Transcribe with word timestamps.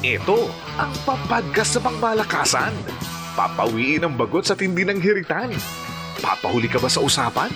Ito 0.00 0.48
ang 0.80 0.96
papadgas 1.04 1.76
sa 1.76 1.80
pangmalakasan. 1.84 2.72
Papawiin 3.36 4.08
ang 4.08 4.16
bagot 4.16 4.48
sa 4.48 4.56
tindi 4.56 4.80
ng 4.80 4.96
hiritan. 4.96 5.52
Papahuli 6.24 6.72
ka 6.72 6.80
ba 6.80 6.88
sa 6.88 7.04
usapan? 7.04 7.52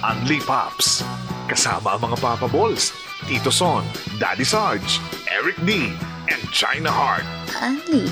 Unli 0.00 0.40
Pops. 0.40 1.04
Kasama 1.44 1.92
ang 1.92 2.08
mga 2.08 2.16
Papa 2.24 2.48
Balls, 2.48 2.96
Tito 3.28 3.52
Son, 3.52 3.84
Daddy 4.16 4.48
Sarge, 4.48 4.96
Eric 5.28 5.60
D, 5.68 5.92
and 6.32 6.40
China 6.56 6.88
Heart. 6.88 7.28
Honey, 7.52 8.08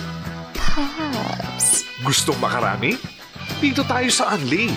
Pops. 0.53 1.89
Gustong 2.05 2.37
makarami? 2.45 3.01
Dito 3.57 3.89
tayo 3.89 4.13
sa 4.13 4.37
Unli. 4.37 4.69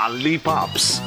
Unli 0.00 0.40
Pops. 0.40 1.04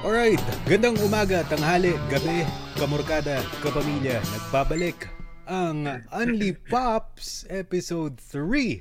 Alright, 0.00 0.40
gandang 0.64 0.96
umaga, 1.04 1.44
tanghali, 1.44 1.92
gabi, 2.08 2.48
kamorkada, 2.80 3.44
kapamilya. 3.60 4.24
Nagbabalik 4.32 5.13
ang 5.44 6.04
Unli 6.10 6.56
Pops 6.56 7.44
Episode 7.52 8.16
3. 8.20 8.80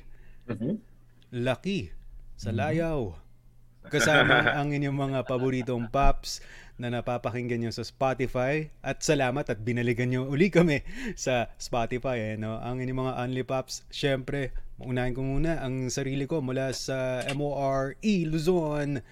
Laki 1.35 1.91
sa 2.39 2.51
layaw. 2.51 3.15
Kasama 3.87 4.47
ang 4.59 4.71
inyong 4.71 4.95
mga 4.95 5.19
paboritong 5.27 5.91
Pops 5.91 6.39
na 6.79 6.89
napapakinggan 6.89 7.61
nyo 7.63 7.71
sa 7.71 7.83
Spotify. 7.83 8.71
At 8.79 9.03
salamat 9.03 9.45
at 9.51 9.59
binaligan 9.61 10.09
nyo 10.09 10.27
uli 10.27 10.47
kami 10.47 10.81
sa 11.19 11.51
Spotify. 11.59 12.33
Eh, 12.33 12.35
no? 12.39 12.57
Ang 12.59 12.83
inyong 12.83 12.99
mga 13.07 13.13
Unli 13.27 13.43
Pops, 13.43 13.83
syempre, 13.91 14.55
unahin 14.79 15.13
ko 15.15 15.21
muna 15.21 15.59
ang 15.59 15.91
sarili 15.91 16.25
ko 16.25 16.39
mula 16.39 16.71
sa 16.71 17.27
MORE 17.35 17.99
Luzon. 18.03 19.03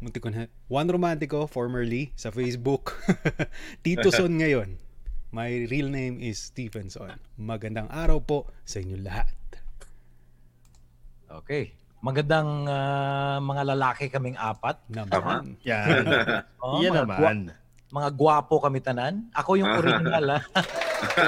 Muntik 0.00 0.20
ko 0.24 0.28
na. 0.28 0.48
Juan 0.68 0.88
Romantico, 0.92 1.48
formerly 1.48 2.12
sa 2.16 2.28
Facebook. 2.28 2.96
Tito 3.84 4.12
Son 4.12 4.32
ngayon. 4.36 4.85
My 5.30 5.66
real 5.66 5.90
name 5.90 6.22
is 6.22 6.38
Stephenson. 6.38 7.18
Magandang 7.36 7.90
araw 7.90 8.22
po 8.22 8.38
sa 8.62 8.78
inyo 8.78 8.96
lahat. 9.02 9.34
Okay. 11.42 11.74
Magandang 11.98 12.64
ah, 12.64 13.42
mga 13.42 13.74
lalaki 13.74 14.06
kaming 14.06 14.38
apat. 14.38 14.78
Naman. 14.88 15.58
Yan. 15.66 16.04
Oh, 16.62 16.82
Yan 16.82 16.90
mga 16.90 17.02
naman. 17.06 17.18
gwa- 17.46 17.64
mga 17.86 18.10
gwapo 18.12 18.58
kami 18.58 18.82
tanan. 18.82 19.30
Ako 19.30 19.54
yung 19.54 19.70
original, 19.70 20.24
ha? 20.34 20.38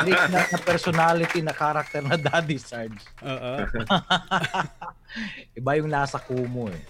original 0.02 0.44
na 0.50 0.58
personality 0.58 1.38
na 1.38 1.54
character 1.54 2.02
na 2.02 2.18
Daddy 2.18 2.58
Sarge. 2.58 2.98
Oo. 3.22 3.52
Iba 5.58 5.78
yung 5.78 5.86
nasa 5.86 6.18
kumo, 6.18 6.66
eh. 6.66 6.82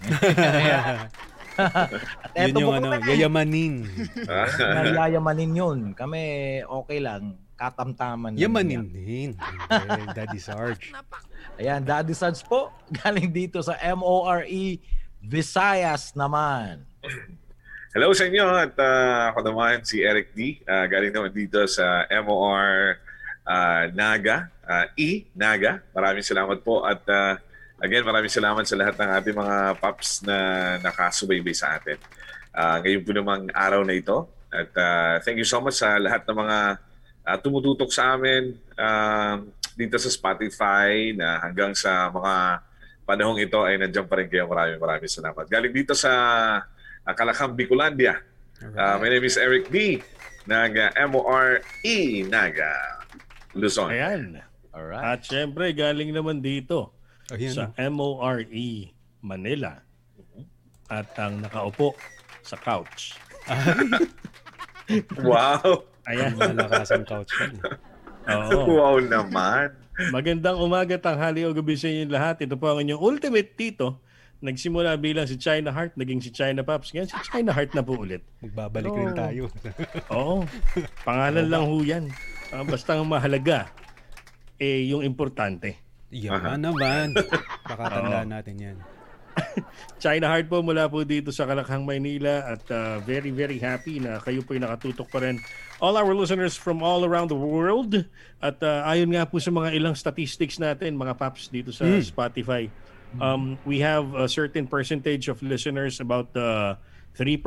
Yun 2.38 2.54
yung 2.58 2.74
ano, 2.78 2.88
kami, 2.98 3.08
yayamanin. 3.14 3.74
nayayamanin 4.76 5.52
yun. 5.52 5.78
Kami, 5.94 6.20
okay 6.62 6.98
lang. 7.02 7.34
Katamtaman. 7.58 8.38
Yamanin 8.38 8.86
yan. 8.86 8.86
din. 8.86 9.30
Okay, 9.68 10.04
Daddy 10.14 10.38
Sarge. 10.38 10.94
Ayan, 11.58 11.82
Daddy 11.82 12.14
Sarge 12.14 12.40
po. 12.46 12.70
Galing 13.02 13.34
dito 13.34 13.58
sa 13.60 13.74
MORE 13.98 14.78
Visayas 15.18 16.14
naman. 16.14 16.86
Hello 17.90 18.14
sa 18.14 18.30
inyo 18.30 18.46
at 18.54 18.78
ah, 18.78 19.34
ako 19.34 19.50
naman 19.50 19.82
si 19.82 20.06
Eric 20.06 20.30
D. 20.30 20.62
Ah, 20.62 20.86
galing 20.86 21.10
naman 21.10 21.34
dito 21.34 21.58
sa 21.66 22.06
MOR 22.22 23.02
ah, 23.42 23.90
Naga, 23.90 24.54
ah, 24.62 24.86
E 24.94 25.26
Naga. 25.34 25.82
Maraming 25.90 26.22
salamat 26.22 26.62
po 26.62 26.86
at 26.86 27.02
ah, 27.10 27.42
again 27.78 28.02
maraming 28.02 28.30
salamat 28.30 28.66
sa 28.66 28.74
lahat 28.78 28.94
ng 28.98 29.10
ating 29.22 29.36
mga 29.38 29.56
paps 29.78 30.22
na 30.26 30.38
nakasubaybay 30.82 31.54
sa 31.54 31.78
atin. 31.78 31.98
Ah, 32.50 32.82
ngayon 32.82 33.02
po 33.06 33.10
namang 33.14 33.46
araw 33.54 33.86
na 33.86 33.94
ito 33.94 34.26
at 34.50 34.70
ah, 34.74 35.16
thank 35.22 35.38
you 35.38 35.46
so 35.46 35.62
much 35.62 35.78
sa 35.78 35.94
lahat 35.98 36.26
ng 36.26 36.38
mga 36.38 36.58
ah, 37.22 37.38
tumututok 37.38 37.94
sa 37.94 38.18
amin 38.18 38.56
ah, 38.74 39.38
dito 39.78 39.94
sa 39.94 40.10
Spotify 40.10 41.14
na 41.14 41.38
hanggang 41.38 41.70
sa 41.70 42.10
mga 42.10 42.66
panahong 43.06 43.38
ito 43.40 43.62
ay 43.62 43.78
nandiyan 43.78 44.04
pa 44.10 44.18
rin 44.18 44.28
kayo. 44.28 44.50
Maraming 44.50 44.76
maraming 44.82 45.08
salamat. 45.08 45.46
Galing 45.46 45.72
dito 45.72 45.94
sa 45.96 46.12
uh, 46.60 47.14
Kalakang 47.16 47.56
Bicolandia. 47.56 48.20
Uh, 48.60 49.00
my 49.00 49.08
name 49.08 49.24
is 49.24 49.38
Eric 49.38 49.70
D. 49.72 50.02
uh, 50.50 51.06
MORE 51.08 51.62
Naga, 52.26 52.74
Luzon. 53.54 53.94
Ayan. 53.94 54.42
Alright. 54.74 55.00
At 55.00 55.20
syempre, 55.24 55.72
galing 55.72 56.12
naman 56.12 56.44
dito 56.44 56.97
Ayan. 57.32 57.52
sa 57.52 57.64
MORE 57.76 58.46
Manila. 59.20 59.82
At 60.88 61.12
ang 61.20 61.44
nakaupo 61.44 61.92
sa 62.40 62.56
couch. 62.56 63.12
Wow! 65.20 65.84
Ayan. 66.08 66.32
Malakas 66.32 66.88
ang 66.96 67.04
couch. 67.04 67.28
Oo. 68.24 68.80
Wow 68.80 68.96
naman! 69.04 69.76
Magandang 70.08 70.56
umaga, 70.56 70.96
tanghali 70.96 71.44
o 71.44 71.52
gabi 71.52 71.76
sa 71.76 71.92
inyo 71.92 72.08
lahat. 72.08 72.40
Ito 72.40 72.56
po 72.56 72.72
ang 72.72 72.80
inyong 72.80 72.96
ultimate 72.96 73.52
tito. 73.52 74.00
Nagsimula 74.40 74.94
bilang 74.96 75.26
si 75.26 75.34
China 75.36 75.74
Heart, 75.74 75.98
naging 75.98 76.22
si 76.22 76.30
China 76.30 76.62
Pops. 76.64 76.94
Ngayon 76.94 77.10
si 77.10 77.18
China 77.26 77.50
Heart 77.52 77.74
na 77.74 77.82
po 77.82 77.98
ulit. 77.98 78.22
Magbabalik 78.40 78.88
Pero- 78.88 79.00
rin 79.02 79.12
tayo. 79.12 79.42
Oo. 80.14 80.46
Pangalan 81.04 81.46
lang 81.50 81.68
ho 81.68 81.76
yan. 81.82 82.08
Ah, 82.48 82.64
basta 82.64 82.96
ang 82.96 83.04
mahalaga, 83.04 83.68
eh, 84.56 84.88
yung 84.88 85.04
importante. 85.04 85.76
Yan 86.08 86.64
naman. 86.64 87.12
Pakatandaan 87.68 88.28
natin 88.32 88.56
yan. 88.56 88.76
China 90.02 90.26
Heart 90.30 90.50
po 90.50 90.58
mula 90.66 90.90
po 90.90 91.06
dito 91.06 91.30
sa 91.30 91.46
Kalakhang, 91.46 91.86
Maynila 91.86 92.42
at 92.58 92.62
uh, 92.74 92.98
very 93.06 93.30
very 93.30 93.58
happy 93.58 94.02
na 94.02 94.18
kayo 94.18 94.42
po 94.42 94.54
ay 94.54 94.62
nakatutok 94.62 95.08
pa 95.10 95.22
rin. 95.22 95.38
All 95.78 95.94
our 95.94 96.10
listeners 96.10 96.58
from 96.58 96.82
all 96.82 97.06
around 97.06 97.30
the 97.30 97.38
world 97.38 97.94
at 98.42 98.58
uh, 98.62 98.82
ayon 98.90 99.14
nga 99.14 99.28
po 99.28 99.38
sa 99.38 99.54
mga 99.54 99.78
ilang 99.78 99.94
statistics 99.94 100.58
natin 100.58 100.98
mga 100.98 101.14
paps 101.14 101.46
dito 101.50 101.70
sa 101.70 101.86
Spotify. 102.02 102.66
Um, 103.16 103.56
we 103.64 103.80
have 103.80 104.12
a 104.12 104.28
certain 104.28 104.68
percentage 104.68 105.32
of 105.32 105.40
listeners 105.40 105.96
about 105.96 106.28
uh, 106.36 106.76
3% 107.16 107.40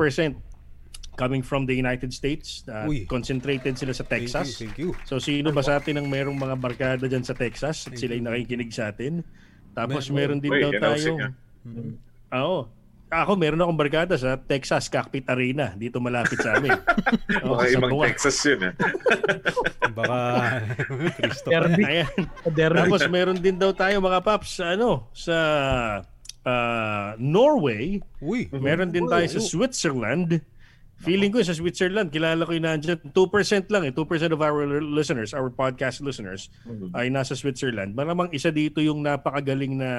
coming 1.16 1.44
from 1.44 1.68
the 1.68 1.76
United 1.76 2.12
States. 2.12 2.64
Uh, 2.64 2.88
Uy. 2.88 3.04
concentrated 3.04 3.76
sila 3.76 3.92
sa 3.92 4.04
Thank 4.04 4.28
you, 4.28 4.32
Texas. 4.32 4.48
thank 4.58 4.76
you. 4.80 4.90
So 5.04 5.20
sino 5.20 5.52
ba 5.52 5.60
sa 5.60 5.76
atin 5.80 6.00
ang 6.00 6.08
merong 6.08 6.36
mga 6.36 6.56
barkada 6.56 7.04
dyan 7.04 7.24
sa 7.24 7.36
Texas 7.36 7.84
at 7.88 8.00
sila 8.00 8.16
yung 8.16 8.28
nakikinig 8.28 8.72
sa 8.72 8.88
atin? 8.90 9.20
Tapos 9.72 10.08
Mer- 10.08 10.32
meron 10.32 10.38
din 10.40 10.52
Uy, 10.52 10.62
daw 10.64 10.72
tayo. 10.76 11.16
siga. 11.16 11.26
Oo. 12.32 12.60
Ako, 13.12 13.36
meron 13.36 13.60
akong 13.60 13.76
barkada 13.76 14.16
sa 14.16 14.40
Texas 14.40 14.88
Cockpit 14.88 15.28
Arena. 15.28 15.76
Dito 15.76 16.00
malapit 16.00 16.40
sa 16.40 16.56
amin. 16.56 16.72
Mga 17.44 17.60
sa 17.60 17.76
ibang. 17.76 17.92
Texas 18.08 18.36
yun. 18.48 18.60
Eh. 18.64 18.74
Baka. 20.00 20.16
Derby. 21.52 21.84
Ayan. 21.84 22.20
Derby. 22.56 22.78
Tapos 22.80 23.04
meron 23.12 23.36
din 23.36 23.60
daw 23.60 23.76
tayo 23.76 24.00
mga 24.00 24.24
paps 24.24 24.56
sa 24.56 24.72
ano, 24.72 25.12
sa 25.12 25.36
ah, 26.48 27.12
Norway. 27.20 28.00
Uy. 28.24 28.48
Meron 28.48 28.88
din 28.88 29.04
tayo 29.04 29.28
sa 29.28 29.44
Switzerland. 29.44 30.40
Feeling 31.02 31.34
ko 31.34 31.42
sa 31.42 31.50
Switzerland, 31.50 32.14
kilala 32.14 32.46
ko 32.46 32.54
yung 32.54 32.62
nandyan. 32.62 32.94
2% 33.10 33.74
lang 33.74 33.82
eh. 33.90 33.92
2% 33.92 34.06
of 34.30 34.38
our 34.38 34.62
listeners, 34.78 35.34
our 35.34 35.50
podcast 35.50 35.98
listeners, 35.98 36.46
ay 36.94 37.10
nasa 37.10 37.34
Switzerland. 37.34 37.98
Malamang 37.98 38.30
isa 38.30 38.54
dito 38.54 38.78
yung 38.78 39.02
napakagaling 39.02 39.82
na 39.82 39.90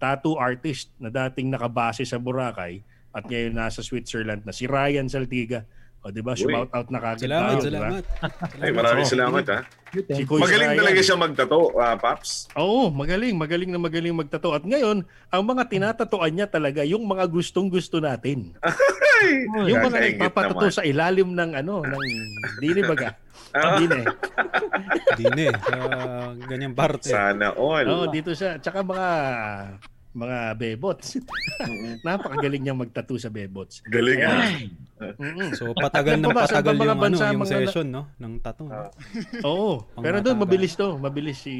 tattoo 0.00 0.40
artist 0.40 0.88
na 0.96 1.12
dating 1.12 1.52
nakabase 1.52 2.08
sa 2.08 2.16
Boracay 2.16 2.80
at 3.12 3.24
ngayon 3.28 3.52
nasa 3.52 3.84
Switzerland 3.84 4.42
na 4.48 4.52
si 4.56 4.64
Ryan 4.64 5.12
Saltiga. 5.12 5.68
O 6.04 6.12
di 6.12 6.20
ba? 6.20 6.36
Shout 6.36 6.68
out 6.68 6.88
na 6.92 7.00
kagad 7.00 7.24
Salamat, 7.24 7.48
tayo, 7.48 7.56
ba? 7.56 7.64
salamat. 7.64 8.04
Ay, 8.62 8.70
maraming 8.76 9.06
Oo. 9.08 9.12
salamat 9.16 9.44
ha. 9.48 9.58
Si 9.94 10.22
Magaling 10.26 10.70
Ryan. 10.74 10.80
talaga 10.84 11.00
siya 11.00 11.16
magtato, 11.16 11.58
ah, 11.80 11.96
Paps. 11.96 12.52
Oo, 12.60 12.92
magaling, 12.92 13.32
magaling 13.38 13.70
na 13.72 13.80
magaling 13.80 14.12
magtato. 14.12 14.52
At 14.52 14.66
ngayon, 14.66 15.06
ang 15.32 15.42
mga 15.46 15.62
tinatatuan 15.70 16.34
niya 16.34 16.50
talaga 16.50 16.84
yung 16.84 17.08
mga 17.08 17.24
gustong-gusto 17.30 18.04
natin. 18.04 18.52
Ay, 18.60 19.48
yung 19.70 19.80
mga 19.80 19.98
nagpapatato 20.12 20.66
sa 20.68 20.84
ilalim 20.84 21.32
ng 21.32 21.56
ano, 21.56 21.80
ng 21.80 22.04
dini 22.60 22.84
baga. 22.84 23.16
Ah. 23.54 23.78
Dini. 23.78 24.02
Dine. 25.14 25.46
Sa 25.62 25.74
ganyang 26.50 26.74
parte. 26.74 27.08
Sana 27.08 27.54
all. 27.54 27.86
Oo, 27.86 28.04
dito 28.10 28.34
siya. 28.34 28.58
Tsaka 28.58 28.82
mga 28.82 29.08
mga 30.14 30.54
bebots. 30.54 31.18
Napakagaling 32.06 32.62
niyang 32.62 32.78
magtato 32.78 33.18
sa 33.18 33.26
bebots. 33.26 33.82
Galing. 33.90 34.22
Mm-mm. 35.18 35.50
So 35.58 35.74
patagal 35.74 36.22
ng 36.22 36.30
Ano 36.30 36.38
patagal 36.38 36.74
mga 36.78 36.86
yung, 36.86 37.02
ano, 37.02 37.16
yung 37.18 37.42
mga- 37.42 37.50
session 37.66 37.86
no? 37.90 38.06
ng 38.16 38.32
tattoo. 38.38 38.70
no? 38.70 38.94
Oo. 39.50 39.70
Pero 39.98 40.22
doon 40.22 40.38
mabilis 40.38 40.78
to. 40.78 40.94
Mabilis 40.96 41.42
si 41.42 41.54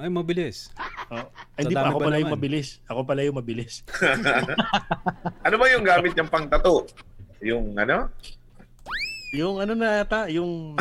Ay, 0.00 0.08
mabilis. 0.08 0.72
oh. 1.12 1.28
Hindi 1.60 1.76
pa 1.76 1.92
ako 1.92 1.98
pala 2.00 2.16
yung 2.16 2.32
naman? 2.32 2.40
mabilis. 2.40 2.68
Ako 2.88 3.00
pala 3.04 3.20
yung 3.20 3.36
mabilis. 3.36 3.74
Ano 5.46 5.56
ba 5.56 5.66
yung 5.72 5.84
gamit 5.84 6.12
niyang 6.16 6.30
pang 6.32 6.48
tato? 6.48 6.84
Yung 7.40 7.72
ano? 7.76 8.08
Yung 9.32 9.60
ano 9.60 9.72
na 9.72 10.02
ata, 10.02 10.28
yung 10.28 10.74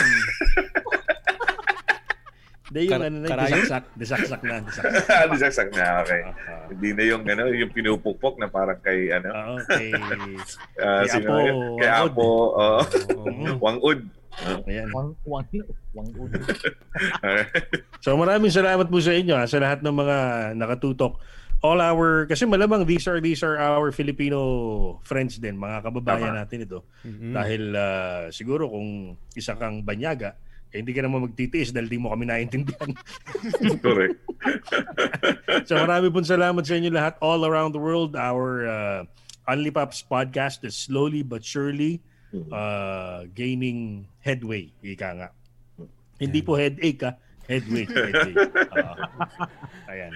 Hindi 2.69 2.85
yung 2.85 2.93
Kar- 2.93 3.05
ano 3.09 3.17
na, 3.17 3.27
disaksak. 3.41 3.83
Disaksak 3.97 4.41
na. 4.45 4.55
Disaksak. 4.61 5.27
Disaksak 5.33 5.69
na, 5.73 5.85
okay. 6.05 6.21
Ah, 6.21 6.69
Hindi 6.69 6.89
na 6.93 7.03
yung 7.09 7.23
ano, 7.25 7.43
yung 7.49 7.71
pinupukpok 7.73 8.37
na 8.37 8.45
parang 8.45 8.77
kay 8.77 9.09
ano, 9.09 9.33
Oo, 9.33 9.55
kay... 9.65 9.89
ah, 10.85 11.01
Kay 11.01 11.09
sino 11.09 11.29
Apo? 11.33 11.77
Kay. 11.81 11.89
Apo, 11.89 12.29
oh, 12.53 12.81
Oo. 12.85 13.57
Wangud. 13.65 13.99
Ayan. 14.69 14.87
Wang, 14.93 15.17
wang, 15.25 15.43
wang. 15.97 16.07
So 17.99 18.15
maraming 18.15 18.53
salamat 18.53 18.87
po 18.87 19.01
sa 19.01 19.11
inyo 19.11 19.33
ha, 19.35 19.49
sa 19.49 19.57
lahat 19.59 19.81
ng 19.81 19.95
mga 19.95 20.17
nakatutok. 20.55 21.17
All 21.59 21.83
our, 21.83 22.23
kasi 22.23 22.47
malamang 22.47 22.87
these 22.87 23.03
are, 23.09 23.19
these 23.19 23.43
are 23.43 23.59
our 23.59 23.91
Filipino 23.91 24.39
friends 25.03 25.41
din, 25.43 25.59
mga 25.59 25.83
kababayan 25.83 26.31
Tama. 26.31 26.39
natin 26.45 26.63
ito. 26.63 26.87
Mm-mm. 27.03 27.35
Dahil 27.35 27.63
ah, 27.75 28.31
siguro 28.31 28.71
kung 28.71 29.17
isa 29.35 29.59
kang 29.59 29.83
banyaga, 29.83 30.39
eh, 30.73 30.79
hindi 30.81 30.93
ka 30.93 31.01
naman 31.01 31.25
magtitiis 31.25 31.73
dahil 31.73 31.89
di 31.89 31.97
mo 31.97 32.13
kami 32.13 32.29
naintindihan. 32.29 32.93
Correct. 33.85 34.17
so 35.67 35.73
marami 35.77 36.13
pong 36.13 36.27
salamat 36.27 36.61
sa 36.61 36.77
inyo 36.77 36.93
lahat 36.93 37.17
all 37.21 37.45
around 37.45 37.73
the 37.73 37.81
world. 37.81 38.13
Our 38.13 38.69
uh, 38.69 38.99
Only 39.49 39.73
Pops 39.73 40.05
podcast 40.05 40.61
is 40.61 40.77
slowly 40.77 41.25
but 41.25 41.41
surely 41.41 42.05
uh, 42.53 43.25
gaining 43.33 44.05
headway. 44.21 44.69
Ika 44.85 45.09
nga. 45.17 45.29
Hindi 46.21 46.39
po 46.45 46.53
headache 46.53 47.01
ha. 47.01 47.17
Headway. 47.49 47.89
headway. 47.89 48.33
Ah. 48.77 48.95
ayan. 49.91 50.13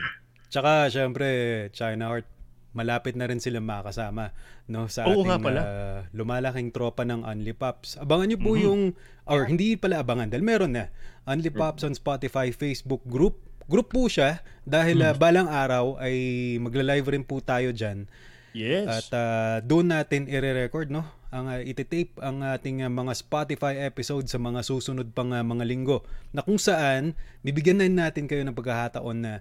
Tsaka, 0.54 0.86
syempre, 0.94 1.28
China 1.74 2.14
Heart, 2.14 2.30
malapit 2.74 3.14
na 3.14 3.30
rin 3.30 3.38
sila 3.38 3.62
makasama 3.62 4.34
no 4.66 4.90
sa 4.90 5.06
Oo 5.08 5.24
ating 5.24 5.46
pala. 5.46 5.62
ah, 5.62 6.00
lumalaking 6.12 6.74
tropa 6.74 7.06
ng 7.06 7.22
Only 7.24 7.54
Pops. 7.54 8.02
Abangan 8.02 8.28
niyo 8.34 8.40
po 8.42 8.58
yung 8.58 8.98
or 9.30 9.46
hindi 9.46 9.78
pala 9.78 10.02
abangan 10.02 10.30
dahil 10.30 10.44
meron 10.44 10.74
na 10.74 10.90
Only 11.30 11.54
Pops 11.54 11.86
on 11.86 11.94
Spotify 11.94 12.50
Facebook 12.50 13.06
group. 13.06 13.40
Group 13.64 13.96
po 13.96 14.12
siya 14.12 14.44
dahil 14.68 15.00
ah, 15.06 15.16
balang 15.16 15.48
araw 15.48 15.96
ay 16.02 16.16
magla-live 16.60 17.16
rin 17.16 17.24
po 17.24 17.40
tayo 17.40 17.72
diyan. 17.72 18.10
Yes. 18.54 18.86
At 18.86 19.10
ah, 19.16 19.58
doon 19.64 19.94
natin 19.94 20.28
i-record 20.28 20.92
no 20.92 21.24
ang 21.34 21.50
uh, 21.50 21.58
ititape 21.66 22.14
ang 22.22 22.46
ating 22.46 22.86
ah, 22.86 22.94
mga 22.94 23.18
Spotify 23.18 23.82
episode 23.90 24.30
sa 24.30 24.38
mga 24.38 24.62
susunod 24.62 25.10
pang 25.18 25.34
ah, 25.34 25.42
mga 25.42 25.66
linggo 25.66 26.06
na 26.30 26.46
kung 26.46 26.62
saan 26.62 27.18
bibigyan 27.42 27.82
na 27.82 27.90
natin 27.90 28.30
kayo 28.30 28.46
ng 28.46 28.54
pagkakataon 28.54 29.18
na 29.18 29.34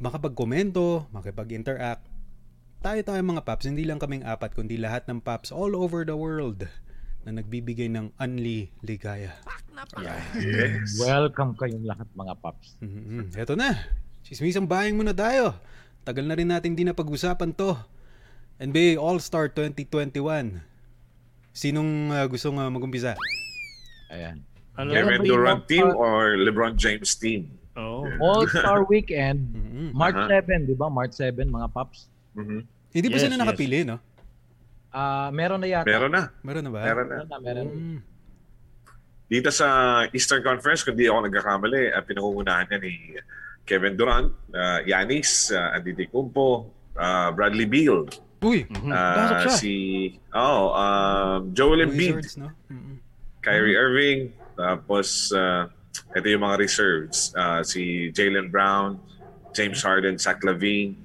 makapag-komento, 0.00 1.04
makipag-interact. 1.12 2.07
Tayo 2.78 3.02
tayo 3.02 3.18
mga 3.18 3.42
paps, 3.42 3.66
hindi 3.66 3.82
lang 3.82 3.98
kaming 3.98 4.22
apat 4.22 4.54
kundi 4.54 4.78
lahat 4.78 5.02
ng 5.10 5.18
paps 5.18 5.50
all 5.50 5.74
over 5.74 6.06
the 6.06 6.14
world 6.14 6.62
na 7.26 7.34
nagbibigay 7.34 7.90
ng 7.90 8.14
unli 8.14 8.70
ligaya. 8.86 9.34
Yes. 10.38 10.94
Welcome 11.02 11.58
kayong 11.58 11.82
lahat 11.82 12.06
mga 12.14 12.34
paps. 12.38 12.78
Mhm. 12.78 13.34
Eto 13.34 13.58
na. 13.58 13.74
Chismisang 14.22 14.70
bayang 14.70 14.94
muna 14.94 15.10
tayo. 15.10 15.58
Tagal 16.06 16.22
na 16.22 16.38
rin 16.38 16.46
natin 16.46 16.78
di 16.78 16.86
na 16.86 16.94
pag-usapan 16.94 17.50
to. 17.50 17.74
NBA 18.62 18.94
All-Star 18.98 19.50
2021. 19.50 20.62
Sinong 21.50 22.14
uh, 22.14 22.26
gustong 22.30 22.58
uh, 22.58 22.70
mag-umpisa? 22.70 23.18
Ayan. 24.10 24.42
Ano? 24.78 24.94
Kevin 24.94 25.26
Durant 25.26 25.62
team 25.66 25.86
or 25.90 26.38
LeBron 26.38 26.78
James 26.78 27.10
team? 27.18 27.50
Oo. 27.74 28.06
All-Star 28.22 28.86
Weekend, 28.86 29.50
Mhm. 29.50 29.90
March 29.94 30.18
Aha. 30.18 30.42
7, 30.46 30.62
di 30.66 30.74
ba? 30.78 30.86
March 30.86 31.18
7, 31.18 31.42
mga 31.46 31.70
paps. 31.74 32.06
Mhm. 32.38 32.60
Hindi 32.88 33.06
pa 33.10 33.16
Yes, 33.18 33.22
sila 33.26 33.34
yes. 33.34 33.42
nakapili, 33.42 33.78
no? 33.82 33.96
Ah, 34.88 35.28
meron 35.28 35.60
na 35.60 35.68
yata. 35.68 35.84
Meron 35.84 36.08
na. 36.08 36.22
Meron 36.40 36.62
na 36.64 36.70
ba? 36.72 36.80
Meron 36.80 37.06
na. 37.06 37.14
Meron 37.18 37.28
na, 37.28 37.38
meron. 37.42 37.66
Mm. 37.68 37.98
Dito 39.28 39.50
sa 39.52 39.68
Eastern 40.16 40.40
Conference, 40.40 40.80
kung 40.80 40.96
di 40.96 41.04
ako 41.04 41.28
nagkakamali, 41.28 41.92
uh, 41.92 42.00
pinangungunahan 42.00 42.64
niya 42.64 42.78
ni 42.80 42.92
Kevin 43.68 43.92
Durant, 43.92 44.32
uh, 44.56 44.80
Yanis, 44.88 45.52
uh, 45.52 45.76
Antetokounmpo, 45.76 46.72
uh, 46.96 47.28
Bradley 47.36 47.68
Beal, 47.68 48.08
Uy, 48.40 48.64
Mhm. 48.64 48.88
uh, 48.88 49.44
siya. 49.44 49.52
si 49.52 49.74
oh, 50.32 50.72
um, 50.72 51.52
Joel 51.52 51.84
Embiid, 51.84 52.24
no? 52.40 52.48
Mhm. 52.72 52.96
Kyrie 53.44 53.76
Irving, 53.76 54.32
tapos 54.56 55.28
uh, 55.36 55.68
ito 56.16 56.24
yung 56.24 56.48
mga 56.48 56.56
reserves, 56.56 57.28
uh, 57.36 57.60
si 57.60 58.08
Jalen 58.16 58.48
Brown, 58.48 58.96
James 59.52 59.84
Harden, 59.84 60.16
Zach 60.16 60.40
Lavine, 60.40 60.96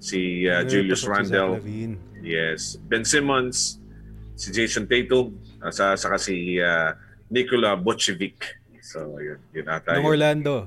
si 0.00 0.48
uh, 0.48 0.64
Julius 0.64 1.04
Randle, 1.04 1.60
yes, 2.24 2.80
Ben 2.88 3.04
Simmons, 3.04 3.78
si 4.34 4.48
Jason 4.50 4.88
Tatum, 4.88 5.36
uh, 5.60 5.68
sa 5.68 5.92
saka 5.94 6.16
si 6.16 6.56
uh, 6.56 6.96
Nikola 7.28 7.76
Vucevic. 7.76 8.58
So, 8.80 9.20
yun, 9.22 9.38
yun 9.54 9.70
ata. 9.70 9.94
Ng. 9.94 10.02
Orlando. 10.02 10.66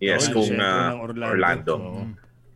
Yes, 0.00 0.26
Oo, 0.32 0.42
kung 0.42 0.58
uh, 0.58 0.96
ng 0.96 1.22
Orlando. 1.22 1.74
Oo. 1.78 2.02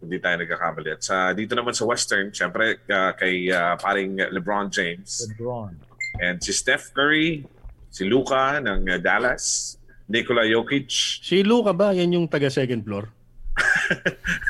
Hindi 0.02 0.16
tayo 0.18 0.36
nagkakamali. 0.42 0.90
At 0.90 1.00
sa, 1.00 1.30
dito 1.32 1.54
naman 1.54 1.72
sa 1.72 1.86
Western, 1.86 2.34
syempre 2.34 2.82
uh, 2.90 3.12
kay 3.14 3.46
uh, 3.48 3.78
paring 3.78 4.18
LeBron 4.34 4.68
James 4.68 5.24
LeBron. 5.32 5.72
and 6.20 6.42
si 6.42 6.52
Steph 6.52 6.92
Curry, 6.92 7.40
si 7.88 8.04
Luka 8.04 8.58
ng 8.58 8.84
uh, 8.84 8.98
Dallas, 9.00 9.76
Nikola 10.10 10.44
Jokic, 10.44 10.90
Si 11.24 11.40
Luca 11.40 11.72
ba? 11.72 11.96
Yan 11.96 12.10
yung 12.12 12.26
taga 12.28 12.50
second 12.52 12.84
floor? 12.84 13.08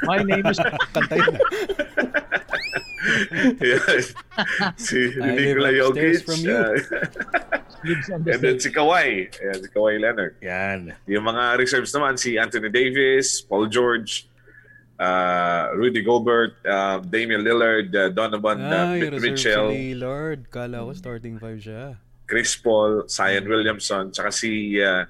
My 0.09 0.23
name 0.23 0.47
is 0.47 0.59
Kantay 0.95 1.21
na. 1.21 1.41
Yes. 3.61 4.17
si 4.81 5.13
Nikola 5.21 5.71
Jokic, 5.77 6.25
from 6.25 6.41
you. 6.41 6.57
uh, 6.57 6.73
and 8.33 8.41
then 8.41 8.57
si 8.57 8.73
Kawhi, 8.73 9.29
Ayan, 9.29 9.59
si 9.61 9.69
Kawhi 9.69 10.01
Leonard. 10.01 10.35
Yan. 10.41 10.97
Yung 11.05 11.25
mga 11.29 11.61
reserves 11.61 11.93
naman, 11.93 12.17
si 12.17 12.41
Anthony 12.41 12.73
Davis, 12.73 13.45
Paul 13.45 13.69
George, 13.69 14.25
uh, 14.97 15.69
Rudy 15.77 16.01
Gobert, 16.01 16.57
uh, 16.65 16.99
Damian 17.05 17.45
Lillard, 17.45 17.93
uh, 17.93 18.09
Donovan 18.09 18.61
uh, 18.65 18.97
Ay, 18.97 19.05
reserve 19.05 19.21
si 19.21 19.25
Mitchell, 19.29 19.69
Lillard. 19.69 20.41
Kala 20.49 20.89
ko 20.89 20.93
starting 20.97 21.37
five 21.37 21.61
siya. 21.61 22.01
Chris 22.25 22.57
Paul, 22.57 23.05
Zion 23.05 23.45
Williamson, 23.45 24.09
tsaka 24.09 24.33
si 24.33 24.81
uh, 24.81 25.05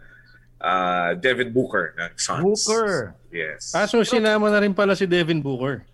uh, 0.64 1.10
Devin 1.20 1.52
Booker 1.52 1.92
ng 1.94 2.10
Suns. 2.16 2.40
Booker. 2.40 3.12
Yes. 3.28 3.76
Ah, 3.76 3.84
so 3.84 4.00
sinama 4.00 4.48
na 4.48 4.58
rin 4.58 4.72
pala 4.72 4.96
si 4.96 5.04
Devin 5.04 5.44
Booker. 5.44 5.84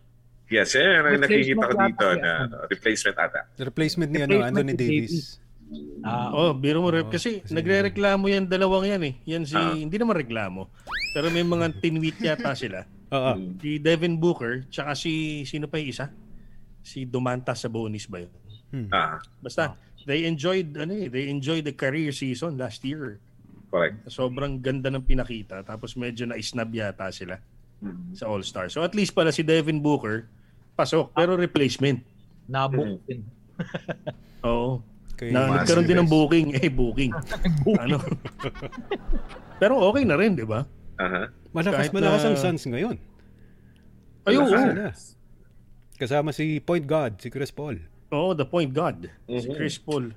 Yes, 0.47 0.75
yan 0.75 1.07
ang 1.07 1.23
nakikita 1.23 1.63
ko 1.63 1.75
dito 1.79 2.07
yata 2.07 2.19
na 2.19 2.31
ano, 2.43 2.55
replacement 2.67 3.17
ata. 3.19 3.41
The 3.55 3.67
replacement 3.67 4.11
ni 4.11 4.19
ano, 4.21 4.43
Anthony 4.43 4.75
ni 4.75 4.79
Davis. 4.79 5.39
Ah, 6.03 6.35
Oh, 6.35 6.51
biro 6.51 6.83
mo 6.83 6.91
rep. 6.91 7.07
Oo, 7.07 7.13
Kasi 7.13 7.43
kasi- 7.43 7.55
nagre-reklamo 7.55 8.27
yan, 8.27 8.51
dalawang 8.51 8.91
yan 8.91 9.03
eh. 9.07 9.15
Yan 9.31 9.47
si, 9.47 9.55
Ah. 9.55 9.71
hindi 9.71 9.95
naman 9.95 10.19
reklamo. 10.19 10.67
Pero 11.15 11.31
may 11.31 11.47
mga 11.47 11.79
tinweet 11.79 12.19
yata 12.19 12.51
sila. 12.59 12.83
Oo. 13.15 13.39
Mm. 13.39 13.63
Si 13.63 13.71
Devin 13.79 14.19
Booker, 14.19 14.67
tsaka 14.67 14.99
si, 14.99 15.43
sino 15.47 15.71
pa 15.71 15.79
yung 15.79 15.91
isa? 15.91 16.11
Si 16.83 17.07
Domantas 17.07 17.63
Sabonis 17.63 18.11
ba 18.11 18.19
yun? 18.19 18.33
Ah, 18.91 19.23
Basta, 19.39 19.79
they 20.03 20.27
enjoyed, 20.27 20.75
ano 20.75 20.91
eh, 20.91 21.07
they 21.07 21.31
enjoyed 21.31 21.63
the 21.63 21.75
career 21.75 22.11
season 22.11 22.59
last 22.59 22.83
year. 22.83 23.23
Correct. 23.71 23.97
Sobrang 24.07 24.59
ganda 24.59 24.87
ng 24.87 25.01
pinakita. 25.01 25.63
Tapos 25.63 25.95
medyo 25.95 26.27
na-snub 26.27 26.71
yata 26.71 27.09
sila 27.09 27.39
Mm. 27.79 28.13
sa 28.13 28.27
All-Star. 28.27 28.69
So 28.69 28.83
at 28.83 28.93
least 28.93 29.11
pala 29.11 29.31
si 29.31 29.41
Devin 29.41 29.79
Booker, 29.79 30.29
pasok. 30.75 31.11
Pero 31.13 31.33
replacement. 31.33 32.05
nabook 32.45 32.99
din. 33.05 33.23
Oo. 34.45 34.83
Kay 35.15 35.31
Na, 35.31 35.47
nagkaroon 35.55 35.87
din 35.87 35.97
ng 35.97 36.09
booking. 36.09 36.47
Eh, 36.57 36.67
booking. 36.67 37.13
ano? 37.85 38.03
Pero 39.61 39.79
okay 39.83 40.03
na 40.03 40.17
rin, 40.17 40.35
di 40.35 40.43
ba? 40.43 40.67
Aha. 40.97 41.31
Malakas 41.53 41.79
kahit 41.79 41.93
malakas 41.93 42.21
na- 42.21 42.29
ang 42.29 42.37
Suns 42.37 42.65
ngayon. 42.65 42.97
Ayun. 44.27 44.47
Sila. 44.47 44.93
Kasama 45.97 46.31
si 46.31 46.59
Point 46.59 46.85
Guard, 46.85 47.17
si 47.17 47.29
Chris 47.29 47.49
Paul. 47.51 47.81
Oo, 48.11 48.35
the 48.35 48.43
point 48.43 48.69
guard. 48.69 49.07
Si 49.23 49.47
Mhm. 49.47 49.55
Chris 49.55 49.79
Paul. 49.79 50.11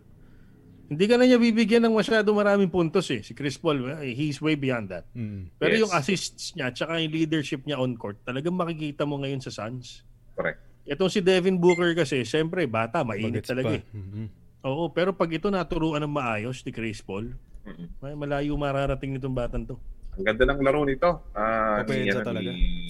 Hindi 0.84 1.06
ka 1.06 1.16
na 1.16 1.24
niya 1.24 1.40
bibigyan 1.40 1.82
ng 1.82 1.96
masyado 1.96 2.32
maraming 2.32 2.68
puntos 2.68 3.08
eh. 3.08 3.20
Si 3.20 3.32
Chris 3.32 3.56
Paul, 3.56 3.88
eh, 3.98 4.12
he's 4.12 4.38
way 4.38 4.54
beyond 4.54 4.88
that. 4.88 5.08
Mm. 5.12 5.48
Pero 5.56 5.74
Yes. 5.74 5.82
yung 5.82 5.92
assists 5.92 6.44
niya, 6.54 6.70
tsaka 6.70 7.00
yung 7.00 7.10
leadership 7.10 7.63
niya 7.63 7.78
on 7.78 7.96
court, 7.96 8.20
talagang 8.22 8.52
makikita 8.52 9.04
mo 9.04 9.18
ngayon 9.18 9.40
sa 9.40 9.50
Suns. 9.50 10.04
Correct. 10.34 10.60
Itong 10.84 11.08
si 11.08 11.24
Devin 11.24 11.56
Booker 11.56 11.96
kasi, 11.96 12.22
siyempre, 12.22 12.68
bata, 12.68 13.02
mainit 13.02 13.40
Bagets 13.40 13.48
talaga 13.48 13.70
pa. 13.70 13.80
eh. 13.80 13.84
Mhm. 13.90 14.25
Oo, 14.63 14.92
pero 14.92 15.12
pag 15.12 15.28
ito 15.28 15.48
naturuan 15.48 16.00
ng 16.00 16.12
maayos 16.12 16.60
ni 16.62 16.72
Chris 16.72 17.00
Paul, 17.00 17.32
Mhm. 17.63 17.86
may 18.00 18.16
malayo 18.18 18.54
mararating 18.54 19.16
nitong 19.16 19.32
batang 19.34 19.63
to. 19.63 19.80
Ang 20.13 20.25
ganda 20.25 20.44
ng 20.46 20.60
laro 20.60 20.84
nito. 20.84 21.10
Ah, 21.32 21.82
ni, 21.82 22.06
ano, 22.06 22.22
talaga. 22.22 22.52
ni 22.52 22.86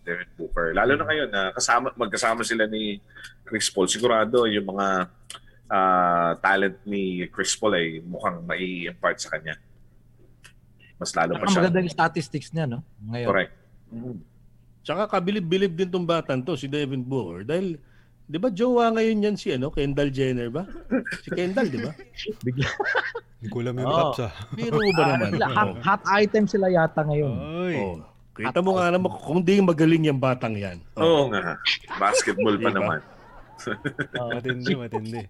Devin 0.00 0.28
Booker. 0.34 0.70
Lalo 0.70 0.92
na 0.94 1.04
ngayon 1.04 1.28
na 1.28 1.42
kasama 1.50 1.90
magkasama 1.94 2.40
sila 2.40 2.64
ni 2.64 3.00
Chris 3.42 3.68
Paul. 3.68 3.88
Sigurado 3.88 4.44
yung 4.44 4.68
mga 4.68 5.08
ah, 5.70 6.34
talent 6.36 6.76
ni 6.84 7.02
Chris 7.28 7.54
Paul 7.54 7.72
ay 7.72 8.02
mukhang 8.02 8.42
mai-impart 8.42 9.16
sa 9.16 9.30
kanya. 9.30 9.54
Mas 10.96 11.14
lalo 11.14 11.32
pa 11.32 11.46
Ang 11.46 11.48
siya. 11.48 11.60
maganda 11.62 11.78
yung 11.80 11.94
statistics 11.94 12.50
niya, 12.50 12.66
no? 12.66 12.82
Ngayon. 13.00 13.28
Correct. 13.30 13.52
Tsaka 14.80 15.02
kabilib-bilib 15.08 15.72
din 15.72 15.88
tong 15.88 16.04
batang 16.04 16.40
to, 16.40 16.54
si 16.54 16.66
Devin 16.66 17.00
Booker. 17.00 17.44
Dahil, 17.44 17.80
di 18.22 18.36
ba 18.36 18.48
jowa 18.48 18.90
ngayon 18.90 19.24
yan 19.24 19.36
si 19.36 19.50
ano, 19.50 19.70
Kendall 19.70 20.10
Jenner 20.10 20.48
ba? 20.48 20.68
Si 21.20 21.30
Kendall, 21.30 21.68
di 21.68 21.78
ba? 21.78 21.92
Bigla. 22.44 22.68
Hindi 23.40 23.48
ko 23.48 23.56
alam 23.58 23.74
yung 23.74 23.88
Oo. 23.88 23.96
Paps 24.12 24.20
ah. 24.20 24.32
Biro 24.52 24.76
ba 24.92 25.02
Ah, 25.02 25.08
naman? 25.16 25.30
hot, 25.40 25.70
hot 25.80 26.02
item 26.12 26.44
sila 26.44 26.68
yata 26.68 27.00
ngayon. 27.00 27.32
Ay. 27.32 27.74
Oo. 27.78 27.96
Kita 28.30 28.60
mo 28.60 28.76
nga 28.76 28.88
naman 28.88 29.08
kung 29.20 29.40
di 29.40 29.60
magaling 29.60 30.04
yung 30.06 30.20
batang 30.20 30.52
yan. 30.52 30.80
Oo. 30.96 31.04
Oo 31.04 31.24
nga. 31.28 31.56
Basketball 31.96 32.56
pa 32.56 32.68
Diba? 32.68 32.76
naman. 32.76 33.00
Oh, 34.16 34.28
Matindi, 34.32 34.72
matindi. 34.74 35.20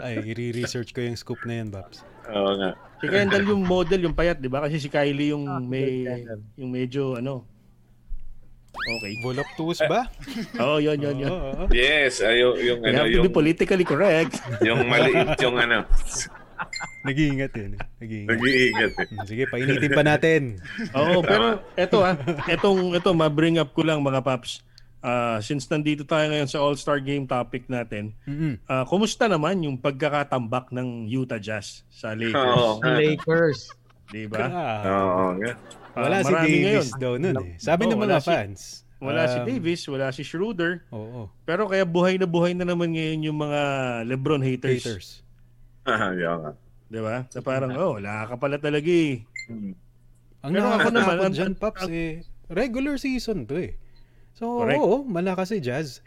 Ay, 0.00 0.22
i-research 0.34 0.90
ko 0.90 1.02
yung 1.02 1.18
scoop 1.18 1.40
na 1.46 1.62
yan, 1.62 1.68
Babs. 1.70 2.02
Oo 2.30 2.56
nga. 2.58 2.70
Si 2.98 3.06
Kendall 3.06 3.44
yung 3.46 3.62
model, 3.62 4.00
yung 4.08 4.16
payat, 4.16 4.40
di 4.40 4.48
ba? 4.48 4.64
Kasi 4.64 4.80
si 4.80 4.88
Kylie 4.88 5.30
yung 5.30 5.44
Ah, 5.46 5.60
may, 5.60 6.08
yung 6.58 6.70
medyo, 6.72 7.20
ano, 7.20 7.44
okay. 8.74 9.14
Voluptuous 9.22 9.78
ba? 9.86 10.10
Oo, 10.62 10.76
oh, 10.76 10.78
yun, 10.82 10.98
yun, 10.98 11.16
yun. 11.22 11.32
Yes, 11.70 12.24
ay, 12.24 12.42
yung, 12.42 12.54
yung 12.58 12.78
We 12.82 12.88
ano, 12.90 12.98
have 13.04 13.10
to 13.12 13.16
yung, 13.20 13.26
be 13.28 13.32
politically 13.32 13.86
correct. 13.86 14.40
yung 14.66 14.88
maliit, 14.88 15.38
yung 15.38 15.56
ano, 15.60 15.86
Nag-iingat 17.04 17.52
yun. 17.58 17.76
Nag-iingat. 18.00 18.30
nag-iingat 18.30 18.92
eh. 18.96 19.06
Sige, 19.28 19.42
painitin 19.50 19.90
pa 19.92 20.04
natin. 20.06 20.42
Oo, 20.96 21.20
pero 21.20 21.60
eto 21.76 22.00
ah, 22.00 22.16
etong 22.48 22.96
ito 22.96 23.10
ma-bring 23.12 23.60
up 23.60 23.74
ko 23.76 23.84
lang 23.84 24.00
mga 24.00 24.24
paps. 24.24 24.64
Ah, 25.04 25.36
since 25.38 25.68
nandito 25.68 26.00
tayo 26.02 26.24
ngayon 26.26 26.48
sa 26.48 26.58
All-Star 26.58 26.96
Game 26.98 27.28
topic 27.28 27.68
natin, 27.68 28.16
Mm-mm. 28.24 28.56
ah, 28.64 28.82
kumusta 28.82 29.28
naman 29.28 29.60
yung 29.60 29.76
pagkakatambak 29.76 30.72
ng 30.72 31.04
Utah 31.04 31.36
Jazz 31.36 31.84
sa 31.88 32.16
Lakers, 32.16 32.40
Oo 32.56 32.80
nga. 32.80 32.96
Lakers. 32.96 33.60
'di 34.06 34.24
ba? 34.26 34.48
Oo 34.82 35.36
nga. 35.36 35.52
wala 35.94 36.14
Ah, 36.14 36.22
si 36.22 36.26
marami 36.26 36.48
Davis 36.48 36.64
ngayon. 36.64 36.88
daw 36.98 37.12
nun 37.14 37.36
eh. 37.38 37.54
Sabi 37.58 37.84
Oo, 37.84 37.90
ng 37.90 38.00
wala 38.00 38.16
mga 38.16 38.18
si- 38.18 38.30
fans. 38.30 38.60
Wala 38.96 39.22
si 39.26 39.36
um, 39.36 39.44
Davis, 39.44 39.80
wala 39.84 40.06
si 40.08 40.22
Schroeder, 40.24 40.80
Oo. 40.88 41.28
pero 41.44 41.68
kaya 41.68 41.84
buhay 41.84 42.16
na 42.16 42.24
buhay 42.24 42.56
na 42.56 42.64
naman 42.64 42.88
ngayon 42.88 43.20
yung 43.22 43.36
mga 43.36 43.60
LeBron 44.08 44.40
haters, 44.40 44.80
Haters. 44.80 45.08
Ah, 45.84 46.16
yun 46.16 46.40
nga. 46.40 46.52
'di 46.88 47.00
ba? 47.04 47.16
Na 47.28 47.40
parang 47.44 47.76
oh, 47.76 48.00
wala 48.00 48.24
ka 48.24 48.40
pala 48.40 48.56
talaga 48.56 48.88
eh. 48.88 49.20
Hmm. 49.44 49.76
Ang 50.40 50.50
Pero 50.50 50.68
ako 50.70 50.88
naman, 50.88 51.16
dyan, 51.28 51.52
Paps, 51.52 51.84
eh, 51.86 52.24
regular 52.48 52.96
season 52.96 53.44
to 53.44 53.60
eh. 53.60 53.76
So, 54.34 54.66
Correct. 54.66 54.82
oo, 54.82 55.06
malakas 55.06 55.54
si 55.54 55.62
Jazz. 55.62 56.02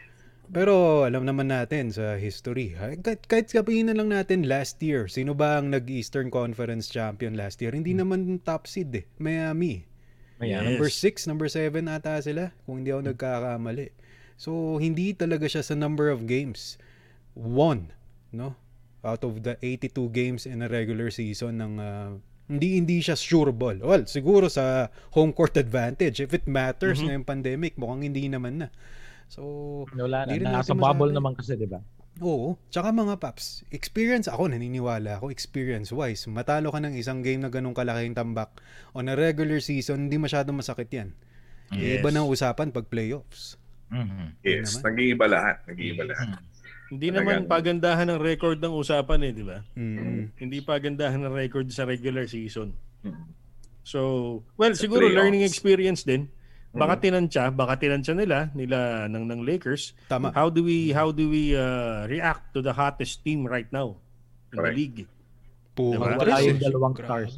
Pero 0.48 1.04
alam 1.04 1.28
naman 1.28 1.52
natin 1.52 1.92
sa 1.92 2.16
history, 2.16 2.72
ha? 2.72 2.96
kahit, 2.96 3.28
kahit 3.28 3.52
sabihin 3.52 3.92
na 3.92 3.96
lang 3.96 4.08
natin 4.08 4.48
last 4.48 4.80
year, 4.80 5.04
sino 5.04 5.36
ba 5.36 5.60
ang 5.60 5.68
nag-Eastern 5.68 6.32
Conference 6.32 6.88
champion 6.88 7.36
last 7.36 7.60
year? 7.60 7.76
Hindi 7.76 7.92
naman 7.92 8.40
top 8.40 8.64
seed 8.64 8.88
eh, 8.96 9.04
Miami. 9.20 9.84
Yes. 10.40 10.64
Number 10.64 10.88
6, 10.88 11.28
number 11.28 11.48
7 11.52 11.84
ata 11.84 12.16
sila, 12.24 12.56
kung 12.64 12.80
hindi 12.80 12.96
ako 12.96 13.12
nagkakamali. 13.12 13.92
So, 14.40 14.80
hindi 14.80 15.12
talaga 15.12 15.50
siya 15.50 15.60
sa 15.60 15.76
number 15.76 16.08
of 16.08 16.24
games. 16.24 16.80
One, 17.36 17.92
no? 18.32 18.56
Out 19.04 19.28
of 19.28 19.44
the 19.44 19.60
82 19.60 20.08
games 20.16 20.42
in 20.48 20.64
a 20.64 20.68
regular 20.70 21.12
season 21.12 21.60
ng 21.60 21.74
ah, 21.76 22.16
hindi 22.48 22.80
hindi 22.80 23.04
siya 23.04 23.14
sure 23.14 23.52
ball. 23.52 23.78
Well, 23.84 24.08
siguro 24.08 24.48
sa 24.48 24.88
home 25.12 25.36
court 25.36 25.60
advantage. 25.60 26.24
If 26.24 26.32
it 26.32 26.48
matters 26.48 26.98
ngayong 27.04 27.28
pandemic, 27.28 27.76
mukhang 27.76 28.08
hindi 28.08 28.26
naman 28.26 28.64
na. 28.64 28.68
So, 29.28 29.84
Wala 29.92 30.24
na. 30.24 30.60
Nasa 30.64 30.72
bubble 30.72 31.12
naman 31.12 31.36
kasi, 31.36 31.54
di 31.60 31.68
ba? 31.68 31.84
Oo. 32.18 32.58
Tsaka 32.72 32.90
mga 32.90 33.20
paps, 33.22 33.62
experience 33.70 34.26
ako, 34.26 34.50
naniniwala 34.50 35.22
ako, 35.22 35.30
experience-wise. 35.30 36.26
Matalo 36.26 36.74
ka 36.74 36.82
ng 36.82 36.98
isang 36.98 37.22
game 37.22 37.46
na 37.46 37.52
ganun 37.52 37.76
kalaking 37.76 38.16
tambak 38.16 38.58
on 38.90 39.06
a 39.06 39.14
regular 39.14 39.62
season, 39.62 40.10
hindi 40.10 40.18
masyadong 40.18 40.58
masakit 40.58 40.90
yan. 40.90 41.14
Yes. 41.70 42.00
Iba 42.02 42.10
na 42.10 42.26
usapan 42.26 42.74
pag 42.74 42.90
playoffs. 42.90 43.60
Mhm. 43.92 44.40
Yes, 44.42 44.82
nag-iiba 44.82 45.30
lahat. 45.30 45.62
Nag-iiba 45.68 46.04
lahat. 46.10 46.42
Hindi 46.88 47.08
naman 47.12 47.44
pagandahan 47.44 48.08
ng 48.08 48.20
record 48.20 48.58
ng 48.58 48.72
usapan 48.72 49.20
eh, 49.28 49.32
'di 49.36 49.44
ba? 49.44 49.58
Mm. 49.76 50.32
Hindi 50.34 50.58
pagandahan 50.64 51.20
ng 51.20 51.34
record 51.36 51.68
sa 51.68 51.84
regular 51.84 52.24
season. 52.24 52.72
Hmm. 53.04 53.28
So, 53.84 54.00
well, 54.56 54.72
Sa 54.72 54.84
siguro 54.84 55.08
playoffs. 55.08 55.16
learning 55.16 55.44
experience 55.44 56.04
din. 56.04 56.28
Baka 56.68 57.00
Mm. 57.00 57.02
tinansya, 57.04 57.44
baka 57.48 57.80
tinansya 57.80 58.12
nila 58.12 58.52
nila 58.52 59.08
ng 59.08 59.24
ng 59.24 59.40
Lakers. 59.40 59.96
Tama. 60.08 60.28
How 60.36 60.52
do 60.52 60.60
we 60.60 60.92
how 60.92 61.08
do 61.08 61.28
we 61.28 61.56
uh, 61.56 62.04
react 62.04 62.52
to 62.52 62.60
the 62.60 62.72
hottest 62.72 63.24
team 63.24 63.48
right 63.48 63.68
now 63.72 63.96
in 64.52 64.60
Correct. 64.60 64.76
the 64.76 64.76
league? 64.76 65.00
Puma 65.72 66.12
Diba? 66.12 66.20
Wala 66.20 66.36
yung 66.44 66.60
dalawang 66.60 66.94
stars. 66.96 67.32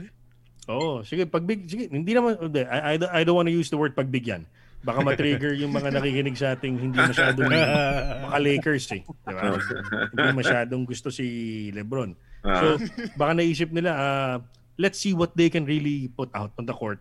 Oo, 0.66 1.02
sige, 1.02 1.26
pagbig 1.26 1.66
sige, 1.66 1.90
hindi 1.90 2.14
naman 2.14 2.38
I, 2.54 2.98
I 2.98 3.22
don't 3.22 3.38
want 3.38 3.46
to 3.46 3.54
use 3.54 3.70
the 3.70 3.78
word 3.78 3.94
pagbigyan. 3.94 4.46
Baka 4.80 4.98
ma-trigger 5.02 5.52
yung 5.54 5.70
mga 5.70 5.92
nakikinig 5.92 6.34
sa 6.34 6.52
ating 6.52 6.80
hindi 6.80 6.96
masyadong 6.96 7.46
maka 8.24 8.38
Lakers 8.38 8.88
eh, 8.90 9.04
di 9.04 9.28
ba? 9.30 9.60
hindi 10.08 10.28
masyadong 10.34 10.82
gusto 10.84 11.08
si 11.08 11.26
LeBron. 11.70 12.16
Ah, 12.40 12.56
So, 12.56 12.66
baka 13.14 13.36
naisip 13.36 13.68
nila, 13.68 13.90
ah, 13.92 14.36
let's 14.76 14.96
see 14.96 15.12
what 15.12 15.36
they 15.36 15.46
can 15.46 15.64
really 15.64 16.08
put 16.10 16.32
out 16.32 16.56
on 16.56 16.64
the 16.64 16.72
court. 16.72 16.96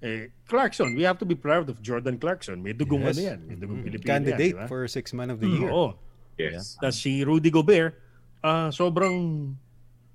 Eh, 0.00 0.34
Clarkson, 0.44 0.90
we 0.90 1.04
have 1.04 1.14
to 1.14 1.24
be 1.24 1.36
proud 1.36 1.68
of 1.68 1.78
Jordan 1.78 2.16
Clarkson. 2.16 2.58
May 2.58 2.72
dugong 2.72 3.04
Yes. 3.04 3.14
ano 3.14 3.20
yan. 3.22 3.38
May 3.44 3.54
dugong 3.54 3.78
Mm. 3.78 3.86
Pilipino 3.86 4.08
Candidate 4.08 4.50
yan, 4.50 4.58
di 4.58 4.64
ba? 4.64 4.66
for 4.66 4.88
six 4.88 5.12
man 5.12 5.28
of 5.28 5.38
the 5.38 5.46
Mm, 5.46 5.60
year. 5.60 5.70
Oo. 5.70 5.94
yes. 6.36 6.74
Tapos 6.74 6.96
si 6.96 7.20
Rudy 7.20 7.48
Gobert, 7.48 7.94
ah 8.40 8.72
sobrang 8.72 9.14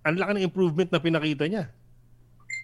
ang 0.02 0.16
laki 0.18 0.32
ng 0.34 0.44
improvement 0.44 0.90
na 0.90 0.98
pinakita 0.98 1.46
niya. 1.46 1.70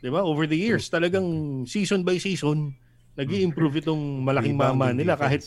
'Di 0.02 0.10
ba? 0.10 0.20
Over 0.20 0.44
the 0.44 0.58
years, 0.58 0.90
talagang 0.90 1.24
season 1.64 2.02
by 2.02 2.18
season, 2.18 2.74
nag 3.12 3.30
improve 3.30 3.80
itong 3.80 4.00
malaking 4.22 4.56
mama 4.56 4.90
nila 4.92 5.14
kahit 5.16 5.44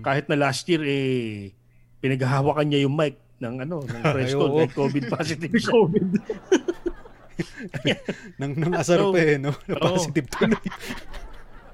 kahit 0.00 0.26
na 0.26 0.38
last 0.38 0.62
year 0.64 0.82
eh 0.82 1.50
pinaghahawakan 1.98 2.66
niya 2.66 2.86
yung 2.86 2.94
mic 2.94 3.18
ng 3.38 3.62
ano, 3.62 3.82
ng 3.82 4.02
Fresco 4.14 4.44
oo. 4.46 4.56
dahil 4.56 4.72
COVID 4.72 5.04
positive 5.14 5.52
siya. 5.52 5.72
COVID. 5.72 6.06
Nang, 8.34 8.50
nang 8.50 8.74
asar 8.74 8.98
So, 8.98 9.14
pa 9.14 9.18
eh, 9.22 9.38
no? 9.38 9.54
Na 9.66 9.78
positive 9.78 10.26
tuloy. 10.26 10.58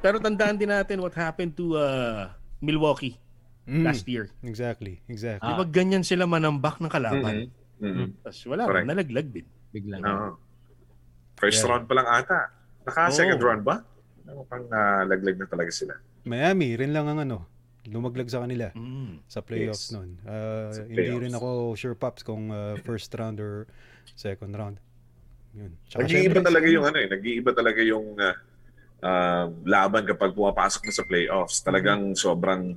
Pero 0.01 0.21
tandaan 0.21 0.57
din 0.57 0.69
natin 0.69 1.01
what 1.01 1.17
happened 1.17 1.53
to 1.55 1.77
uh, 1.77 2.29
Milwaukee 2.61 3.17
Mm, 3.65 3.81
last 3.81 4.05
year. 4.05 4.29
Exactly, 4.45 5.01
exactly. 5.09 5.49
Ba 5.49 5.65
ganyan 5.65 6.05
sila 6.05 6.29
manambak 6.29 6.85
ng 6.85 6.93
kalaban? 6.93 7.49
Mhm. 7.81 7.81
Mhm. 7.81 8.07
Tapos 8.21 8.45
wala, 8.45 8.69
Correct. 8.69 8.85
nalaglag 8.85 9.29
din. 9.33 9.49
Biglang. 9.73 10.05
Oo. 10.05 10.37
First 11.35 11.65
Yeah. 11.65 11.73
round 11.73 11.89
pa 11.89 11.97
lang 11.97 12.05
ata. 12.05 12.53
Naka-second 12.85 13.41
Oo. 13.41 13.47
round 13.49 13.63
ba? 13.65 13.81
Mukhang 14.27 14.67
uh, 14.67 15.03
laglag 15.05 15.37
na 15.37 15.47
talaga 15.47 15.71
sila. 15.71 15.95
Miami, 16.25 16.73
rin 16.75 16.91
lang 16.91 17.05
ang 17.05 17.21
ano, 17.21 17.45
lumaglag 17.85 18.27
sa 18.27 18.41
kanila 18.41 18.73
Mm. 18.73 19.21
sa 19.27 19.41
playoffs 19.41 19.89
Yes. 19.89 19.93
noon. 19.93 20.17
Uh, 20.25 20.73
Hindi 20.83 20.97
playoffs. 20.97 21.21
rin 21.21 21.33
ako 21.35 21.49
sure, 21.75 21.93
Pops, 21.95 22.23
kung 22.23 22.49
uh, 22.49 22.81
first 22.81 23.13
round 23.13 23.37
or 23.37 23.69
second 24.11 24.53
round. 24.53 24.81
Yun. 25.53 25.77
Tsaka 25.87 26.03
Nag-iiba 26.03 26.33
syempre, 26.35 26.41
talaga 26.43 26.67
yung 26.67 26.85
ano 26.85 26.97
eh. 26.97 27.07
Nag-iiba 27.07 27.51
talaga 27.53 27.81
yung 27.81 28.07
uh, 28.17 28.35
uh, 29.01 29.45
laban 29.63 30.03
kapag 30.05 30.33
pumapasok 30.33 30.81
na 30.83 30.93
sa 30.93 31.05
playoffs. 31.05 31.61
Talagang 31.61 32.17
sobrang 32.17 32.75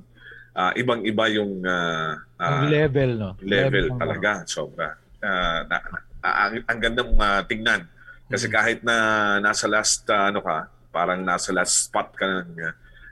uh, 0.52 0.72
ibang-iba 0.76 1.24
yung 1.32 1.64
uh, 1.64 2.12
uh, 2.36 2.68
level, 2.68 3.10
no? 3.16 3.30
level 3.40 3.88
ng- 3.88 3.98
talaga. 3.98 4.44
Sobra. 4.44 4.92
Uh, 5.18 5.60
na, 5.66 5.76
na- 5.80 6.06
ang, 6.20 6.54
ang 6.62 6.78
gandang 6.78 7.12
uh, 7.16 7.42
tingnan. 7.42 7.88
Kasi 8.28 8.46
kahit 8.46 8.84
na 8.84 8.94
nasa 9.38 9.64
last 9.64 10.04
uh, 10.06 10.28
ano 10.28 10.44
ka, 10.44 10.68
parang 10.88 11.20
nasa 11.22 11.52
last 11.52 11.88
spot 11.88 12.12
ka 12.16 12.26
ng 12.26 12.50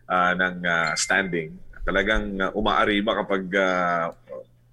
uh, 0.09 0.33
ng 0.35 0.57
uh, 0.65 0.93
standing, 0.97 1.55
talagang 1.83 2.39
uh, 2.41 2.51
umaariba 2.55 3.15
kapag 3.25 3.45
uh, 3.55 4.11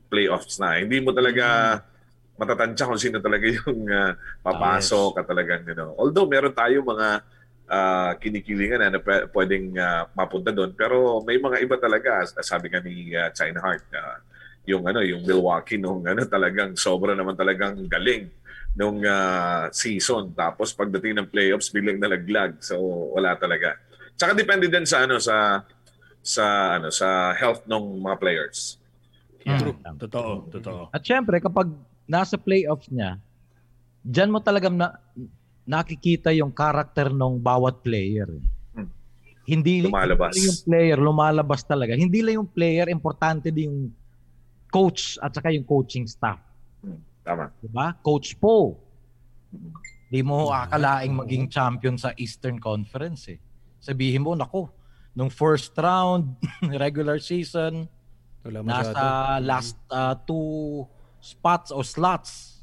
playoffs 0.07 0.61
na. 0.61 0.77
Hindi 0.77 1.01
mo 1.01 1.09
talaga 1.13 1.77
matatansya 2.37 2.89
kung 2.89 3.01
sino 3.01 3.17
talaga 3.21 3.45
yung 3.57 3.85
uh, 3.89 4.13
papasok 4.41 5.21
at 5.21 5.25
talagang 5.25 5.63
ano. 5.69 5.93
Although 5.97 6.29
meron 6.29 6.53
tayo 6.53 6.81
mga 6.85 7.07
uh, 7.69 8.11
kinikilingan 8.17 8.79
na, 8.81 8.89
na 8.97 9.01
pwe- 9.01 9.29
pwedeng 9.33 9.73
uh, 9.77 10.09
mapunta 10.13 10.49
doon, 10.53 10.73
pero 10.73 11.21
may 11.25 11.37
mga 11.37 11.61
iba 11.61 11.75
talaga 11.77 12.25
sabi 12.41 12.69
nga 12.69 12.81
ni 12.81 13.13
uh, 13.13 13.29
China 13.33 13.61
Heart 13.61 13.85
uh, 13.93 14.17
yung 14.63 14.83
ano 14.87 15.03
yung 15.03 15.27
Milwaukee 15.27 15.75
nung 15.75 16.07
ano 16.07 16.23
talagang 16.23 16.79
sobra 16.79 17.11
naman 17.11 17.35
talagang 17.35 17.83
galing 17.91 18.31
nung 18.73 18.99
uh, 19.05 19.69
season 19.69 20.33
tapos 20.33 20.73
pagdating 20.73 21.17
ng 21.21 21.27
playoffs 21.29 21.69
biglang 21.69 22.01
nalaglag 22.01 22.57
so 22.59 22.77
wala 23.13 23.37
talaga 23.37 23.77
tsaka 24.17 24.33
depende 24.33 24.65
din 24.69 24.85
sa 24.85 25.05
ano 25.05 25.21
sa 25.21 25.61
sa 26.23 26.77
ano 26.81 26.89
sa 26.89 27.33
health 27.37 27.65
ng 27.69 28.01
mga 28.01 28.17
players 28.17 28.81
Yeah. 29.43 29.59
True. 29.59 29.75
Totoo, 29.99 30.31
totoo. 30.47 30.81
At 30.87 31.03
syempre, 31.03 31.43
kapag 31.43 31.67
nasa 32.07 32.39
playoffs 32.39 32.87
niya, 32.87 33.19
dyan 33.99 34.31
mo 34.31 34.39
talagang 34.39 34.75
na, 34.79 34.95
nakikita 35.67 36.31
yung 36.31 36.51
character 36.51 37.11
ng 37.11 37.39
bawat 37.39 37.83
player. 37.83 38.27
Hmm. 38.71 38.87
Hindi 39.43 39.83
Lumalabas. 39.83 40.31
hindi 40.35 40.47
lang 40.47 40.47
yung 40.47 40.61
player, 40.63 40.97
lumalabas 40.99 41.61
talaga. 41.67 41.91
Hindi 41.95 42.19
lang 42.23 42.43
yung 42.43 42.51
player, 42.51 42.87
importante 42.87 43.51
din 43.51 43.67
yung 43.67 43.79
coach 44.71 45.19
at 45.19 45.35
saka 45.35 45.51
yung 45.51 45.67
coaching 45.67 46.07
staff. 46.07 46.39
Tama 47.23 47.49
Diba? 47.63 47.95
Coach 48.03 48.35
Po. 48.37 48.77
Di 50.11 50.21
mo 50.21 50.53
akalaing 50.53 51.15
maging 51.15 51.49
champion 51.49 51.97
sa 51.97 52.13
Eastern 52.19 52.61
Conference 52.61 53.31
eh. 53.33 53.39
Sabihin 53.81 54.21
mo, 54.21 54.37
nako, 54.37 54.69
nung 55.17 55.33
first 55.33 55.73
round, 55.75 56.37
regular 56.83 57.17
season, 57.17 57.89
wala 58.43 58.59
masyado. 58.61 58.93
nasa 58.93 59.03
last 59.41 59.77
uh, 59.89 60.13
two 60.27 60.85
spots 61.23 61.71
o 61.71 61.79
slots. 61.81 62.61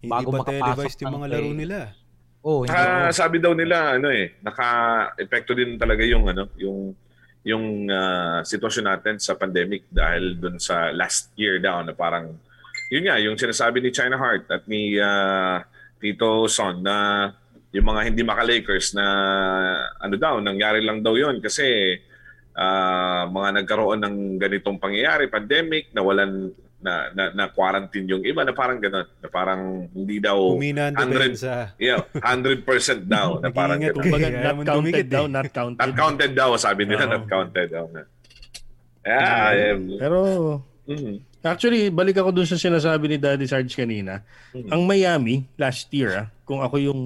Hindi 0.00 0.10
bago 0.10 0.28
ba 0.32 0.38
makapasok 0.40 0.64
televised 0.64 0.98
yung 0.98 1.06
ng 1.06 1.16
mga 1.20 1.28
laro 1.28 1.50
play. 1.52 1.60
nila? 1.60 1.78
Oh, 2.40 2.64
hindi. 2.64 2.72
Saka 2.72 3.12
sabi 3.12 3.36
daw 3.36 3.52
nila 3.52 4.00
ano 4.00 4.08
eh 4.08 4.40
naka-epekto 4.40 5.52
din 5.52 5.76
talaga 5.76 6.00
yung 6.08 6.24
ano 6.24 6.48
yung 6.56 6.96
yung 7.44 7.64
ah, 7.92 8.40
sitwasyon 8.40 8.86
natin 8.88 9.14
sa 9.20 9.36
pandemic 9.36 9.84
dahil 9.92 10.40
dun 10.40 10.56
sa 10.56 10.88
last 10.92 11.32
year 11.36 11.60
daw 11.60 11.84
na 11.84 11.92
parang 11.92 12.32
yun 12.90 13.06
nga, 13.06 13.16
yung 13.16 13.38
sinasabi 13.38 13.78
ni 13.78 13.90
China 13.90 14.18
Heart 14.18 14.44
at 14.50 14.62
ni 14.66 14.98
ah, 14.98 15.62
Tito 15.96 16.44
Son 16.46 16.82
na 16.82 17.30
yung 17.70 17.86
mga 17.86 18.10
hindi 18.10 18.20
maka-Lakers 18.20 18.92
na 18.92 19.06
ano 19.96 20.14
daw, 20.14 20.42
nangyari 20.42 20.82
lang 20.82 21.00
daw 21.00 21.14
yun 21.14 21.38
kasi 21.38 21.96
ah, 22.52 23.24
mga 23.24 23.62
nagkaroon 23.62 24.02
ng 24.02 24.16
ganitong 24.36 24.76
pangyayari, 24.76 25.30
pandemic, 25.30 25.94
nawalan 25.94 26.50
na, 26.80 27.12
na, 27.12 27.24
na 27.30 27.44
quarantine 27.46 28.08
yung 28.08 28.24
iba 28.24 28.40
na 28.40 28.56
parang 28.56 28.80
gano'n, 28.80 29.04
na 29.20 29.28
parang 29.28 29.84
hindi 29.92 30.16
daw 30.16 30.56
Humina 30.56 30.88
ang 30.88 31.12
100 31.12 31.12
depensa. 31.12 31.52
yeah, 31.76 32.00
100% 32.16 32.64
daw 33.04 33.36
na 33.36 33.52
parang 33.52 33.76
gano'n. 33.78 34.00
Kumbaga, 34.00 34.26
Ayaw 34.32 34.56
not 34.56 34.64
counted 34.66 34.96
eh. 34.96 35.12
daw, 35.12 35.24
not 35.28 35.48
counted. 35.52 35.76
Not 35.78 35.92
counted 35.92 36.32
daw, 36.32 36.50
sabi 36.56 36.88
nila, 36.88 37.04
Oo. 37.04 37.12
not 37.12 37.24
counted 37.28 37.68
daw. 37.68 37.84
Yeah, 39.04 39.48
yeah. 39.52 39.76
Pero 39.96 40.18
Mhm. 40.88 41.29
Actually, 41.40 41.88
balik 41.88 42.20
ako 42.20 42.36
dun 42.36 42.44
sa 42.44 42.60
sinasabi 42.60 43.08
ni 43.08 43.16
Daddy 43.16 43.48
Sarge 43.48 43.72
kanina. 43.72 44.20
Mhm. 44.52 44.68
Ang 44.68 44.82
Miami, 44.84 45.48
last 45.56 45.88
year, 45.88 46.10
ah, 46.12 46.26
kung 46.44 46.60
ako 46.60 46.76
yung 46.76 47.00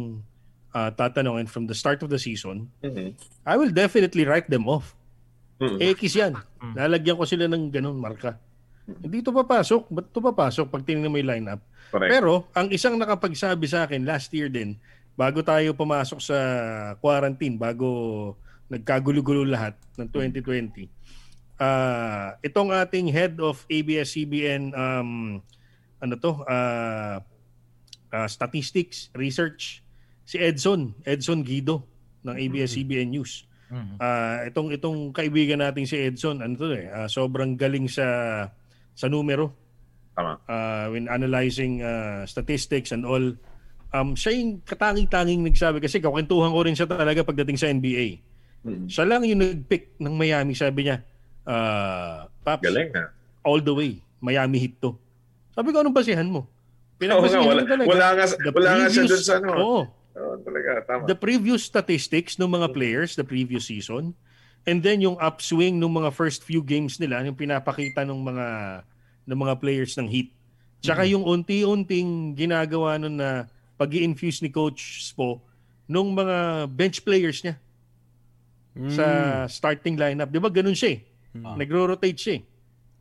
ah, 0.75 0.91
tatanungin 0.91 1.47
from 1.47 1.71
the 1.71 1.77
start 1.77 2.03
of 2.03 2.11
the 2.11 2.19
season, 2.19 2.67
Mhm. 2.83 3.15
I 3.47 3.55
will 3.55 3.71
definitely 3.71 4.27
write 4.27 4.51
them 4.51 4.67
off. 4.67 4.99
Mhm. 5.63 5.79
X 5.95 6.19
yan. 6.19 6.35
Lalagyan 6.75 7.15
ko 7.15 7.23
sila 7.23 7.47
ng 7.47 7.71
ganun 7.71 7.95
marka. 7.95 8.35
Hindi 8.85 9.23
ito 9.23 9.31
papasok. 9.31 9.87
Ba't 9.87 10.11
ito 10.11 10.19
papasok 10.19 10.67
pag 10.69 10.83
tinignan 10.83 11.15
mo 11.15 11.17
yung 11.17 11.31
lineup? 11.31 11.63
Correct. 11.95 12.11
Pero, 12.11 12.51
ang 12.53 12.69
isang 12.75 12.99
nakapagsabi 12.99 13.71
sa 13.71 13.87
akin 13.87 14.03
last 14.03 14.35
year 14.35 14.51
din, 14.51 14.75
bago 15.15 15.47
tayo 15.47 15.79
pumasok 15.79 16.19
sa 16.19 16.37
quarantine, 16.99 17.55
bago 17.55 18.35
nagkagulo-gulo 18.67 19.47
lahat 19.47 19.79
ng 19.95 20.11
2020, 20.11 20.91
ah 21.59 22.35
itong 22.43 22.75
ating 22.75 23.11
head 23.15 23.39
of 23.39 23.63
ABS-CBN, 23.71 24.75
um, 24.75 25.39
ano 26.03 26.15
to, 26.19 26.33
ah 26.47 27.23
ah, 28.15 28.29
statistics, 28.31 29.11
research, 29.19 29.83
si 30.23 30.39
Edson, 30.39 30.95
Edson 31.03 31.43
Guido 31.43 31.83
ng 32.23 32.39
ABS-CBN 32.39 33.11
News. 33.11 33.45
Mhm. 33.75 33.97
Ah, 33.99 34.47
itong 34.47 34.71
itong 34.71 35.11
kaibigan 35.11 35.59
nating 35.59 35.89
si 35.89 35.99
Edson, 35.99 36.39
ano 36.39 36.55
to 36.55 36.71
eh, 36.71 36.87
ah, 36.95 37.11
sobrang 37.11 37.59
galing 37.59 37.91
sa 37.91 38.07
sa 38.95 39.11
numero 39.11 39.51
Tama. 40.15 40.39
uh, 40.47 40.87
when 40.95 41.11
analyzing 41.11 41.83
uh, 41.83 42.23
statistics 42.23 42.95
and 42.95 43.03
all. 43.03 43.35
Um, 43.95 44.15
siya 44.15 44.35
yung 44.35 44.63
katanging-tanging 44.63 45.43
nagsabi 45.43 45.83
kasi 45.83 45.99
kakwentuhan 45.99 46.55
ko 46.55 46.61
rin 46.63 46.75
siya 46.79 46.87
talaga 46.87 47.27
pagdating 47.27 47.59
sa 47.59 47.71
NBA. 47.71 48.23
Mhm. 48.63 48.87
Siya 48.87 49.05
lang 49.07 49.27
yung 49.27 49.43
nag-pick 49.43 49.99
ng 49.99 50.15
Miami, 50.15 50.55
sabi 50.55 50.87
niya, 50.87 51.03
uh, 51.45 52.29
Paps, 52.41 52.63
Galing 52.63 52.91
na. 52.91 53.09
all 53.41 53.59
the 53.59 53.73
way, 53.73 53.93
Miami 54.19 54.59
hit 54.61 54.77
to. 54.79 54.97
Sabi 55.51 55.71
ko, 55.71 55.81
anong 55.81 55.95
basihan 55.95 56.25
mo? 56.25 56.45
Pinagbasihan 56.95 57.41
wala, 57.41 57.63
ko 57.63 57.69
talaga. 57.69 57.89
wala 57.89 58.07
nga, 58.13 58.25
The 58.29 58.51
wala 58.51 58.71
nga 58.71 58.87
siya 58.87 59.03
previous- 59.03 59.11
dun 59.11 59.23
sa 59.23 59.35
ano. 59.39 59.51
Oo. 59.55 59.81
Oo, 60.15 60.35
talaga, 60.41 60.71
tama. 60.85 61.03
the 61.05 61.17
previous 61.17 61.63
statistics 61.63 62.39
ng 62.39 62.47
mga 62.49 62.71
players 62.71 63.13
the 63.13 63.27
previous 63.27 63.67
season 63.67 64.15
and 64.63 64.79
then 64.79 65.03
yung 65.03 65.19
upswing 65.19 65.75
ng 65.75 65.91
mga 65.93 66.15
first 66.15 66.41
few 66.41 66.63
games 66.63 66.97
nila 66.97 67.19
yung 67.21 67.35
pinapakita 67.35 68.07
ng 68.07 68.23
mga 68.23 68.47
ng 69.27 69.35
mga 69.37 69.55
players 69.59 69.99
ng 69.99 70.07
Heat. 70.07 70.31
Tsaka 70.79 71.03
yung 71.03 71.27
unti-unting 71.27 72.31
ginagawa 72.33 72.95
nun 72.95 73.19
na 73.19 73.51
pag 73.75 73.91
infuse 73.91 74.39
ni 74.39 74.49
Coach 74.49 75.03
Spo 75.03 75.43
nung 75.85 76.15
mga 76.15 76.71
bench 76.71 77.03
players 77.03 77.43
niya 77.43 77.59
sa 78.87 79.07
starting 79.47 79.95
lineup. 79.95 80.29
'Di 80.29 80.39
ba 80.39 80.47
ganun 80.49 80.75
siya 80.75 80.95
eh. 80.95 81.01
Mm. 81.35 81.59
Nagro-rotate 81.59 82.15
siya 82.15 82.35
eh. 82.39 82.43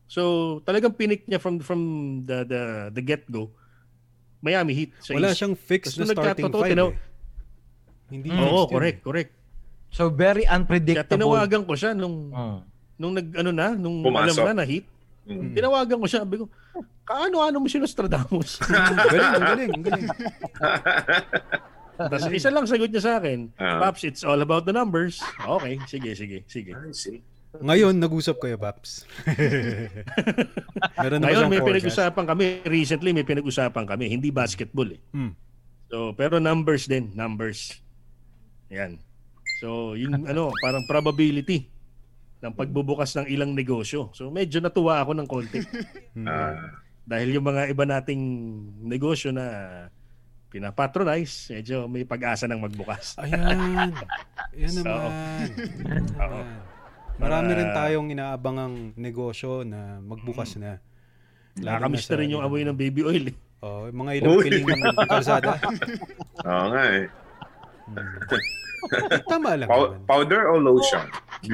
So, 0.06 0.22
talagang 0.62 0.94
pinik 0.94 1.26
niya 1.26 1.38
from 1.38 1.58
from 1.58 1.82
the 2.22 2.44
the 2.44 2.62
the 2.92 3.02
get-go 3.02 3.50
Miami 4.40 4.74
Heat 4.76 4.92
sa 5.00 5.14
Wala 5.14 5.32
East. 5.32 5.40
siyang 5.40 5.56
fixed 5.56 5.96
na 5.96 6.06
starting 6.06 6.50
five. 6.50 6.70
tinaw- 6.70 6.92
eh. 6.92 7.00
Hindi 8.10 8.30
Mm. 8.30 8.38
Oo, 8.38 8.44
fixed 8.44 8.58
yun. 8.60 8.74
correct, 8.74 9.00
correct. 9.02 9.32
So 9.90 10.10
very 10.10 10.44
Kaya 10.44 10.58
unpredictable. 10.60 11.14
tinawagan 11.14 11.62
ko 11.64 11.74
siya 11.74 11.94
nung 11.94 12.30
Oh. 12.30 12.60
nung 12.96 13.14
nag 13.14 13.28
ano 13.34 13.50
na, 13.50 13.68
nung 13.74 14.02
Pumasok. 14.02 14.42
alam 14.42 14.58
na 14.58 14.62
na 14.62 14.66
hit. 14.66 14.86
Mhm. 15.24 15.54
Tinawagan 15.54 15.98
ko 15.98 16.06
siya, 16.06 16.22
sabi 16.22 16.36
ko, 16.36 16.46
kaano-ano 17.06 17.58
mo 17.58 17.68
si 17.68 17.80
Nostradamus? 17.80 18.60
Mm, 18.60 18.68
galing, 19.14 19.40
galing, 19.40 19.74
galing. 19.82 20.08
Tapos 21.94 22.22
isa 22.28 22.50
lang 22.50 22.66
sagot 22.66 22.90
niya 22.90 23.04
sa 23.04 23.14
akin, 23.18 23.54
Ah. 23.56 23.80
Paps, 23.80 24.04
it's 24.04 24.26
all 24.26 24.42
about 24.42 24.66
the 24.66 24.74
numbers. 24.74 25.22
Okay, 25.40 25.78
sige, 25.86 26.12
sige, 26.12 26.38
sige. 26.44 26.74
I 26.74 26.92
see. 26.92 27.22
Ngayon, 27.62 28.02
nag-usap 28.02 28.42
kayo, 28.42 28.58
Paps. 28.58 29.06
Meron 31.04 31.22
na 31.22 31.30
Ngayon 31.30 31.46
may 31.54 31.62
pinag-usapan 31.62 32.26
kami, 32.26 32.46
recently 32.66 33.14
may 33.14 33.28
pinag-usapan 33.28 33.86
kami, 33.86 34.10
hindi 34.10 34.34
basketball 34.34 34.90
eh. 34.90 35.02
Hmm. 35.14 35.38
So, 35.94 36.18
pero 36.18 36.42
numbers 36.42 36.90
din, 36.90 37.14
numbers. 37.14 37.78
Yan. 38.74 38.98
So, 39.62 39.94
yung 39.94 40.26
ano, 40.26 40.50
parang 40.66 40.90
probability 40.90 41.70
ng 42.42 42.58
pagbubukas 42.58 43.14
ng 43.22 43.30
ilang 43.30 43.54
negosyo. 43.54 44.10
So, 44.18 44.34
medyo 44.34 44.58
natuwa 44.58 45.06
ako 45.06 45.14
ng 45.14 45.28
konti. 45.30 45.62
Ah, 46.26 46.82
Dahil 47.06 47.38
yung 47.38 47.46
mga 47.46 47.70
iba 47.70 47.86
nating 47.86 48.24
negosyo 48.82 49.30
na 49.30 49.46
pinapatronize, 50.50 51.54
medyo 51.54 51.86
may 51.86 52.02
pag-asa 52.04 52.50
ng 52.50 52.62
magbukas. 52.66 53.14
Ayan. 53.22 53.94
Yan 54.58 54.74
So, 54.74 54.82
naman. 54.82 55.48
Oo. 56.26 56.42
Marami 57.18 57.52
rin 57.54 57.70
tayong 57.72 58.10
inaabangang 58.10 58.98
negosyo 58.98 59.62
na 59.62 60.02
magbukas 60.02 60.58
na. 60.58 60.82
Lalo 61.54 61.62
na 61.62 61.70
Nakakamiss 61.78 62.10
na 62.10 62.16
rin 62.18 62.34
yung 62.34 62.44
amoy 62.44 62.66
ng 62.66 62.74
baby 62.78 63.02
oil. 63.06 63.26
Eh. 63.30 63.36
Oh, 63.64 63.88
mga 63.88 64.12
ilang 64.20 64.44
piling 64.44 64.66
ng 64.68 65.08
kalsada. 65.12 65.56
Oo 66.44 66.66
nga 66.74 66.84
eh. 66.90 67.06
Hmm. 67.84 68.18
Tama 69.24 69.56
lang 69.56 69.68
Pow- 69.72 69.96
powder 70.04 70.52
o 70.52 70.60
lotion? 70.60 71.08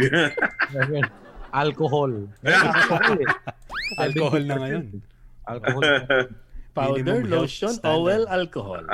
Alcohol. 1.53 2.29
Alcohol. 2.41 3.19
Alcohol 4.05 4.43
na 4.45 4.55
ngayon. 4.57 4.85
Alcohol. 5.45 5.81
Powder, 6.69 7.25
lotion. 7.25 7.73
Owel, 7.81 8.23
alcohol. 8.29 8.85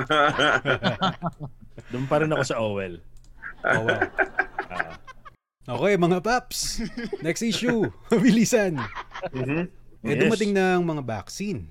Doon 1.91 2.05
pa 2.07 2.23
rin 2.23 2.31
ako 2.31 2.43
sa 2.43 2.57
Owel. 2.57 2.97
Oh, 3.67 3.83
wow. 3.83 4.01
Okay, 5.65 5.93
mga 5.97 6.21
paps. 6.21 6.85
Next 7.25 7.41
issue. 7.41 7.89
Bilisan. 8.23 8.77
Mhm. 9.33 9.65
Eh, 10.05 10.15
dumating 10.21 10.53
na 10.53 10.77
ang 10.77 10.85
mga 10.85 11.01
vaccine. 11.01 11.65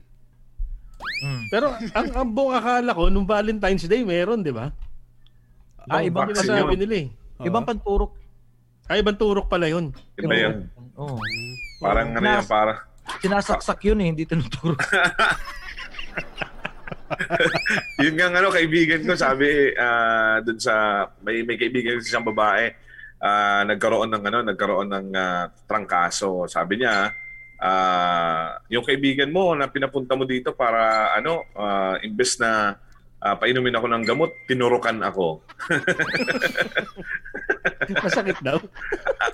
Pero 1.49 1.71
ang, 1.95 2.09
ang 2.11 2.29
buong 2.35 2.59
akala 2.59 2.91
ko, 2.91 3.07
nung 3.07 3.25
Valentine's 3.25 3.87
Day, 3.87 4.03
meron, 4.03 4.43
di 4.43 4.51
ba? 4.51 4.75
Ah, 5.87 6.03
Ang 6.03 6.11
ibang 6.11 6.27
yun. 6.35 6.75
nila 6.75 6.95
eh. 7.07 7.09
Ibang 7.47 7.63
panturok. 7.63 8.19
Ay, 8.91 9.01
ibang 9.01 9.17
turok 9.17 9.47
pala 9.47 9.71
yun. 9.71 9.95
Iba 10.19 10.35
yun. 10.35 10.67
Oh. 10.99 11.17
Parang 11.79 12.11
ano 12.19 12.27
yan, 12.27 12.47
para 12.47 12.91
Sinasaksak 13.21 13.85
yun 13.85 14.01
eh, 14.01 14.07
hindi 14.11 14.25
tinuturo. 14.25 14.75
yun 18.01 18.15
nga 18.17 18.33
ano 18.33 18.49
kaibigan 18.49 19.05
ko 19.05 19.13
sabi 19.15 19.71
ah 19.77 20.41
dun 20.41 20.57
sa 20.59 21.05
may 21.21 21.45
may 21.45 21.61
kaibigan 21.61 22.01
ko 22.01 22.03
siyang 22.03 22.27
babae 22.27 22.73
ah 23.19 23.63
nagkaroon 23.63 24.09
ng 24.09 24.23
ano 24.23 24.39
nagkaroon 24.45 24.89
ng 24.89 25.09
ah, 25.13 25.45
trangkaso 25.65 26.47
sabi 26.47 26.79
niya 26.79 27.13
ah 27.57 28.59
yung 28.67 28.83
kaibigan 28.83 29.29
mo 29.29 29.53
na 29.53 29.67
pinapunta 29.67 30.13
mo 30.13 30.25
dito 30.25 30.53
para 30.53 30.81
ano 31.13 31.47
ah, 31.53 31.97
imbes 32.01 32.37
na 32.37 32.75
ah, 33.19 33.35
painumin 33.35 33.73
ako 33.73 33.87
ng 33.87 34.05
gamot 34.05 34.31
tinurukan 34.45 34.99
ako 35.01 35.41
Masakit 37.97 38.39
daw. 38.41 38.59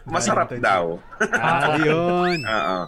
masarap 0.05 0.51
daw 0.57 0.99
Ah, 1.33 1.75
yun. 1.77 2.39
Oo. 2.47 2.79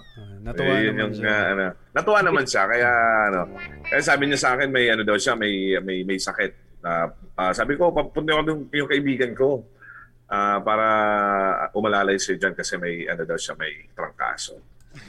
Natuwa 0.43 0.75
Eh, 0.75 0.83
yun 0.83 0.93
naman 0.93 1.01
yung, 1.01 1.13
siya. 1.15 1.31
ah, 1.31 1.45
ano, 1.49 1.65
natuwa 1.93 2.19
naman 2.21 2.45
siya 2.45 2.63
kaya 2.67 2.91
ano 3.29 3.41
kaya 3.85 4.03
sabi 4.03 4.23
niya 4.27 4.39
sa 4.41 4.51
akin 4.55 4.69
may 4.69 4.91
ano 4.91 5.03
daw 5.03 5.15
siya 5.15 5.35
may 5.35 5.53
may 5.81 6.03
may 6.03 6.19
sakit 6.19 6.51
Ah, 6.83 7.07
ah, 7.37 7.53
sabi 7.53 7.79
ko 7.79 7.91
papunta 7.91 8.35
ko 8.35 8.43
yung, 8.45 8.63
yung 8.69 8.91
kaibigan 8.91 9.31
ko 9.33 9.63
ah, 10.33 10.59
para 10.59 10.87
umalalay 11.71 12.17
siya 12.17 12.41
dyan 12.41 12.55
kasi 12.55 12.75
may 12.75 13.05
ano 13.05 13.23
daw 13.23 13.37
siya 13.37 13.53
may 13.55 13.93
trangkaso 13.93 14.57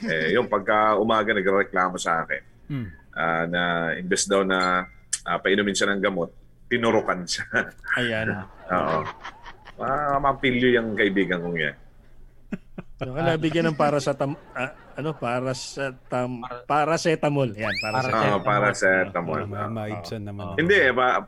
eh 0.04 0.30
yung 0.30 0.46
pagka 0.46 0.94
umaga 0.94 1.32
nagreklamo 1.32 1.96
sa 1.96 2.22
akin 2.22 2.42
Hmm. 2.64 2.88
ah, 3.12 3.44
na 3.44 3.62
imbes 3.94 4.24
daw 4.24 4.40
na 4.40 4.84
ah, 5.22 5.38
painumin 5.38 5.72
siya 5.72 5.88
ng 5.90 6.00
gamot 6.00 6.28
tinurukan 6.66 7.24
siya 7.24 7.44
Ayan. 7.96 8.44
oo 8.66 9.00
Ah, 9.74 10.16
mapilyo 10.16 10.70
yung 10.70 10.94
kaibigan 10.94 11.42
kong 11.42 11.58
yan. 11.58 11.74
Yung 13.02 13.10
ka 13.10 13.26
nabigyan 13.26 13.66
ng 13.66 13.74
para 13.74 13.98
sa 13.98 14.14
tam, 14.14 14.38
ah, 14.54 14.70
ano, 14.94 15.10
para 15.12 15.50
sa 15.50 15.90
tam, 16.06 16.46
paracetamol. 16.64 17.50
Yan, 17.52 17.74
para 17.82 17.98
sa 18.00 18.10
Ah, 18.14 18.38
para 18.38 18.70
sa 18.70 18.90
tamol. 19.10 19.42
Para 19.44 19.66
ma- 19.66 19.82
maibsan 19.82 20.22
naman. 20.22 20.54
Hindi, 20.54 20.78
eh, 20.78 20.94
pa, 20.94 21.26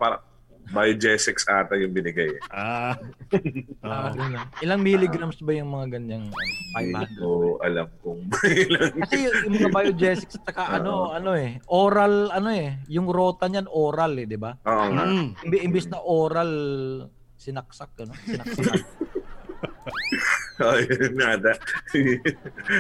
para, 0.67 0.83
Biogesex 0.85 1.47
ata 1.47 1.75
yung 1.75 1.93
binigay. 1.93 2.29
eh. 2.29 2.41
Ah. 2.49 2.99
Ah, 3.87 4.11
ganun. 4.11 4.43
Ilang 4.59 4.81
milligrams 4.81 5.39
ba 5.39 5.53
yung 5.53 5.71
mga 5.71 5.87
ganyang 5.95 6.27
ano, 6.27 6.43
Hindi 6.77 7.07
500? 7.07 7.19
ko 7.19 7.29
alam 7.61 7.87
kung 8.01 8.19
ilan. 8.67 8.91
Kasi 8.99 9.15
yung, 9.23 9.35
yung 9.47 9.55
mga 9.57 9.71
biogesics 9.73 10.35
at 10.37 10.45
saka 10.45 10.63
ano, 10.75 11.11
ano 11.11 11.31
eh, 11.33 11.63
oral 11.67 12.31
ano 12.31 12.51
eh, 12.51 12.83
yung 12.87 13.07
rota 13.07 13.47
niyan 13.47 13.67
oral 13.67 14.15
eh, 14.17 14.27
di 14.27 14.35
ba? 14.35 14.59
Oo 14.61 14.87
nga. 14.91 15.05
Mm. 15.05 15.27
Imbi, 15.41 15.57
imbis 15.63 15.87
na 15.87 15.99
oral 15.99 16.51
sinaksak 17.37 17.95
ano, 18.01 18.13
sinaksak. 18.21 18.75
Ayun, 20.59 21.13
nada. 21.15 21.53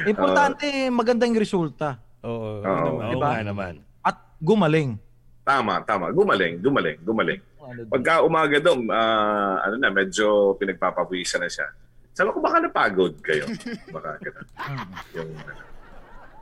Importante 0.04 0.66
magandang 0.88 1.34
resulta 1.34 2.00
Oo. 2.22 2.60
Ano 2.60 2.74
naman. 2.90 3.04
Oo 3.04 3.12
Diba? 3.12 3.28
nga 3.30 3.42
naman. 3.44 3.74
at 4.02 4.16
gumaling. 4.38 4.98
tama, 5.42 5.78
tama. 5.82 6.10
Gumaling, 6.10 6.58
gumaling, 6.58 6.98
gumaling. 7.00 7.38
Ano. 7.66 7.82
Pagka 7.90 8.22
umaga 8.22 8.62
daw, 8.62 8.78
ah, 8.94 9.58
ano 9.66 9.74
na, 9.82 9.90
medyo 9.90 10.54
pinagpapawisan 10.54 11.42
na 11.42 11.50
siya. 11.50 11.66
Sabi 12.16 12.32
ko, 12.32 12.40
baka 12.40 12.62
napagod 12.62 13.14
kayo. 13.20 13.44
Baka 13.94 14.16
ganun. 14.24 14.46
Mm. 14.56 14.88
Yung 15.20 15.30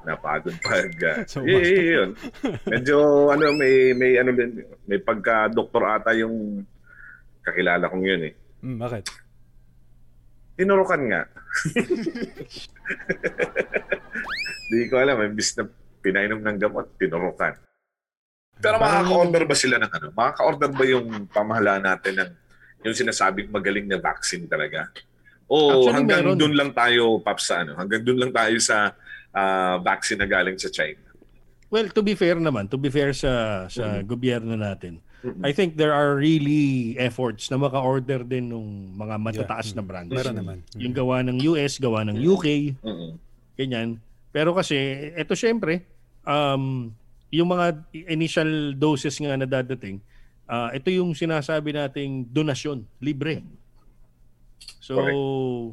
napagod 0.06 0.54
pag... 0.62 0.86
Uh, 1.02 1.26
So, 1.32 1.42
eh, 1.42 1.98
yun. 1.98 2.14
Medyo, 2.62 2.96
ano, 3.34 3.50
may, 3.58 3.90
may, 3.90 4.22
ano, 4.22 4.30
din, 4.30 4.62
may 4.86 5.02
pagka-doktor 5.02 5.82
ata 5.82 6.14
yung 6.14 6.62
kakilala 7.42 7.90
kong 7.90 8.06
yun 8.06 8.22
eh. 8.30 8.34
Mm, 8.62 8.78
bakit? 8.78 9.10
Tinurukan 10.54 11.02
nga. 11.10 11.26
Di 14.70 14.86
ko 14.86 15.02
alam, 15.02 15.26
imbis 15.26 15.58
na 15.58 15.66
pinainom 16.06 16.38
ng 16.38 16.58
gamot, 16.62 16.86
tinurukan. 17.02 17.58
Pero 18.64 18.76
makaka-order 18.78 19.42
ba 19.44 19.54
sila 19.54 19.76
ng 19.76 19.90
ano? 19.90 20.06
Makaka-order 20.10 20.70
ba 20.70 20.84
yung 20.84 21.06
pamahalaan 21.28 21.84
natin 21.84 22.14
ng 22.16 22.30
yung 22.82 22.94
sinasabing 22.94 23.48
magaling 23.48 23.84
na 23.84 23.96
vaccine 23.96 24.44
talaga? 24.44 24.88
O 25.44 25.56
Actually, 25.84 25.92
hanggang 25.94 26.22
meron. 26.24 26.36
doon 26.36 26.54
lang 26.54 26.70
tayo, 26.72 27.20
Paps, 27.20 27.44
sa 27.44 27.60
ano? 27.60 27.76
Hanggang 27.76 28.00
doon 28.00 28.18
lang 28.18 28.32
tayo 28.32 28.56
sa 28.58 28.96
ah, 29.30 29.76
vaccine 29.78 30.16
na 30.16 30.26
galing 30.26 30.56
sa 30.56 30.68
China? 30.68 31.00
Well, 31.68 31.90
to 31.90 32.00
be 32.00 32.14
fair 32.14 32.36
naman, 32.36 32.70
to 32.70 32.78
be 32.78 32.88
fair 32.88 33.10
sa 33.10 33.64
sa 33.66 33.98
Mm. 33.98 34.06
gobyerno 34.06 34.54
natin, 34.54 35.02
Mm-mm. 35.20 35.40
I 35.40 35.50
think 35.50 35.74
there 35.74 35.90
are 35.90 36.14
really 36.14 36.94
efforts 36.96 37.48
na 37.48 37.56
maka-order 37.56 38.22
din 38.22 38.46
ng 38.46 38.64
mga 38.94 39.14
matataas 39.18 39.72
Yeah. 39.72 39.76
na 39.76 39.82
brands. 39.82 40.12
Meron 40.12 40.36
naman. 40.36 40.56
Yung 40.76 40.92
gawa 40.92 41.24
ng 41.24 41.40
US, 41.50 41.76
gawa 41.76 42.04
ng 42.04 42.14
UK, 42.14 42.76
Mm-mm. 42.78 43.16
ganyan. 43.54 43.98
Pero 44.30 44.52
kasi, 44.52 44.76
eto 45.14 45.32
syempre, 45.32 45.82
um, 46.22 46.92
yung 47.34 47.50
mga 47.50 47.82
initial 48.06 48.78
doses 48.78 49.18
nga 49.18 49.34
na 49.34 49.46
dadating, 49.46 49.98
ah, 50.46 50.70
ito 50.70 50.86
yung 50.94 51.18
sinasabi 51.18 51.74
nating 51.74 52.30
donasyon, 52.30 52.86
libre. 53.02 53.42
So, 54.78 54.94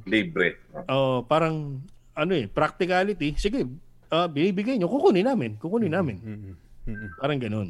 Libre. 0.08 0.58
oh, 0.89 1.21
parang, 1.28 1.80
ano 2.17 2.34
eh, 2.34 2.50
practicality, 2.50 3.38
sige, 3.38 3.69
ah, 4.10 4.26
binibigay 4.26 4.82
nyo, 4.82 4.89
kukunin 4.89 5.30
namin, 5.30 5.54
kukunin 5.62 5.93
namin. 5.93 6.17
Mm-mm. 6.19 6.56
Mm-mm. 6.89 7.10
Parang 7.21 7.38
ganun. 7.38 7.69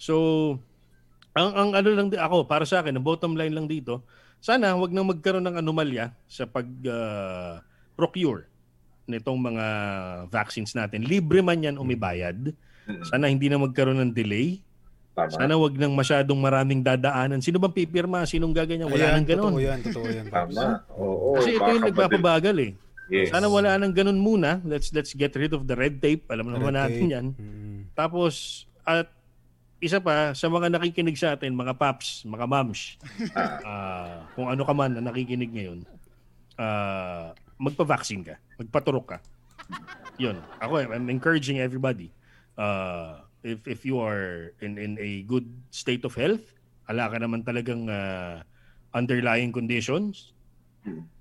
So, 0.00 0.56
ang, 1.36 1.50
ang 1.54 1.70
ano 1.76 1.88
lang 1.92 2.08
di- 2.08 2.18
ako, 2.18 2.48
para 2.48 2.64
sa 2.64 2.80
akin, 2.80 2.96
ang 2.96 3.04
bottom 3.04 3.36
line 3.36 3.52
lang 3.52 3.68
dito, 3.68 4.00
sana 4.40 4.72
wag 4.72 4.90
nang 4.90 5.12
magkaroon 5.12 5.44
ng 5.44 5.60
anomalya 5.60 6.16
sa 6.24 6.48
pag-procure 6.48 8.48
nitong 9.04 9.36
mga 9.36 9.66
vaccines 10.32 10.72
natin. 10.72 11.04
Libre 11.04 11.44
man 11.44 11.60
yan 11.60 11.76
o 11.76 11.84
may 11.84 11.98
bayad. 11.98 12.38
Mm-mm. 12.38 12.69
Sana 13.04 13.26
hindi 13.26 13.46
na 13.46 13.58
magkaroon 13.58 14.00
ng 14.00 14.12
delay. 14.12 14.60
Tama. 15.10 15.30
Sana 15.34 15.54
wag 15.54 15.74
nang 15.74 15.92
masyadong 15.92 16.38
maraming 16.38 16.80
dadaanan. 16.80 17.42
Sino 17.42 17.58
bang 17.58 17.74
pipirma? 17.74 18.22
Sinong 18.24 18.54
gaganyan? 18.54 18.86
Wala 18.86 18.98
Ayan, 19.00 19.14
nang 19.18 19.26
ganun. 19.26 19.52
totoo 19.52 19.62
yan, 19.62 19.78
totoo 19.82 20.06
yan. 20.06 20.24
Tama. 20.30 20.64
Oo. 20.94 21.28
Kasi 21.36 21.50
ito 21.54 21.66
yung 21.66 21.84
nagpapabagal 21.84 22.56
eh. 22.62 22.72
Yes. 23.10 23.34
Sana 23.34 23.50
wala 23.50 23.74
nang 23.74 23.90
ganun 23.90 24.22
muna. 24.22 24.62
Let's 24.62 24.94
let's 24.94 25.10
get 25.12 25.34
rid 25.34 25.50
of 25.50 25.66
the 25.66 25.74
red 25.74 25.98
tape. 25.98 26.30
Alam 26.30 26.54
naman 26.54 26.70
Red 26.70 26.78
natin 26.78 27.02
tape. 27.02 27.14
yan. 27.18 27.26
Mm-mm. 27.34 27.78
Tapos, 27.90 28.64
at 28.86 29.10
isa 29.82 29.98
pa, 29.98 30.30
sa 30.30 30.46
mga 30.46 30.70
nakikinig 30.70 31.18
sa 31.18 31.34
atin, 31.34 31.50
mga 31.50 31.74
paps, 31.74 32.22
mga 32.22 32.46
moms, 32.46 33.00
ah, 33.66 34.28
kung 34.36 34.46
ano 34.46 34.62
ka 34.62 34.70
man 34.70 34.94
na 34.94 35.02
nakikinig 35.02 35.50
ngayon, 35.50 35.82
ah, 36.54 37.34
magpa-vaccine 37.58 38.22
ka, 38.22 38.34
magpaturok 38.56 39.06
ka. 39.10 39.18
Yun. 40.16 40.36
Ako, 40.60 40.84
I'm 40.84 41.08
encouraging 41.08 41.58
everybody. 41.58 42.12
Uh, 42.60 43.24
if 43.40 43.64
if 43.64 43.80
you 43.88 43.96
are 43.96 44.52
in 44.60 44.76
in 44.76 44.92
a 45.00 45.24
good 45.24 45.48
state 45.72 46.04
of 46.04 46.12
health, 46.12 46.44
ala 46.92 47.08
ka 47.08 47.16
naman 47.16 47.40
talagang 47.40 47.88
ah, 47.88 48.44
underlying 48.92 49.48
conditions, 49.48 50.36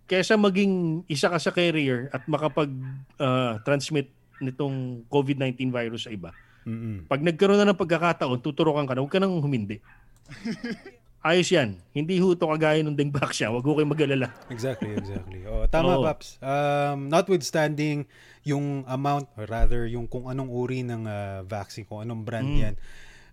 kesa 0.10 0.36
maging 0.36 1.06
isa 1.08 1.32
ka 1.32 1.40
sa 1.40 1.56
carrier 1.56 2.12
at 2.12 2.28
makapag-transmit 2.28 4.12
nitong 4.44 5.08
COVID-19 5.08 5.72
virus 5.72 6.08
sa 6.08 6.12
iba, 6.12 6.36
Mm-mm. 6.68 7.08
pag 7.08 7.24
nagkaroon 7.24 7.60
na 7.64 7.72
ng 7.72 7.80
pagkakataon, 7.80 8.40
tuturokan 8.44 8.88
ka 8.88 8.96
na, 8.96 9.02
huwag 9.04 9.14
ka 9.14 9.20
nang 9.24 9.40
humindi. 9.40 9.80
Ayos 11.20 11.52
yan. 11.52 11.76
Hindi 11.92 12.16
ho 12.24 12.32
ito 12.32 12.48
kagaya 12.48 12.80
ng 12.80 12.96
dengbak 12.96 13.36
siya. 13.36 13.52
Huwag 13.52 13.68
ho 13.68 13.76
kayong 13.76 13.92
mag-alala. 13.92 14.32
Exactly, 14.48 14.96
exactly. 14.96 15.44
Oh, 15.44 15.68
tama, 15.68 16.00
Oo. 16.00 16.08
Paps. 16.08 16.40
Um, 16.40 17.12
notwithstanding 17.12 18.08
yung 18.48 18.88
amount, 18.88 19.28
or 19.36 19.44
rather, 19.44 19.84
yung 19.84 20.08
kung 20.08 20.32
anong 20.32 20.48
uri 20.48 20.80
ng 20.82 21.04
ah, 21.04 21.44
vaccine, 21.44 21.84
kung 21.84 22.00
anong 22.00 22.24
brand 22.24 22.48
Mm. 22.48 22.60
yan. 22.64 22.76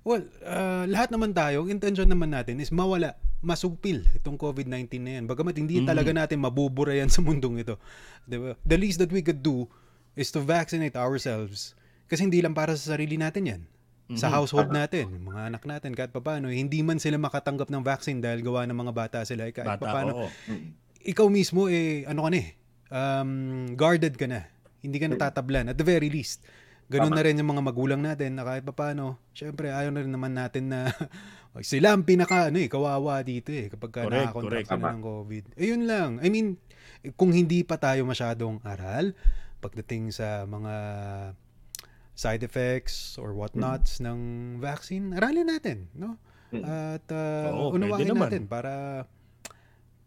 Well, 0.02 0.26
ah, 0.42 0.82
lahat 0.82 1.14
naman 1.14 1.30
tayo, 1.30 1.70
intention 1.70 2.10
naman 2.10 2.34
natin 2.34 2.58
is 2.58 2.74
mawala, 2.74 3.14
masupil 3.38 4.02
itong 4.18 4.34
COVID-19 4.34 4.98
na 4.98 5.22
yan. 5.22 5.24
Bagamat 5.30 5.54
hindi 5.54 5.78
Mm. 5.78 5.86
talaga 5.86 6.10
natin 6.10 6.42
mabubura 6.42 6.90
yan 6.90 7.06
sa 7.14 7.22
mundong 7.22 7.62
ito. 7.62 7.78
Diba? 8.26 8.58
The 8.66 8.78
least 8.82 8.98
that 8.98 9.14
we 9.14 9.22
could 9.22 9.46
do 9.46 9.70
is 10.18 10.34
to 10.34 10.42
vaccinate 10.42 10.98
ourselves. 10.98 11.78
Kasi 12.10 12.26
hindi 12.26 12.42
lang 12.42 12.50
para 12.50 12.74
sa 12.74 12.98
sarili 12.98 13.14
natin 13.14 13.46
yan. 13.46 13.62
Sa 14.14 14.30
household 14.30 14.70
natin, 14.70 15.10
yung 15.10 15.34
mga 15.34 15.50
anak 15.50 15.66
natin, 15.66 15.90
kahit 15.90 16.14
papaano, 16.14 16.46
hindi 16.46 16.78
man 16.86 17.02
sila 17.02 17.18
makatanggap 17.18 17.66
ng 17.66 17.82
vaccine 17.82 18.22
dahil 18.22 18.38
gawa 18.38 18.62
ng 18.62 18.78
mga 18.78 18.92
bata 18.94 19.18
sila, 19.26 19.50
eh, 19.50 19.52
kahit 19.52 19.66
Bata, 19.66 19.82
papaano, 19.82 20.12
oo. 20.14 20.28
ikaw 21.02 21.26
mismo 21.26 21.66
eh 21.66 22.02
ano 22.06 22.26
ka 22.26 22.30
na 22.30 22.38
eh 22.38 22.48
um, 22.90 23.30
guarded 23.74 24.18
ka 24.18 24.26
na 24.26 24.46
hindi 24.82 24.98
ka 24.98 25.06
natatablan 25.06 25.70
at 25.70 25.78
the 25.78 25.86
very 25.86 26.10
least 26.10 26.42
ganun 26.86 27.14
Tama. 27.14 27.18
na 27.18 27.24
rin 27.26 27.38
yung 27.38 27.50
mga 27.50 27.62
magulang 27.62 28.02
natin 28.02 28.38
na 28.38 28.42
kahit 28.42 28.62
papaano 28.62 29.18
syempre 29.30 29.70
ayaw 29.70 29.90
na 29.90 30.02
rin 30.02 30.10
naman 30.10 30.34
natin 30.34 30.70
na 30.70 30.90
sila 31.62 31.94
ang 31.94 32.02
pinaka 32.02 32.50
ano 32.50 32.58
eh 32.62 32.66
kawawa 32.66 33.22
dito 33.22 33.50
eh 33.50 33.70
kapag 33.70 33.90
ka 33.90 34.00
Correct, 34.06 34.22
nakakontract 34.34 34.66
correct. 34.66 34.82
Tama. 34.82 34.94
ng 34.94 35.02
COVID 35.02 35.44
ayun 35.58 35.82
lang 35.86 36.10
I 36.22 36.28
mean 36.30 36.58
kung 37.14 37.30
hindi 37.30 37.62
pa 37.62 37.78
tayo 37.78 38.02
masyadong 38.02 38.62
aral 38.62 39.14
pagdating 39.62 40.10
sa 40.10 40.42
mga 40.46 40.74
side 42.16 42.40
effects 42.40 43.14
or 43.14 43.30
whatnots 43.30 44.00
ng 44.00 44.18
vaccine 44.58 45.12
aralin 45.12 45.46
natin 45.46 45.86
no 45.92 46.16
Mm. 46.46 46.62
at 46.62 47.02
uh, 47.10 47.50
Oo, 47.50 47.74
unawain 47.74 48.06
naman. 48.06 48.30
natin 48.30 48.46
para 48.46 49.02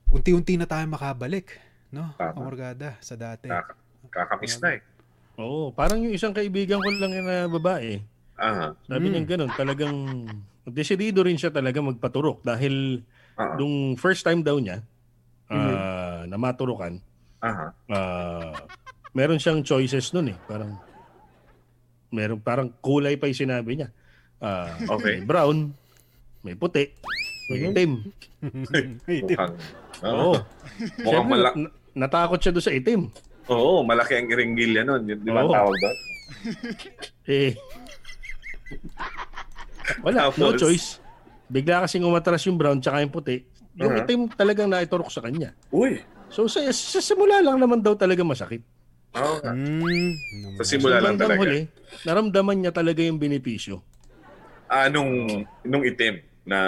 unti-unti 0.09 0.55
na 0.55 0.63
tayo 0.63 0.87
makabalik, 0.87 1.59
no? 1.89 2.15
Tama. 2.15 2.31
Kamorgada 2.31 2.95
sa 2.99 3.13
dati. 3.13 3.45
Kaka- 3.45 3.75
kakamiss 4.07 4.55
na 4.57 4.69
eh. 4.73 4.81
Oo. 5.35 5.69
Parang 5.69 5.99
yung 5.99 6.15
isang 6.15 6.31
kaibigan 6.31 6.79
ko 6.79 6.89
lang 6.89 7.11
na 7.13 7.43
babae, 7.45 7.99
Aha. 8.35 8.71
sabi 8.81 9.05
Mm. 9.05 9.11
niya 9.11 9.23
ganun, 9.27 9.51
talagang 9.51 9.95
desidido 10.63 11.19
rin 11.21 11.35
siya 11.35 11.51
talaga 11.51 11.83
magpaturok 11.83 12.39
dahil 12.41 13.03
Aha. 13.35 13.59
nung 13.59 13.93
first 13.95 14.23
time 14.23 14.39
daw 14.39 14.55
niya 14.55 14.79
ah, 15.49 16.23
na 16.23 16.39
maturukan, 16.39 17.03
Aha. 17.41 17.67
ah, 17.91 18.55
meron 19.11 19.37
siyang 19.37 19.59
choices 19.59 20.15
nun 20.15 20.31
eh. 20.31 20.37
Parang 20.45 20.79
meron 22.09 22.39
parang 22.39 22.69
kulay 22.75 23.15
pa 23.15 23.25
yung 23.25 23.37
sinabi 23.39 23.71
niya. 23.75 23.89
Ah, 24.37 24.71
Okay. 24.89 25.19
May 25.19 25.27
brown, 25.27 25.57
may 26.41 26.55
puti, 26.55 26.89
may 27.47 27.57
Mhm. 27.59 27.67
itim. 27.71 27.91
Mukhang, 28.39 29.53
Oo. 30.01 30.09
Oo. 30.09 30.35
Mukhang 30.95 31.03
Siyempre, 31.03 31.33
malak 31.33 31.55
na- 31.55 31.73
natakot 31.97 32.39
siya 32.39 32.51
doon 32.51 32.63
sa 32.63 32.71
itim. 32.71 33.01
Oo, 33.47 33.81
malaki 33.81 34.15
ang 34.15 34.27
iringgilya 34.27 34.81
nun. 34.83 35.03
Di 35.03 35.27
ba 35.27 35.41
Oo. 35.41 35.51
tawag 35.51 35.75
doon? 35.75 35.97
Eh, 37.29 37.53
wala, 40.01 40.29
no 40.31 40.53
choice. 40.53 41.01
Bigla 41.45 41.81
kasing 41.83 42.01
umatras 42.03 42.45
yung 42.45 42.55
brown 42.55 42.77
tsaka 42.77 43.01
yung 43.01 43.09
puti. 43.09 43.41
Yung 43.75 43.89
Uh-huh. 43.91 44.01
itim 44.03 44.29
talagang 44.29 44.67
naiturok 44.67 45.09
sa 45.09 45.19
kanya. 45.19 45.53
Uy! 45.69 45.97
So 46.29 46.45
sa, 46.45 46.61
sa 46.67 46.99
simula 46.99 47.41
lang 47.41 47.57
naman 47.57 47.81
daw 47.81 47.93
talaga 47.93 48.21
masakit. 48.21 48.61
Oo 49.09 49.35
nga. 49.39 49.51
Mm, 49.51 50.11
Sa 50.55 50.63
simula 50.63 51.01
lang 51.01 51.17
talaga. 51.17 51.41
huli, 51.41 51.65
naramdaman 52.05 52.57
niya 52.59 52.71
talaga 52.71 53.01
yung 53.01 53.17
benepisyo. 53.17 53.81
Ah, 54.65 54.85
nung, 54.85 55.25
nung 55.65 55.81
itim 55.81 56.21
na, 56.45 56.59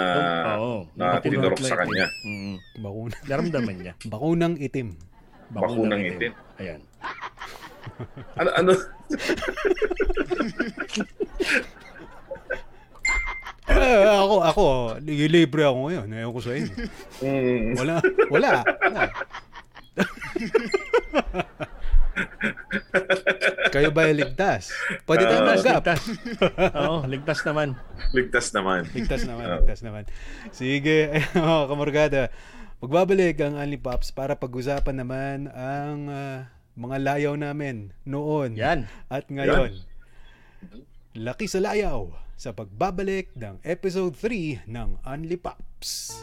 Oo. 0.58 0.90
na 0.98 1.16
Nung 1.16 1.22
tinurok 1.22 1.58
sa 1.58 1.78
na 1.78 1.86
kanya. 1.86 2.06
itim. 2.10 2.26
Mm, 2.26 2.56
bakuna. 2.82 3.14
naramdaman 3.24 3.76
niya. 3.78 3.92
Bakunang 4.12 4.54
itim. 4.58 4.88
Bakunang 5.48 6.02
itim. 6.02 6.32
Ayan. 6.58 6.80
Ano, 8.34 8.50
ano? 8.52 8.72
Ako 13.64 13.86
ako, 14.04 14.34
ako, 14.42 14.64
libre 15.04 15.62
ako 15.62 15.78
ngayon. 15.88 16.06
Ayaw 16.10 16.30
ko 16.30 16.40
sa 16.40 16.52
inyo. 16.52 16.74
Mm. 17.22 17.78
Wala, 17.78 17.94
wala. 18.28 18.50
wala. 18.82 19.02
Kayo 23.68 23.88
ba 23.90 24.04
ay 24.04 24.14
ligtas? 24.14 24.68
Pwede 25.04 25.24
tayo 25.24 25.40
Ah, 25.42 25.48
manggap. 25.48 25.80
Ligtas. 25.80 26.02
Oo, 26.76 26.96
ligtas 27.08 27.40
naman. 27.42 27.68
Ligtas 28.12 28.46
naman. 28.52 28.80
Ligtas 28.90 29.22
naman, 29.24 29.44
Oo. 29.46 29.54
ligtas 29.58 29.80
naman. 29.80 30.02
Sige, 30.50 30.98
mga 31.34 31.66
kamorgada. 31.66 32.22
Magbabalik 32.82 33.38
ang 33.38 33.54
Only 33.54 33.78
Pops 33.78 34.10
para 34.10 34.34
pag-usapan 34.34 34.96
naman 34.98 35.46
ang 35.48 35.98
ah, 36.10 36.38
mga 36.74 36.96
layaw 36.98 37.34
namin 37.36 37.94
noon 38.02 38.58
Yan. 38.58 38.90
at 39.06 39.28
ngayon. 39.28 39.72
Laki 41.12 41.44
sa 41.44 41.60
layaw 41.60 42.10
sa 42.34 42.50
pagbabalik 42.50 43.30
ng 43.36 43.62
episode 43.62 44.16
3 44.18 44.66
ng 44.66 44.98
Only 45.04 45.38
Pops. 45.38 46.20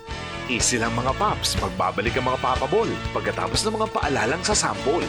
Easy 0.49 0.81
lang 0.81 0.91
mga 0.91 1.13
paps, 1.13 1.61
magbabalik 1.61 2.17
ang 2.17 2.25
mga 2.25 2.41
papabol 2.41 2.89
pagkatapos 3.13 3.61
ng 3.63 3.73
mga 3.77 3.87
paalalang 3.93 4.41
sa 4.41 4.57
sample. 4.57 5.05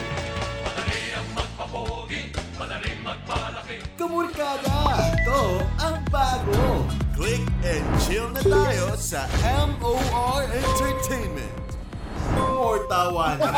Kumurkada! 3.94 4.74
Ito 5.14 5.62
ang 5.78 6.02
bago! 6.11 6.83
Click 7.14 7.46
and 7.62 7.87
chill 8.02 8.26
na 8.35 8.42
tayo 8.42 8.98
sa 8.98 9.30
MOR 9.78 10.50
Entertainment. 10.50 11.68
More 12.35 12.83
tawanan. 12.90 13.54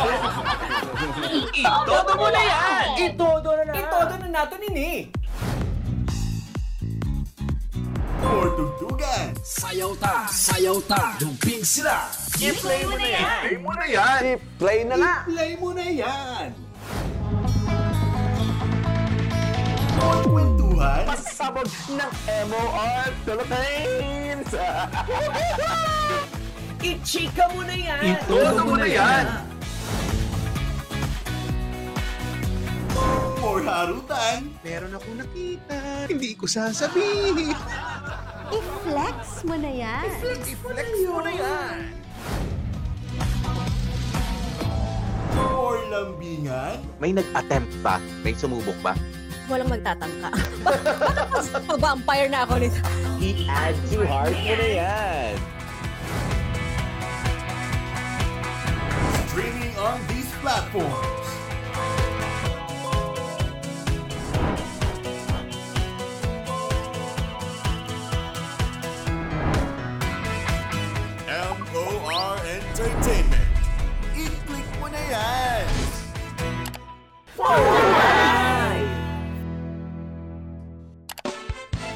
Itodo 1.57 2.13
mo 2.21 2.29
na 2.29 2.43
yan! 2.45 2.87
Itodo 3.01 3.51
na 3.57 3.65
na! 3.65 3.75
Itodo 3.81 4.15
na 4.21 4.29
nato 4.29 4.57
nini. 4.61 5.09
More 8.21 8.51
tugtugan. 8.61 9.33
Sayaw 9.41 9.97
ta! 9.97 10.29
Sayaw 10.29 10.79
ta! 10.85 11.17
Dumping 11.17 11.65
sila! 11.65 12.13
I-play 12.37 12.85
mo 12.85 13.01
na 13.01 13.09
yan! 13.09 13.41
mo 13.65 13.73
na 13.73 13.87
yan! 13.89 14.37
Play 14.61 14.85
na 14.85 15.01
na. 15.01 15.13
Play 15.25 15.57
mo 15.57 15.73
na 15.73 15.87
yan! 15.89 16.62
More 20.03 20.23
kwentuhan. 20.27 21.07
Pasabog 21.07 21.71
ng 21.95 22.13
MOR 22.51 23.07
Philippines! 23.23 24.51
I-chika 26.83 27.47
mo 27.55 27.63
na 27.63 27.77
yan! 27.79 28.19
Itodo 28.19 28.63
mo 28.67 28.75
na 28.75 28.89
yan! 28.91 29.25
More 33.39 33.63
harutan. 33.63 34.51
Meron 34.67 34.93
ako 34.99 35.09
nakita. 35.15 35.79
Hindi 36.11 36.35
ko 36.35 36.51
sasabihin. 36.51 37.55
I-flex 38.59 39.47
mo 39.47 39.55
na 39.55 39.71
yan. 39.71 40.11
I-flex 40.43 40.91
mo 41.07 41.23
na 41.23 41.33
yan. 41.33 41.79
More 45.39 45.81
lambingan. 45.87 46.83
May 46.99 47.15
nag-attempt 47.15 47.71
ba? 47.81 48.03
May 48.27 48.35
sumubok 48.35 48.77
ba? 48.83 48.99
Walang 49.51 49.71
magtatangka. 49.71 50.31
Mag-vampire 51.71 52.29
na 52.31 52.47
ako 52.47 52.55
nito. 52.63 52.79
I-add 53.19 53.77
to 53.91 54.07
heart 54.07 54.35
mo 54.35 54.55
na 54.55 54.69
yan! 54.69 55.35
Streaming 59.31 59.75
on 59.79 59.99
these 60.11 60.31
platforms. 60.43 61.23
MOR 71.73 72.37
Entertainment. 72.45 73.49
I-click 74.13 74.69
mo 74.77 74.87
na 74.93 75.01
yan! 75.09 75.65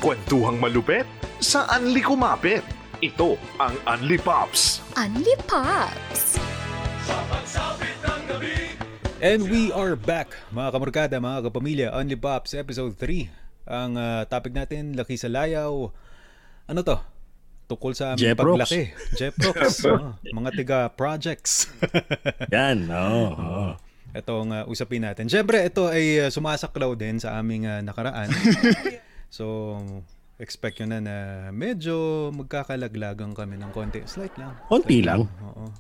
Kwentuhang 0.06 0.62
malupet 0.62 1.02
sa 1.42 1.66
Anli 1.66 1.98
Kumapit. 1.98 2.62
Ito 3.02 3.34
ang 3.58 3.74
Anli 3.90 4.14
Pops. 4.14 4.78
Only 4.94 5.34
Pops. 5.50 6.38
And 9.18 9.42
we 9.50 9.74
are 9.74 9.98
back, 9.98 10.30
mga 10.54 10.68
kamorkada, 10.70 11.18
mga 11.18 11.50
kapamilya, 11.50 11.88
Only 11.90 12.14
Pops, 12.14 12.54
episode 12.54 12.94
3. 12.94 13.66
Ang 13.66 13.98
ah, 13.98 14.22
topic 14.30 14.54
natin, 14.54 14.94
laki 14.94 15.18
sa 15.18 15.26
layaw. 15.26 15.90
Ano 16.70 16.80
to? 16.86 17.02
Tukol 17.66 17.98
sa 17.98 18.14
aming 18.14 18.30
Jeprox. 18.30 18.62
paglaki. 18.62 18.82
Jeprox. 19.18 19.82
Oo, 19.90 20.14
mga 20.22 20.50
tiga 20.54 20.78
projects. 20.94 21.66
Yan. 22.54 22.86
Oo. 22.94 23.26
oo. 23.34 23.66
ito 24.14 24.32
ang 24.38 24.54
ah, 24.54 24.70
usapin 24.70 25.02
natin. 25.02 25.26
Siyempre, 25.26 25.66
ito 25.66 25.90
ay 25.90 26.22
ah, 26.22 26.30
sumasaklaw 26.30 26.94
din 26.94 27.18
sa 27.18 27.42
aming 27.42 27.66
ah, 27.66 27.82
nakaraan. 27.82 28.30
so, 29.30 29.76
expect 30.36 30.76
nyo 30.80 30.86
na 30.92 30.98
na 31.00 31.16
medyo 31.48 32.28
magkakalaglagan 32.36 33.32
kami 33.32 33.56
ng 33.56 33.72
konti. 33.72 34.04
Slight 34.04 34.36
lang. 34.36 34.52
Konti 34.68 35.00
lang. 35.00 35.24
Oo. 35.24 35.72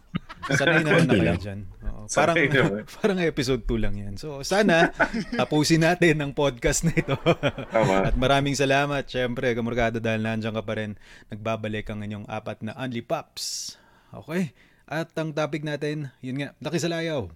Sanay 0.46 0.80
naman 0.80 1.04
na 1.04 1.12
kayo 1.12 1.26
lang. 1.28 1.40
dyan. 1.42 1.60
Oo. 1.84 2.02
Parang, 2.08 2.36
parang 2.96 3.18
episode 3.20 3.62
2 3.68 3.84
lang 3.84 3.94
yan. 4.00 4.14
So, 4.16 4.40
sana 4.40 4.96
tapusin 5.36 5.84
natin 5.84 6.24
ang 6.24 6.32
podcast 6.32 6.88
na 6.88 6.96
ito. 6.96 7.18
At 8.08 8.16
maraming 8.16 8.56
salamat, 8.56 9.04
syempre, 9.04 9.52
kamurkada, 9.52 10.00
dahil 10.00 10.24
nandiyan 10.24 10.56
ka 10.56 10.64
pa 10.64 10.74
rin. 10.80 10.96
Nagbabalik 11.28 11.92
ang 11.92 12.00
inyong 12.00 12.24
apat 12.24 12.64
na 12.64 12.72
Only 12.80 13.04
Pops. 13.04 13.76
Okay? 14.24 14.56
At 14.88 15.12
ang 15.18 15.36
topic 15.36 15.66
natin, 15.66 16.14
yun 16.24 16.40
nga, 16.40 16.56
laki 16.62 16.78
sa 16.80 16.88
layaw. 16.88 17.28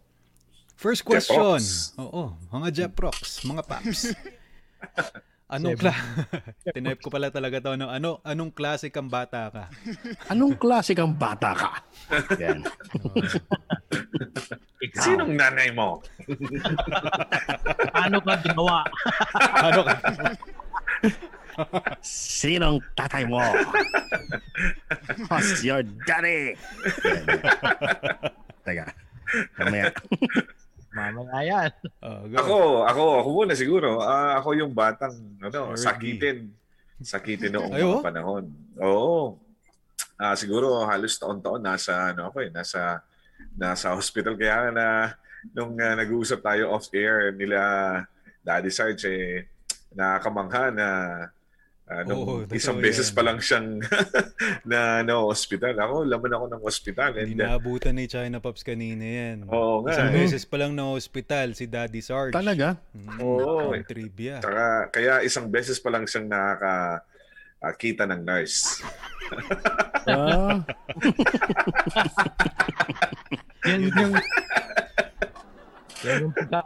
First 0.80 1.04
question. 1.04 1.60
Oo, 2.00 2.32
mga 2.48 2.88
Jeprox, 2.88 3.44
mga 3.44 3.62
Pops. 3.68 4.00
Anong 5.50 5.74
kla... 5.82 5.90
Tinype 6.78 7.02
ko 7.02 7.10
pala 7.10 7.26
talaga 7.34 7.58
to. 7.58 7.74
Ano, 7.74 7.90
ano, 7.90 8.22
anong 8.22 8.54
klase 8.54 8.86
kang 8.94 9.10
bata 9.10 9.50
ka? 9.50 9.64
Anong 10.32 10.54
klase 10.54 10.94
kang 10.94 11.10
bata 11.10 11.50
ka? 11.50 11.70
Yan. 12.38 12.62
Sinong 15.02 15.34
nanay 15.34 15.74
mo? 15.74 15.98
Paano 17.90 18.22
ka 18.22 18.34
ginawa? 18.46 18.86
ano 19.58 19.80
ka? 19.82 19.94
Sinong 22.06 22.78
tatay 22.94 23.26
mo? 23.26 23.42
Who's 25.26 25.66
your 25.66 25.82
daddy? 26.06 26.54
Yan. 27.02 27.24
Teka. 28.62 28.86
Mamaya. 29.58 29.90
Mamaya 30.90 31.40
yan. 31.46 31.70
Oh, 32.06 32.24
go. 32.26 32.36
Ako, 32.40 32.56
ako, 32.88 33.02
ako 33.22 33.28
muna 33.30 33.54
siguro. 33.54 33.88
Ah, 34.02 34.40
ako 34.40 34.56
yung 34.58 34.72
batang, 34.74 35.14
ano, 35.38 35.76
Eric 35.76 35.84
sakitin. 35.84 36.38
Sakitin 37.00 37.52
noong 37.54 37.72
Ay, 37.72 37.82
oh? 37.86 38.00
mga 38.00 38.08
panahon. 38.10 38.44
Oo. 38.80 39.38
Ah, 40.20 40.36
siguro 40.36 40.84
halos 40.84 41.16
taon-taon 41.16 41.62
nasa, 41.64 42.12
ano 42.12 42.28
ako 42.28 42.44
eh, 42.44 42.50
nasa, 42.52 43.00
nasa 43.56 43.94
hospital. 43.94 44.36
Kaya 44.36 44.68
na, 44.74 45.14
nung 45.54 45.78
ah, 45.80 45.94
nag-uusap 45.96 46.42
tayo 46.42 46.74
off-air 46.74 47.32
nila, 47.32 47.60
Daddy 48.44 48.72
Sarge, 48.72 49.06
eh, 49.08 49.46
nakakamangha 49.94 50.74
na 50.74 50.88
ah, 51.90 52.02
nung 52.06 52.22
Oo, 52.22 52.46
isang 52.54 52.78
beses 52.78 53.10
yan. 53.10 53.16
pa 53.18 53.22
lang 53.26 53.38
siyang 53.42 53.82
na 54.70 55.02
no 55.02 55.26
hospital. 55.26 55.74
Ako, 55.74 56.06
laman 56.06 56.30
ako 56.38 56.46
ng 56.54 56.62
hospital. 56.62 57.10
And, 57.18 57.26
Hindi 57.34 57.42
uh, 57.42 57.50
naabutan 57.50 57.98
ni 57.98 58.06
China 58.06 58.38
Pops 58.38 58.62
kanina 58.62 59.02
yan. 59.02 59.50
Oo 59.50 59.82
nga. 59.82 59.98
Isang 59.98 60.14
eh. 60.14 60.22
beses 60.22 60.46
pa 60.46 60.56
lang 60.62 60.78
na 60.78 60.94
hospital 60.94 61.58
si 61.58 61.66
Daddy 61.66 61.98
Sarge. 61.98 62.30
Talaga? 62.30 62.78
Mm, 62.94 63.18
Oo. 63.18 63.74
ang 63.74 63.86
trivia. 63.90 64.38
Saka, 64.38 64.94
kaya 64.94 65.26
isang 65.26 65.50
beses 65.50 65.82
pa 65.82 65.90
lang 65.90 66.06
siyang 66.06 66.30
nakaka 66.30 67.02
ah, 67.60 67.74
kita 67.74 68.06
ng 68.06 68.22
nurse. 68.22 68.80
Ah, 70.06 70.62
Yan 73.68 73.80
yung... 73.92 74.14
Yan 76.00 76.16
yung 76.24 76.32
pagka, 76.32 76.60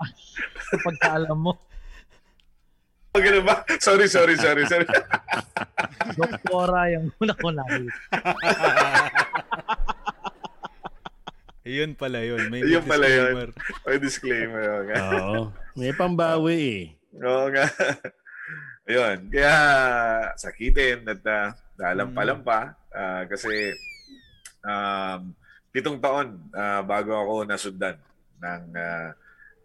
pagkaalam 0.84 1.38
mo. 1.40 1.58
Ganun 3.14 3.46
ba? 3.46 3.62
Sorry, 3.78 4.10
sorry, 4.10 4.34
sorry, 4.34 4.66
sorry. 4.66 4.86
Doktora 6.18 6.90
yung 6.90 7.14
una 7.14 7.34
ko 7.38 7.54
nakita. 7.54 7.94
Yun 11.64 11.94
pala 11.94 12.20
yun. 12.26 12.50
May 12.50 12.66
Yun 12.66 12.82
pala 12.82 13.06
yun. 13.06 13.30
disclaimer. 13.30 13.48
May 13.86 13.98
disclaimer. 14.02 14.64
Oo 14.66 14.82
nga. 14.84 14.96
Oo. 15.00 15.40
May 15.78 15.92
pambawi 15.94 16.58
eh. 16.58 16.82
Oo 17.22 17.46
nga. 17.54 17.66
Ayun. 18.90 19.16
Kaya 19.30 19.54
sakitin 20.34 21.06
at 21.06 21.22
uh, 21.24 21.54
dalampalampa 21.78 22.74
ah, 22.90 23.22
kasi 23.30 23.72
um, 24.60 25.30
pitong 25.70 26.02
taon 26.02 26.36
ah, 26.50 26.82
bago 26.82 27.14
ako 27.14 27.46
nasundan 27.46 27.96
ng 28.42 28.64
ah, 28.74 29.14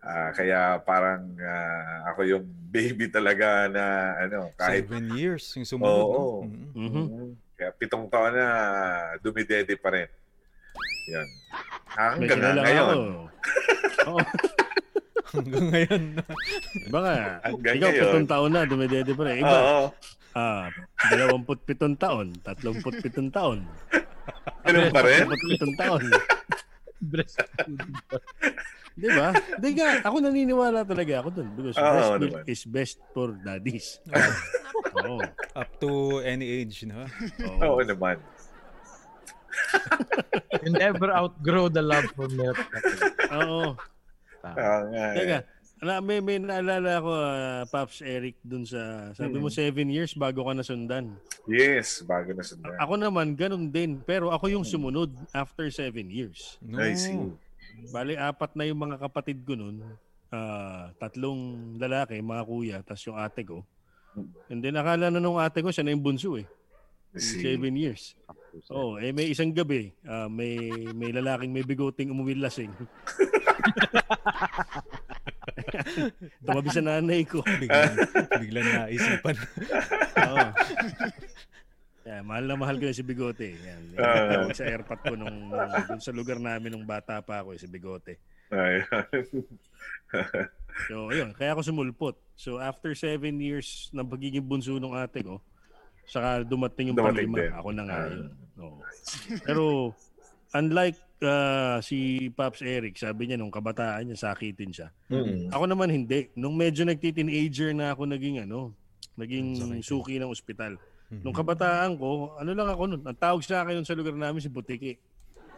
ah, 0.01 0.29
kaya 0.31 0.79
parang 0.81 1.35
ah, 1.39 2.13
ako 2.13 2.21
yung 2.25 2.45
baby 2.73 3.09
talaga 3.09 3.65
na 3.65 3.85
ano 4.21 4.53
kahit 4.53 4.85
Seven 4.85 5.09
years 5.17 5.43
yung 5.57 5.65
sumunod. 5.65 5.89
Oo. 5.89 6.45
no? 6.45 6.45
Mm. 6.45 6.69
Mhm. 6.75 7.05
Mm. 7.09 7.31
Kaya 7.57 7.69
Kaya 7.69 7.69
pitong 7.75 8.05
taon 8.07 8.31
na 8.31 8.47
dumidede 9.19 9.75
pa 9.75 9.89
rin. 9.91 10.07
Yan. 11.09 11.27
May 11.27 12.29
Hanggang 12.29 12.39
kilala 12.39 12.59
ngayon. 12.61 12.97
Oo. 14.07 14.19
Hanggang 15.29 15.67
ngayon. 15.67 16.03
Iba 16.87 16.99
nga. 17.03 17.15
Hanggang 17.43 17.75
Ikaw, 17.75 17.89
ngayon. 17.89 18.03
pitong 18.05 18.27
taon 18.29 18.51
na, 18.53 18.61
dumidede 18.63 19.11
pa 19.11 19.23
rin. 19.27 19.35
Iba, 19.43 19.57
Oo. 19.59 19.85
ah, 20.33 20.65
dalawamput 21.09 21.59
pitong 21.65 21.97
taon, 21.97 22.27
tatlumput 22.45 22.95
pitong 23.01 23.27
taon. 23.33 23.65
Ganun 24.63 24.93
pa 24.93 25.01
rin? 25.03 25.25
pitong 25.27 25.75
taon. 25.75 26.03
Di 28.99 29.09
ba? 29.09 29.31
Di 29.57 29.69
nga, 29.73 30.03
ako 30.03 30.15
naniniwala 30.19 30.83
talaga 30.83 31.23
ako 31.23 31.29
dun. 31.31 31.47
Because 31.55 31.75
Oo, 31.75 31.87
breast 31.87 32.11
milk 32.13 32.33
naman. 32.35 32.43
is 32.45 32.61
best 32.65 32.97
for 33.09 33.27
daddies. 33.33 33.87
Oo. 34.99 35.23
Up 35.55 35.69
to 35.79 35.89
any 36.21 36.43
age, 36.59 36.83
no? 36.83 37.07
Oo 37.63 37.79
naman. 37.81 38.19
You 40.63 40.71
never 40.71 41.09
outgrow 41.09 41.67
the 41.67 41.81
love 41.81 42.07
for 42.13 42.27
milk. 42.29 42.59
Oo. 43.31 43.75
Oo 44.39 44.81
nga. 44.91 45.05
eh. 45.11 45.15
Teka, 45.15 45.37
na, 45.79 45.99
may, 45.99 46.19
may 46.19 46.35
naalala 46.37 46.99
ko, 46.99 47.11
ah, 47.11 47.63
Pops 47.65 47.99
Eric, 48.01 48.35
dun 48.41 48.63
sa, 48.63 49.11
sabi 49.13 49.39
mo, 49.39 49.47
Mm. 49.47 49.55
seven 49.55 49.87
years 49.87 50.11
bago 50.13 50.43
ka 50.43 50.51
nasundan. 50.51 51.15
Yes, 51.45 52.03
bago 52.03 52.31
na 52.31 52.43
sundan. 52.43 52.75
Ako 52.77 52.93
naman, 52.95 53.33
ganun 53.33 53.67
din. 53.69 53.99
Pero 54.01 54.27
ako 54.29 54.47
yung 54.49 54.65
sumunod 54.65 55.07
after 55.31 55.67
seven 55.69 56.07
years. 56.07 56.59
No. 56.61 56.79
I 56.79 56.93
see. 56.93 57.15
Bali, 57.89 58.13
apat 58.19 58.53
na 58.53 58.67
yung 58.69 58.79
mga 58.79 58.97
kapatid 59.01 59.41
ko 59.45 59.55
nun. 59.57 59.81
Ah, 60.29 60.93
tatlong 61.01 61.75
lalaki, 61.81 62.21
mga 62.21 62.43
kuya, 62.45 62.77
tas 62.85 63.01
yung 63.07 63.17
ate 63.17 63.41
ko. 63.41 63.65
And 64.49 64.61
then, 64.61 64.77
akala 64.77 65.09
na 65.09 65.17
nung 65.21 65.41
ate 65.41 65.61
ko, 65.65 65.73
siya 65.73 65.85
na 65.85 65.93
yung 65.93 66.05
bunso 66.05 66.37
eh. 66.37 66.45
Seven 67.17 67.73
years. 67.73 68.13
Oh, 68.69 69.01
eh 69.01 69.09
may 69.09 69.33
isang 69.33 69.49
gabi, 69.49 69.93
ah, 70.05 70.29
may 70.29 70.69
may 70.93 71.09
lalaking 71.09 71.49
may 71.49 71.65
bigoting 71.65 72.13
umuwi 72.13 72.37
lasing. 72.37 72.69
Tumabi 76.45 76.69
sa 76.69 76.85
nanay 76.85 77.25
ko. 77.25 77.41
Biglang, 77.41 77.95
biglang 78.37 78.69
naisipan. 78.69 79.35
Oo. 80.21 80.45
Yeah, 82.09 82.25
mahal 82.25 82.49
na 82.49 82.57
mahal 82.57 82.81
ko 82.81 82.89
yung 82.89 82.97
si 82.97 83.05
Bigote. 83.05 83.53
Yan. 83.53 83.83
Ah. 83.99 84.41
Tawag 84.41 84.57
sa 84.57 84.65
airpot 84.65 84.97
ko 84.97 85.13
nung, 85.13 85.53
nung 85.53 85.85
dun 85.85 86.01
sa 86.01 86.09
lugar 86.09 86.41
namin 86.41 86.73
nung 86.73 86.87
bata 86.87 87.21
pa 87.21 87.45
ako, 87.45 87.53
eh, 87.53 87.59
si 87.61 87.69
Bigote. 87.69 88.17
Ayan. 88.49 88.81
So, 90.87 91.13
ayun. 91.13 91.37
Kaya 91.37 91.53
ako 91.53 91.61
sumulpot. 91.61 92.15
So, 92.33 92.57
after 92.57 92.95
seven 92.95 93.37
years 93.37 93.91
ng 93.91 94.07
pagiging 94.07 94.41
bunso 94.41 94.73
ng 94.73 94.95
ate 94.95 95.21
ko, 95.21 95.37
saka 96.07 96.41
dumating 96.41 96.89
yung 96.89 96.97
Dumating 96.97 97.29
panglima. 97.29 97.37
din. 97.37 97.51
Ako 97.53 97.69
na 97.69 97.83
nga 97.85 97.97
Ah. 97.99 98.07
yun. 98.09 98.21
Oo. 98.57 98.79
Pero, 99.45 99.63
unlike 100.51 100.97
ah, 101.21 101.77
si 101.79 101.97
Pops 102.31 102.63
Eric, 102.63 102.97
sabi 102.97 103.29
niya 103.29 103.37
nung 103.37 103.53
kabataan 103.53 104.09
niya, 104.09 104.17
sakitin 104.17 104.73
siya. 104.73 104.89
Mm. 105.11 105.53
Ako 105.53 105.63
naman 105.67 105.93
hindi. 105.93 106.31
Nung 106.33 106.57
medyo 106.57 106.81
nagti-teenager 106.81 107.75
na 107.75 107.93
ako 107.93 108.09
naging 108.09 108.49
ano, 108.49 108.73
naging 109.13 109.53
suki 109.83 110.17
ng 110.17 110.31
ospital. 110.31 110.79
Nung 111.09 111.33
kabataan 111.33 111.97
ko, 111.97 112.37
ano 112.37 112.53
lang 112.53 112.69
ako 112.69 112.83
nun, 112.85 113.01
ang 113.01 113.17
tawag 113.17 113.41
sa 113.41 113.65
akin 113.65 113.81
nun 113.81 113.87
sa 113.87 113.97
lugar 113.97 114.13
namin 114.13 114.37
si 114.37 114.49
Butiki. 114.49 114.93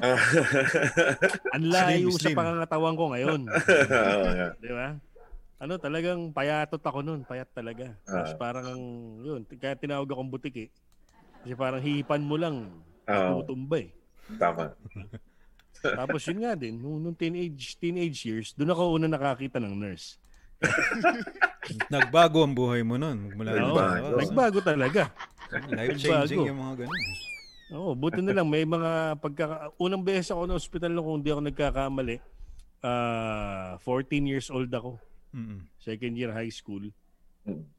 Ang 1.54 1.66
layo 1.70 2.10
Slim, 2.10 2.18
sa 2.18 2.30
pangangatawan 2.34 2.96
ko 2.96 3.04
ngayon. 3.14 3.42
Oo 3.52 4.26
nga. 4.32 4.48
Di 4.58 4.72
ba? 4.72 4.88
Ano, 5.62 5.78
talagang 5.78 6.34
payatot 6.34 6.82
ako 6.82 7.06
nun. 7.06 7.22
Payat 7.22 7.54
talaga. 7.54 7.94
Tapos 8.02 8.34
Ah. 8.34 8.40
parang, 8.40 8.80
yun, 9.22 9.46
kaya 9.46 9.78
tinawag 9.78 10.10
akong 10.10 10.32
butiki. 10.32 10.74
Kasi 11.44 11.54
parang 11.54 11.84
hihipan 11.84 12.24
mo 12.24 12.34
lang, 12.34 12.72
Oo. 13.06 13.44
tutumba 13.44 13.78
eh. 13.78 13.92
Tama. 14.40 14.74
Tapos 16.00 16.22
yun 16.26 16.40
nga 16.42 16.56
din, 16.56 16.80
nung, 16.80 16.98
nung 16.98 17.14
teenage, 17.14 17.78
teenage 17.78 18.26
years, 18.26 18.56
doon 18.56 18.72
ako 18.72 18.96
una 18.96 19.06
nakakita 19.06 19.60
ng 19.60 19.76
nurse. 19.76 20.18
Nagbago 21.90 22.42
ang 22.42 22.54
buhay 22.54 22.82
mo 22.82 22.98
nun. 22.98 23.34
Mula 23.34 23.50
Oo, 23.52 23.58
Nagbago. 23.70 24.18
nagbago 24.18 24.60
talaga. 24.62 25.14
Life-changing 25.52 26.46
yung 26.50 26.60
mga 26.60 26.86
ganun. 26.86 27.02
Oo, 27.72 27.92
buti 27.96 28.20
na 28.20 28.36
lang 28.36 28.48
may 28.52 28.68
mga 28.68 29.16
pagka 29.24 29.72
unang 29.80 30.04
beses 30.04 30.32
ako 30.32 30.44
na 30.44 30.60
ospital 30.60 30.92
nung 30.92 31.08
kung 31.08 31.18
hindi 31.24 31.32
ako 31.32 31.42
nagkakamali. 31.48 32.18
ah 32.84 33.78
14 33.84 34.28
years 34.28 34.48
old 34.52 34.72
ako. 34.74 35.00
Mm-mm. 35.32 35.64
Second 35.80 36.14
year 36.18 36.36
high 36.36 36.52
school. 36.52 36.84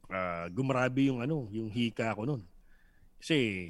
Ah, 0.09 0.49
gumrabe 0.49 1.13
yung 1.13 1.21
ano, 1.21 1.45
yung 1.53 1.69
hika 1.69 2.13
ko 2.17 2.25
noon. 2.25 2.41
Kasi 3.21 3.69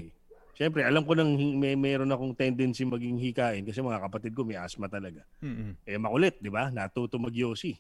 Siyempre, 0.53 0.85
alam 0.85 1.01
ko 1.01 1.17
nang 1.17 1.33
may 1.57 1.73
meron 1.73 2.13
akong 2.13 2.37
tendency 2.37 2.85
maging 2.85 3.17
hikain 3.17 3.65
kasi 3.65 3.81
mga 3.81 4.05
kapatid 4.05 4.37
ko 4.37 4.45
may 4.45 4.53
asthma 4.53 4.85
talaga. 4.85 5.25
Mm-mm. 5.41 5.73
Eh 5.81 5.97
makulit, 5.97 6.37
'di 6.37 6.53
ba? 6.53 6.69
Natuto 6.69 7.17
magyosi. 7.17 7.73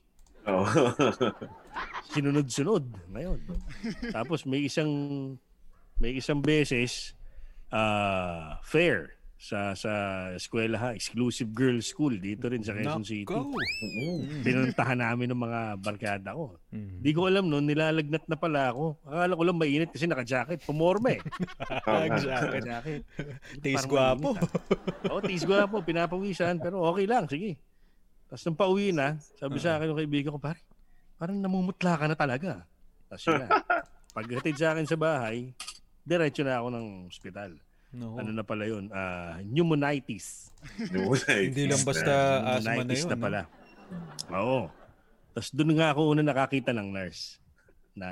Oo. 0.49 0.65
Sinunod-sunod 2.17 2.83
ngayon. 3.13 3.39
Tapos 4.09 4.41
may 4.49 4.65
isang 4.65 4.89
may 6.03 6.19
isang 6.19 6.43
beses 6.43 7.15
ah 7.71 8.59
fair 8.67 9.15
sa 9.39 9.75
sa 9.75 9.91
eskwela 10.35 10.75
ha, 10.79 10.89
exclusive 10.95 11.51
girls 11.51 11.91
school 11.91 12.15
dito 12.15 12.47
rin 12.47 12.63
sa 12.63 12.71
Quezon 12.71 13.03
City. 13.03 13.27
Nako. 13.27 13.59
Pinuntahan 14.39 14.99
namin 15.03 15.35
ng 15.35 15.41
mga 15.43 15.61
barkada 15.83 16.31
ko. 16.31 16.55
Mm. 16.71 17.03
Di 17.03 17.11
ko 17.11 17.27
alam 17.27 17.51
noon, 17.51 17.67
nilalagnat 17.67 18.23
na 18.31 18.39
pala 18.39 18.71
ako. 18.71 19.03
Akala 19.03 19.35
ko 19.35 19.43
lang 19.43 19.59
mainit 19.59 19.91
kasi 19.91 20.07
naka-jacket. 20.07 20.63
Pumorme. 20.63 21.19
Jacket. 22.23 22.63
Jacket. 22.63 23.01
Tis 23.59 23.83
mainit, 23.83 24.31
ah. 24.31 24.47
Oo, 25.11 25.19
tis 25.19 25.43
gwapo. 25.43 25.83
Pinapawisan. 25.83 26.63
Pero 26.63 26.79
okay 26.87 27.03
lang. 27.03 27.27
Sige. 27.27 27.59
Tapos 28.31 28.47
nung 28.47 28.55
pauwi 28.55 28.95
na, 28.95 29.19
sabi 29.35 29.59
sa 29.59 29.75
akin 29.75 29.91
ng 29.91 29.99
kaibigan 29.99 30.31
ko, 30.31 30.39
pare, 30.39 30.63
parang 31.19 31.35
namumutla 31.35 31.99
ka 31.99 32.07
na 32.07 32.15
talaga. 32.15 32.63
Tapos 33.11 33.27
yun 33.27 33.43
na. 33.43 33.51
Paghatid 34.15 34.55
sa 34.55 34.71
akin 34.71 34.87
sa 34.87 34.95
bahay, 34.95 35.51
diretso 36.03 36.43
na 36.43 36.59
ako 36.59 36.67
ng 36.71 36.87
ospital. 37.07 37.51
No. 37.93 38.17
Ano 38.17 38.33
na 38.33 38.41
pala 38.41 38.65
yun? 38.65 38.89
Ah, 38.89 39.37
pneumonitis. 39.39 40.49
Hindi 41.29 41.69
lang 41.69 41.85
basta 41.85 42.13
asthma 42.57 42.81
na 42.81 42.83
Pneumonitis 42.83 43.03
yun. 43.05 43.09
na 43.09 43.17
no? 43.17 43.23
pala. 43.23 43.41
Oo. 44.33 44.59
Tapos 45.33 45.49
doon 45.53 45.71
nga 45.77 45.87
ako 45.93 46.01
una 46.09 46.23
nakakita 46.25 46.73
ng 46.73 46.89
nurse 46.89 47.37
na 47.93 48.09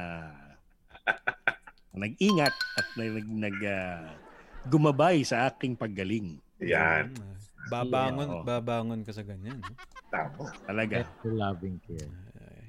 nag-ingat 1.91 2.53
at 2.53 2.87
nag, 2.95 3.25
nag 3.25 3.57
ah, 3.65 4.05
gumabay 4.69 5.25
sa 5.25 5.49
aking 5.49 5.73
paggaling. 5.73 6.37
Yan. 6.61 7.09
Babangon, 7.73 8.29
Oo. 8.29 8.43
babangon 8.45 9.01
ka 9.01 9.11
sa 9.13 9.25
ganyan. 9.25 9.57
no? 9.57 9.73
Tama. 10.13 10.45
Talaga. 10.69 11.01
That's 11.01 11.17
the 11.25 11.31
loving 11.33 11.77
care. 11.81 12.13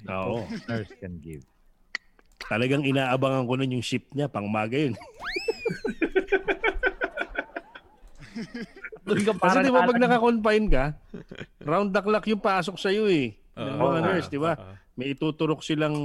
Oo. 0.09 0.43
Nurse 0.65 0.91
can 0.97 1.21
give. 1.21 1.45
Talagang 2.45 2.83
inaabangan 2.83 3.43
ko 3.43 3.53
nun 3.55 3.73
yung 3.73 3.85
shift 3.85 4.11
niya, 4.11 4.27
pang 4.27 4.45
maga 4.45 4.75
yun. 4.77 4.95
Doon 9.03 9.19
ka 9.21 9.31
Kasi 9.31 9.41
parang 9.41 9.63
di 9.63 9.71
ba 9.71 9.83
pag 9.83 9.89
alam- 9.91 10.03
naka-confine 10.03 10.65
ka, 10.67 10.85
round 11.61 11.89
the 11.91 12.01
clock 12.01 12.25
yung 12.25 12.39
pasok 12.39 12.75
sa'yo 12.77 13.05
eh. 13.05 13.35
Ng 13.53 13.75
Oo. 13.75 13.83
mga 13.85 13.99
nurse, 14.01 14.27
di 14.27 14.39
ba? 14.39 14.53
Oo. 14.53 14.73
May 14.93 15.11
ituturok 15.11 15.59
silang 15.59 15.97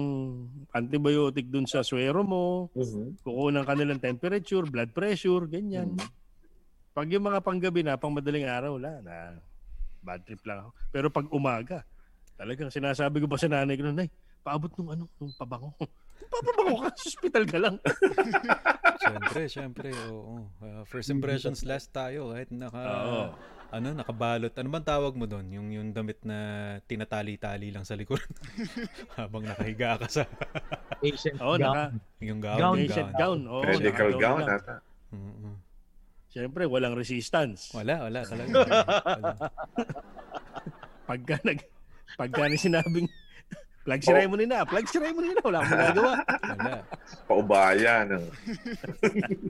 antibiotic 0.70 1.46
dun 1.46 1.64
sa 1.64 1.84
swero 1.84 2.24
mo, 2.24 2.72
Mhm. 2.72 3.20
kukunan 3.20 3.62
ka 3.62 3.76
nilang 3.76 4.00
temperature, 4.00 4.64
blood 4.64 4.90
pressure, 4.90 5.44
ganyan. 5.44 5.94
Pag 6.90 7.06
yung 7.08 7.22
mga 7.22 7.38
panggabi 7.38 7.84
na, 7.84 7.94
pang 7.94 8.10
madaling 8.10 8.48
araw, 8.48 8.74
wala 8.74 8.98
na. 9.00 9.38
Bad 10.00 10.24
trip 10.24 10.40
lang 10.42 10.64
ako. 10.64 10.70
Pero 10.88 11.06
pag 11.08 11.26
umaga, 11.28 11.84
talagang 12.34 12.72
sinasabi 12.72 13.20
ko 13.20 13.26
pa 13.26 13.36
sa 13.36 13.46
nanay 13.46 13.76
ko, 13.76 13.86
Nay, 13.86 14.08
paabot 14.40 14.72
nung 14.74 14.90
ano, 14.90 15.04
nung 15.14 15.32
pabango. 15.32 15.70
Papabango 16.26 16.82
ka, 16.82 16.90
sa 16.92 17.04
hospital 17.08 17.44
ka 17.46 17.58
lang. 17.58 17.76
Siyempre, 19.02 19.42
siyempre, 19.46 19.88
oo. 20.10 20.42
Uh, 20.58 20.82
first 20.84 21.08
impressions 21.08 21.62
last 21.62 21.88
tayo 21.90 22.34
kahit 22.34 22.50
naka 22.50 22.82
Oo. 22.82 23.22
ano, 23.70 23.88
nakabalot. 23.94 24.52
Ano 24.52 24.68
bang 24.68 24.84
tawag 24.84 25.14
mo 25.14 25.24
doon? 25.24 25.46
Yung 25.48 25.68
yung 25.70 25.88
damit 25.92 26.18
na 26.26 26.36
tinatali-tali 26.84 27.70
lang 27.70 27.86
sa 27.86 27.94
likuran 27.94 28.26
habang 29.18 29.46
nakahiga 29.46 29.96
ka 29.96 30.06
sa 30.10 30.22
Patient 30.98 31.38
Oo, 31.38 31.54
gown. 31.54 31.62
naka, 31.62 31.84
yung 32.20 32.40
gown. 32.42 32.58
Gown, 32.58 32.76
patient 32.82 33.12
gown. 33.14 33.40
Oo, 33.46 33.62
Medical 33.62 34.10
naka-gown 34.10 34.20
gown 34.20 34.40
lang. 34.42 34.58
ata. 34.58 34.74
Oo. 35.14 35.48
Siyempre, 36.28 36.62
walang 36.66 36.92
resistance. 36.92 37.72
Wala, 37.72 38.04
wala 38.04 38.20
talaga. 38.20 38.52
wala. 39.08 39.32
Pagka 41.06 41.36
nag 41.40 41.58
pagka 42.14 42.42
ni 42.44 42.58
sinabing 42.58 43.08
plug 43.84 44.00
si 44.04 44.12
Raymond 44.12 44.42
na, 44.46 44.64
plug 44.66 44.86
si 44.86 44.98
Raymond 45.00 45.26
na, 45.32 45.42
wala 45.42 45.58
akong 45.62 45.72
magagawa. 45.72 46.12
Wala. 46.24 46.74
Paubayan. 47.28 48.06
ah. 48.16 48.24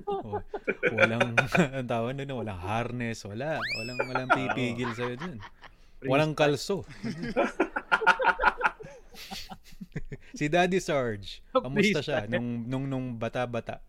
Oh, 0.08 0.40
walang 0.94 1.34
ang 1.76 1.88
tawag 1.88 2.16
doon, 2.18 2.38
walang 2.44 2.60
harness, 2.60 3.24
wala. 3.26 3.58
Walang 3.78 3.98
walang 4.06 4.28
pipigil 4.30 4.90
sa 4.94 5.10
diyan. 5.10 5.38
Walang 6.06 6.32
kalso. 6.38 6.86
si 10.38 10.46
Daddy 10.46 10.78
Sarge, 10.78 11.42
kamusta 11.50 11.98
siya 11.98 12.30
nung 12.30 12.62
nung 12.70 12.86
nung 12.86 13.18
bata-bata? 13.18 13.82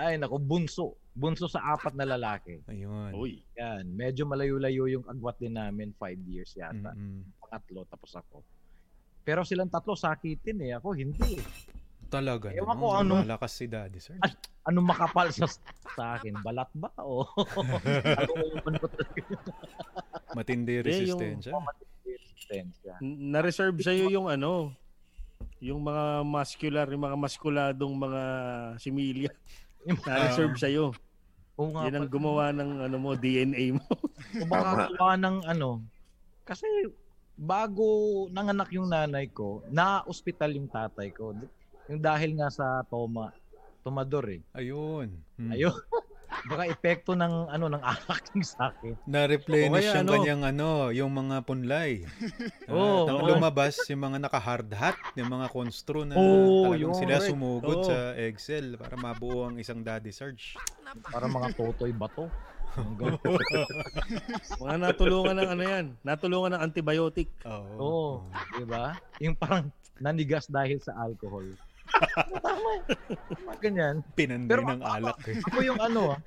Ay, 0.00 0.16
naku, 0.16 0.40
bunso. 0.40 0.96
bunso 1.12 1.44
sa 1.44 1.76
apat 1.76 1.92
na 1.92 2.08
lalaki. 2.08 2.64
Ayun. 2.64 3.12
Uy. 3.12 3.44
Yan, 3.60 3.84
medyo 3.92 4.24
malayo-layo 4.24 4.88
yung 4.88 5.04
agwat 5.04 5.36
din 5.36 5.52
namin, 5.52 5.92
five 6.00 6.16
years 6.24 6.56
yata. 6.56 6.96
Mm-mm. 6.96 7.20
Pangatlo, 7.44 7.84
tapos 7.84 8.16
ako. 8.16 8.40
Pero 9.22 9.46
silang 9.46 9.70
tatlo 9.70 9.94
sakitin 9.94 10.58
eh, 10.66 10.72
ako 10.78 10.98
hindi. 10.98 11.38
Talaga. 12.12 12.52
Ewan 12.52 12.76
naman. 12.76 12.82
ko 12.82 12.86
ano. 12.92 13.14
Malakas 13.24 13.52
si 13.56 13.64
Daddy 13.70 13.98
Sir. 14.02 14.18
Ay, 14.20 14.34
Anong 14.62 14.94
makapal 14.94 15.26
sa, 15.34 15.50
sa 15.98 16.04
akin? 16.14 16.38
Balat 16.38 16.70
ba? 16.78 16.86
O 17.02 17.26
ano 18.20 18.30
yung 18.38 18.62
ko 18.62 18.70
Matindi 20.38 20.78
resistensya. 20.86 21.50
resistensya? 22.06 22.94
Na-reserve 23.02 23.82
sa'yo 23.82 24.06
yung 24.06 24.30
ano, 24.30 24.70
yung 25.58 25.82
mga 25.82 26.22
muscular, 26.22 26.86
yung 26.86 27.02
mga 27.02 27.18
maskuladong 27.18 27.94
mga 27.98 28.22
similya. 28.78 29.30
Na-reserve 30.06 30.54
sa'yo. 30.54 30.94
Oo 31.58 31.74
nga 31.74 31.90
Yan 31.90 32.06
ang 32.06 32.08
gumawa 32.08 32.54
ng 32.54 32.86
ano 32.86 32.96
mo, 33.02 33.18
DNA 33.18 33.74
mo. 33.74 33.82
O 34.38 34.46
baka 34.46 34.94
gawa 34.94 35.18
ng 35.18 35.36
ano. 35.42 35.82
Kasi 36.46 36.64
bago 37.42 37.86
nanganak 38.30 38.70
yung 38.70 38.86
nanay 38.86 39.26
ko, 39.34 39.66
na-hospital 39.74 40.54
yung 40.54 40.70
tatay 40.70 41.10
ko. 41.10 41.34
Yung 41.90 41.98
dahil 41.98 42.38
nga 42.38 42.46
sa 42.54 42.86
toma, 42.86 43.34
tomador 43.82 44.30
eh. 44.30 44.40
Ayun. 44.54 45.10
Mm. 45.34 45.50
Ayun. 45.50 45.74
Baka 46.48 46.64
epekto 46.64 47.12
ng 47.12 47.52
ano 47.52 47.68
ng 47.68 47.82
alak 47.84 48.24
yung 48.32 48.46
sa 48.46 48.72
akin. 48.72 48.96
Na-replenish 49.04 49.92
yung 49.92 50.08
ano? 50.08 50.12
kanyang 50.16 50.42
ano, 50.48 50.68
yung 50.88 51.12
mga 51.12 51.44
punlay. 51.44 52.08
Oo, 52.72 53.04
Nang 53.04 53.20
oo. 53.20 53.28
lumabas 53.36 53.76
yung 53.92 54.00
mga 54.00 54.18
naka-hard 54.22 54.70
hat, 54.72 54.96
yung 55.18 55.28
mga 55.28 55.52
constro 55.52 56.08
na 56.08 56.16
Oo, 56.16 56.72
talagang 56.72 56.94
yun. 56.94 56.96
sila 56.96 57.20
Correct. 57.20 57.28
sumugod 57.28 57.78
Oo. 57.84 57.88
sa 57.90 58.16
Excel 58.16 58.80
para 58.80 58.96
mabuo 58.96 59.50
ang 59.50 59.60
isang 59.60 59.84
Daddy 59.84 60.08
Surge. 60.08 60.56
Para 61.12 61.28
mga 61.28 61.52
totoy 61.52 61.92
bato. 61.92 62.32
Mga 64.62 64.76
natulungan 64.80 65.36
ng 65.36 65.50
ano 65.52 65.62
yan, 65.64 65.86
natulungan 66.00 66.56
ng 66.56 66.62
antibiotic. 66.62 67.28
Oo. 67.44 67.76
Oo, 67.76 68.08
di 68.56 68.64
ba? 68.64 68.96
Yung 69.20 69.36
parang 69.36 69.68
nanigas 70.00 70.48
dahil 70.48 70.80
sa 70.80 70.96
alcohol. 70.96 71.44
Tama. 72.44 72.70
Tama 73.28 73.52
ganyan. 73.60 74.00
Pinanday 74.16 74.48
Pero 74.48 74.62
ng 74.64 74.80
ako- 74.80 74.94
alak 74.96 75.20
eh. 75.28 75.36
Ako 75.52 75.58
yung 75.60 75.80
ano, 75.80 76.16
ah, 76.16 76.20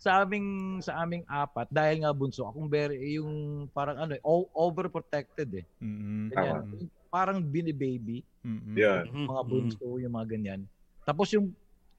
sa 0.00 0.20
aming 0.24 0.80
sa 0.84 1.00
aming 1.00 1.24
apat 1.24 1.68
dahil 1.72 2.04
nga 2.04 2.12
bunso 2.12 2.44
akong 2.44 2.68
very 2.68 3.16
yung 3.16 3.64
parang 3.72 3.96
ano 3.96 4.12
eh, 4.16 4.22
overprotected 4.52 5.64
eh. 5.64 5.64
Mm-mm. 5.80 6.28
Ganyan. 6.32 6.64
Mm. 6.68 6.88
Parang 7.08 7.38
bini-baby, 7.40 8.20
Mm-mm. 8.42 8.74
Yan. 8.74 9.06
mga 9.08 9.42
bunso, 9.46 9.96
yung 9.96 10.12
mga 10.12 10.26
ganyan. 10.34 10.60
Tapos 11.04 11.30
yung 11.32 11.52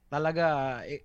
talaga 0.06 0.78
eh, 0.86 1.02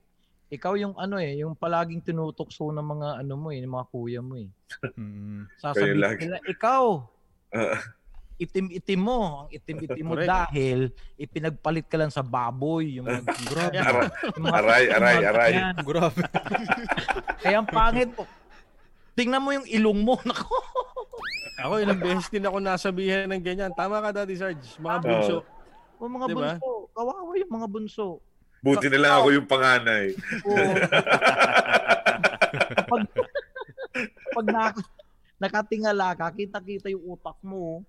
ikaw 0.51 0.75
yung 0.75 0.93
ano 0.99 1.15
eh, 1.15 1.39
yung 1.39 1.55
palaging 1.55 2.03
tinutokso 2.03 2.69
ng 2.69 2.83
mga 2.83 3.07
ano 3.23 3.33
mo 3.39 3.47
eh, 3.49 3.63
ng 3.63 3.71
mga 3.71 3.87
kuya 3.87 4.19
mo 4.19 4.35
eh. 4.35 4.51
Mm-mm. 4.83 5.47
Sasabihin 5.55 5.95
nila, 5.95 6.37
ikaw, 6.43 7.07
Ah. 7.51 7.79
itim-itim 8.35 8.99
mo. 8.99 9.43
Ang 9.43 9.49
itim-itim 9.51 10.03
mo 10.03 10.15
dahil 10.15 10.91
ipinagpalit 11.15 11.87
ka 11.87 11.95
lang 11.95 12.11
sa 12.11 12.19
baboy. 12.19 12.99
Yung 12.99 13.07
mga, 13.07 13.23
Grabe. 13.51 13.75
Aray, 14.51 14.83
aray, 14.87 15.17
aray. 15.21 15.51
Grabe. 15.83 16.19
Kaya 17.39 17.59
ang 17.59 17.67
pangit 17.67 18.11
po. 18.11 18.23
Tingnan 19.13 19.43
mo 19.43 19.51
yung 19.51 19.67
ilong 19.67 19.99
mo. 19.99 20.15
Nako. 20.27 20.51
Ako 21.61 21.73
ilang 21.77 21.99
beses 21.99 22.27
din 22.27 22.41
ako 22.41 22.57
nasabihan 22.57 23.29
ng 23.29 23.43
ganyan. 23.43 23.71
Tama 23.71 24.01
ka, 24.01 24.09
Daddy 24.11 24.33
Sarge. 24.33 24.63
Mga 24.79 24.97
bunso. 24.99 25.37
O 25.95 26.09
mga 26.09 26.27
Diba? 26.27 26.39
bunso. 26.57 26.69
Kawawa 26.91 27.31
yung 27.37 27.51
mga 27.51 27.67
bunso. 27.69 28.07
Buti 28.61 28.87
na 28.93 28.99
lang 29.01 29.13
ako 29.17 29.27
yung 29.33 29.47
panganay. 29.49 30.13
Pag, 32.85 33.01
pag 34.31 34.45
na, 34.45 34.63
nakatingala 35.41 36.13
ka, 36.13 36.29
kita-kita 36.29 36.93
yung 36.93 37.17
utak 37.17 37.37
mo. 37.41 37.81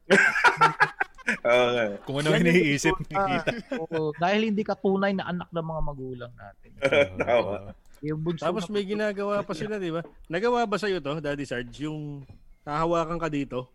Nga. 1.44 2.00
Kung 2.08 2.18
ano 2.18 2.32
yung 2.32 2.40
iniisip, 2.40 2.96
nakikita. 3.06 3.76
Oo, 3.78 4.16
dahil 4.16 4.48
hindi 4.48 4.64
ka 4.64 4.74
tunay 4.74 5.12
na 5.12 5.28
anak 5.28 5.52
ng 5.52 5.66
mga 5.66 5.82
magulang 5.84 6.32
natin. 6.34 6.70
Tama. 7.20 7.76
Yung 8.02 8.18
bunso 8.18 8.42
Tapos 8.42 8.66
may 8.66 8.82
ginagawa 8.82 9.44
pa 9.46 9.54
sila, 9.54 9.78
di 9.78 9.94
ba? 9.94 10.02
Nagawa 10.26 10.66
ba 10.66 10.74
sa'yo 10.74 10.98
to, 10.98 11.22
Daddy 11.22 11.46
Sarge, 11.46 11.86
yung 11.86 12.26
hahawakan 12.66 13.20
ka 13.20 13.30
dito 13.30 13.70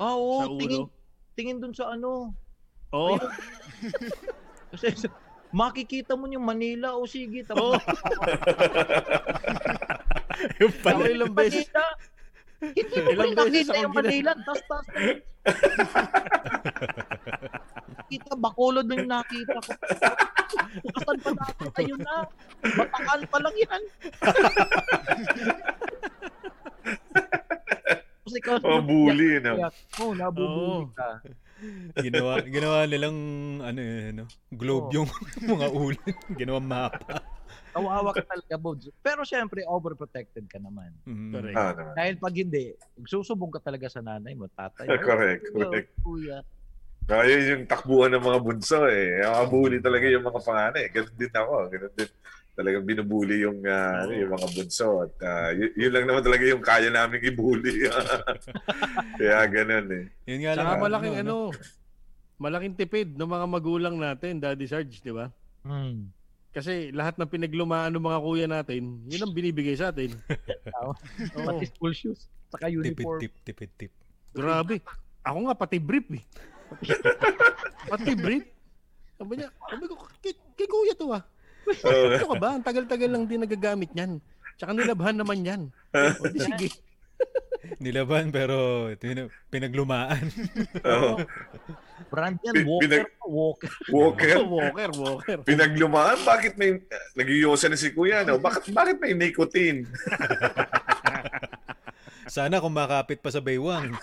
Ah, 0.00 0.16
oo, 0.16 0.40
sa 0.40 0.48
tingin, 0.56 0.80
ulo? 0.80 0.88
tingin 1.36 1.58
dun 1.60 1.74
sa 1.76 1.92
ano. 1.92 2.32
Oo. 2.96 3.20
Kasi 4.72 4.96
makikita 5.50 6.14
mo 6.14 6.26
yung 6.26 6.42
Manila 6.42 6.94
o 6.94 7.04
sige. 7.04 7.42
Oo. 7.50 7.74
Tapos, 7.74 7.82
Yung 10.56 10.72
pala. 10.80 11.04
ilang 11.04 11.34
beses. 11.34 11.68
Manila. 11.68 11.84
Hindi 12.60 12.96
mo 12.96 13.08
Ilang 13.10 13.32
nakita 13.34 13.72
yung 13.76 13.94
Manila. 13.94 14.30
Tas, 14.38 14.60
tas. 14.62 14.84
Kita, 18.06 18.32
bakulod 18.34 18.84
na 18.84 18.94
yung 18.96 19.10
nakita 19.10 19.56
ko. 19.58 19.70
Bukasan 20.82 21.18
pa 21.20 21.30
natin 21.32 21.68
tayo 21.72 21.94
na. 21.96 22.14
Batakal 22.60 23.20
pa 23.26 23.38
lang 23.38 23.56
yan. 23.56 23.82
Tapos 28.20 28.34
ikaw, 28.36 28.56
Oh, 28.62 28.80
bully, 28.80 29.40
no? 29.40 29.52
Oo, 29.98 30.04
oh, 30.04 30.12
nabubuli 30.12 30.92
ka. 30.92 31.08
Ginawa, 31.98 32.32
ginawa 32.46 32.78
nilang 32.88 33.18
ano 33.60 33.80
eh, 33.80 34.10
ano, 34.14 34.24
globe 34.50 34.88
Oo. 34.90 34.94
yung 35.02 35.08
mga 35.58 35.68
ulo. 35.70 36.00
Ginawa 36.34 36.60
mapa. 36.60 37.20
Kawawa 37.70 38.10
ka 38.10 38.26
talaga, 38.26 38.54
Bods. 38.58 38.90
Pero 38.98 39.22
syempre, 39.22 39.62
overprotected 39.62 40.46
ka 40.50 40.58
naman. 40.58 40.90
Mm. 41.06 41.30
Correct. 41.30 41.56
Ah, 41.58 41.72
naman. 41.74 41.94
Dahil 41.94 42.14
pag 42.18 42.34
hindi, 42.34 42.64
susubong 43.06 43.50
ka 43.54 43.62
talaga 43.62 43.86
sa 43.86 44.02
nanay 44.02 44.34
mo, 44.34 44.50
tatay 44.50 44.90
mo. 44.90 44.98
Correct, 45.06 45.42
"Kuya, 45.50 45.66
correct. 45.70 45.90
Kuya. 46.02 46.38
Ah, 47.10 47.26
yun 47.26 47.42
yung 47.42 47.64
takbuhan 47.66 48.14
ng 48.14 48.22
mga 48.22 48.38
bunso 48.38 48.86
eh. 48.86 49.18
Mga 49.26 49.46
bully 49.50 49.78
talaga 49.82 50.06
yung 50.06 50.22
mga 50.22 50.40
panganay. 50.46 50.84
Ganun 50.94 51.16
din 51.18 51.34
ako. 51.34 51.54
Ganun 51.66 51.92
din. 51.98 52.10
Talagang 52.60 52.84
binubuli 52.84 53.40
yung, 53.40 53.64
ah, 53.64 54.04
ano, 54.04 54.12
yung 54.12 54.36
mga 54.36 54.48
bunso. 54.52 55.08
At 55.08 55.16
ah, 55.24 55.48
y- 55.56 55.72
yun 55.80 55.96
lang 55.96 56.04
naman 56.04 56.20
talaga 56.20 56.44
yung 56.44 56.60
kaya 56.60 56.92
namin 56.92 57.24
ibuli. 57.24 57.88
Kaya 59.20 59.48
ganun 59.48 59.88
eh. 59.88 60.04
Yun 60.28 60.40
nga 60.44 60.52
lang. 60.60 60.64
Saka 60.68 60.84
malaking 60.84 61.16
ano, 61.24 61.34
malaking 62.36 62.76
tipid 62.76 63.08
ng 63.16 63.30
mga 63.32 63.46
magulang 63.48 63.96
natin, 63.96 64.36
Daddy 64.36 64.68
Sarge, 64.68 65.00
di 65.00 65.12
ba? 65.12 65.32
Hmm. 65.64 66.12
Kasi 66.50 66.90
lahat 66.90 67.16
ng 67.16 67.30
pinaglumaan 67.30 67.94
ng 67.94 68.02
mga 68.04 68.18
kuya 68.20 68.46
natin, 68.50 69.00
yun 69.06 69.22
ang 69.24 69.32
binibigay 69.32 69.72
sa 69.78 69.88
atin. 69.88 70.12
Oo. 70.84 70.92
Pati 71.32 71.64
school 71.64 71.94
shoes. 71.96 72.28
Saka 72.50 72.66
Tipid 72.66 72.76
uniform. 72.98 73.20
tip, 73.22 73.34
tipid 73.46 73.70
tip. 73.78 73.92
Grabe. 74.36 74.82
Ako 75.22 75.48
nga 75.48 75.54
pati 75.54 75.78
brief 75.78 76.10
eh. 76.10 76.24
pati 77.92 78.12
brief. 78.18 78.44
Sabi 79.14 79.32
niya, 79.38 79.48
sabi 79.52 79.84
ko, 79.86 79.94
kay, 80.18 80.34
kay 80.58 80.66
kuya 80.66 80.94
to 80.98 81.14
ah. 81.14 81.22
Oo. 81.80 82.06
Ano 82.10 82.26
ka 82.26 82.36
ba? 82.36 82.48
Ang 82.54 82.64
tagal-tagal 82.64 83.08
lang 83.08 83.24
din 83.24 83.40
nagagamit 83.40 83.90
niyan. 83.92 84.18
Tsaka 84.56 84.70
nilabhan 84.72 85.16
naman 85.16 85.40
yan. 85.40 85.62
O 85.92 86.26
di 86.26 86.38
sige. 86.38 86.68
Nilaban 87.76 88.28
pero 88.28 88.88
pinaglumaan. 89.48 90.24
Oo. 90.82 91.20
Brand 92.10 92.36
yan, 92.40 92.54
Pin- 92.56 92.66
Walker. 92.66 92.82
pinag- 92.82 93.12
Walker. 93.22 93.70
Walker. 93.88 94.36
walker, 94.50 94.90
walker. 94.96 95.36
Pinaglumaan, 95.44 96.18
bakit 96.24 96.56
may 96.56 96.80
nagiyosa 97.14 97.68
na 97.68 97.76
si 97.76 97.92
kuya, 97.92 98.24
no? 98.24 98.40
Bakit, 98.40 98.72
bakit 98.72 98.96
may 98.98 99.12
nicotine? 99.12 99.84
Sana 102.26 102.58
kung 102.58 102.72
makapit 102.72 103.20
pa 103.20 103.28
sa 103.28 103.38
baywang. 103.38 103.94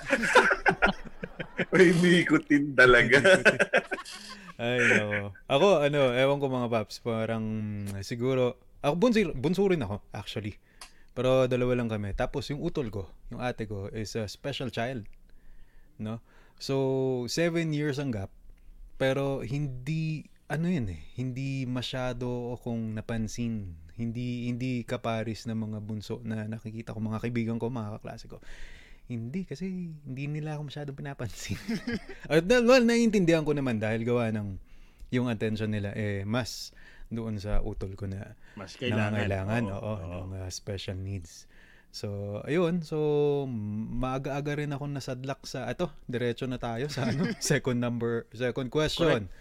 May 1.69 1.89
nicotine 1.91 2.71
talaga. 2.71 3.17
Ay, 4.57 4.81
no. 4.97 5.31
Ako, 5.45 5.85
ano, 5.85 6.11
ewan 6.17 6.41
ko 6.41 6.49
mga 6.49 6.69
paps, 6.73 6.97
parang 7.05 7.45
siguro, 8.01 8.57
ako 8.81 8.93
bunso, 8.97 9.19
bunso 9.37 9.61
rin 9.69 9.85
ako, 9.85 10.01
actually. 10.13 10.57
Pero 11.13 11.49
dalawa 11.49 11.77
lang 11.77 11.89
kami. 11.89 12.13
Tapos 12.13 12.49
yung 12.49 12.61
utol 12.61 12.89
ko, 12.93 13.09
yung 13.33 13.41
ate 13.41 13.69
ko, 13.69 13.89
is 13.89 14.13
a 14.17 14.29
special 14.29 14.69
child. 14.69 15.05
No? 15.97 16.21
So, 16.57 17.25
seven 17.29 17.73
years 17.73 17.97
ang 18.01 18.13
gap. 18.13 18.29
Pero 18.97 19.45
hindi, 19.45 20.25
ano 20.49 20.69
yun 20.69 20.89
eh, 20.89 21.01
hindi 21.17 21.65
masyado 21.69 22.57
akong 22.57 22.97
napansin. 22.97 23.77
Hindi, 23.97 24.45
hindi 24.49 24.85
kaparis 24.85 25.49
ng 25.49 25.57
mga 25.57 25.77
bunso 25.81 26.21
na 26.21 26.45
nakikita 26.45 26.93
ko, 26.93 27.01
mga 27.01 27.21
kaibigan 27.21 27.57
ko, 27.57 27.69
mga 27.69 27.97
kaklase 27.97 28.29
ko. 28.29 28.37
Hindi, 29.07 29.47
kasi 29.47 29.91
hindi 30.03 30.23
nila 30.27 30.59
ako 30.59 30.67
masyadong 30.67 30.97
pinapansin. 30.99 31.55
At 32.31 32.43
well, 32.43 32.83
naiintindihan 32.83 33.47
ko 33.47 33.55
naman 33.55 33.79
dahil 33.79 34.03
gawa 34.03 34.31
ng 34.35 34.59
yung 35.15 35.31
attention 35.31 35.71
nila 35.71 35.95
eh 35.95 36.27
mas 36.27 36.75
doon 37.07 37.39
sa 37.39 37.63
utol 37.63 37.95
ko 37.95 38.03
na 38.11 38.35
Mas 38.59 38.75
kailangan. 38.75 39.15
nangangailangan, 39.15 39.63
oo, 39.71 39.79
Oo, 39.79 39.95
ng 40.27 40.43
uh, 40.43 40.51
special 40.51 40.99
needs. 40.99 41.47
So, 41.87 42.39
ayun. 42.43 42.83
So, 42.83 42.97
maaga-aga 43.95 44.59
rin 44.59 44.75
ako 44.75 44.91
nasadlak 44.91 45.47
sa, 45.47 45.71
ato, 45.71 45.87
diretso 46.03 46.43
na 46.45 46.59
tayo 46.59 46.91
sa 46.91 47.07
ano, 47.07 47.31
second 47.39 47.79
number, 47.79 48.27
second 48.35 48.67
question. 48.67 49.31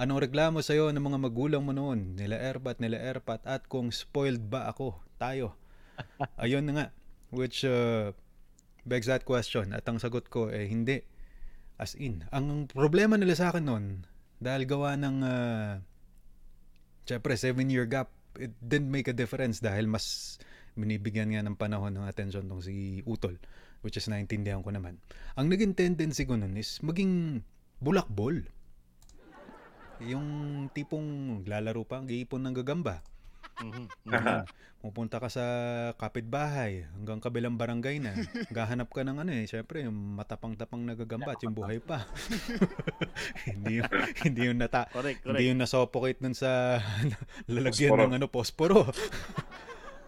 Anong 0.00 0.32
reklamo 0.32 0.64
sa'yo 0.64 0.88
ng 0.96 1.04
mga 1.04 1.18
magulang 1.20 1.60
mo 1.60 1.76
noon? 1.76 2.16
Nila 2.16 2.40
Erpat, 2.40 2.80
nila 2.80 2.96
Erpat, 2.96 3.44
at 3.44 3.68
kung 3.68 3.92
spoiled 3.92 4.40
ba 4.48 4.72
ako? 4.72 4.96
Tayo. 5.20 5.52
Ayun 6.40 6.64
na 6.64 6.72
nga. 6.72 6.86
Which 7.28 7.68
uh, 7.68 8.16
begs 8.84 9.08
that 9.08 9.24
question. 9.24 9.72
At 9.76 9.86
ang 9.88 10.00
sagot 10.00 10.28
ko, 10.28 10.48
eh, 10.48 10.68
hindi. 10.68 11.02
As 11.80 11.96
in. 11.96 12.28
Ang 12.30 12.68
problema 12.68 13.16
nila 13.16 13.36
sa 13.36 13.52
akin 13.52 13.64
noon, 13.64 13.84
dahil 14.40 14.64
gawa 14.68 14.96
ng, 14.96 15.16
uh, 15.24 15.72
syempre, 17.04 17.36
seven-year 17.36 17.88
gap, 17.88 18.12
it 18.38 18.52
didn't 18.62 18.92
make 18.92 19.10
a 19.10 19.16
difference 19.16 19.58
dahil 19.58 19.90
mas 19.90 20.36
binibigyan 20.78 21.34
nga 21.34 21.42
ng 21.42 21.58
panahon 21.58 21.92
ng 21.98 22.06
atensyon 22.06 22.46
tong 22.46 22.62
si 22.62 23.02
Utol, 23.04 23.36
which 23.82 23.98
is 23.98 24.06
naintindihan 24.06 24.62
ko 24.62 24.70
naman. 24.70 25.02
Ang 25.34 25.50
naging 25.50 25.74
tendency 25.74 26.24
ko 26.24 26.38
nun 26.38 26.54
is 26.54 26.78
maging 26.80 27.42
bulakbol. 27.82 28.38
Yung 30.00 30.26
tipong 30.72 31.42
lalaro 31.44 31.84
pa, 31.84 32.00
giipon 32.00 32.48
ng 32.48 32.56
gagamba. 32.64 33.04
Mhm. 33.70 33.84
Ganun. 34.08 34.44
Pupunta 34.80 35.20
ka 35.20 35.28
sa 35.28 35.44
kapitbahay 36.00 36.88
hanggang 36.96 37.20
kabilang 37.20 37.60
barangay 37.60 38.00
na. 38.00 38.16
Gahanap 38.56 38.88
ka 38.88 39.04
ng 39.04 39.20
ano 39.20 39.28
eh, 39.36 39.44
syempre 39.44 39.84
yung 39.84 40.16
matapang-tapang 40.16 40.80
na 40.80 40.96
gagamba 40.96 41.36
at 41.36 41.44
yung 41.44 41.52
buhay 41.52 41.76
pa. 41.76 42.08
hindi 43.52 43.84
yung, 43.84 43.90
hindi 44.24 44.40
yung 44.48 44.56
nata 44.56 44.88
Correct, 44.88 45.20
hindi 45.28 45.36
correct. 45.36 45.48
yung 45.52 45.60
nasuffocate 45.60 46.18
nun 46.24 46.32
sa 46.32 46.80
lalagyan 47.44 47.92
Posporo. 47.92 48.08
ng 48.08 48.14
ano 48.16 48.26
posporo. 48.32 48.80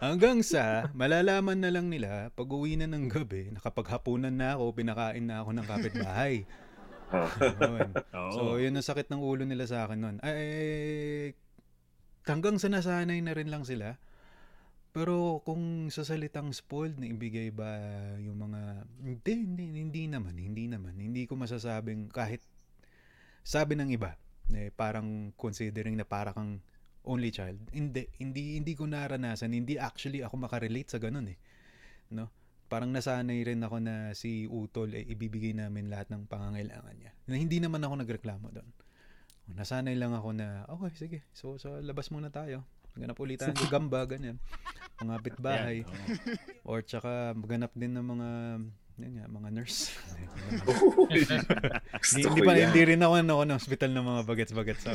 Hanggang 0.01 0.41
sa 0.41 0.89
malalaman 0.97 1.61
na 1.61 1.69
lang 1.69 1.93
nila 1.93 2.33
pag 2.33 2.49
uwi 2.49 2.73
na 2.75 2.89
ng 2.89 3.05
gabi, 3.13 3.53
nakapaghapunan 3.53 4.33
na 4.33 4.57
ako, 4.57 4.73
pinakain 4.73 5.29
na 5.29 5.45
ako 5.45 5.49
ng 5.53 5.67
kapitbahay. 5.69 6.33
Oo. 7.13 8.31
So, 8.33 8.41
yun 8.57 8.73
ang 8.73 8.81
sakit 8.83 9.13
ng 9.13 9.21
ulo 9.21 9.45
nila 9.45 9.69
sa 9.69 9.85
akin 9.85 9.99
nun. 10.01 10.17
Ay, 10.25 11.37
hanggang 12.27 12.59
sa 12.59 12.71
nasanay 12.71 13.19
na 13.19 13.35
rin 13.35 13.51
lang 13.51 13.63
sila. 13.67 13.99
Pero 14.93 15.41
kung 15.41 15.89
sa 15.89 16.05
salitang 16.05 16.53
spoiled 16.53 17.01
na 17.01 17.09
ibigay 17.09 17.49
ba 17.49 17.81
yung 18.21 18.37
mga... 18.37 18.61
Hindi, 19.01 19.33
hindi, 19.33 19.65
hindi 19.81 20.03
naman, 20.05 20.37
hindi 20.37 20.69
naman. 20.69 20.93
Hindi 21.01 21.25
ko 21.25 21.33
masasabing 21.33 22.13
kahit 22.13 22.45
sabi 23.41 23.73
ng 23.73 23.89
iba, 23.89 24.13
eh, 24.53 24.69
parang 24.69 25.33
considering 25.33 25.97
na 25.97 26.05
para 26.05 26.29
kang 26.31 26.61
only 27.03 27.33
child. 27.33 27.57
Hindi, 27.73 28.05
hindi, 28.21 28.61
hindi 28.61 28.73
ko 28.77 28.85
naranasan. 28.85 29.51
Hindi 29.51 29.81
actually 29.81 30.21
ako 30.21 30.45
makarelate 30.45 30.93
sa 30.93 31.01
ganun 31.01 31.25
eh. 31.33 31.37
No? 32.13 32.29
Parang 32.69 32.93
nasanay 32.93 33.43
rin 33.43 33.65
ako 33.65 33.81
na 33.81 34.13
si 34.13 34.45
Utol 34.45 34.93
ay 34.93 35.09
ibibigay 35.09 35.57
namin 35.57 35.89
lahat 35.89 36.09
ng 36.13 36.29
pangangailangan 36.29 36.95
niya. 36.95 37.11
Na 37.27 37.35
hindi 37.37 37.57
naman 37.59 37.81
ako 37.81 38.05
nagreklamo 38.05 38.47
doon. 38.53 38.69
Nasanay 39.49 39.95
lang 39.99 40.15
ako 40.15 40.31
na, 40.31 40.63
okay, 40.71 40.91
sige. 40.95 41.19
So, 41.35 41.59
so 41.59 41.75
labas 41.83 42.07
muna 42.09 42.31
tayo. 42.31 42.63
Ganap 42.95 43.17
ulit 43.19 43.41
tayo 43.41 43.51
ng 43.57 43.73
gamba, 43.73 44.05
ganyan. 44.07 44.39
Mga 45.03 45.15
bitbahay. 45.19 45.77
Yan, 45.83 45.89
oo. 45.89 46.77
Or 46.77 46.79
tsaka 46.85 47.35
maganap 47.35 47.73
din 47.75 47.97
ng 47.97 48.05
mga 48.05 48.29
yan 49.01 49.13
nga, 49.17 49.25
mga 49.25 49.49
nurse. 49.49 49.89
Hindi, 52.13 52.29
hindi 52.29 52.29
ko 52.29 52.45
pa, 52.45 52.53
hindi 52.53 52.81
rin 52.85 53.01
ako 53.01 53.13
ano, 53.25 53.41
ng 53.41 53.57
hospital 53.57 53.89
ng 53.89 54.05
mga 54.05 54.21
bagets-bagets. 54.29 54.85
So, 54.85 54.93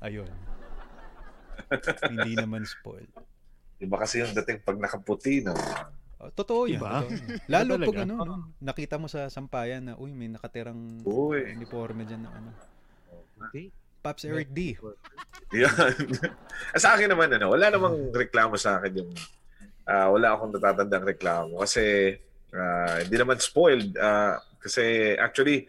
ayun. 0.00 0.32
hindi 2.08 2.32
naman 2.40 2.64
spoiled. 2.64 3.12
Iba 3.78 3.96
kasi 4.00 4.24
yung 4.24 4.32
dating 4.32 4.64
pag 4.64 4.80
nakaputi, 4.80 5.44
no? 5.44 5.52
Oh, 6.18 6.32
totoo 6.32 6.66
yan. 6.66 6.80
Iba? 6.80 7.04
Totoo 7.04 7.14
yan. 7.14 7.28
Lalo 7.52 7.72
pag 7.84 7.98
ano, 8.08 8.14
no, 8.24 8.36
nakita 8.64 8.96
mo 8.96 9.06
sa 9.12 9.28
sampayan 9.28 9.92
na, 9.92 9.94
uy, 10.00 10.16
may 10.16 10.32
nakatirang 10.32 11.04
Uy. 11.04 11.52
uniforme 11.52 12.08
dyan 12.08 12.24
na 12.24 12.32
ano. 12.32 12.50
Okay. 13.46 13.70
Pops 14.02 14.24
Eric 14.24 14.50
D. 14.54 14.78
Yan. 15.54 15.94
sa 16.82 16.94
akin 16.94 17.10
naman, 17.10 17.34
ano, 17.34 17.50
wala 17.52 17.66
namang 17.68 18.14
reklamo 18.14 18.54
sa 18.54 18.78
akin 18.78 19.04
yung 19.04 19.10
ah, 19.88 20.08
wala 20.12 20.36
akong 20.36 20.54
natatandang 20.54 21.08
reklamo 21.16 21.64
kasi 21.64 22.14
ah, 22.54 23.02
hindi 23.02 23.16
naman 23.16 23.40
spoiled 23.40 23.96
ah, 23.98 24.38
kasi 24.60 25.16
actually 25.18 25.66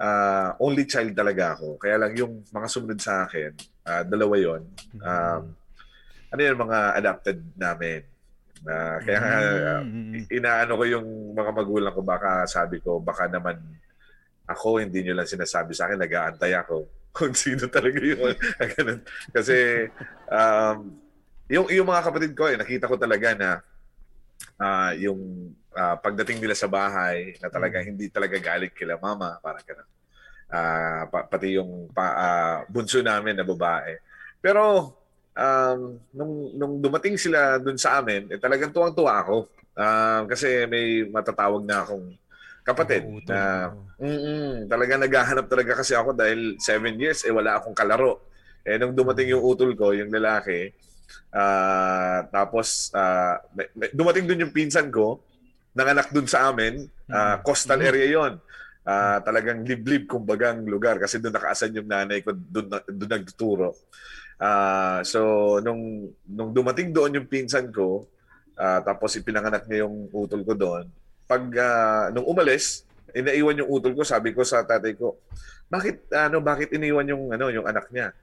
ah, 0.00 0.58
only 0.58 0.88
child 0.88 1.14
talaga 1.14 1.54
ako. 1.54 1.78
Kaya 1.78 1.96
lang 2.02 2.12
yung 2.18 2.42
mga 2.50 2.66
sumunod 2.66 3.00
sa 3.00 3.28
akin, 3.28 3.52
ah, 3.86 4.02
dalawa 4.02 4.34
yon. 4.38 4.62
Um, 4.98 5.42
ano 6.28 6.40
yun, 6.40 6.56
mga 6.58 6.78
adapted 6.98 7.38
namin. 7.54 8.02
Na 8.66 8.98
kaya 9.00 9.18
ah, 9.22 9.82
Mm, 9.86 10.26
inaano 10.34 10.74
ko 10.74 10.84
yung 10.88 11.06
mga 11.30 11.50
magulang 11.54 11.94
ko, 11.94 12.02
baka 12.02 12.42
sabi 12.50 12.82
ko, 12.82 12.98
baka 12.98 13.30
naman 13.30 13.54
ako, 14.48 14.82
hindi 14.82 15.04
nyo 15.04 15.22
lang 15.22 15.28
sinasabi 15.30 15.76
sa 15.76 15.86
akin, 15.86 16.00
nag-aantay 16.00 16.56
ako 16.58 16.97
kung 17.18 17.34
sino 17.34 17.66
talaga 17.66 17.98
yun. 17.98 18.34
Kasi, 19.36 19.90
um, 20.30 20.94
yung, 21.50 21.66
yung 21.66 21.88
mga 21.88 22.04
kapatid 22.06 22.32
ko, 22.38 22.46
eh, 22.46 22.54
nakita 22.54 22.86
ko 22.86 22.94
talaga 22.94 23.34
na 23.34 23.50
ah, 24.58 24.94
yung 24.94 25.50
ah, 25.74 25.98
pagdating 25.98 26.38
nila 26.38 26.54
sa 26.54 26.70
bahay, 26.70 27.34
na 27.42 27.50
talaga 27.50 27.82
hindi 27.82 28.06
talaga 28.10 28.38
galit 28.38 28.74
kila 28.74 28.98
mama, 29.02 29.38
parang 29.42 29.64
ganun. 29.66 29.88
Ah, 30.48 31.04
pa- 31.10 31.26
pati 31.28 31.58
yung 31.58 31.90
pa, 31.90 32.06
ah, 32.14 32.58
bunso 32.70 33.02
namin 33.02 33.36
na 33.36 33.46
babae. 33.46 33.98
Pero, 34.38 34.94
um, 35.34 35.80
nung, 36.14 36.34
nung 36.54 36.74
dumating 36.78 37.18
sila 37.18 37.58
dun 37.58 37.78
sa 37.78 37.98
amin, 37.98 38.30
eh, 38.30 38.38
talagang 38.38 38.70
tuwang-tuwa 38.70 39.26
ako. 39.26 39.36
Um, 39.78 40.22
kasi 40.26 40.66
may 40.66 41.06
matatawag 41.06 41.62
na 41.62 41.86
akong 41.86 42.10
kapatid 42.68 43.02
na 43.24 43.72
mm 43.96 44.68
talaga 44.68 44.92
naghahanap 45.00 45.46
talaga 45.48 45.72
kasi 45.80 45.96
ako 45.96 46.12
dahil 46.12 46.60
seven 46.60 46.94
years 47.00 47.24
eh 47.24 47.32
wala 47.32 47.56
akong 47.56 47.72
kalaro. 47.74 48.20
Eh 48.68 48.76
nung 48.76 48.92
dumating 48.92 49.32
yung 49.32 49.40
utol 49.42 49.72
ko, 49.72 49.96
yung 49.96 50.12
lalaki, 50.12 50.70
ah 51.32 52.28
tapos 52.28 52.92
ah, 52.92 53.40
may- 53.56 53.92
dumating 53.96 54.28
dun 54.28 54.44
yung 54.44 54.52
pinsan 54.52 54.92
ko, 54.92 55.24
nanganak 55.72 56.12
dun 56.12 56.28
sa 56.28 56.52
amin, 56.52 56.84
ah, 57.08 57.40
coastal 57.40 57.80
area 57.80 58.06
yon. 58.06 58.36
Ah, 58.88 59.20
talagang 59.20 59.64
liblib 59.68 60.08
kumbagang 60.08 60.64
lugar 60.64 60.96
kasi 60.96 61.20
doon 61.20 61.36
nakaasan 61.36 61.76
yung 61.76 61.88
nanay 61.88 62.24
ko 62.24 62.32
doon 62.32 62.72
doon 62.88 63.10
nagtuturo. 63.20 63.72
Ah, 64.38 65.00
so 65.02 65.20
nung 65.64 66.12
nung 66.28 66.52
dumating 66.52 66.92
doon 66.92 67.18
yung 67.18 67.28
pinsan 67.28 67.72
ko, 67.72 68.04
ah, 68.56 68.80
tapos 68.84 69.16
ipinanganak 69.16 69.64
niya 69.66 69.84
yung 69.88 70.12
utol 70.12 70.44
ko 70.44 70.52
doon. 70.52 70.84
Pag 71.28 71.42
ah, 71.54 72.08
nung 72.08 72.24
umalis, 72.24 72.82
inaiwan 73.12 73.60
yung 73.60 73.70
utol 73.70 73.92
ko, 73.92 74.02
sabi 74.02 74.32
ko 74.32 74.40
sa 74.42 74.64
tatay 74.64 74.96
ko, 74.96 75.20
bakit 75.68 76.08
ano 76.10 76.40
bakit 76.40 76.72
iniwan 76.72 77.04
yung 77.04 77.28
ano 77.28 77.52
yung 77.52 77.68
anak 77.68 77.92
niya? 77.92 78.16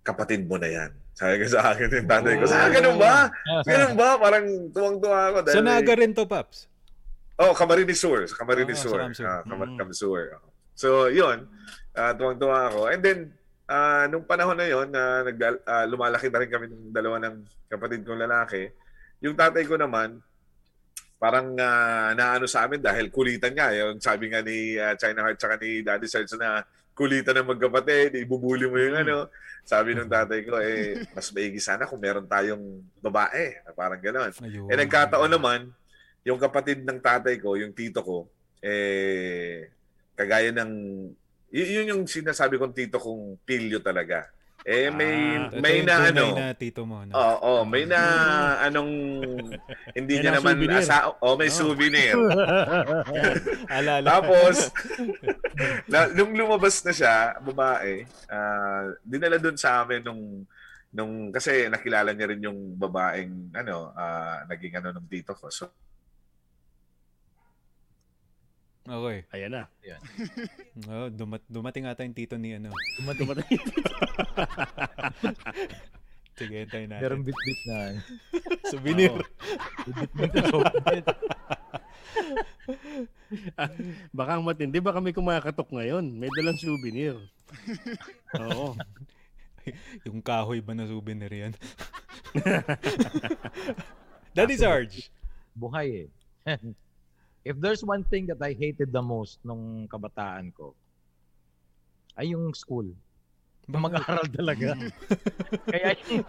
Kapatid 0.00 0.46
mo 0.46 0.54
na 0.54 0.68
yan. 0.68 0.90
Sabi 1.12 1.38
ko 1.38 1.46
sa 1.48 1.72
akin 1.72 1.90
yung 1.90 2.06
tatay 2.06 2.34
ko. 2.36 2.44
Sa 2.44 2.68
ganun 2.68 2.96
ba? 2.96 3.30
Ganun 3.62 3.94
ba? 3.94 4.08
Parang 4.16 4.46
tuwang-tuwa 4.70 5.18
ako. 5.28 5.36
Sa 5.44 5.58
dahil- 5.58 5.64
Naga 5.64 5.94
rin 5.94 6.12
to, 6.12 6.24
Paps. 6.24 6.70
Oh, 7.34 7.50
Camarines 7.50 7.98
Sur. 7.98 8.22
Sa 8.24 8.36
Camarines 8.36 8.78
Ah, 8.78 8.82
Sur. 8.84 8.94
sa 8.94 9.02
Camsur. 9.04 9.26
Ah, 9.26 9.42
Cam- 9.42 9.74
Mm. 9.74 9.90
So, 10.74 11.06
yun. 11.08 11.46
Ah, 11.90 12.10
tuwang-tuwa 12.12 12.58
ako. 12.68 12.80
And 12.90 13.00
then, 13.00 13.18
ah, 13.66 14.06
nung 14.06 14.22
panahon 14.22 14.54
na 14.54 14.66
yun, 14.66 14.86
na 14.86 15.22
nag, 15.22 15.38
ah, 15.64 15.82
lumalaki 15.84 16.26
na 16.28 16.38
rin 16.38 16.50
kami 16.50 16.66
ng 16.66 16.90
dalawa 16.90 17.18
ng 17.20 17.34
kapatid 17.66 18.02
kong 18.02 18.18
lalaki, 18.20 18.70
yung 19.18 19.34
tatay 19.34 19.62
ko 19.62 19.74
naman, 19.74 20.18
parang 21.18 21.56
ah, 21.56 22.12
naano 22.12 22.44
sa 22.44 22.66
amin 22.66 22.82
dahil 22.82 23.08
kulitan 23.08 23.54
nga. 23.54 23.72
Yung 23.72 23.98
sabi 24.02 24.28
nga 24.30 24.40
ni 24.44 24.76
ah, 24.76 24.94
China 24.98 25.24
Heart 25.24 25.38
tsaka 25.40 25.56
ni 25.62 25.80
Daddy 25.80 26.06
Serge 26.10 26.34
na 26.36 26.62
kulitan 26.94 27.34
ng 27.42 27.50
magkapatid, 27.56 28.14
ibubuli 28.22 28.70
mo 28.70 28.78
yung 28.78 28.96
ano. 29.02 29.28
Sabi 29.66 29.96
ng 29.98 30.06
tatay 30.14 30.40
ko, 30.46 30.62
eh, 30.62 31.02
mas 31.10 31.28
maigi 31.34 31.58
sana 31.58 31.88
kung 31.90 31.98
meron 31.98 32.26
tayong 32.28 32.62
babae. 33.02 33.58
Parang 33.74 33.98
gano'n. 33.98 34.30
Eh 34.70 34.76
nagkataon 34.78 35.30
naman, 35.32 35.68
yung 36.22 36.38
kapatid 36.38 36.86
ng 36.86 37.02
tatay 37.02 37.36
ko, 37.42 37.58
yung 37.58 37.74
tito 37.74 38.00
ko, 38.00 38.18
eh, 38.62 39.68
kagaya 40.14 40.54
ng, 40.54 40.72
y- 41.50 41.70
yun 41.82 41.90
yung 41.90 42.02
sinasabi 42.06 42.56
kong 42.56 42.72
tito 42.72 42.96
kong 43.02 43.42
pilyo 43.42 43.82
talaga. 43.82 44.30
Eh, 44.64 44.88
may, 44.88 45.44
Ito 45.44 45.60
may 45.60 45.84
na 45.84 46.08
ano, 46.08 46.32
na 46.32 46.56
tito 46.56 46.88
mo. 46.88 47.04
No? 47.04 47.12
Oo, 47.12 47.60
oh, 47.60 47.62
may 47.68 47.84
na 47.84 48.00
anong 48.66 48.92
hindi 49.92 50.14
niya 50.16 50.32
na 50.32 50.40
naman 50.40 50.56
souvenir. 50.56 50.80
asa, 50.80 50.96
oh, 51.20 51.36
may 51.36 51.50
Oh. 51.52 51.56
souvenir. 51.60 52.16
Alala. 53.76 54.06
Tapos 54.08 54.72
na, 55.92 56.08
nung 56.10 56.32
lumabas 56.32 56.80
na 56.80 56.96
siya, 56.96 57.36
babae, 57.44 58.08
ah, 58.26 58.88
dinala 59.04 59.36
doon 59.36 59.60
sa 59.60 59.84
amin 59.84 60.00
nung 60.00 60.22
nung 60.94 61.28
kasi 61.28 61.66
nakilala 61.68 62.14
niya 62.14 62.30
rin 62.32 62.46
yung 62.48 62.78
babaeng 62.80 63.52
ano, 63.52 63.92
ah, 63.92 64.48
naging 64.48 64.80
ano 64.80 64.96
ng 64.96 65.08
tito 65.12 65.36
ko. 65.36 65.52
So, 65.52 65.68
Okay. 68.84 69.24
Ayan 69.32 69.50
na. 69.52 69.64
Oh, 70.90 71.08
dumat 71.08 71.40
dumating 71.48 71.88
ata 71.88 72.04
yung 72.04 72.12
tito 72.12 72.36
ni 72.36 72.52
ano. 72.58 72.68
Dumating. 73.00 73.56
Sige, 76.34 76.66
hintayin 76.66 76.90
natin. 76.90 77.02
Meron 77.06 77.22
bit-bit 77.30 77.60
na. 77.64 77.78
Souvenir. 78.68 79.14
Baka 84.10 84.30
ang 84.36 84.44
matindi. 84.44 84.82
Baka 84.82 84.98
may 84.98 85.14
kumakatok 85.14 85.70
ngayon. 85.72 86.04
May 86.10 86.28
dalang 86.34 86.58
souvenir. 86.58 87.16
Oo. 88.36 88.74
yung 90.04 90.20
kahoy 90.20 90.58
ba 90.60 90.74
na 90.76 90.90
souvenir 90.90 91.30
yan? 91.30 91.52
Daddy 94.36 94.58
Sarge. 94.58 95.08
buhay 95.54 96.10
eh. 96.44 96.58
If 97.44 97.60
there's 97.60 97.84
one 97.84 98.08
thing 98.08 98.24
that 98.32 98.40
I 98.40 98.56
hated 98.56 98.88
the 98.88 99.04
most 99.04 99.36
nung 99.44 99.84
kabataan 99.84 100.48
ko, 100.56 100.72
ay 102.16 102.32
yung 102.32 102.56
school. 102.56 102.88
Mag-aral 103.68 104.24
talaga. 104.32 104.72
kaya 105.68 105.92
yung, 106.08 106.24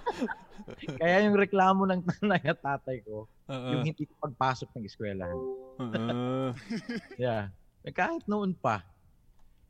kaya 0.99 1.17
yung 1.23 1.35
reklamo 1.39 1.87
ng 1.87 2.03
nanay 2.03 2.43
at 2.43 2.59
tatay 2.59 2.99
ko, 3.07 3.31
Oo. 3.47 3.67
yung 3.71 3.87
hindi 3.87 4.03
ko 4.03 4.13
pagpasok 4.19 4.67
ng 4.75 4.85
eskwelahan. 4.85 5.39
Oo. 5.79 6.51
Yeah. 7.15 7.55
Eh, 7.87 7.95
kahit 7.95 8.27
noon 8.27 8.51
pa, 8.59 8.83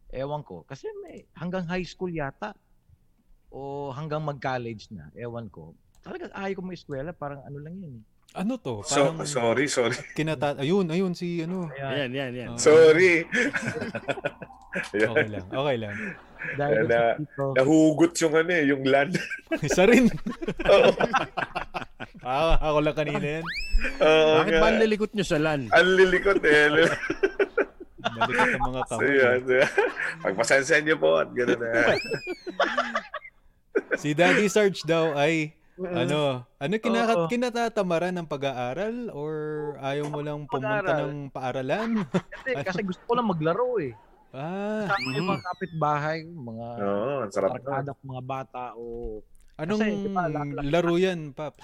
ewan 0.10 0.42
ko. 0.42 0.66
Kasi 0.66 0.90
may 1.06 1.30
hanggang 1.38 1.70
high 1.70 1.86
school 1.86 2.10
yata 2.10 2.58
o 3.54 3.94
hanggang 3.94 4.26
mag-college 4.26 4.90
na, 4.90 5.14
ewan 5.14 5.46
ko. 5.54 5.78
Talagang 6.02 6.34
ayaw 6.34 6.58
ko 6.58 6.62
mo 6.66 6.74
eskwela, 6.74 7.14
parang 7.14 7.46
ano 7.46 7.62
lang 7.62 7.78
yun. 7.78 8.02
eh. 8.02 8.06
Ano 8.36 8.60
to? 8.60 8.84
So, 8.84 9.16
sorry, 9.24 9.72
sorry. 9.72 9.96
kinata... 10.12 10.60
Ayun, 10.60 10.92
ayun 10.92 11.16
si 11.16 11.40
ano. 11.40 11.72
Yan, 11.80 12.12
yan, 12.12 12.32
yan. 12.36 12.50
Oo. 12.54 12.60
Sorry. 12.60 13.24
Okay 14.76 15.32
lang, 15.32 15.48
okay 15.56 15.78
lang. 15.80 15.96
Dahil 16.60 16.84
Na, 16.84 17.16
dito, 17.16 17.56
nahugot 17.56 18.12
yung 18.20 18.34
ano 18.36 18.52
eh, 18.52 18.64
yung 18.68 18.84
land. 18.84 19.16
Isa 19.72 19.88
rin. 19.88 20.12
Oo. 20.76 20.92
Ah, 22.20 22.60
ako 22.60 22.84
lang 22.84 22.98
kanina 23.00 23.24
yan. 23.40 23.46
Oo 24.04 24.44
Bakit 24.44 24.52
nga. 24.52 24.60
ba 24.60 24.68
ang 24.68 24.80
lilikot 24.84 25.12
nyo 25.16 25.24
sa 25.24 25.40
LAN? 25.40 25.72
Ang 25.72 25.90
lilikot 25.96 26.44
eh. 26.44 26.92
Nalikot 28.04 28.50
ang 28.52 28.66
mga 28.68 28.82
so, 28.84 28.92
kamay. 29.00 29.16
yun. 29.16 29.40
Pagpasensen 30.20 30.84
niyo 30.84 31.00
po 31.00 31.24
at 31.24 31.32
gano'n 31.32 31.56
na. 31.56 31.72
Si 33.96 34.12
Daddy 34.12 34.52
Sarge 34.52 34.84
daw 34.84 35.16
ay 35.16 35.56
ano, 35.76 36.20
ano 36.56 36.74
kinakat 36.80 37.18
Oo. 37.20 37.28
kinatatamaran 37.28 38.16
ng 38.16 38.28
pag-aaral 38.28 39.12
or 39.12 39.34
ayaw 39.84 40.08
mo 40.08 40.24
lang 40.24 40.48
pumunta 40.48 40.88
Pag-aaral. 40.88 41.00
ng 41.04 41.16
paaralan? 41.30 41.90
kasi, 42.34 42.50
kasi 42.64 42.82
gusto 42.88 43.04
ko 43.04 43.14
lang 43.20 43.28
maglaro 43.28 43.76
eh. 43.84 43.92
ah, 44.32 44.88
Kasama 44.88 45.10
yung 45.12 45.28
mga 45.28 45.44
kapitbahay, 45.44 46.18
mga 46.24 46.68
Oo, 46.80 47.14
ang 47.28 47.32
sarap 47.32 47.50
mga 48.00 48.24
bata 48.24 48.64
o 48.80 49.20
anong 49.60 49.82
Kasi, 49.84 49.92
di 50.00 50.10
ba, 50.12 50.24
laki- 50.32 50.64
laro 50.64 50.96
yan, 50.96 51.20
Paps? 51.36 51.60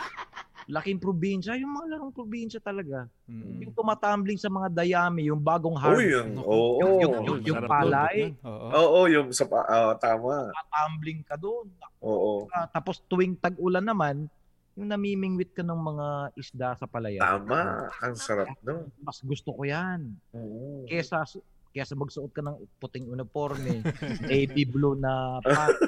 Laking 0.69 1.01
probinsya, 1.01 1.57
yung 1.57 1.73
mga 1.73 1.97
larong 1.97 2.13
probinsya 2.13 2.59
talaga. 2.59 3.09
Mm. 3.25 3.65
Yung 3.65 3.73
tumatumbling 3.73 4.37
sa 4.37 4.51
mga 4.51 4.69
dayami, 4.69 5.31
yung 5.31 5.41
bagong. 5.41 5.73
Uy, 5.79 6.13
yung, 6.13 6.37
Naku. 6.37 6.45
oo. 6.45 6.79
yung, 6.81 6.93
yung, 7.01 7.13
yung, 7.25 7.39
yung 7.41 7.59
Sarap 7.63 7.71
palay, 7.71 8.15
Oo. 8.43 8.67
Oo, 8.69 8.99
yung 9.09 9.27
sa, 9.33 9.45
pa- 9.49 9.65
ah, 9.65 9.93
tama. 9.97 10.51
tumbling 10.69 11.21
ka 11.25 11.35
doon. 11.37 11.65
Oo. 12.01 12.45
Ah, 12.51 12.69
tapos 12.69 13.01
tuwing 13.07 13.33
tag-ulan 13.37 13.85
naman, 13.85 14.29
yung 14.75 14.87
namimingwit 14.87 15.51
ka 15.51 15.61
ng 15.61 15.75
mga 15.75 16.07
isda 16.39 16.69
sa 16.79 16.87
palayan. 16.87 17.19
Tama. 17.21 17.91
Ang 18.01 18.15
sarap 18.15 18.55
no. 18.63 18.87
Mas 19.03 19.19
gusto 19.19 19.51
ko 19.51 19.67
yan. 19.67 20.15
Oo. 20.31 20.87
Kesa, 20.87 21.27
kesa 21.71 21.93
magsuot 21.95 22.31
ka 22.31 22.39
ng 22.39 22.55
puting 22.79 23.07
uniforme, 23.07 23.83
navy 24.23 24.63
blue 24.63 24.95
na 24.95 25.37
pants, 25.43 25.79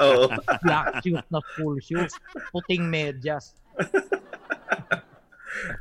Oo. 0.00 0.24
black 0.64 1.04
shoes 1.04 1.24
na 1.28 1.40
full 1.56 1.76
shoes, 1.80 2.12
puting 2.50 2.88
medyas. 2.88 3.52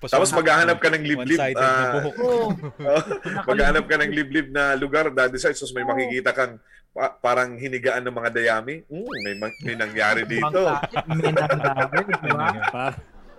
Tapos 0.05 0.30
maghahanap 0.32 0.77
ka 0.77 0.89
ng 0.91 1.03
liblib. 1.03 1.39
Na 1.39 1.61
ah, 1.61 1.91
buhok. 1.99 2.15
Oo. 2.19 2.47
maghahanap 3.49 3.86
ka 3.86 3.95
ng 3.99 4.11
liblib 4.11 4.47
na 4.51 4.73
lugar, 4.75 5.11
daddy 5.11 5.39
side, 5.39 5.57
so 5.57 5.67
may 5.75 5.84
makikita 5.84 6.32
kang 6.32 6.57
pa- 6.93 7.15
parang 7.19 7.55
hinigaan 7.55 8.03
ng 8.03 8.15
mga 8.15 8.30
dayami. 8.34 8.84
Mm, 8.89 9.17
may, 9.23 9.36
ma- 9.38 9.59
may 9.63 9.75
nangyari 9.77 10.21
dito. 10.25 10.61
May 11.07 11.32
nangyari, 11.32 12.11
di 12.11 12.32
ba? 12.34 12.88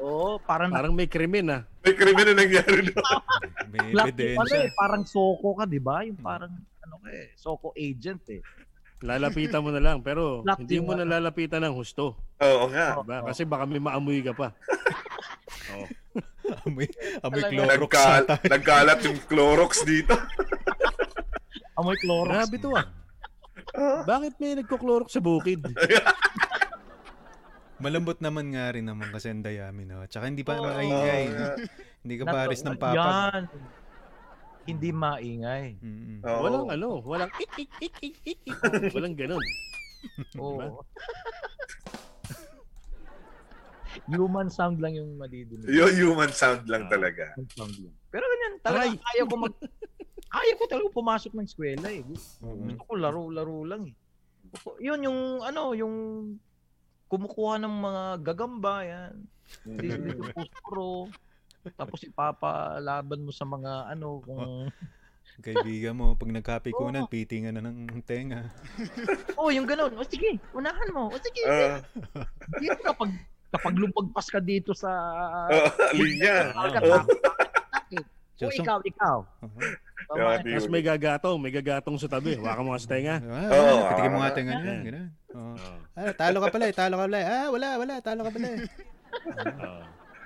Oo, 0.01 0.41
parang, 0.41 0.73
parang 0.73 0.93
may 0.97 1.05
krimen 1.05 1.47
ah. 1.53 1.63
May 1.85 1.93
krimen 1.93 2.25
na 2.33 2.35
nangyari 2.41 2.89
doon. 2.89 3.05
May 3.73 3.95
ebidensya. 3.95 4.67
eh, 4.67 4.73
parang 4.75 5.05
soko 5.07 5.55
ka, 5.55 5.65
di 5.69 5.79
ba? 5.79 6.03
Yung 6.03 6.19
parang, 6.19 6.51
ano 6.83 6.95
ka 7.05 7.09
eh, 7.13 7.31
soko 7.37 7.71
agent 7.77 8.25
eh. 8.33 8.41
Lalapitan 9.01 9.65
mo 9.65 9.71
na 9.73 9.81
lang, 9.81 10.05
pero 10.05 10.23
Black 10.47 10.61
hindi 10.61 10.77
mo 10.81 10.93
na 10.97 11.05
ano? 11.05 11.13
lalapitan 11.17 11.65
ng 11.65 11.77
husto. 11.77 12.17
Oo 12.41 12.65
nga. 12.73 13.01
Diba? 13.01 13.19
Kasi 13.29 13.45
baka 13.49 13.65
may 13.69 13.81
maamoy 13.81 14.21
ka 14.25 14.33
pa. 14.33 14.49
Oh. 15.77 15.87
Amoy, 16.67 16.87
amoy 17.23 17.41
Talaga. 17.41 17.53
Clorox 17.55 17.93
Nagka- 17.95 18.43
nagkalat 18.51 18.99
yung 19.07 19.19
Clorox 19.25 19.73
dito. 19.87 20.15
Amoy 21.79 21.97
Clorox. 22.03 22.35
Grabe 22.35 22.57
to 22.59 22.71
ah. 22.75 22.87
Bakit 24.03 24.35
may 24.43 24.59
nagko-clorox 24.59 25.15
sa 25.15 25.23
bukid? 25.23 25.63
Malambot 27.81 28.19
naman 28.21 28.53
nga 28.53 28.69
rin 28.75 28.85
naman 28.85 29.09
kasi 29.09 29.33
ang 29.33 29.41
dayami, 29.41 29.89
no? 29.89 30.05
Tsaka 30.05 30.29
hindi 30.29 30.45
pa 30.45 30.59
Oo. 30.59 30.69
maingay, 30.69 31.23
no? 31.31 31.33
nga. 31.33 31.49
Hindi 32.05 32.15
ka 32.21 32.25
paris 32.29 32.61
ng 32.61 32.77
papag. 32.77 32.99
Yan. 33.01 33.43
Hindi 34.69 34.89
maingay. 34.93 35.67
Mm-mm. 35.81 36.19
Oo. 36.21 36.41
Walang 36.45 36.69
ano, 36.69 36.89
walang 37.01 37.33
ik 37.41 37.49
ik 37.57 37.73
ik 37.81 37.95
ik 38.05 38.17
ik. 38.27 38.41
ik. 38.45 38.57
Walang 38.93 39.17
ganun. 39.17 39.45
Oo. 40.37 40.85
Human 44.11 44.49
sound 44.51 44.79
lang 44.79 44.95
yung 44.95 45.19
madidinig. 45.19 45.67
Yung 45.67 45.93
human 45.95 46.31
sound 46.31 46.67
lang 46.71 46.87
talaga. 46.87 47.35
Human 47.35 47.51
sound 47.55 47.75
lang. 47.81 47.95
Pero 48.11 48.25
ganyan, 48.27 48.55
talaga 48.63 48.87
Aray. 48.87 48.99
ayaw 49.15 49.25
ko 49.27 49.37
mag... 49.37 49.55
ayaw 50.41 50.55
ko 50.55 50.65
talaga 50.71 50.89
pumasok 50.95 51.33
ng 51.35 51.47
eskwela 51.47 51.89
eh. 51.91 52.03
Mm-mm. 52.07 52.75
Gusto 52.75 52.83
ko 52.87 52.93
laro-laro 52.95 53.59
lang 53.67 53.83
eh. 53.91 53.95
Yun 54.83 55.07
yung 55.07 55.21
ano, 55.43 55.75
yung 55.75 55.95
kumukuha 57.11 57.59
ng 57.59 57.75
mga 57.83 58.03
gagamba 58.23 58.75
yan. 58.87 59.15
Dito 59.67 60.31
pusporo. 60.35 61.11
Tapos 61.77 62.01
ipapalaban 62.07 63.21
mo 63.27 63.31
sa 63.35 63.45
mga 63.45 63.91
ano 63.91 64.23
kung 64.23 64.71
Kaibigan 65.41 65.97
mo, 65.97 66.13
pag 66.21 66.29
nagkapikunan, 66.29 67.09
pitingan 67.09 67.57
na 67.57 67.65
ng 67.65 68.05
tenga. 68.05 68.53
Oh, 69.41 69.49
yung 69.49 69.65
ganun. 69.65 69.97
O 69.97 70.05
sige, 70.05 70.37
unahan 70.53 70.89
mo. 70.93 71.09
O 71.09 71.17
sige. 71.17 71.43
Ah, 71.49 71.81
dito 72.61 72.77
kapag 72.85 73.09
kapag 73.51 73.75
lumagpas 73.77 74.27
ka 74.31 74.39
dito 74.39 74.71
sa 74.73 74.91
ah, 75.47 75.49
linya. 75.95 76.55
Kapag 76.55 76.73
ka- 76.75 76.83
Oo. 76.87 77.03
O 78.41 78.49
ikaw, 78.49 78.81
ikaw. 78.89 79.19
Uh-huh. 79.45 79.63
Tama. 80.09 80.41
Tapos 80.41 80.69
may 80.73 80.81
gagatong, 80.81 81.37
may 81.37 81.53
gagatong 81.53 82.01
sa 82.01 82.09
tabi. 82.09 82.41
Waka 82.41 82.65
mo 82.65 82.73
nga 82.73 82.81
sa 82.81 82.89
tenga. 82.89 83.17
Ah, 83.21 83.53
Oo, 83.53 83.75
patikin 83.85 84.11
mo 84.11 84.19
nga 84.25 84.31
ah, 84.33 84.35
tenga 84.35 84.53
niya. 84.57 84.77
Ganun. 84.81 85.09
Ah, 85.93 86.13
talo 86.17 86.41
ka 86.41 86.49
pala 86.49 86.65
eh, 86.67 86.75
talo 86.75 86.95
ka 86.97 87.05
pala 87.05 87.19
eh. 87.21 87.27
Ah, 87.29 87.47
wala, 87.53 87.69
wala, 87.77 87.95
talo 88.01 88.21
ka 88.25 88.33
pala 88.33 88.49
eh. 88.49 88.61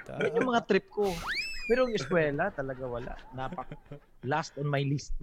Oh. 0.04 0.20
Yun 0.20 0.36
yung 0.36 0.50
mga 0.52 0.68
trip 0.68 0.92
ko. 0.92 1.08
Pero 1.64 1.88
yung 1.88 1.96
eskwela, 1.96 2.52
talaga 2.52 2.84
wala. 2.84 3.16
Napak 3.32 3.72
last 4.20 4.52
on 4.60 4.68
my 4.68 4.84
list. 4.84 5.16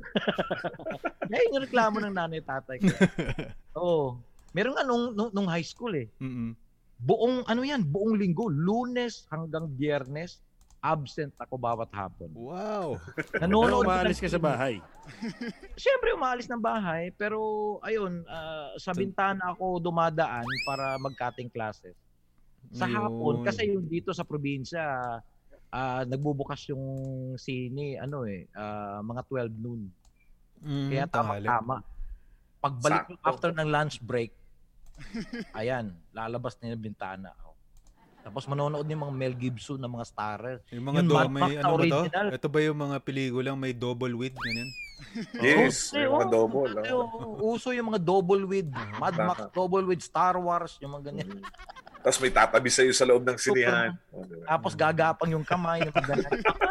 Ngayon 1.30 1.54
yung 1.54 1.66
reklamo 1.70 2.02
ng 2.02 2.14
nanay 2.18 2.42
tatay 2.42 2.82
ko. 2.82 2.90
Oo. 3.82 4.06
Meron 4.52 4.74
nga 4.74 4.82
nung, 4.82 5.14
nung, 5.14 5.30
nung 5.30 5.46
high 5.46 5.66
school 5.66 5.94
eh. 5.94 6.10
Mm-mm. 6.18 6.58
Buong, 7.02 7.42
ano 7.50 7.66
yan, 7.66 7.82
buong 7.82 8.14
linggo, 8.14 8.46
lunes 8.46 9.26
hanggang 9.34 9.66
biyernes, 9.74 10.38
absent 10.86 11.34
ako 11.42 11.58
bawat 11.58 11.90
hapon. 11.90 12.30
Wow. 12.34 13.02
Nanonood 13.42 13.90
umaalis 13.90 14.22
ng 14.22 14.26
ka 14.26 14.30
sa 14.30 14.42
bahay. 14.42 14.78
Siyempre, 15.82 16.14
umaalis 16.14 16.46
ng 16.46 16.62
bahay, 16.62 17.10
pero 17.18 17.42
ayun, 17.82 18.22
ah, 18.30 18.74
sa 18.78 18.94
bintana 18.94 19.54
ako 19.58 19.82
dumadaan 19.82 20.46
para 20.66 20.98
mag-cutting 21.02 21.50
classes. 21.50 21.98
Sa 22.70 22.86
Ayun. 22.86 22.94
hapon, 22.98 23.36
kasi 23.42 23.74
yung 23.74 23.90
dito 23.90 24.14
sa 24.14 24.22
probinsya, 24.22 24.82
ah, 25.74 26.04
nagbubukas 26.06 26.70
yung 26.70 26.86
sine, 27.34 27.98
ano 27.98 28.30
eh, 28.30 28.46
ah, 28.54 29.02
mga 29.02 29.22
12 29.26 29.58
noon. 29.58 29.90
Mm, 30.62 30.90
Kaya 30.94 31.06
tanghali. 31.10 31.46
tama-tama. 31.50 31.76
Pagbalik 32.62 33.06
Sakto. 33.10 33.26
after 33.26 33.50
ng 33.58 33.70
lunch 33.74 33.98
break, 34.06 34.38
ayan, 35.58 35.94
lalabas 36.12 36.56
na 36.62 36.74
yung 36.74 36.84
bintana. 36.84 37.34
Oh. 37.46 37.52
Tapos 38.22 38.46
manonood 38.46 38.86
yung 38.86 39.02
mga 39.02 39.16
Mel 39.18 39.36
Gibson 39.36 39.82
na 39.82 39.90
mga 39.90 40.06
starrer. 40.06 40.58
Yung 40.70 40.86
mga 40.86 41.02
Yung 41.02 41.10
do, 41.10 41.16
may 41.34 41.58
ano 41.58 41.74
ba 41.74 41.86
to? 41.90 42.02
Ito 42.38 42.48
ba 42.48 42.60
yung 42.62 42.80
mga 42.80 42.98
pelikulang 43.02 43.58
may 43.58 43.74
double 43.74 44.14
width, 44.14 44.38
ganyan? 44.38 44.70
Yes, 45.42 45.90
Oo, 45.92 45.98
yung 45.98 46.14
mga 46.14 46.28
double. 46.30 46.72
oh. 46.94 47.02
oo. 47.10 47.58
Uso 47.58 47.74
yung 47.74 47.90
mga 47.90 48.06
double 48.06 48.46
with 48.46 48.70
Mad. 49.02 49.18
Max, 49.18 49.50
double 49.50 49.90
with 49.90 50.06
Star 50.06 50.38
Wars, 50.38 50.78
yung 50.78 50.94
mga 50.94 51.10
ganyan. 51.10 51.42
Tapos 52.02 52.18
may 52.22 52.30
tatabi 52.34 52.70
sa'yo 52.70 52.94
sa 52.94 53.06
loob 53.10 53.26
ng 53.26 53.38
sinihan. 53.38 53.98
Oh? 54.14 54.22
Tapos 54.46 54.78
gagapang 54.78 55.34
yung 55.34 55.46
kamay 55.46 55.82
ng 55.82 55.94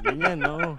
ganyan. 0.06 0.38
No? 0.46 0.78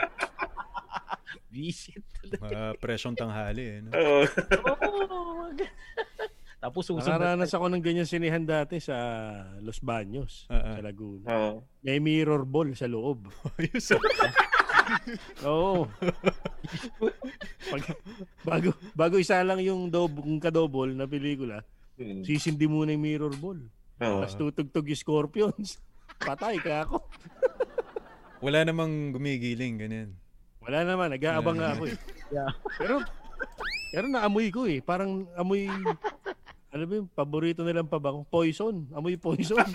Visit. 1.51 2.03
Mga 2.39 2.79
presyong 2.79 3.15
tanghali, 3.19 3.63
eh. 3.67 3.79
No? 3.83 3.91
Oo. 3.91 4.23
Oo. 4.71 5.51
Tapos 6.61 6.85
susunod. 6.85 7.17
Nakaranas 7.17 7.51
ako 7.57 7.65
ng 7.73 7.81
ganyan 7.81 8.05
sinihan 8.05 8.45
dati 8.45 8.77
sa 8.77 8.95
Los 9.65 9.81
Baños, 9.81 10.45
ah. 10.47 10.77
sa 10.77 10.81
Laguna. 10.85 11.25
Oo. 11.25 11.65
May 11.81 11.97
mirror 11.97 12.45
ball 12.45 12.77
sa 12.77 12.85
loob. 12.85 13.27
Ah. 14.91 15.47
Oo. 15.47 15.87
Pag, 17.71 17.81
bago 18.43 18.69
bago 18.91 19.15
isa 19.15 19.39
lang 19.39 19.63
yung 19.63 19.87
dob, 19.87 20.19
yung 20.19 20.41
kadobol 20.41 20.91
na 20.91 21.07
pelikula, 21.07 21.63
Hmm. 22.01 22.25
Sisindi 22.25 22.65
muna 22.65 22.95
yung 22.95 23.03
mirror 23.05 23.33
ball. 23.37 23.61
Oo. 24.01 24.25
Tapos 24.25 24.33
tutugtog 24.33 24.89
yung 24.89 24.97
Scorpions. 24.97 25.77
Patay 26.27 26.57
ka 26.57 26.89
ako. 26.89 27.05
Wala 28.41 28.65
namang 28.65 29.13
gumigiling, 29.13 29.77
ganyan. 29.77 30.09
Wala 30.65 30.81
naman, 30.81 31.13
nag-aabang 31.13 31.57
nga 31.61 31.77
ako 31.77 31.89
eh. 31.89 31.97
Pero, 32.77 33.05
pero 33.93 34.05
naamoy 34.09 34.49
ko 34.49 34.65
eh. 34.65 34.81
Parang 34.81 35.29
amoy, 35.37 35.69
ano 36.71 36.83
ba 36.83 36.93
yung 36.95 37.09
paborito 37.09 37.61
nilang 37.61 37.85
pabango? 37.85 38.23
Poison. 38.25 38.87
Amoy 38.91 39.15
poison. 39.15 39.59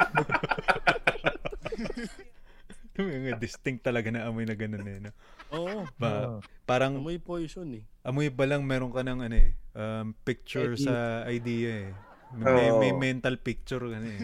Yung 2.97 3.37
distinct 3.37 3.85
talaga 3.85 4.09
na 4.09 4.25
amoy 4.25 4.49
na 4.49 4.57
ganun 4.57 4.81
eh. 4.83 4.99
No? 4.99 5.13
Oo. 5.53 5.85
Ba, 5.95 6.41
parang 6.65 6.97
Amoy 6.97 7.21
poison 7.21 7.69
eh. 7.71 7.85
amoy 8.01 8.33
pa 8.33 8.49
lang 8.49 8.65
meron 8.65 8.89
ka 8.89 9.05
ng 9.05 9.21
ano 9.21 9.37
eh, 9.37 9.53
um, 9.75 10.17
picture 10.17 10.73
ID. 10.73 10.81
sa 10.81 10.95
idea 11.29 11.71
eh. 11.85 11.93
May, 12.33 12.73
Oo. 12.73 12.81
may 12.81 12.91
mental 12.91 13.37
picture 13.37 13.85
ka 13.85 13.99
na 14.01 14.09
eh. 14.09 14.21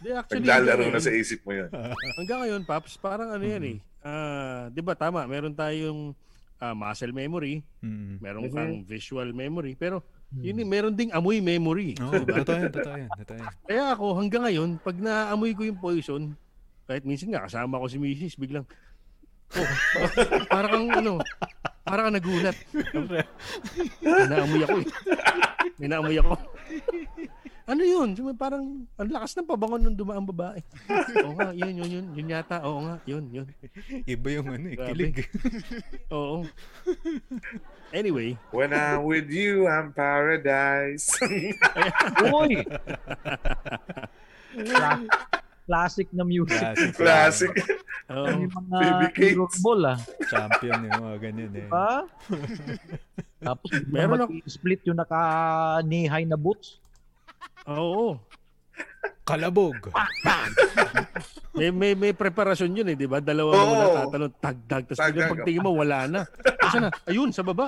Di, 0.00 0.08
actually, 0.10 0.42
Naglalaro 0.42 0.88
na 0.88 0.96
sa 0.96 1.12
ngayon- 1.12 1.20
isip 1.20 1.44
mo 1.44 1.52
yun. 1.52 1.68
Hanggang 2.18 2.40
ngayon, 2.40 2.62
Paps, 2.64 2.96
parang 2.96 3.30
ano 3.30 3.44
yan 3.44 3.64
eh. 3.68 3.76
Mm-hmm. 3.78 4.00
Ah, 4.00 4.72
'di 4.72 4.80
ba 4.80 4.96
tama, 4.96 5.28
meron 5.28 5.52
tayong 5.52 6.16
ah, 6.56 6.72
muscle 6.72 7.12
memory, 7.12 7.60
Mm. 7.84 8.16
meron 8.18 8.48
kang 8.48 8.80
visual 8.82 9.28
memory, 9.30 9.76
pero 9.76 10.00
yun 10.38 10.62
eh, 10.62 10.66
meron 10.66 10.94
ding 10.94 11.10
amoy 11.10 11.42
memory. 11.42 11.98
Oo, 11.98 12.22
ba? 12.22 12.38
totoo 12.38 12.54
yan, 12.54 12.70
totoo 12.70 12.94
yan, 12.94 13.10
totoo 13.18 13.36
yan. 13.42 13.50
Kaya 13.66 13.84
ako 13.98 14.06
hanggang 14.14 14.42
ngayon, 14.46 14.70
pag 14.78 14.94
naamoy 14.94 15.50
ko 15.58 15.66
yung 15.66 15.80
poison, 15.82 16.22
kahit 16.86 17.02
minsan 17.02 17.34
nga 17.34 17.46
kasama 17.50 17.82
ko 17.82 17.86
si 17.90 17.98
Mrs. 17.98 18.38
biglang 18.38 18.66
oh, 19.54 19.68
parang 20.54 20.70
kang 20.70 20.90
ano, 21.02 21.12
parang 21.82 22.10
kang 22.10 22.16
nagulat. 22.18 22.56
Naamoy 24.02 24.62
ako 24.62 24.76
eh. 24.82 24.86
May 25.82 25.88
naamoy 25.90 26.16
ako. 26.18 26.34
Ano 27.66 27.82
yun? 27.82 28.08
Parang 28.34 28.64
ang 28.96 29.08
lakas 29.08 29.36
ng 29.36 29.46
pabangon 29.46 29.82
ng 29.84 29.96
dumaang 29.96 30.26
babae. 30.26 30.60
Oo 31.24 31.34
nga, 31.34 31.52
yun, 31.52 31.74
yun, 31.76 31.90
yun. 31.90 32.06
Yun 32.14 32.32
yata. 32.32 32.62
Oo 32.64 32.80
nga, 32.82 32.94
yun, 33.04 33.24
yun. 33.30 33.46
Iba 34.04 34.28
yung 34.32 34.48
ano 34.50 34.66
eh, 34.68 34.76
kilig. 34.76 35.16
Oo. 36.14 36.42
Anyway, 37.90 38.38
When 38.50 38.70
I'm 38.70 39.02
with 39.04 39.28
you, 39.28 39.66
I'm 39.66 39.90
paradise. 39.92 41.10
Uy! 42.34 42.62
Cla- 44.66 45.06
Classic 45.70 46.08
na 46.10 46.26
music. 46.26 46.58
Classic. 46.58 46.90
Classic. 46.98 47.54
oo. 48.10 48.26
Yung 48.26 48.50
mga 48.50 48.78
Baby 49.06 49.38
ball 49.62 49.82
ah. 49.86 49.98
Champion 50.26 50.90
yung 50.90 50.98
mga 50.98 51.16
ganyan 51.22 51.52
eh. 51.54 51.62
Diba? 51.62 51.90
Tapos 53.38 53.70
Meron 53.86 54.26
ako- 54.26 54.34
split 54.50 54.82
yung 54.82 54.98
naka-knee-high 54.98 56.26
na 56.26 56.34
boots. 56.34 56.82
Oo. 57.70 58.18
Kalabog. 59.24 59.78
May, 61.50 61.74
may, 61.74 61.92
may 61.98 62.12
preparasyon 62.14 62.72
yun 62.72 62.90
eh, 62.94 62.96
di 62.96 63.10
ba? 63.10 63.18
Dalawa 63.18 63.52
Oo. 63.52 63.66
muna 63.66 63.86
tatalon, 64.06 64.32
tagdag. 64.38 64.82
Tapos 64.86 65.02
Tagdag. 65.02 65.30
pagtingin 65.34 65.66
mo, 65.66 65.74
wala 65.74 66.06
na. 66.06 66.22
Asa 66.62 66.78
na? 66.78 66.90
Ayun, 67.10 67.34
sa 67.34 67.42
baba. 67.42 67.66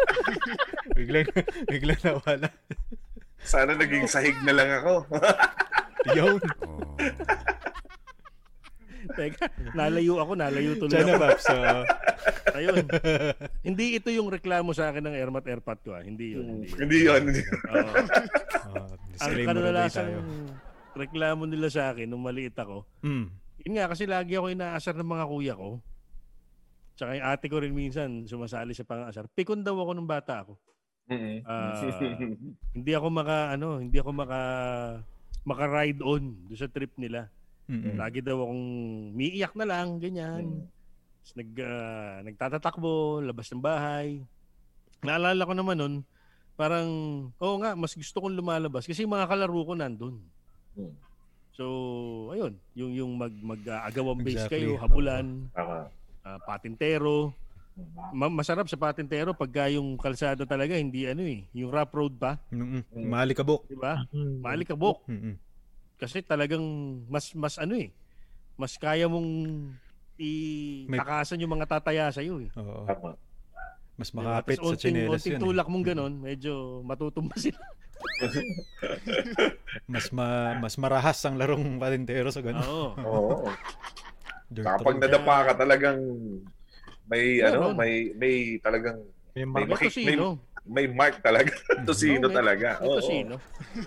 biglang, 0.96 1.26
biglang 1.64 2.00
nawala. 2.04 2.48
Sana 3.40 3.72
naging 3.74 4.04
sahig 4.04 4.36
na 4.44 4.52
lang 4.52 4.70
ako. 4.84 5.08
Yun. 6.12 6.40
Teka, 9.06 9.44
nalayo 9.72 10.16
ako, 10.16 10.32
nalayo 10.34 10.72
tuloy 10.74 10.96
Sana 10.96 11.10
ako. 11.10 11.20
Paps. 11.20 11.46
ah. 11.50 11.82
Ayun. 12.54 12.84
Hindi 13.60 13.84
ito 13.94 14.08
yung 14.08 14.28
reklamo 14.28 14.70
sa 14.70 14.88
akin 14.88 15.04
ng 15.04 15.14
Airmat 15.14 15.44
Airpat 15.44 15.78
ko 15.80 15.92
ah. 15.92 16.00
Hindi 16.00 16.32
yun. 16.32 16.44
Hindi. 16.62 16.66
Hindi 16.72 16.98
yun. 17.02 17.20
hindi 17.22 17.40
yun. 17.40 17.58
Oo. 17.66 17.92
ah, 18.72 18.88
Ang 19.20 19.32
tayo. 19.90 20.18
reklamo 20.94 21.42
nila 21.44 21.68
sa 21.68 21.90
akin 21.90 22.06
nung 22.06 22.22
maliit 22.22 22.54
ako, 22.54 22.86
Mm. 23.00 23.26
yun 23.60 23.72
nga 23.74 23.86
kasi 23.86 24.04
lagi 24.04 24.32
ako 24.32 24.46
inaasar 24.48 24.94
ng 24.94 25.06
mga 25.08 25.24
kuya 25.26 25.54
ko. 25.54 25.82
Tsaka 26.94 27.10
yung 27.12 27.26
ate 27.26 27.46
ko 27.46 27.58
rin 27.58 27.74
minsan 27.74 28.22
sumasali 28.22 28.70
sa 28.70 28.86
pang-asar. 28.86 29.26
Pikon 29.28 29.60
daw 29.60 29.74
ako 29.74 29.90
nung 29.92 30.06
bata 30.06 30.46
ako. 30.46 30.54
Mm-mm. 31.04 31.42
Ah, 31.44 31.74
hindi 32.76 32.92
ako 32.92 33.10
maka 33.10 33.50
ano, 33.50 33.76
hindi 33.76 33.98
ako 33.98 34.10
maka 34.14 34.40
maka-ride 35.42 36.00
on 36.00 36.46
do 36.46 36.54
sa 36.54 36.64
trip 36.64 36.94
nila. 36.96 37.28
Mm-mm. 37.64 37.96
Lagi 37.96 38.20
daw 38.20 38.44
akong 38.44 38.64
miiyak 39.12 39.56
na 39.56 39.64
lang, 39.64 39.96
ganyan. 39.96 40.68
Tapos 41.24 41.32
nag, 41.34 41.50
ah, 41.64 42.16
nagtatatakbo, 42.20 43.24
labas 43.24 43.48
ng 43.48 43.64
bahay. 43.64 44.20
Naalala 45.00 45.48
ko 45.48 45.54
naman 45.56 45.76
nun, 45.76 45.94
parang, 46.54 46.88
oo 47.34 47.56
nga, 47.58 47.72
mas 47.72 47.96
gusto 47.96 48.20
kong 48.20 48.36
lumalabas 48.36 48.84
kasi 48.84 49.02
yung 49.02 49.16
mga 49.16 49.28
kalaro 49.28 49.60
ko 49.64 49.72
nandun. 49.72 50.20
Hmm. 50.76 50.92
So, 51.54 51.64
ayun, 52.34 52.58
yung 52.74 52.92
yung 52.92 53.10
mag 53.14 53.30
mag-agawang 53.30 54.20
base 54.20 54.42
Exactly. 54.44 54.66
kayo, 54.66 54.76
habulan, 54.76 55.48
Tama. 55.54 55.86
ah, 56.26 56.38
patintero. 56.42 57.30
Ma- 58.14 58.30
masarap 58.30 58.70
sa 58.70 58.78
patintero 58.78 59.34
pagka 59.34 59.66
yung 59.66 59.98
kalsada 59.98 60.46
talaga 60.46 60.78
hindi 60.78 61.10
ano 61.10 61.26
eh, 61.26 61.42
yung 61.50 61.74
rough 61.74 61.90
road 61.90 62.14
pa, 62.14 62.38
Mm-mm. 62.50 62.86
Malikabok. 62.94 63.66
di 63.66 63.74
ba? 63.74 64.02
Mm. 65.10 65.34
Kasi 66.04 66.20
talagang 66.20 66.60
mas 67.08 67.32
mas 67.32 67.56
ano 67.56 67.72
eh, 67.74 67.88
mas 68.54 68.76
kaya 68.76 69.08
mong 69.08 69.24
May- 70.84 70.94
itakasan 70.94 71.40
yung 71.40 71.50
mga 71.50 71.66
tataya 71.66 72.12
sa 72.12 72.20
iyo 72.20 72.38
eh. 72.38 72.52
Oo. 72.54 72.84
Tama. 72.84 73.16
Mas 73.94 74.10
Diba? 74.10 74.20
makapit 74.20 74.58
Tas 74.58 74.62
sa 74.62 74.68
onting 74.68 74.94
yun. 74.98 75.08
eh. 75.08 75.40
tulak 75.40 75.66
mong 75.66 75.86
ganon, 75.86 76.12
medyo 76.14 76.52
matutumba 76.82 77.32
sila. 77.34 77.56
Mas 79.86 80.10
ma, 80.10 80.26
mas 80.58 80.76
marahas 80.76 81.18
ang 81.24 81.34
larong 81.34 81.78
patintero 81.78 82.28
sa 82.28 82.40
ganun. 82.40 82.62
Oo. 82.62 82.88
Oo. 83.00 83.48
Kapag 84.54 85.00
nadapa 85.00 85.36
ka 85.46 85.52
talagang 85.56 85.98
may 87.06 87.40
ano, 87.40 87.72
Meron. 87.72 87.74
may 87.74 87.92
may 88.14 88.34
talagang 88.58 88.98
May 89.32 89.42
may, 89.42 89.54
May 89.56 89.64
maki- 89.66 89.90
may, 90.04 90.14
tosino. 90.14 90.38
May 90.64 90.88
mark 90.88 91.20
talaga. 91.20 91.52
Tosino 91.88 92.26
Oo, 92.26 92.32
may- 92.32 92.38
talaga. 92.40 92.68
May 92.80 92.88
Oo. 92.88 92.96
tosino. 92.98 93.34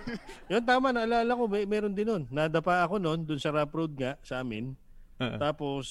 Yun 0.54 0.64
tama, 0.64 0.94
naalala 0.94 1.34
ko, 1.34 1.50
may, 1.50 1.66
meron 1.66 1.98
din 1.98 2.06
nun. 2.06 2.24
Nadapa 2.30 2.86
ako 2.86 3.02
nun, 3.02 3.26
dun 3.26 3.42
sa 3.42 3.50
rough 3.50 3.74
road 3.74 3.98
nga, 3.98 4.14
sa 4.22 4.46
amin. 4.46 4.78
Oo. 5.18 5.38
Tapos, 5.42 5.86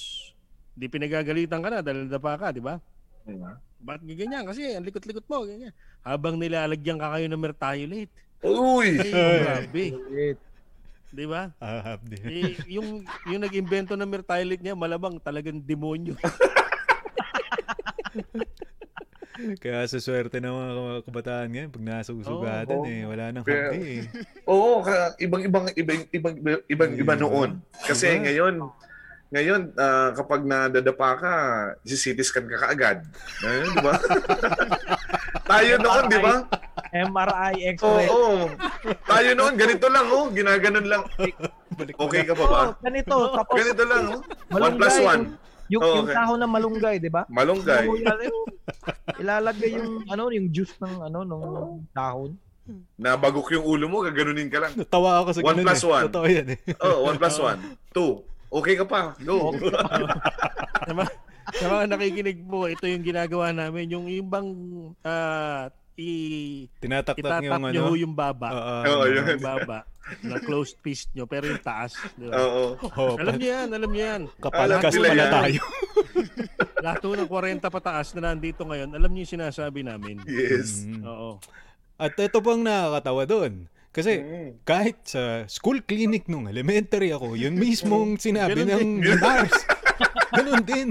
di 0.78 0.87
pinagagalitan 0.87 1.59
ka 1.59 1.68
na 1.68 1.82
dahil 1.82 2.07
nadapa 2.07 2.39
ka, 2.39 2.55
di 2.55 2.62
ba? 2.62 2.78
Mm. 3.26 3.59
Ba't 3.82 4.01
ganyan? 4.07 4.47
Kasi 4.47 4.78
ang 4.78 4.87
likot-likot 4.87 5.26
mo, 5.26 5.43
ganyan. 5.43 5.74
Habang 6.07 6.39
nilalagyan 6.39 7.03
ka 7.03 7.18
kayo 7.18 7.26
ng 7.26 7.43
mertiolate. 7.43 8.12
Uy! 8.47 9.03
Ay, 9.03 9.43
grabe. 9.43 9.84
Di 11.11 11.26
ba? 11.26 11.51
Ah. 11.59 11.99
Eh, 12.24 12.55
yung, 12.70 13.03
yung 13.26 13.43
nag-invento 13.43 13.99
ng 13.99 14.07
mertiolate 14.07 14.62
niya, 14.62 14.78
malabang 14.78 15.18
talagang 15.18 15.59
demonyo. 15.59 16.14
Kaya 19.57 19.84
sa 19.84 19.99
swerte 20.01 20.41
ng 20.41 20.49
mga 20.51 20.72
kabataan 21.05 21.49
ngayon, 21.53 21.70
pag 21.70 21.84
nasusugatan 21.84 22.76
Oo. 22.76 22.89
eh, 22.89 23.03
wala 23.05 23.24
nang 23.30 23.45
Kaya- 23.45 23.70
hampi 23.70 23.80
eh. 23.82 24.03
Oo, 24.51 24.80
ibang-ibang 25.18 25.66
ibang 25.74 26.01
ibang 26.11 26.34
ibang 26.66 26.93
iba 26.97 27.14
Iba. 27.14 27.14
noon. 27.16 27.51
Kasi 27.84 28.16
Iba. 28.16 28.22
ngayon 28.26 28.55
ngayon 29.26 29.74
ah, 29.74 30.14
kapag 30.14 30.47
nadadapa 30.47 31.09
ka, 31.18 31.34
scan 32.22 32.47
ka 32.47 32.57
kaagad. 32.62 33.03
Ngayon, 33.43 33.68
di 33.68 33.82
ba? 33.82 33.95
Tayo 35.51 35.74
noon, 35.78 36.05
di 36.07 36.18
ba? 36.22 36.34
MRI 36.95 37.53
Oo, 37.59 37.70
X-ray. 37.74 38.07
oo. 38.09 38.34
Tayo 39.05 39.30
noon, 39.34 39.55
ganito 39.59 39.87
lang, 39.91 40.07
oh. 40.11 40.26
Ginaganon 40.30 40.87
lang. 40.87 41.03
Okay 41.76 42.22
ka 42.22 42.34
pa 42.34 42.45
ba? 42.47 42.61
Oh, 42.62 42.72
ganito. 42.80 43.16
Tapos, 43.34 43.55
Ganito 43.59 43.82
lang, 43.84 44.03
oh. 44.14 44.20
One 44.55 44.74
plus 44.78 44.97
one. 45.03 45.22
Yung, 45.67 45.83
yung 45.83 46.07
okay. 46.07 46.14
kahon 46.14 46.39
ng 46.39 46.53
malunggay, 46.53 46.97
di 47.03 47.11
ba? 47.11 47.27
Malunggay. 47.27 47.91
Ilalagay 49.23 49.71
yung 49.75 50.07
ano, 50.07 50.31
yung 50.31 50.49
juice 50.55 50.79
ng 50.79 51.11
ano, 51.11 51.19
nung 51.27 51.83
dahon. 51.91 52.39
Nabagok 52.99 53.55
yung 53.55 53.67
ulo 53.67 53.87
mo, 53.87 54.03
gaganunin 54.03 54.51
ka 54.51 54.59
lang. 54.62 54.73
Natawa 54.75 55.23
ako 55.23 55.29
sa 55.35 55.41
One 55.43 55.59
ganun 55.62 55.67
plus 55.71 55.85
eh. 55.87 55.91
one. 55.91 56.05
Totoo 56.11 56.27
yan 56.27 56.47
eh. 56.51 56.59
Oh, 56.83 56.99
one 57.07 57.19
plus 57.19 57.39
one. 57.39 57.59
Two. 57.95 58.27
Okay 58.51 58.75
ka 58.79 58.85
pa. 58.87 59.14
Go. 59.23 59.55
sa, 60.87 60.93
mga, 60.95 61.11
sa 61.55 61.67
mga 61.67 61.85
nakikinig 61.95 62.41
po, 62.47 62.67
ito 62.67 62.87
yung 62.87 63.07
ginagawa 63.07 63.55
namin. 63.55 63.91
Yung, 63.91 64.07
yung 64.11 64.29
bang 64.31 64.51
ah, 65.07 65.71
i, 65.97 66.11
Tinataktak 66.79 67.41
yung 67.41 67.61
nyo 67.67 67.85
ano. 67.87 67.97
yung 67.97 68.15
baba. 68.15 68.49
Oo, 68.49 68.61
Oo, 68.85 69.03
ano. 69.03 69.09
yun. 69.09 69.25
yung 69.27 69.43
baba 69.43 69.85
na 70.23 70.39
closed 70.39 70.79
fist 70.81 71.11
nyo, 71.13 71.27
pero 71.27 71.51
yung 71.51 71.59
taas. 71.59 71.99
Di 72.15 72.31
ba? 72.31 72.39
Oo. 72.39 72.79
Oo, 72.79 73.15
Alam 73.19 73.35
niyo 73.37 73.49
yan, 73.51 73.69
alam 73.75 73.91
niyo 73.91 74.03
yan. 74.07 74.23
kapalakas 74.39 74.93
pala 74.95 75.11
yan. 75.11 75.33
tayo. 75.33 75.61
Lahat 76.85 77.01
ng 77.03 77.27
40 77.27 77.59
pataas 77.67 78.07
na 78.15 78.31
nandito 78.31 78.63
ngayon, 78.63 78.95
alam 78.95 79.11
niyo 79.11 79.27
yung 79.27 79.35
sinasabi 79.41 79.83
namin. 79.83 80.23
Yes. 80.23 80.87
Mm. 80.87 81.03
Oo. 81.03 81.43
At 81.97 82.15
ito 82.15 82.39
pang 82.39 82.61
nakakatawa 82.61 83.23
doon. 83.27 83.67
Kasi 83.91 84.13
Mm. 84.21 84.51
kahit 84.63 85.01
sa 85.03 85.23
school 85.49 85.81
clinic 85.81 86.29
nung 86.29 86.47
elementary 86.47 87.11
ako, 87.11 87.33
yun 87.35 87.57
mismong 87.57 88.21
sinabi 88.21 88.63
ng 88.63 89.01
nurse. 89.01 89.59
Ganun 90.31 90.63
din. 90.63 90.91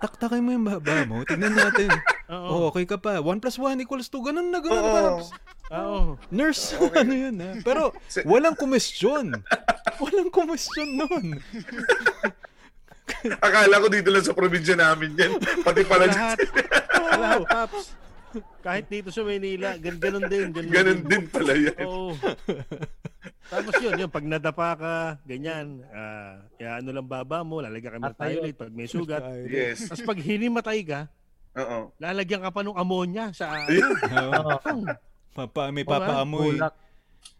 Taktakin 0.00 0.40
mo 0.40 0.50
yung 0.56 0.64
baba 0.64 1.04
mo. 1.04 1.20
Tignan 1.28 1.52
natin. 1.52 1.92
Oo. 2.32 2.48
Oh, 2.48 2.62
okay 2.72 2.88
ka 2.88 2.96
pa. 2.96 3.20
1 3.20 3.42
plus 3.42 3.56
1 3.60 3.84
equals 3.84 4.08
2. 4.08 4.32
Ganun 4.32 4.48
na, 4.48 4.58
ganun, 4.64 4.80
Oo. 4.80 4.94
Paps. 4.96 5.28
Oo. 5.70 6.00
Nurse, 6.32 6.74
ano 7.00 7.12
yun 7.12 7.36
ha? 7.38 7.50
Pero 7.60 7.92
walang 8.24 8.56
kumestyon. 8.56 9.44
Walang 10.00 10.30
kumestyon 10.32 10.88
nun. 10.98 11.26
Akala 13.44 13.82
ko 13.82 13.86
dito 13.90 14.08
lang 14.08 14.24
sa 14.24 14.32
probinsya 14.32 14.78
namin 14.78 15.12
yan. 15.18 15.36
Pati 15.60 15.82
pala 15.84 16.08
Lahat. 16.08 16.38
Oh. 16.96 17.10
Lahat, 17.20 17.42
Paps. 17.52 17.84
Kahit 18.60 18.86
dito 18.86 19.10
sa 19.10 19.26
Manila, 19.26 19.74
gan 19.80 19.96
ganun 19.98 20.26
din. 20.30 20.54
Ganun, 20.54 20.70
Ganun 20.76 21.00
din 21.06 21.24
pala 21.26 21.52
yan. 21.56 21.78
Oo. 21.82 22.14
Tapos 23.50 23.74
yun, 23.82 23.94
yun, 23.98 24.10
pag 24.10 24.26
nadapa 24.26 24.70
ka, 24.78 24.94
ganyan, 25.26 25.82
ah, 25.90 26.38
ya, 26.54 26.78
ano 26.78 26.94
lang 26.94 27.06
baba 27.10 27.42
mo, 27.42 27.58
lalagyan 27.58 27.98
ka 27.98 28.00
ng 28.00 28.16
toilet 28.16 28.54
pag 28.54 28.70
may 28.70 28.86
sugat. 28.86 29.22
Yes. 29.50 29.90
Tapos 29.90 30.06
pag 30.06 30.18
hinimatay 30.22 30.78
ka, 30.86 31.00
Oo. 31.58 31.90
lalagyan 31.98 32.46
ka 32.46 32.54
pa 32.54 32.62
ng 32.62 32.78
ammonia 32.78 33.34
sa 33.34 33.66
ano. 33.66 34.58
Papa, 35.34 35.70
may 35.74 35.82
nga, 35.82 35.98
papaamoy. 35.98 36.58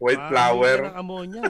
White 0.00 0.26
flower. 0.32 0.78
ng 0.90 0.96
ammonia. 0.98 1.42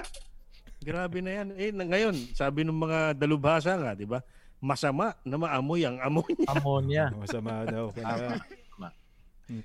Grabe 0.88 1.20
na 1.20 1.32
yan. 1.40 1.48
Eh, 1.60 1.70
ngayon, 1.72 2.16
sabi 2.32 2.64
ng 2.64 2.76
mga 2.76 3.12
dalubhasa 3.16 3.76
nga, 3.76 3.92
di 3.92 4.08
ba? 4.08 4.24
Masama 4.60 5.16
na 5.24 5.40
maamoy 5.40 5.88
ang 5.88 5.96
ammonia. 6.04 6.48
Ammonia. 6.52 7.04
Masama 7.24 7.64
daw. 7.64 7.88
Kaya, 7.96 8.36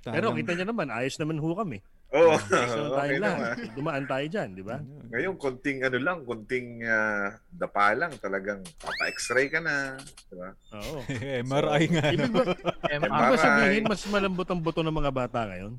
Pero 0.02 0.32
kita 0.32 0.56
nyo 0.56 0.66
naman, 0.72 0.88
ayos 0.88 1.20
naman 1.20 1.38
ho 1.38 1.52
kami. 1.52 1.84
Oo. 2.16 2.40
So, 2.40 2.96
tayo 2.98 3.12
okay 3.12 3.20
lang. 3.20 3.38
Dumaan 3.76 4.06
tayo 4.08 4.26
dyan, 4.32 4.50
di 4.56 4.64
ba? 4.64 4.80
Ngayon, 5.12 5.36
konting 5.36 5.84
ano 5.84 5.98
lang, 6.00 6.18
konting 6.24 6.80
ah, 6.88 7.36
dapa 7.52 7.92
lang. 7.92 8.16
Talagang 8.24 8.64
papa-x-ray 8.80 9.52
ka 9.52 9.60
na. 9.60 10.00
Diba? 10.32 10.50
Oo. 10.80 11.04
MRI 11.52 11.84
nga. 11.92 12.04
Ibig 12.16 12.32
no? 12.32 12.40
ba, 12.40 12.44
MRI. 12.88 12.96
ibig 12.96 13.12
ba 13.12 13.36
sabihin, 13.36 13.84
mas 13.84 14.02
malambot 14.08 14.48
ang 14.48 14.62
buto 14.64 14.80
ng 14.80 14.96
mga 14.96 15.12
bata 15.12 15.40
ngayon? 15.52 15.74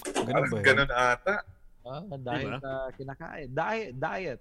Ganun 0.00 0.44
ba 0.48 0.56
yun? 0.56 0.64
ganun 0.64 0.90
ata. 0.90 1.36
Ah, 1.80 2.04
dahil 2.16 2.48
Diba? 2.48 2.58
sa 2.60 2.72
kinakain. 2.96 3.48
Diet. 3.52 3.94
Diet. 4.00 4.40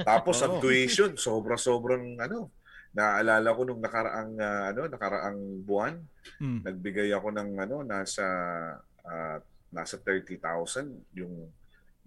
Tapos 0.00 0.38
ang 0.40 0.62
tuition, 0.62 1.18
sobra-sobrang 1.18 2.18
ano. 2.22 2.48
Naalala 2.94 3.50
ko 3.50 3.60
nung 3.66 3.82
nakaraang 3.82 4.32
ah, 4.38 4.70
ano, 4.70 4.86
nakaraang 4.86 5.38
buwan, 5.66 5.98
Mm. 6.40 6.60
nagbigay 6.64 7.10
ako 7.12 7.28
ng 7.34 7.50
ano 7.58 7.76
nasa 7.84 8.24
ah, 9.04 9.36
nasa 9.68 9.98
30,000 9.98 10.86
yung 11.12 11.50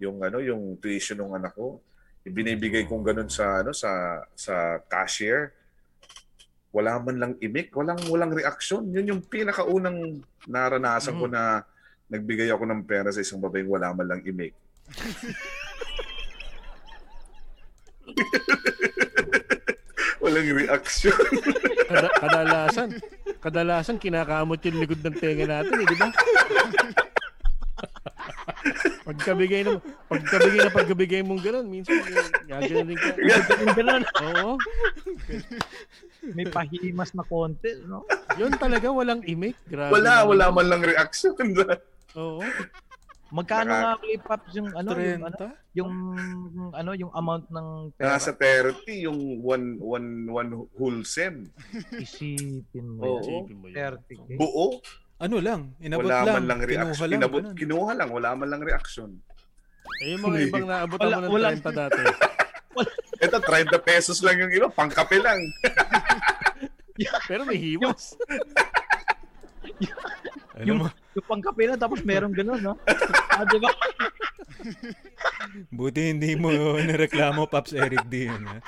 yung 0.00 0.16
ano 0.24 0.40
yung 0.40 0.80
tuition 0.80 1.20
ng 1.20 1.36
anak 1.36 1.52
ko. 1.54 1.78
Ibinibigay 2.24 2.88
kong 2.88 3.04
ganun 3.04 3.28
sa 3.28 3.60
ano 3.60 3.70
sa 3.70 4.22
sa 4.32 4.80
cashier. 4.88 5.52
Wala 6.72 6.98
man 6.98 7.16
lang 7.16 7.32
imik, 7.38 7.70
walang 7.72 8.00
walang 8.08 8.32
reaksyon. 8.32 8.90
Yun 8.90 9.16
yung 9.16 9.22
pinakaunang 9.24 10.24
naranasan 10.48 11.14
ko 11.14 11.28
Mm. 11.28 11.34
na 11.36 11.42
nagbigay 12.08 12.48
ako 12.48 12.64
ng 12.64 12.82
pera 12.88 13.12
sa 13.12 13.20
isang 13.20 13.38
babaeng 13.38 13.68
wala 13.68 13.92
man 13.92 14.08
lang 14.08 14.24
imik. 14.24 14.56
walang 20.38 20.58
reaksyon. 20.64 21.18
Kada, 21.88 22.08
kadalasan, 22.20 22.88
kadalasan 23.40 23.96
kinakamot 23.96 24.60
yung 24.60 24.78
likod 24.78 25.00
ng 25.00 25.16
tenga 25.16 25.46
natin, 25.48 25.72
eh, 25.80 25.86
di 25.88 25.96
ba? 25.96 26.08
Pagkabigay 29.08 29.64
ng 29.64 29.80
pagkabigay 30.04 30.60
na 30.68 30.72
pagkabigay 30.74 31.20
mong 31.24 31.40
ganun, 31.40 31.64
minsan 31.72 31.96
gagawin 32.44 32.92
din 32.92 32.98
ka. 33.00 33.16
Ganun. 33.72 34.04
Oo. 34.04 34.60
May 36.36 36.44
pahimas 36.44 37.16
na 37.16 37.24
konti, 37.24 37.72
no? 37.88 38.04
Yun 38.36 38.52
talaga 38.60 38.92
walang 38.92 39.24
imik. 39.24 39.56
Grabe. 39.64 39.96
Wala, 39.96 40.28
wala 40.28 40.52
man 40.52 40.68
lang 40.68 40.84
reaksyon. 40.84 41.56
Oo. 42.20 42.44
Magkano 43.28 43.68
Naka- 43.68 43.82
nga 43.84 44.00
kay 44.00 44.16
Pops 44.18 44.50
yung 44.56 44.68
ano, 44.72 44.88
yung, 44.94 45.20
ano, 45.20 45.36
30? 45.36 45.76
yung 45.76 45.92
ano, 46.72 46.90
yung 46.92 47.12
amount 47.12 47.46
ng 47.48 47.68
pera? 47.92 48.16
Nasa 48.16 48.32
30 48.32 48.88
yung 49.04 49.18
one 49.38 49.76
one 49.76 50.08
one 50.26 50.50
whole 50.74 51.00
sem. 51.04 51.44
Isipin 51.92 52.86
mo 52.88 53.04
Oo. 53.04 53.20
Isipin 53.20 53.56
mo 53.58 53.66
yun. 53.68 53.76
30k. 53.76 54.28
Buo, 54.34 54.80
Ano 55.18 55.36
lang, 55.38 55.74
inabot 55.78 56.06
wala 56.06 56.22
lang. 56.22 56.34
man 56.38 56.44
lang 56.46 56.58
kinuha 56.62 56.70
reaksyon. 56.88 57.04
lang, 57.04 57.18
Inabot, 57.18 57.42
ganun. 57.42 57.56
kinuha 57.58 57.90
lang, 57.92 58.08
wala 58.08 58.28
man 58.32 58.48
lang 58.48 58.62
reaksyon. 58.62 59.10
Eh, 59.98 60.14
yung 60.14 60.22
mga 60.24 60.38
ibang 60.46 60.64
naabot 60.64 60.94
Wala- 60.96 61.18
mo 61.18 61.20
ng 61.20 61.32
wala- 61.34 61.50
30 61.52 61.68
dati. 61.74 62.02
Ito, 63.26 63.36
30 63.42 63.76
pesos 63.82 64.22
lang 64.22 64.38
yung 64.38 64.52
iba, 64.54 64.70
pangkape 64.70 65.18
lang. 65.18 65.42
Pero 67.28 67.42
may 67.42 67.58
hiwas. 67.58 68.14
Alam 70.54 70.74
mo, 70.76 70.86
Yung 71.18 71.26
pangkape 71.26 71.66
na 71.66 71.74
tapos 71.74 72.00
merong 72.06 72.30
ganun, 72.30 72.62
no? 72.62 72.74
ah, 73.34 73.42
di 73.42 73.58
ba? 73.58 73.70
buti 75.74 76.14
hindi 76.14 76.38
mo 76.38 76.50
nireklamo, 76.78 77.50
Paps 77.50 77.74
Eric 77.74 78.06
D. 78.06 78.30
Yan, 78.30 78.46
ha? 78.46 78.58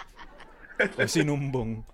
O 0.98 1.04
sinumbong. 1.06 1.84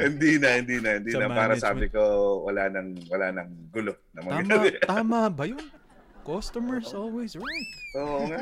hindi 0.00 0.40
na, 0.40 0.58
hindi 0.58 0.80
na, 0.80 0.98
hindi 0.98 1.12
Sa 1.12 1.22
na. 1.22 1.28
Para 1.30 1.54
management. 1.54 1.62
sabi 1.62 1.86
ko, 1.92 2.02
wala 2.42 2.72
nang, 2.72 2.96
wala 3.06 3.26
nang 3.30 3.50
gulo. 3.70 3.94
Na 4.10 4.24
Tama, 4.24 4.30
mangyari. 4.42 4.68
tama 4.82 5.18
ba 5.30 5.44
yun? 5.46 5.62
Customers 6.26 6.90
always 6.90 7.36
right. 7.38 7.70
Oo 8.00 8.18
nga. 8.26 8.40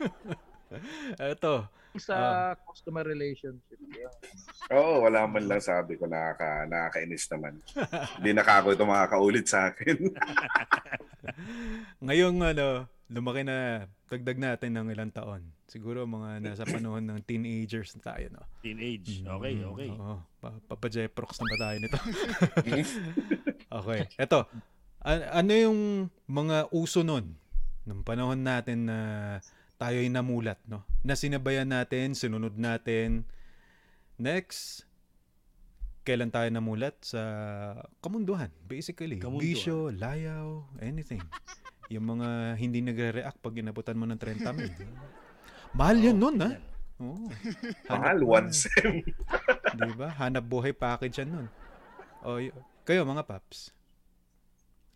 Eto, 1.30 1.68
Sa 1.96 2.14
Ah. 2.14 2.52
customer 2.62 3.02
relationship. 3.02 3.78
Yeah. 3.90 4.12
Oo, 4.70 5.02
wala 5.02 5.26
man 5.26 5.42
lang 5.44 5.58
sabi 5.58 5.94
ko, 5.94 6.06
nakaka, 6.06 6.64
nakakainis 6.64 7.26
naman. 7.28 7.58
hindi 8.16 8.30
na 8.30 8.42
kako 8.42 8.72
ito 8.72 8.84
makakaulit 8.84 9.44
sa 9.44 9.70
akin. 9.70 9.98
ngayong 12.00 12.38
ano, 12.40 12.68
lumaki 13.06 13.42
na, 13.42 13.86
dagdag 14.06 14.38
natin 14.38 14.70
ng 14.72 14.86
ilang 14.88 15.10
taon. 15.10 15.42
Siguro 15.66 16.02
mga 16.02 16.38
nasa 16.40 16.62
panahon 16.64 17.02
ng 17.04 17.22
teenagers 17.22 17.94
na 17.94 18.02
tayo, 18.04 18.26
no? 18.28 18.42
Teenage. 18.60 19.22
Okay, 19.22 19.54
Mm, 19.56 19.70
okay. 19.70 19.88
Oo. 19.92 20.18
Pa- 20.40 20.62
Papa 20.66 20.86
Jeprox 20.86 21.38
na 21.38 21.46
ba 21.48 21.56
tayo 21.60 21.76
nito? 21.78 21.98
okay. 23.78 24.00
Eto. 24.16 24.46
a- 25.00 25.30
ano 25.32 25.52
yung 25.52 25.78
mga 26.26 26.70
uso 26.70 27.00
nun? 27.00 27.34
Nung 27.82 28.02
panahon 28.02 28.36
natin 28.36 28.84
na 28.84 28.98
tayo'y 29.80 30.12
namulat, 30.12 30.60
no? 30.68 30.84
Na 31.00 31.16
sinabayan 31.16 31.64
natin, 31.66 32.12
sinunod 32.12 32.52
natin. 32.54 33.24
Next, 34.14 34.84
kailan 36.02 36.28
tayo 36.28 36.52
namulat? 36.52 37.00
Sa 37.00 37.20
kamunduhan, 37.98 38.52
basically. 38.62 39.16
Kamunduhan. 39.16 39.56
Bisyo, 39.56 39.88
layaw, 39.88 40.68
anything. 40.78 41.24
Yung 41.90 42.06
mga 42.06 42.28
hindi 42.54 42.84
nagre-react 42.84 43.40
pag 43.40 43.56
inabutan 43.56 43.96
mo 43.96 44.04
ng 44.04 44.14
30 44.14 44.44
mil. 44.52 44.70
Mahal 45.72 45.98
yan 45.98 46.18
nun, 46.20 46.36
ha? 46.38 46.50
yan. 46.52 46.62
Oo. 47.00 47.26
Mahal, 47.90 48.18
one 48.20 48.48
sem. 48.52 49.00
Di 49.80 49.92
ba? 49.96 50.12
Hanap 50.14 50.44
buhay 50.44 50.70
package 50.70 51.24
yan 51.24 51.30
nun. 51.32 51.46
O, 52.20 52.36
y- 52.36 52.52
kayo 52.84 53.02
mga 53.02 53.24
paps. 53.24 53.72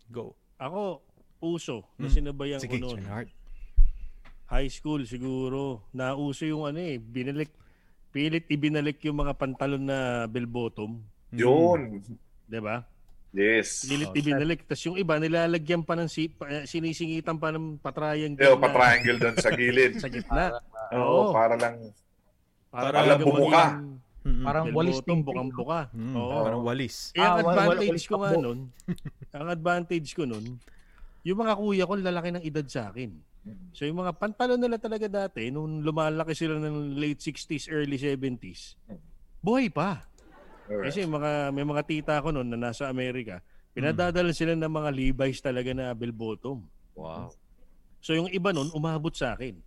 Go. 0.07 0.37
Ako, 0.55 1.01
uso 1.41 1.83
na 1.97 2.07
Hmm. 2.07 2.13
sinabayan 2.13 2.61
Sige, 2.61 2.77
ko 2.77 2.85
noon. 2.85 3.01
Heart. 3.01 3.33
High 4.45 4.69
school 4.69 5.03
siguro. 5.03 5.89
Nauso 5.91 6.43
yung 6.43 6.65
ano 6.65 6.77
eh, 6.77 6.97
binalik, 6.97 7.49
pilit 8.09 8.45
ibinalik 8.47 9.01
yung 9.03 9.17
mga 9.17 9.33
pantalon 9.33 9.81
na 9.81 9.99
bell 10.25 10.45
bottom. 10.45 11.01
Yun. 11.31 11.99
'di 12.45 12.59
ba? 12.59 12.85
Yes. 13.35 13.83
Pilit 13.83 14.07
Oh, 14.07 14.15
ibinalik. 14.15 14.63
Tapos 14.63 14.85
yung 14.85 14.95
iba, 14.95 15.19
nilalagyan 15.19 15.83
pa 15.83 15.99
ng 15.99 16.07
si, 16.07 16.31
pa, 16.31 16.47
eh, 16.47 16.63
sinisingitan 16.63 17.35
pa 17.35 17.51
ng 17.51 17.75
patriangle 17.75 18.39
na 18.39 18.55
pa-triangle 18.55 19.19
doon 19.19 19.35
sa 19.35 19.51
gilid. 19.51 19.91
sa 20.03 20.07
gitna. 20.07 20.55
Oo, 20.95 21.03
Oo. 21.03 21.35
para 21.35 21.59
lang. 21.59 21.75
Para, 22.71 22.83
Para 22.85 22.95
talaga 22.95 23.23
bumuka. 23.23 23.65
Mm-mm. 24.25 24.41
Parang 24.41 24.65
walis 24.71 24.97
ting 25.03 25.21
bukang-buka. 25.21 25.91
Mm, 25.91 26.15
Oo. 26.15 26.39
Parang 26.41 26.61
walis. 26.63 27.11
Eh, 27.11 27.19
ang 27.19 27.27
Ah, 27.27 27.35
wal- 27.35 27.45
wal- 27.45 27.57
advantage 27.75 27.89
walis 27.91 28.05
ko 28.07 28.15
nga 28.17 28.31
nun, 28.33 28.59
ang 29.37 29.47
advantage 29.51 30.09
ko 30.15 30.23
nun, 30.23 30.45
yung 31.21 31.37
mga 31.37 31.53
kuya 31.59 31.83
ko 31.83 31.93
lalaki 31.93 32.29
ng 32.31 32.43
edad 32.45 32.65
sa 32.65 32.87
akin. 32.87 33.11
So 33.75 33.85
yung 33.85 34.01
mga 34.01 34.17
pantalon 34.17 34.57
nila 34.57 34.81
talaga 34.81 35.05
dati, 35.05 35.53
nung 35.53 35.85
lumalaki 35.85 36.33
sila 36.33 36.57
ng 36.57 36.97
late 36.97 37.21
60s, 37.21 37.69
early 37.69 37.99
70s, 37.99 38.79
buhay 39.43 39.69
pa. 39.69 40.07
Alright. 40.65 40.89
Kasi 40.89 41.05
mga, 41.05 41.53
may 41.53 41.61
mga 41.61 41.83
tita 41.85 42.23
ko 42.25 42.33
noon 42.33 42.49
na 42.49 42.57
nasa 42.57 42.89
Amerika, 42.89 43.45
pinadadala 43.75 44.33
sila 44.33 44.57
ng 44.57 44.71
mga 44.71 44.89
Levi's 44.89 45.43
talaga 45.43 45.69
na 45.77 45.93
bell 45.93 46.15
bottom. 46.15 46.65
Wow. 46.97 47.29
So 48.01 48.17
yung 48.17 48.31
iba 48.33 48.49
nun, 48.49 48.73
umabot 48.73 49.13
sa 49.13 49.37
akin. 49.37 49.61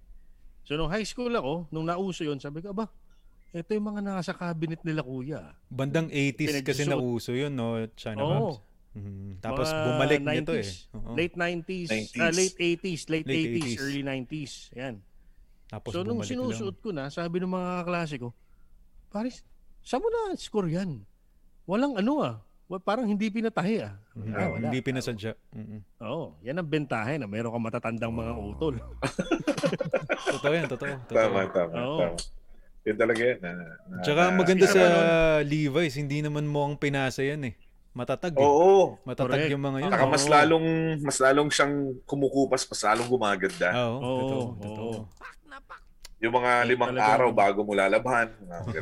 So 0.66 0.74
nung 0.74 0.90
high 0.90 1.06
school 1.06 1.30
ako, 1.30 1.70
nung 1.70 1.86
nauso 1.86 2.26
yon 2.26 2.42
sabi 2.42 2.64
ko, 2.64 2.74
aba, 2.74 2.90
ito 3.54 3.70
yung 3.72 3.94
mga 3.94 4.02
nasa 4.04 4.34
cabinet 4.36 4.82
nila 4.84 5.00
kuya. 5.00 5.54
Bandang 5.70 6.10
80s 6.12 6.60
kasi 6.66 6.84
nauso 6.84 7.32
yun, 7.32 7.54
no? 7.54 7.80
China 7.94 8.20
Oo. 8.20 8.28
Moms. 8.28 8.56
Mm, 8.98 9.38
Tapos 9.38 9.66
Mga 9.66 9.84
bumalik 9.84 10.20
nito 10.20 10.52
eh. 10.52 10.66
90s, 10.66 10.90
Oo. 10.90 11.12
Late 11.14 11.34
90s, 11.34 11.88
90s. 11.88 12.18
ah, 12.18 12.32
late 12.32 12.56
80s, 12.58 13.02
late, 13.06 13.26
Late 13.26 13.38
80s, 13.48 13.62
80s. 13.64 13.78
early 13.78 14.02
90s. 14.02 14.52
Yan. 14.74 14.94
Tapos 15.64 15.90
so 15.90 16.00
nung 16.00 16.20
sinusuot 16.20 16.76
ko 16.78 16.90
na, 16.90 17.06
sabi 17.08 17.38
ng 17.38 17.48
mga 17.48 17.70
kaklase 17.80 18.16
ko, 18.16 18.34
Paris, 19.06 19.44
saan 19.80 20.00
mo 20.00 20.08
na 20.08 20.34
score 20.34 20.68
yan? 20.68 21.04
walang 21.64 21.94
ano 21.94 22.12
ah. 22.20 22.36
Parang 22.78 23.04
hindi 23.04 23.28
pinatahi 23.28 23.76
ah. 23.80 23.96
Ah, 24.30 24.48
wala. 24.50 24.68
Hindi 24.68 24.80
pinasadya. 24.80 25.32
Mm-mm. 25.52 25.80
Oo, 26.00 26.36
yan 26.42 26.56
ang 26.56 26.66
bentahe 26.66 27.16
na 27.16 27.24
meron 27.24 27.48
kang 27.48 27.64
matatandang 27.64 28.08
mga 28.10 28.32
utol. 28.36 28.76
Totoo 30.32 30.52
yan, 30.52 30.66
totoo. 30.66 30.88
totoo. 30.98 31.16
Tama, 31.16 31.40
tama, 31.48 31.72
Oo. 31.78 31.98
tama. 32.02 32.16
Yun 32.84 32.96
talaga 32.96 33.20
yan. 33.22 33.38
Na, 33.40 33.50
na, 33.52 33.64
Tsaka 34.00 34.22
na- 34.22 34.36
maganda 34.36 34.64
sa. 34.64 34.80
Levi's, 35.42 35.96
hindi 35.96 36.20
naman 36.20 36.44
mo 36.44 36.64
ang 36.64 36.76
pinasa 36.76 37.20
yan 37.20 37.48
eh. 37.48 37.54
Matatag 37.90 38.32
eh. 38.32 38.40
Oo. 38.40 38.96
Matatag 39.02 39.32
Correct. 39.38 39.50
yung 39.50 39.64
mga 39.64 39.78
yun. 39.80 39.90
Saka 39.90 40.06
mas 40.06 40.24
lalong, 40.24 40.66
mas 41.00 41.18
lalong 41.18 41.48
siyang 41.48 41.74
kumukupas, 42.04 42.62
mas 42.64 42.80
lalong 42.82 43.08
gumaganda. 43.08 43.68
Oo, 43.74 43.96
Oo, 43.96 44.18
totoo, 44.18 44.38
oo. 44.38 44.54
totoo. 44.58 44.92
Yung 46.18 46.34
mga 46.34 46.66
limang 46.66 46.90
Talagang- 46.90 47.14
araw 47.14 47.30
bago 47.30 47.60
mo 47.62 47.72
lalaban. 47.72 48.26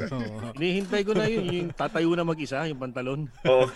Hinihintay 0.57 1.04
ko 1.04 1.12
na 1.12 1.28
yun, 1.28 1.44
yung 1.46 1.68
tatayo 1.70 2.09
na 2.11 2.24
mag-isa, 2.24 2.64
yung 2.64 2.80
pantalon. 2.80 3.28
Oo. 3.44 3.68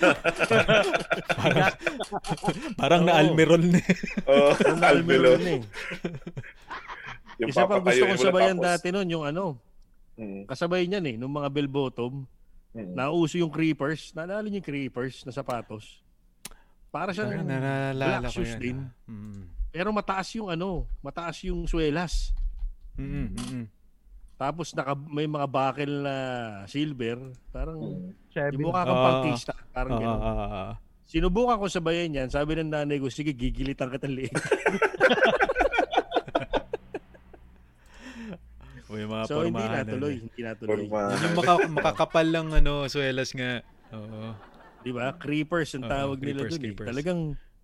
Parang 2.74 3.02
Oo. 3.04 3.06
na 3.06 3.12
Almerol 3.16 3.62
na 3.62 3.78
eh. 3.78 3.94
Oo, 4.26 4.50
Almelo. 4.82 5.36
meron 5.36 5.44
eh. 5.46 5.60
Yung 7.38 7.48
Isa 7.48 7.64
pang 7.64 7.80
gusto 7.80 8.00
kong 8.02 8.16
na 8.16 8.20
sabayan 8.22 8.56
tapos- 8.56 8.68
dati 8.76 8.86
nun, 8.90 9.08
yung 9.08 9.24
ano, 9.24 9.44
Mm, 10.16 10.44
kasabay 10.44 10.84
niyan 10.84 11.06
eh, 11.06 11.16
nung 11.16 11.32
mga 11.32 11.48
bell 11.48 11.64
bottom, 11.66 12.28
mm. 12.72 12.94
nauso 12.94 13.36
yung 13.36 13.50
creepers. 13.50 14.10
Naalala 14.12 14.46
niyo 14.46 14.60
yung 14.60 14.68
creepers 14.68 15.22
na 15.24 15.32
sapatos? 15.32 16.02
Para 16.90 17.14
siya 17.14 17.30
Parang 17.30 17.46
Nalala 17.46 18.18
black 18.26 18.34
shoes 18.34 18.54
din. 18.58 18.90
Mm. 19.06 19.46
Pero 19.70 19.94
mataas 19.94 20.34
yung 20.34 20.50
ano, 20.50 20.90
mataas 20.98 21.38
yung 21.46 21.62
swelas. 21.70 22.34
Mm, 22.98 23.06
mm, 23.06 23.30
mm. 23.30 23.64
Tapos 24.34 24.72
naka, 24.74 24.96
may 24.96 25.28
mga 25.28 25.46
buckle 25.46 25.96
na 26.02 26.16
silver. 26.66 27.30
Parang 27.54 27.78
Mm. 27.78 28.10
Seven. 28.34 28.58
yung 28.58 28.62
mukha 28.66 28.82
kang 28.82 29.04
pangkista. 29.06 29.52
Parang 29.70 29.92
Ah, 29.94 30.00
gano'n. 30.02 30.20
ah, 30.20 30.26
ah, 30.26 30.50
ah. 30.50 30.72
Sinubukan 31.06 31.58
ko 31.58 31.66
sabayan 31.66 32.14
yan. 32.14 32.28
Sabi 32.30 32.54
ng 32.54 32.70
nanay 32.70 33.02
ko, 33.02 33.10
sige, 33.10 33.34
gigilitan 33.34 33.90
kita 33.90 34.06
ng 34.06 34.14
liig. 34.14 34.30
May 38.90 39.06
mga 39.06 39.24
so, 39.30 39.46
hindi 39.46 39.62
natuloy. 39.62 40.14
na. 40.18 40.22
Hindi 40.26 40.40
natuloy. 40.42 40.82
Yun 40.82 40.90
Yung 40.90 41.36
maka- 41.38 41.70
makakapal 41.78 42.26
lang 42.26 42.50
ano, 42.50 42.90
swelas 42.90 43.30
nga. 43.30 43.62
Oo. 43.94 44.34
Di 44.82 44.90
ba? 44.90 45.14
Creepers 45.14 45.78
ang 45.78 45.86
Oo, 45.86 45.92
tawag 45.92 46.18
nila 46.18 46.42
creepers, 46.42 46.58
dun. 46.58 46.66
Eh. 46.66 46.88
Talagang 46.90 47.20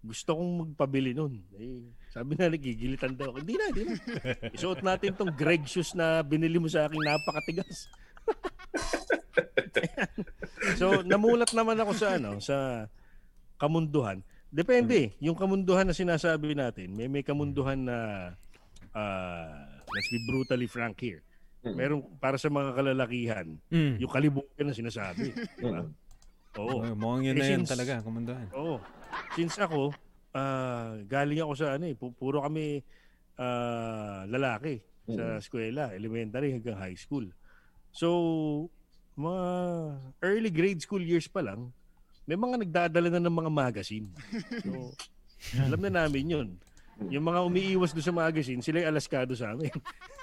gusto 0.07 0.31
kong 0.39 0.53
magpabili 0.63 1.11
nun. 1.17 1.43
Eh, 1.59 1.83
sabi 2.15 2.39
na 2.39 2.47
nagigilitan 2.47 3.19
daw. 3.19 3.35
ako. 3.35 3.43
Hindi 3.43 3.55
na, 3.59 3.65
hindi 3.75 3.83
na. 3.85 3.95
Isuot 4.57 4.81
natin 4.87 5.19
tong 5.19 5.35
Greg 5.35 5.67
shoes 5.67 5.99
na 5.99 6.23
binili 6.23 6.63
mo 6.63 6.71
sa 6.71 6.87
akin 6.87 7.01
napakatigas. 7.03 7.91
so, 10.81 11.03
namulat 11.03 11.51
naman 11.53 11.77
ako 11.79 11.93
sa 11.95 12.17
ano, 12.17 12.39
sa 12.39 12.87
kamunduhan. 13.59 14.23
Depende. 14.47 15.19
Yung 15.19 15.35
kamunduhan 15.35 15.85
na 15.85 15.97
sinasabi 15.97 16.55
natin, 16.55 16.95
may 16.95 17.11
may 17.11 17.27
kamunduhan 17.27 17.83
na 17.83 17.99
ah, 18.95 19.76
let's 19.97 20.09
be 20.09 20.21
brutally 20.23 20.67
frank 20.67 21.01
here. 21.01 21.25
Meron 21.67 21.99
para 22.17 22.37
sa 22.37 22.47
mga 22.47 22.71
kalalakihan, 22.73 23.47
Mm. 23.67 23.99
yung 23.99 24.13
kalibugan 24.13 24.65
na 24.65 24.73
sinasabi. 24.73 25.35
Ba? 25.59 25.83
Oo. 26.57 26.79
Oh, 26.79 26.95
mukhang 26.95 27.27
yun 27.27 27.35
Eh, 27.35 27.41
na 27.41 27.47
yan 27.49 27.61
since- 27.61 27.73
talaga, 27.73 27.99
kumandahan. 28.01 28.47
Oo. 28.55 28.79
Since 29.33 29.59
ako, 29.59 29.91
ah, 30.31 30.95
galing 31.03 31.43
ako 31.43 31.53
sa 31.53 31.75
ano 31.75 31.85
eh, 31.85 31.97
pu- 31.97 32.13
puro 32.13 32.41
kami 32.41 32.85
ah, 33.35 34.25
lalaki 34.25 34.79
sa 35.07 35.37
eskwela, 35.37 35.91
elementary 35.91 36.51
hanggang 36.51 36.77
high 36.77 36.95
school. 36.95 37.27
So, 37.91 38.09
mga 39.15 39.45
early 40.21 40.49
grade 40.49 40.81
school 40.81 41.01
years 41.01 41.27
pa 41.27 41.41
lang, 41.41 41.73
may 42.25 42.35
mga 42.35 42.63
nagdadala 42.63 43.09
na 43.09 43.21
ng 43.21 43.35
mga 43.35 43.51
magazine. 43.51 44.07
So, 44.65 44.95
alam 45.61 45.81
na 45.81 45.93
namin 45.99 46.25
yun. 46.27 46.49
Yung 47.13 47.29
mga 47.29 47.41
umiiwas 47.45 47.93
doon 47.93 48.07
sa 48.09 48.15
magazine, 48.15 48.65
sila 48.65 48.81
yung 48.81 48.91
alaskado 48.97 49.37
sa 49.37 49.53
amin. 49.53 49.69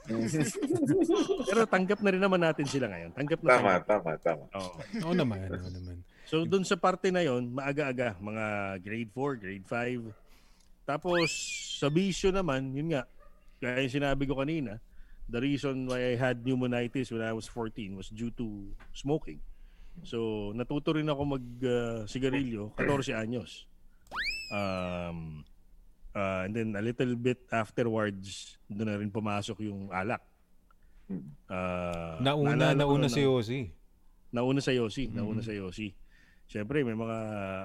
Pero 1.48 1.70
tanggap 1.70 2.02
na 2.02 2.10
rin 2.10 2.20
naman 2.20 2.42
natin 2.42 2.66
sila 2.66 2.90
ngayon. 2.90 3.14
Tanggap 3.14 3.40
na 3.46 3.50
Tama, 3.54 3.62
tanggap. 3.62 3.86
tama, 3.86 4.12
tama. 4.20 4.44
Oo. 4.58 4.74
Oo 5.06 5.14
naman, 5.14 5.48
oo 5.54 5.70
naman. 5.70 5.96
So 6.26 6.50
doon 6.50 6.66
sa 6.66 6.74
parte 6.74 7.14
na 7.14 7.22
yon, 7.22 7.54
maaga-aga, 7.54 8.18
mga 8.18 8.46
grade 8.82 9.12
4, 9.14 9.44
grade 9.44 9.68
5. 9.70 10.90
Tapos 10.90 11.30
sa 11.78 11.94
bisyo 11.94 12.34
naman, 12.34 12.74
yun 12.74 12.98
nga, 12.98 13.06
kaya 13.62 13.86
yung 13.86 13.94
sinabi 13.94 14.26
ko 14.26 14.42
kanina, 14.42 14.82
the 15.30 15.40
reason 15.40 15.88
why 15.88 16.02
I 16.02 16.16
had 16.18 16.42
pneumonitis 16.42 17.14
when 17.14 17.22
I 17.22 17.32
was 17.32 17.46
14 17.48 17.96
was 17.96 18.10
due 18.10 18.34
to 18.36 18.74
smoking. 18.92 19.38
So 20.02 20.50
natuto 20.58 20.98
rin 20.98 21.06
ako 21.06 21.38
mag 21.38 21.46
uh, 21.62 22.02
sigarilyo 22.10 22.74
14 22.82 23.14
anyos. 23.14 23.70
Um, 24.50 25.46
uh, 26.14 26.46
and 26.46 26.54
then 26.54 26.70
a 26.74 26.82
little 26.82 27.14
bit 27.14 27.44
afterwards, 27.50 28.58
doon 28.66 28.88
na 28.88 28.98
rin 28.98 29.10
pumasok 29.10 29.58
yung 29.62 29.90
alak. 29.90 30.22
Uh, 31.50 32.18
Nauna, 32.24 32.74
nauna 32.74 33.06
na- 33.06 33.12
si 33.12 33.22
Ozzy. 33.22 33.70
Nauna 34.34 34.66
sa 34.66 34.74
Yossi, 34.74 35.14
nauna 35.14 35.46
sa 35.46 35.54
Yossi. 35.54 35.94
Siyempre, 36.50 36.82
may 36.82 36.98
mga 36.98 37.18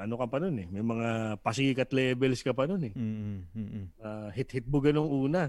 ano 0.05 0.15
ka 0.21 0.27
pa 0.29 0.37
nun 0.37 0.53
eh. 0.61 0.69
May 0.69 0.85
mga 0.85 1.09
pasikat 1.41 1.89
levels 1.97 2.45
ka 2.45 2.53
pa 2.53 2.69
nun 2.69 2.85
eh. 2.85 2.93
Mm, 2.93 3.49
mm, 3.49 3.69
mm. 3.73 3.87
Ah, 4.05 4.29
hit-hit 4.37 4.69
buga 4.69 4.93
nung 4.93 5.09
una. 5.09 5.49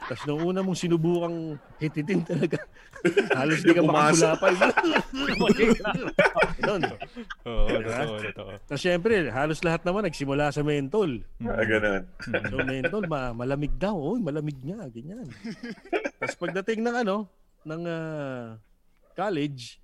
Tapos 0.00 0.22
nung 0.24 0.42
una 0.42 0.64
mong 0.64 0.78
sinubukang 0.78 1.54
hit-hitin 1.76 2.24
talaga. 2.24 2.58
Halos 3.38 3.60
di 3.60 3.72
ka 3.72 3.80
makagulapay. 3.80 4.54
Ganun. 6.60 6.82
Oo, 7.46 7.66
totoo, 7.68 8.16
totoo. 8.20 8.50
Tapos 8.68 8.80
siyempre, 8.80 9.32
halos 9.32 9.60
lahat 9.64 9.80
naman 9.84 10.04
nagsimula 10.04 10.52
sa 10.52 10.60
mentol. 10.60 11.24
Ah, 11.40 11.64
ganun. 11.64 12.04
So 12.20 12.56
mentol, 12.60 13.04
ma- 13.08 13.32
malamig 13.32 13.72
daw. 13.76 13.96
Oy, 13.96 14.20
malamig 14.20 14.58
nga, 14.60 14.84
ganyan. 14.92 15.24
Tapos 16.20 16.36
pagdating 16.36 16.84
ng 16.84 16.96
ano, 17.00 17.16
ng 17.64 17.82
ah, 17.88 18.60
college, 19.16 19.80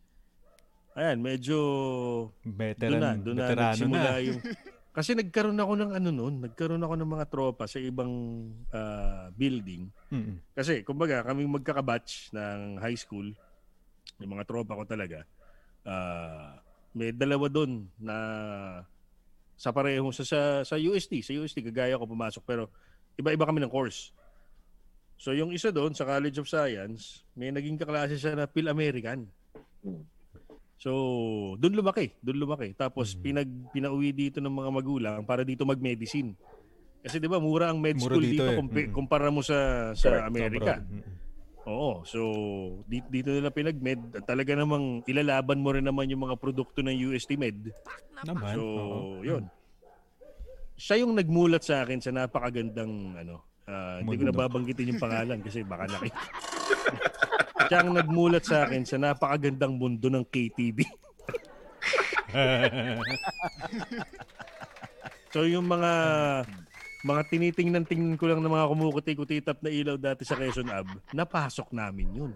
ayan, 0.92 1.18
medyo 1.20 1.58
Veteran, 2.44 2.92
doon 2.92 3.00
na, 3.00 3.10
doon 3.20 3.36
na 3.36 3.46
nagsimula 3.72 4.10
na. 4.16 4.24
yung 4.24 4.38
kasi 4.96 5.12
nagkaroon 5.12 5.60
ako 5.60 5.72
ng 5.76 5.92
ano 5.92 6.08
noon, 6.08 6.34
nagkaroon 6.40 6.80
ako 6.80 6.94
ng 6.96 7.10
mga 7.12 7.26
tropa 7.28 7.68
sa 7.68 7.76
ibang 7.76 8.08
ah, 8.72 9.28
building. 9.36 9.92
Mm, 10.08 10.40
Kasi 10.56 10.80
kumbaga 10.88 11.20
kaming 11.20 11.52
magkakabatch 11.52 12.32
ng 12.32 12.80
high 12.80 12.96
school, 12.96 13.28
yung 14.16 14.32
mga 14.32 14.48
tropa 14.48 14.72
ko 14.72 14.88
talaga. 14.88 15.28
ah, 15.84 16.56
may 16.96 17.12
dalawa 17.12 17.52
doon 17.52 17.84
na 18.00 18.16
sa 19.60 19.68
pareho 19.68 20.08
sa, 20.16 20.24
sa 20.24 20.40
sa 20.64 20.76
UST, 20.80 21.20
sa 21.20 21.36
UST 21.36 21.60
kagaya 21.60 22.00
ko 22.00 22.08
pumasok 22.08 22.40
pero 22.48 22.72
iba-iba 23.20 23.44
kami 23.44 23.60
ng 23.60 23.68
course. 23.68 24.16
So 25.20 25.36
yung 25.36 25.52
isa 25.52 25.68
doon 25.68 25.92
sa 25.92 26.08
College 26.08 26.40
of 26.40 26.48
Science, 26.48 27.20
may 27.36 27.52
naging 27.52 27.76
kaklase 27.76 28.16
siya 28.16 28.32
na 28.32 28.48
Phil 28.48 28.68
American. 28.68 29.28
So, 30.76 30.92
doon 31.56 31.72
lumaki, 31.74 32.12
doon 32.20 32.38
lumaki. 32.38 32.72
Tapos 32.72 33.16
pinag 33.16 33.44
pinauwi 33.70 34.12
dito 34.12 34.38
ng 34.38 34.52
mga 34.52 34.70
magulang 34.70 35.16
para 35.22 35.40
dito 35.40 35.64
mag-medicine. 35.64 36.36
Kasi 37.00 37.16
'di 37.16 37.26
ba 37.26 37.38
mura 37.38 37.70
ang 37.70 37.78
med 37.78 37.96
Mura 37.96 38.12
school 38.12 38.24
dito 38.24 38.42
dito, 38.42 38.44
eh. 38.46 38.56
kumpi- 38.56 38.88
Mm. 38.88 38.92
kumpara 38.92 39.30
mo 39.30 39.40
sa 39.40 39.56
sa 39.92 40.10
Correct. 40.10 40.26
Amerika. 40.26 40.72
Abroad. 40.76 40.92
Mm, 40.92 41.14
Oo. 41.66 41.92
So, 42.04 42.20
dito, 42.84 43.06
dito 43.08 43.30
nila 43.30 43.50
pinag-med. 43.50 43.98
Talaga 44.22 44.54
namang 44.54 45.02
ilalaban 45.04 45.58
mo 45.58 45.70
rin 45.70 45.82
naman 45.82 46.06
yung 46.06 46.22
mga 46.22 46.36
produkto 46.36 46.78
ng 46.78 46.94
UST 46.94 47.34
Med. 47.34 47.58
Naman. 48.22 48.54
So, 48.54 48.62
oo. 48.62 49.18
yun. 49.20 49.50
Siya 50.74 51.00
yung 51.00 51.16
nagmulat 51.16 51.64
sa 51.64 51.82
akin 51.82 51.98
sa 51.98 52.12
napakagandang 52.12 52.92
ano, 53.16 53.34
ah, 53.64 53.98
hindi 53.98 54.14
ko 54.14 54.24
nababanggitin 54.26 54.92
yung 54.92 55.02
pangalan 55.02 55.40
kasi 55.40 55.64
baka 55.64 55.88
naki. 55.88 56.10
Siya 57.64 57.80
ang 57.80 57.96
nagmulat 57.96 58.44
sa 58.44 58.68
akin 58.68 58.84
sa 58.84 59.00
napakagandang 59.00 59.74
mundo 59.80 60.12
ng 60.12 60.24
KTV. 60.28 60.84
So 65.36 65.44
yung 65.44 65.68
mga 65.68 65.92
mga 67.04 67.22
tinitingnan-tingnan 67.28 68.16
ko 68.16 68.24
lang 68.24 68.40
ng 68.40 68.48
mga 68.48 68.72
kumukuti-kutitap 68.72 69.60
na 69.60 69.68
ilaw 69.68 70.00
dati 70.00 70.24
sa 70.24 70.32
Quezon 70.32 70.72
Ab, 70.72 70.88
napasok 71.12 71.76
namin 71.76 72.08
yun. 72.16 72.32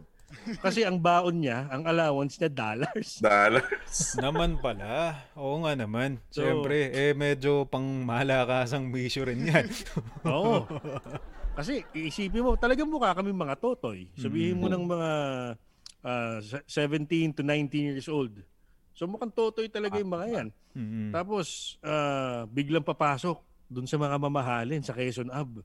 Kasi 0.61 0.87
ang 0.87 1.01
baon 1.01 1.43
niya, 1.43 1.67
ang 1.73 1.89
allowance 1.89 2.37
niya 2.39 2.53
dollars. 2.53 3.19
Dollars. 3.25 4.15
naman 4.21 4.63
pala. 4.63 5.27
Oo 5.35 5.67
nga 5.67 5.75
naman. 5.75 6.23
So- 6.31 6.45
Siyempre, 6.45 6.93
eh 6.93 7.17
medyo 7.17 7.67
pang 7.67 8.05
malakasang 8.05 8.95
bisyo 8.95 9.27
rin 9.27 9.49
yan. 9.49 9.67
Oo. 10.29 10.69
Kasi 11.51 11.85
iisipin 11.93 12.43
mo, 12.43 12.55
talagang 12.57 12.89
mukha 12.89 13.13
kami 13.13 13.35
mga 13.35 13.59
totoy. 13.59 14.09
Sabihin 14.15 14.57
mo 14.57 14.71
ng 14.71 14.85
mga 14.87 15.11
ah, 16.01 16.39
se- 16.41 16.65
17 16.87 17.37
to 17.37 17.43
19 17.45 17.91
years 17.93 18.09
old. 18.09 18.33
So 18.95 19.05
mukhang 19.05 19.33
totoy 19.33 19.69
talaga 19.69 19.99
yung 19.99 20.13
mga 20.13 20.27
yan. 20.31 20.49
Mm, 20.73 21.11
Tapos 21.11 21.77
ah, 21.83 22.47
biglang 22.47 22.87
papasok 22.87 23.41
dun 23.67 23.87
sa 23.87 23.99
mga 23.99 24.17
mamahalin 24.19 24.83
sa 24.83 24.95
Quezon 24.95 25.31
Ab. 25.31 25.61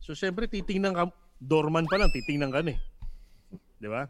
So 0.00 0.12
siyempre 0.12 0.48
titingnan 0.48 0.92
ka, 0.92 1.08
doorman 1.36 1.86
pa 1.86 1.96
lang, 1.96 2.10
titingnan 2.10 2.50
ka 2.50 2.60
na 2.60 2.74
eh. 2.74 2.80
Di 3.76 3.88
ba? 3.88 4.08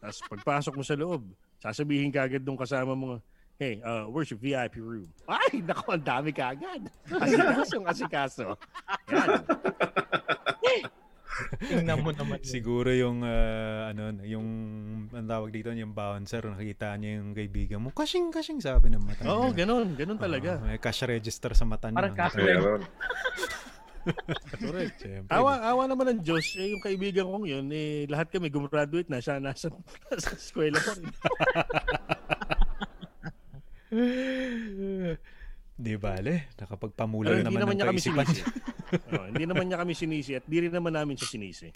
Tapos 0.00 0.20
pagpasok 0.28 0.74
mo 0.76 0.84
sa 0.84 0.96
loob, 0.96 1.28
sasabihin 1.60 2.08
ka 2.08 2.24
agad 2.24 2.40
nung 2.40 2.56
kasama 2.56 2.96
mo, 2.96 3.20
hey, 3.60 3.84
uh, 3.84 4.08
where's 4.08 4.32
your 4.32 4.40
VIP 4.40 4.80
room? 4.80 5.12
Ay, 5.28 5.60
nako, 5.60 5.92
ang 5.92 6.00
dami 6.00 6.32
ka 6.32 6.56
agad. 6.56 6.80
Asikasong 7.20 7.84
asikaso. 7.84 8.56
Yan. 9.12 9.44
Tingnan 11.70 12.02
mo 12.02 12.10
naman. 12.10 12.42
yun. 12.42 12.50
Siguro 12.50 12.90
yung 12.90 13.22
ah, 13.22 13.94
ano 13.94 14.18
yung 14.26 14.46
ang 15.14 15.28
tawag 15.30 15.54
dito 15.54 15.70
yung 15.70 15.94
bouncer 15.94 16.42
nakita 16.42 16.90
niya 16.98 17.22
yung 17.22 17.30
kaibigan 17.32 17.78
mo 17.80 17.94
kasing 17.94 18.34
kasing 18.34 18.58
sabi 18.58 18.90
ng 18.90 19.00
mata 19.00 19.22
Oo, 19.30 19.54
niya. 19.54 19.62
ganun. 19.64 19.94
Ganun 19.94 20.18
talaga. 20.18 20.58
Oo, 20.58 20.66
may 20.66 20.82
cash 20.82 21.06
register 21.06 21.54
sa 21.54 21.64
mata 21.64 21.88
niya. 21.88 22.02
Parang 22.02 22.16
cash. 22.18 22.34
Correct. 24.60 24.96
Siyempre. 25.04 25.28
Awa, 25.28 25.60
awa 25.60 25.84
naman 25.84 26.16
ng 26.16 26.20
Diyos, 26.24 26.56
eh, 26.56 26.72
yung 26.72 26.80
kaibigan 26.80 27.28
kong 27.28 27.44
yun, 27.44 27.68
eh, 27.68 28.08
lahat 28.08 28.32
kami 28.32 28.48
gumraduate 28.48 29.12
na, 29.12 29.20
siya 29.20 29.36
nasa, 29.36 29.68
nasa 30.08 30.32
eskwela 30.34 30.80
pa 30.80 30.96
rin. 30.96 31.12
Di 35.80 35.96
bale, 35.96 36.52
Pero 36.52 36.60
nakapagpamulan 36.60 37.40
hindi 37.40 37.48
naman, 37.48 37.60
naman 37.64 37.72
ng 37.72 37.78
niya 37.80 37.88
kami 37.88 38.00
kaisipan. 38.04 38.26
sinisi. 38.28 38.42
Oo, 39.16 39.24
hindi 39.32 39.44
naman 39.48 39.64
niya 39.64 39.78
kami 39.80 39.92
sinisi 39.96 40.32
at 40.36 40.44
di 40.44 40.58
rin 40.60 40.72
naman 40.74 40.92
namin 40.92 41.16
siya 41.16 41.28
sinisi. 41.32 41.68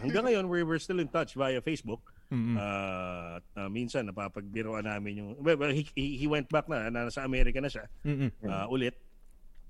Hanggang 0.00 0.24
ngayon, 0.26 0.44
we're, 0.48 0.66
we're 0.66 0.82
still 0.82 0.98
in 0.98 1.08
touch 1.08 1.36
via 1.36 1.60
Facebook. 1.60 2.00
Mm-mm. 2.32 2.56
Ah, 2.56 3.38
at, 3.38 3.46
ah, 3.60 3.68
minsan, 3.70 4.08
napapagbiroan 4.08 4.86
namin 4.88 5.12
yung... 5.20 5.30
Well, 5.38 5.70
he, 5.70 5.86
he- 5.94 6.30
went 6.30 6.48
back 6.48 6.66
na, 6.66 6.88
na, 6.88 7.06
nasa 7.06 7.22
Amerika 7.22 7.60
na 7.60 7.70
siya, 7.70 7.86
Mm-mm. 8.02 8.30
ah, 8.46 8.66
ulit. 8.66 8.96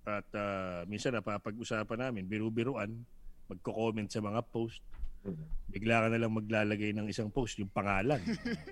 At 0.07 0.29
ah, 0.33 0.83
minsan, 0.87 1.13
napapag-usapan 1.17 2.07
namin, 2.07 2.29
biru-biruan, 2.31 2.91
magko-comment 3.51 4.09
sa 4.09 4.23
mga 4.23 4.41
post. 4.49 4.81
Bigla 5.69 6.07
ka 6.07 6.09
na 6.09 6.21
lang 6.21 6.33
maglalagay 6.33 6.97
ng 6.97 7.11
isang 7.11 7.29
post, 7.29 7.61
yung 7.61 7.69
pangalan. 7.73 8.21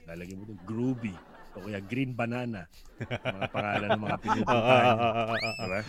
Lalagay 0.09 0.33
mo 0.33 0.49
doon, 0.49 0.61
Groovy. 0.65 1.13
O 1.57 1.65
kaya 1.65 1.81
Green 1.81 2.13
Banana. 2.13 2.69
Mga 3.01 3.49
pangalan 3.49 3.89
ng 3.95 4.03
mga 4.03 4.13
Ah, 4.19 4.23
pinupuntahan 4.23 4.85
ah, 4.85 5.01
ah, 5.01 5.15
ah, 5.17 5.39
ah, 5.39 5.57
ah. 5.57 5.85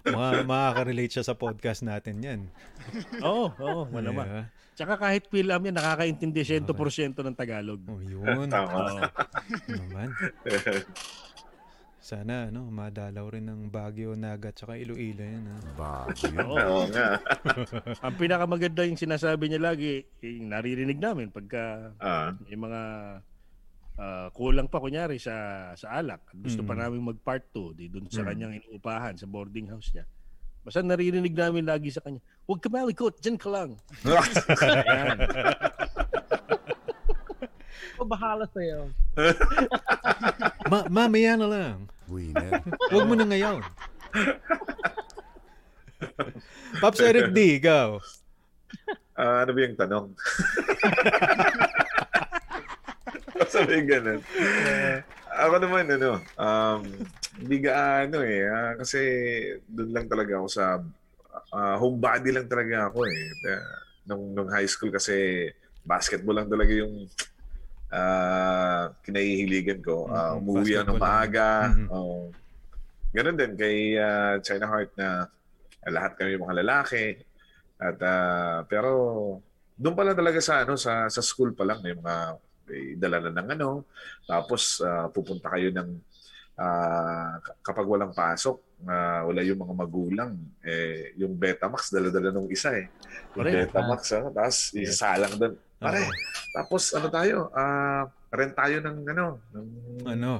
Diba? 0.00 0.16
Mga- 0.16 0.48
makaka-relate 0.48 1.12
siya 1.12 1.24
sa 1.24 1.36
podcast 1.36 1.84
natin 1.84 2.16
yan. 2.18 2.40
Oo, 3.20 3.52
oo, 3.52 3.82
malamang. 3.92 4.24
Yeah. 4.24 4.46
Tsaka 4.72 4.96
kahit 4.96 5.28
Pilam 5.28 5.60
yan, 5.60 5.76
nakakaintindi 5.76 6.40
100% 6.40 6.64
ng 7.12 7.36
Tagalog. 7.36 7.80
Oh, 7.84 8.00
yun. 8.00 8.48
Tama. 8.54 8.72
Oo. 8.72 9.00
naman. 9.68 10.08
Sana, 12.00 12.48
ano, 12.48 12.64
madalaw 12.64 13.28
rin 13.28 13.44
ng 13.44 13.68
Baguio, 13.68 14.16
Naga, 14.16 14.48
tsaka 14.50 14.80
Iloilo 14.80 15.20
yan. 15.20 15.44
Ha? 15.76 16.08
Oo. 16.48 16.56
Oo 16.56 16.82
nga. 16.88 17.20
Ang 18.08 18.16
pinakamaganda 18.16 18.88
yung 18.88 18.96
sinasabi 18.96 19.52
niya 19.52 19.60
lagi, 19.60 20.08
yung 20.24 20.48
naririnig 20.48 20.96
namin 20.96 21.28
pagka 21.28 21.92
Ah. 22.00 22.32
yung 22.48 22.64
mga 22.64 22.80
ah, 24.00 24.32
kulang 24.32 24.64
pa 24.64 24.80
kunyari 24.80 25.20
sa 25.20 25.36
sa 25.76 26.00
alak. 26.00 26.24
Gusto 26.32 26.64
pa 26.64 26.72
Mm. 26.72 26.80
namin 26.80 27.00
mag 27.04 27.20
part 27.20 27.44
2 27.52 27.76
di 27.76 27.86
doon 27.86 28.08
sa 28.08 28.24
Mm. 28.24 28.26
kanyang 28.26 28.52
inuupahan 28.56 29.14
sa 29.14 29.28
boarding 29.28 29.68
house 29.68 29.92
niya. 29.92 30.08
Basta 30.60 30.80
naririnig 30.80 31.32
namin 31.32 31.64
lagi 31.64 31.88
sa 31.88 32.00
kanya, 32.00 32.20
huwag 32.44 32.60
ka 32.60 32.68
malikot, 32.68 33.16
dyan 33.16 33.36
ka 33.36 33.48
lang. 33.48 33.76
Ayan. 34.04 35.18
Ako 37.96 38.04
bahala 38.06 38.44
sa'yo. 38.46 38.88
Ma 40.68 40.84
mamaya 40.86 41.36
na 41.36 41.48
lang. 41.48 41.76
Huwag 42.90 43.04
mo 43.04 43.12
na 43.12 43.24
ngayon. 43.24 43.60
Pops 46.80 47.00
Eric 47.00 47.32
D, 47.32 47.56
ikaw. 47.56 48.00
Ah, 49.12 49.44
ano 49.44 49.52
ba 49.52 49.60
yung 49.60 49.76
tanong? 49.76 50.06
Sabi 53.52 53.86
ganun. 53.86 54.20
ako 55.30 55.54
naman, 55.62 55.84
ano, 55.88 56.18
um, 56.36 56.80
hindi 57.38 57.56
gaano 57.62 58.20
eh. 58.26 58.44
ah, 58.50 58.72
kasi 58.76 59.00
doon 59.64 59.90
lang 59.94 60.06
talaga 60.10 60.42
ako 60.42 60.48
sa 60.50 60.64
ah, 61.54 61.76
homebody 61.78 62.34
lang 62.34 62.50
talaga 62.50 62.90
ako 62.90 63.06
eh. 63.06 63.22
Nung, 64.04 64.34
nung 64.34 64.50
high 64.50 64.66
school 64.66 64.90
kasi 64.90 65.48
basketball 65.86 66.36
lang 66.36 66.50
talaga 66.50 66.72
yung 66.74 67.06
ah, 67.90 68.90
kinahihiligan 69.02 69.80
ko. 69.82 70.10
Mhm, 70.10 70.38
umuwi 70.42 70.72
ako 70.78 70.84
ng 70.90 71.02
maaga. 71.02 71.48
Mhm. 71.74 71.86
Oh. 71.90 72.30
Ganun 73.10 73.38
din 73.38 73.54
kay 73.58 73.98
ah, 73.98 74.38
China 74.42 74.66
Heart 74.70 74.92
na 74.98 75.26
lahat 75.88 76.12
kami 76.18 76.38
mga 76.38 76.58
lalaki. 76.62 77.18
At 77.80 77.98
ah, 78.02 78.62
pero 78.68 78.90
doon 79.80 79.96
pa 79.96 80.04
lang 80.04 80.18
talaga 80.18 80.38
sa 80.44 80.62
ano 80.62 80.76
sa 80.76 81.08
sa 81.08 81.22
school 81.24 81.56
pa 81.56 81.64
lang 81.64 81.80
may 81.80 81.96
mga 81.96 82.36
may 82.70 82.94
dala 82.94 83.18
na 83.20 83.34
ng 83.34 83.48
ano 83.52 83.70
tapos 84.24 84.62
ah, 84.80 85.06
pupunta 85.08 85.50
kayo 85.50 85.68
ng 85.68 85.88
ah, 86.56 87.34
k- 87.36 87.58
kapag 87.60 87.84
walang 87.84 88.12
pasok 88.12 88.56
ah, 88.84 89.22
wala 89.22 89.42
yung 89.42 89.58
mga 89.58 89.74
magulang 89.76 90.32
eh 90.62 91.10
yung 91.16 91.34
Betamax 91.34 91.90
dala-dala 91.90 92.30
nung 92.30 92.46
isa 92.48 92.70
eh 92.72 92.86
yung 93.28 93.34
Correct. 93.36 93.56
Betamax 93.68 94.00
ah, 94.12 94.30
tapos 94.30 94.56
isasalang 94.72 95.34
doon 95.34 95.54
pare 95.76 96.04
tapos 96.52 96.92
ano 96.92 97.08
tayo 97.08 97.36
ah 97.50 98.04
rent 98.30 98.54
tayo 98.54 98.78
ng 98.78 98.96
ano 99.08 99.26
ng 99.50 99.66
Ano? 100.06 100.32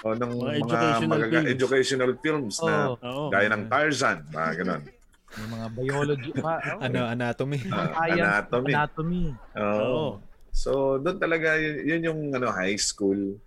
o 0.00 0.14
ng 0.14 0.30
Mga 0.30 0.40
mga, 0.40 0.56
educational 0.56 1.08
magaga- 1.10 1.32
films. 1.34 1.50
educational 1.50 2.12
films 2.16 2.54
na 2.58 2.74
Oo. 2.86 2.94
Oo. 3.02 3.24
gaya 3.28 3.48
ng 3.48 3.64
Tarzan 3.66 4.18
mga 4.28 4.52
ganun 4.56 4.82
May 5.30 5.46
mga 5.48 5.66
biology 5.72 6.30
pa. 6.34 6.58
Oh, 6.74 6.82
Ano, 6.82 7.06
anatomy? 7.06 7.62
Ah, 7.68 7.86
science, 7.94 8.18
anatomy 8.20 8.70
anatomy. 8.72 9.24
Oo. 9.54 9.78
Oo. 9.78 10.06
So, 10.50 10.96
doon 10.96 11.16
talaga, 11.16 11.56
yun, 11.56 11.76
yun 11.82 12.00
yung 12.04 12.20
ano, 12.32 12.50
high 12.50 12.76
school. 12.76 13.38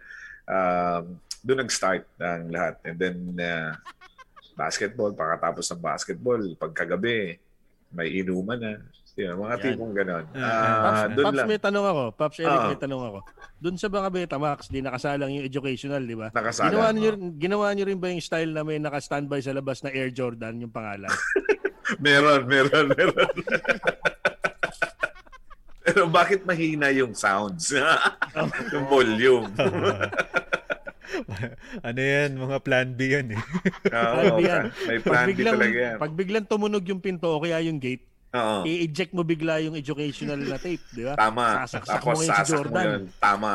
Um, 0.43 1.04
doon 1.39 1.60
nag-start 1.62 2.08
ang 2.18 2.47
lahat. 2.47 2.80
And 2.84 2.95
then, 2.95 3.18
uh, 3.36 3.76
basketball, 4.54 5.12
pagkatapos 5.12 5.66
ng 5.68 5.82
basketball, 5.82 6.41
pagkagabi, 6.56 7.38
may 7.89 8.08
inuman 8.14 8.58
na. 8.58 8.74
Yun, 9.14 9.38
mga 9.38 9.54
Yan. 9.54 9.62
tipong 9.62 9.93
ganon. 9.93 10.26
Ah, 10.34 10.41
Ah, 10.41 10.82
Pops, 10.82 11.01
doon 11.14 11.26
Pops, 11.30 11.38
lang. 11.38 11.47
may 11.47 11.60
tanong 11.62 11.86
ako. 11.86 12.04
Pops 12.18 12.38
Eric, 12.39 12.58
Ah. 12.58 12.66
may 12.66 12.80
tanong 12.82 13.04
ako. 13.04 13.20
Doon 13.62 13.76
sa 13.78 13.88
mga 13.88 14.10
Betamax, 14.10 14.60
di 14.68 14.82
nakasalang 14.82 15.32
yung 15.32 15.45
educational, 15.45 16.01
di 16.01 16.18
ba? 16.18 16.28
Nakasala. 16.34 16.68
Ginawa 16.68 16.88
niyo, 16.89 17.10
ginawa 17.38 17.66
niyo 17.72 17.86
rin 17.86 18.01
ba 18.01 18.10
yung 18.10 18.20
style 18.20 18.49
na 18.49 18.66
may 18.66 18.82
naka-standby 18.82 19.38
sa 19.38 19.54
labas 19.54 19.86
na 19.86 19.93
Air 19.93 20.10
Jordan, 20.10 20.58
yung 20.60 20.74
pangalan? 20.74 21.14
Meron, 22.01 22.47
meron, 22.47 22.89
meron. 22.89 23.30
Pero 25.94 26.10
bakit 26.10 26.41
mahina 26.41 26.89
yung 26.89 27.14
sounds? 27.14 27.70
yung 28.74 28.86
volume. 28.88 29.46
ano 31.86 32.00
yan? 32.00 32.30
Mga 32.34 32.58
plan 32.60 32.88
B 32.89 33.00
yan 33.08 33.28
eh. 33.32 33.39
Oo, 33.86 34.14
Plan 34.18 34.34
B 34.34 34.39
yan. 34.41 34.64
May 34.89 34.98
Pag 34.98 35.06
plan 35.06 35.26
B 35.28 35.32
talaga 35.38 35.78
yan. 35.78 35.98
pag 36.02 36.12
biglang 36.12 36.44
tumunog 36.44 36.82
yung 36.84 36.98
pinto 36.98 37.30
o 37.30 37.38
kaya 37.38 37.62
yung 37.62 37.78
gate, 37.78 38.02
Oo. 38.34 38.66
i-eject 38.66 39.14
mo 39.14 39.22
bigla 39.22 39.62
yung 39.62 39.78
educational 39.78 40.39
na 40.39 40.58
tape, 40.58 40.82
di 40.89 41.06
ba? 41.06 41.14
Tama. 41.14 41.64
Sasaksak 41.64 42.02
Tapos 42.02 42.10
mo 42.10 42.18
si 42.18 42.28
sasak 42.28 42.50
mo 42.50 42.58
Jordan. 42.66 42.84
yun. 42.84 43.02
Tama. 43.22 43.54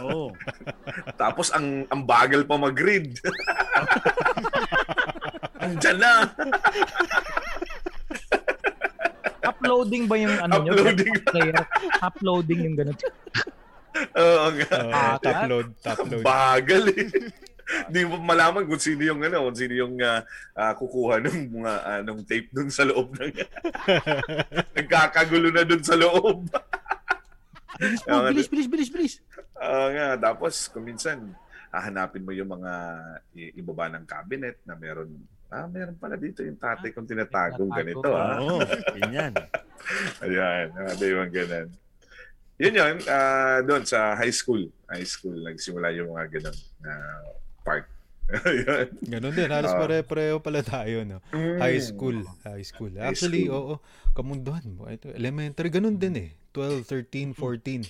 Oo. 0.00 0.24
Tapos 1.20 1.46
ang 1.52 1.84
ang 1.86 2.00
bagal 2.00 2.42
pa 2.42 2.56
mag-read. 2.56 3.20
Andiyan 5.60 5.96
na. 6.00 6.12
Uploading 9.44 10.04
ba 10.04 10.16
yung 10.16 10.36
ano 10.36 10.52
nyo? 10.58 10.72
Uploading. 10.72 11.14
Player? 11.22 11.56
Uploading 12.00 12.60
yung 12.62 12.76
ganun. 12.76 12.98
Oo 14.14 14.46
nga. 14.52 14.68
Uh, 14.74 15.16
top 15.18 15.40
load, 15.46 15.68
top 15.78 15.98
Ang 16.00 16.10
load. 16.10 16.24
bagal 16.24 16.82
eh. 16.90 17.06
Hindi 17.64 18.00
mo 18.04 18.20
malaman 18.20 18.66
kung 18.66 18.76
sino 18.76 19.00
yung 19.00 19.20
ano, 19.20 19.48
kung 19.48 19.56
sino 19.56 19.72
yung 19.72 19.94
ah, 19.98 20.20
ah, 20.52 20.72
kukuha 20.72 21.16
ng 21.22 21.38
mga 21.54 21.72
ah, 21.80 22.00
nung 22.02 22.20
tape 22.22 22.50
dun 22.50 22.68
sa 22.68 22.84
loob 22.84 23.14
ng 23.14 23.32
Nagkakagulo 24.76 25.48
na 25.48 25.64
dun 25.64 25.80
sa 25.80 25.96
loob. 25.96 26.44
Bilis 27.74 28.02
Oo 28.06 28.10
po, 28.10 28.20
nga, 28.20 28.28
bilis, 28.28 28.48
bilis, 28.48 28.68
bilis, 28.68 28.90
bilis. 28.90 29.14
Oo 29.56 29.86
nga, 29.90 30.08
tapos 30.20 30.68
kung 30.68 30.84
minsan 30.84 31.32
hahanapin 31.70 32.22
mo 32.22 32.30
yung 32.30 32.52
mga 32.52 32.72
i- 33.34 33.54
ibaba 33.56 33.88
ng 33.88 34.04
cabinet 34.04 34.60
na 34.62 34.76
meron 34.76 35.10
Ah, 35.54 35.66
meron 35.66 35.94
pala 35.94 36.18
dito 36.18 36.42
yung 36.42 36.58
tatay 36.58 36.90
kong 36.90 37.06
tinatagong 37.06 37.70
Tinatago. 37.70 37.78
ganito 37.78 38.08
ah. 38.10 38.42
Oo, 38.42 38.58
ganyan. 38.98 39.30
Ayan, 40.24 40.66
uh, 40.74 40.92
di 40.92 41.08
ba 41.08 41.24
ganun. 41.28 41.68
Yun 42.54 42.74
yun, 42.74 42.94
ah, 43.06 43.62
doon 43.62 43.82
sa 43.82 44.14
high 44.14 44.34
school. 44.34 44.66
High 44.86 45.06
school, 45.06 45.38
nagsimula 45.38 45.94
yung 45.94 46.10
mga 46.10 46.26
ganun 46.34 46.58
na 46.80 46.92
part. 47.62 47.86
Ayan. 48.50 48.88
Ganun 49.04 49.30
din. 49.30 49.46
Halos 49.46 49.70
Ah. 49.70 49.78
pare-pareho 49.78 50.40
pala 50.40 50.64
tayo, 50.64 51.06
no? 51.06 51.22
Mm. 51.30 51.60
High 51.60 51.78
school. 51.78 52.18
High 52.42 52.64
school. 52.64 52.90
High 52.90 53.12
Actually, 53.12 53.46
school. 53.46 53.78
oo. 53.78 53.84
Kamunduhan. 54.10 54.64
Ito, 54.90 55.12
elementary, 55.12 55.70
ganun 55.70 55.94
din 55.94 56.14
eh. 56.18 56.30
12, 56.50 56.82
13, 56.82 57.30
14. 57.30 57.86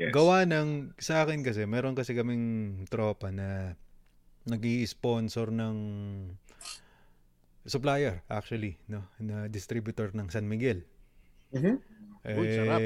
Yes. 0.00 0.08
Gawa 0.08 0.48
ng, 0.48 0.96
sa 0.96 1.26
akin 1.26 1.44
kasi, 1.44 1.68
meron 1.68 1.92
kasi 1.92 2.16
kaming 2.16 2.44
tropa 2.88 3.28
na 3.28 3.76
nag 4.42 4.62
sponsor 4.84 5.54
ng 5.54 5.76
supplier, 7.66 8.22
actually, 8.26 8.78
no? 8.90 9.06
Na 9.22 9.46
distributor 9.46 10.10
ng 10.14 10.28
San 10.30 10.46
Miguel. 10.46 10.82
Mhm. 11.52 11.74
Eh, 12.22 12.38
Uy, 12.38 12.48
sarap. 12.54 12.80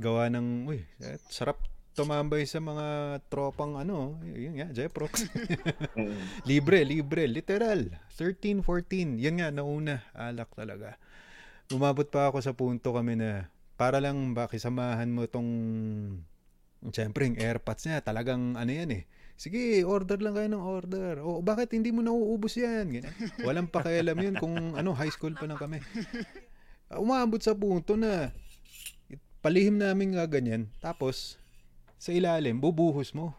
gawa 0.00 0.24
ng, 0.32 0.48
uy, 0.68 0.80
eh, 1.04 1.20
sarap 1.28 1.60
tumambay 1.98 2.46
sa 2.46 2.62
mga 2.62 3.18
tropang 3.26 3.74
ano, 3.74 4.22
yun 4.22 4.54
nga, 4.54 4.70
Jeprox. 4.70 5.26
libre, 6.50 6.86
libre, 6.86 7.26
literal. 7.26 7.90
13, 8.14 8.62
14, 8.62 9.18
yan 9.18 9.42
nga, 9.42 9.50
nauna, 9.50 10.06
alak 10.14 10.54
talaga. 10.54 10.94
Umabot 11.74 12.06
pa 12.06 12.30
ako 12.30 12.38
sa 12.38 12.54
punto 12.54 12.94
kami 12.94 13.18
na 13.18 13.50
para 13.74 13.98
lang 13.98 14.32
bakisamahan 14.32 15.10
mo 15.10 15.26
tong 15.26 15.50
Siyempre, 16.94 17.26
yung 17.26 17.38
airpods 17.38 17.90
niya, 17.90 17.98
talagang 18.06 18.54
ano 18.54 18.70
yan 18.70 18.90
eh. 18.94 19.04
Sige, 19.38 19.86
order 19.86 20.18
lang 20.18 20.34
kayo 20.34 20.50
ng 20.50 20.64
order. 20.66 21.22
O, 21.22 21.38
bakit 21.38 21.70
hindi 21.70 21.94
mo 21.94 22.02
nauubos 22.02 22.58
yan? 22.58 22.90
Ganyan. 22.90 23.14
Walang 23.46 23.70
pakialam 23.70 24.18
yun 24.18 24.34
kung 24.34 24.74
ano, 24.74 24.90
high 24.98 25.14
school 25.14 25.30
pa 25.38 25.46
lang 25.46 25.54
kami. 25.54 25.78
Umabot 26.90 27.38
sa 27.38 27.54
punto 27.54 27.94
na 27.94 28.34
palihim 29.38 29.78
namin 29.78 30.18
nga 30.18 30.26
ganyan. 30.26 30.66
Tapos, 30.82 31.38
sa 32.02 32.10
ilalim, 32.10 32.58
bubuhos 32.58 33.14
mo. 33.14 33.30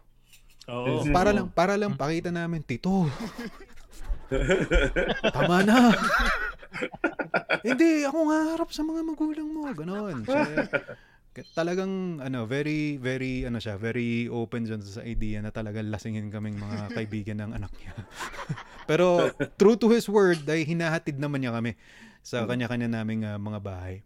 Oo. 0.72 1.04
Para 1.12 1.36
lang, 1.36 1.52
para 1.52 1.76
lang 1.76 1.92
pakita 1.92 2.32
namin, 2.32 2.64
Tito. 2.64 3.04
Tama 5.36 5.60
na. 5.68 5.92
Hindi, 7.60 8.08
ako 8.08 8.18
nga 8.30 8.38
harap 8.56 8.70
sa 8.72 8.80
mga 8.80 9.04
magulang 9.04 9.48
mo. 9.52 9.68
Ganon. 9.68 10.24
So, 10.24 10.32
talagang 11.54 12.18
ano 12.18 12.42
very 12.50 12.98
very 12.98 13.46
ano 13.46 13.62
siya 13.62 13.78
very 13.78 14.26
open 14.26 14.66
dyan 14.66 14.82
sa 14.82 15.06
idea 15.06 15.38
na 15.38 15.54
talagang 15.54 15.86
lasingin 15.86 16.26
kaming 16.26 16.58
mga 16.58 16.78
kaibigan 16.96 17.38
ng 17.38 17.50
anak 17.54 17.72
niya. 17.78 17.94
Pero 18.90 19.30
true 19.54 19.78
to 19.78 19.86
his 19.90 20.10
word 20.10 20.42
ay 20.50 20.66
hinahatid 20.66 21.22
naman 21.22 21.46
niya 21.46 21.54
kami 21.54 21.78
sa 22.20 22.44
kanya-kanya 22.44 22.90
naming 22.90 23.22
uh, 23.22 23.38
mga 23.38 23.62
bahay. 23.62 24.02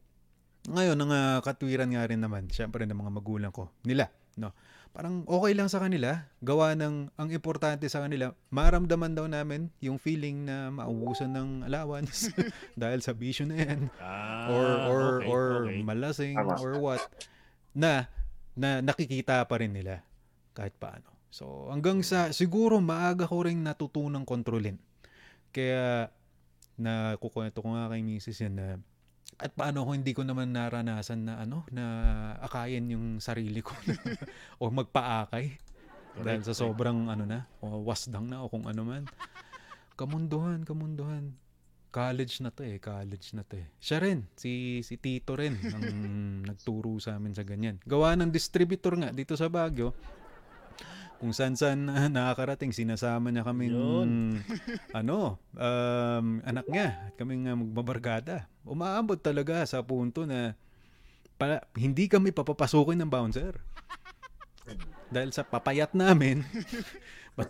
Ngayon 0.69 0.97
ang 1.01 1.13
uh, 1.13 1.39
katwiran 1.41 1.89
nga 1.93 2.05
rin 2.05 2.21
naman 2.21 2.53
syempre 2.53 2.85
ng 2.85 2.97
mga 2.97 3.13
magulang 3.13 3.53
ko 3.53 3.73
nila 3.85 4.13
no 4.35 4.51
parang 4.95 5.27
okay 5.27 5.59
lang 5.59 5.67
sa 5.67 5.83
kanila 5.83 6.23
gawa 6.39 6.79
ng 6.79 7.11
ang 7.19 7.29
importante 7.35 7.83
sa 7.91 8.07
kanila 8.07 8.31
maramdaman 8.55 9.11
daw 9.11 9.27
namin 9.27 9.67
yung 9.83 9.99
feeling 9.99 10.47
na 10.47 10.71
maubusan 10.71 11.35
ng 11.35 11.67
allowance 11.67 12.31
dahil 12.79 13.03
sa 13.03 13.11
bisyo 13.11 13.43
na 13.43 13.59
yan 13.59 13.91
Ah, 13.99 14.47
or 14.55 14.67
or 14.87 15.03
okay, 15.19 15.27
or 15.27 15.45
okay. 15.67 15.83
malasing 15.83 16.39
or 16.39 16.79
what 16.79 17.03
na 17.75 18.07
na 18.55 18.79
nakikita 18.79 19.43
pa 19.43 19.59
rin 19.59 19.75
nila 19.75 19.99
kahit 20.55 20.79
paano. 20.79 21.11
So 21.35 21.67
hanggang 21.75 22.07
sa 22.07 22.31
siguro 22.31 22.79
maaga 22.79 23.27
ko 23.27 23.43
ring 23.43 23.67
natutunang 23.67 24.23
kontrolin. 24.23 24.79
Kaya 25.51 26.07
na 26.79 27.19
kukwento 27.19 27.59
ko 27.59 27.75
nga 27.75 27.91
kay 27.91 28.07
Mrs. 28.07 28.47
yan 28.47 28.55
na 28.55 28.67
at 29.45 29.53
paano 29.53 29.85
kung 29.85 30.01
hindi 30.01 30.17
ko 30.17 30.25
naman 30.25 30.57
naranasan 30.57 31.29
na 31.29 31.37
ano 31.37 31.69
na 31.69 31.85
akayin 32.41 32.89
yung 32.89 33.07
sarili 33.21 33.61
ko 33.61 33.77
o 34.65 34.73
magpaakay? 34.73 35.61
Dahil 36.17 36.41
sa 36.41 36.57
sobrang 36.57 37.13
ano 37.13 37.29
na 37.29 37.45
o 37.61 37.85
wasdang 37.85 38.25
na 38.25 38.41
o 38.41 38.49
kung 38.49 38.65
ano 38.65 38.89
man. 38.89 39.05
Kamunduhan 40.01 40.65
kamunduhan. 40.65 41.37
College 41.95 42.43
na 42.43 42.51
to 42.51 42.67
eh, 42.67 42.83
college 42.83 43.37
na 43.39 43.47
to 43.47 43.55
eh. 43.61 43.71
Siya 43.79 44.03
rin, 44.03 44.27
si, 44.35 44.83
si 44.83 44.99
Tito 44.99 45.39
rin, 45.39 45.55
ang 45.71 45.87
nagturo 46.51 46.99
sa 46.99 47.15
amin 47.15 47.39
sa 47.39 47.47
ganyan. 47.47 47.79
Gawa 47.87 48.19
ng 48.19 48.35
distributor 48.35 48.99
nga 48.99 49.15
dito 49.15 49.39
sa 49.39 49.47
Baguio, 49.47 49.95
kung 51.19 51.33
saan 51.33 51.55
saan 51.55 51.85
na 51.89 52.11
nakakarating, 52.11 52.75
sinasama 52.75 53.31
niya 53.31 53.47
kaming, 53.47 53.75
ano, 54.99 55.41
um, 55.55 56.41
anak 56.45 56.67
niya, 56.69 57.11
at 57.11 57.15
kaming 57.17 57.47
uh, 57.49 57.57
magbabargada. 57.59 58.49
Umaabot 58.65 59.19
talaga 59.19 59.65
sa 59.69 59.85
punto 59.85 60.25
na 60.25 60.57
pa, 61.37 61.63
hindi 61.77 62.07
kami 62.07 62.31
papapasukin 62.31 63.01
ng 63.03 63.11
bouncer. 63.11 63.59
Dahil 65.13 65.31
sa 65.31 65.45
papayat 65.45 65.93
namin, 65.93 66.43
mo, 67.37 67.45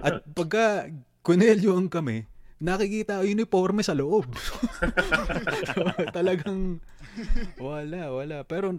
at 0.00 0.22
pagka 0.32 0.88
Cornelio 1.22 1.74
ang 1.74 1.90
kami, 1.90 2.26
nakikita 2.62 3.18
ang 3.18 3.26
uniforme 3.26 3.82
sa 3.82 3.94
loob. 3.94 4.30
Talagang 6.14 6.78
wala, 7.58 8.02
wala. 8.14 8.36
Pero 8.46 8.70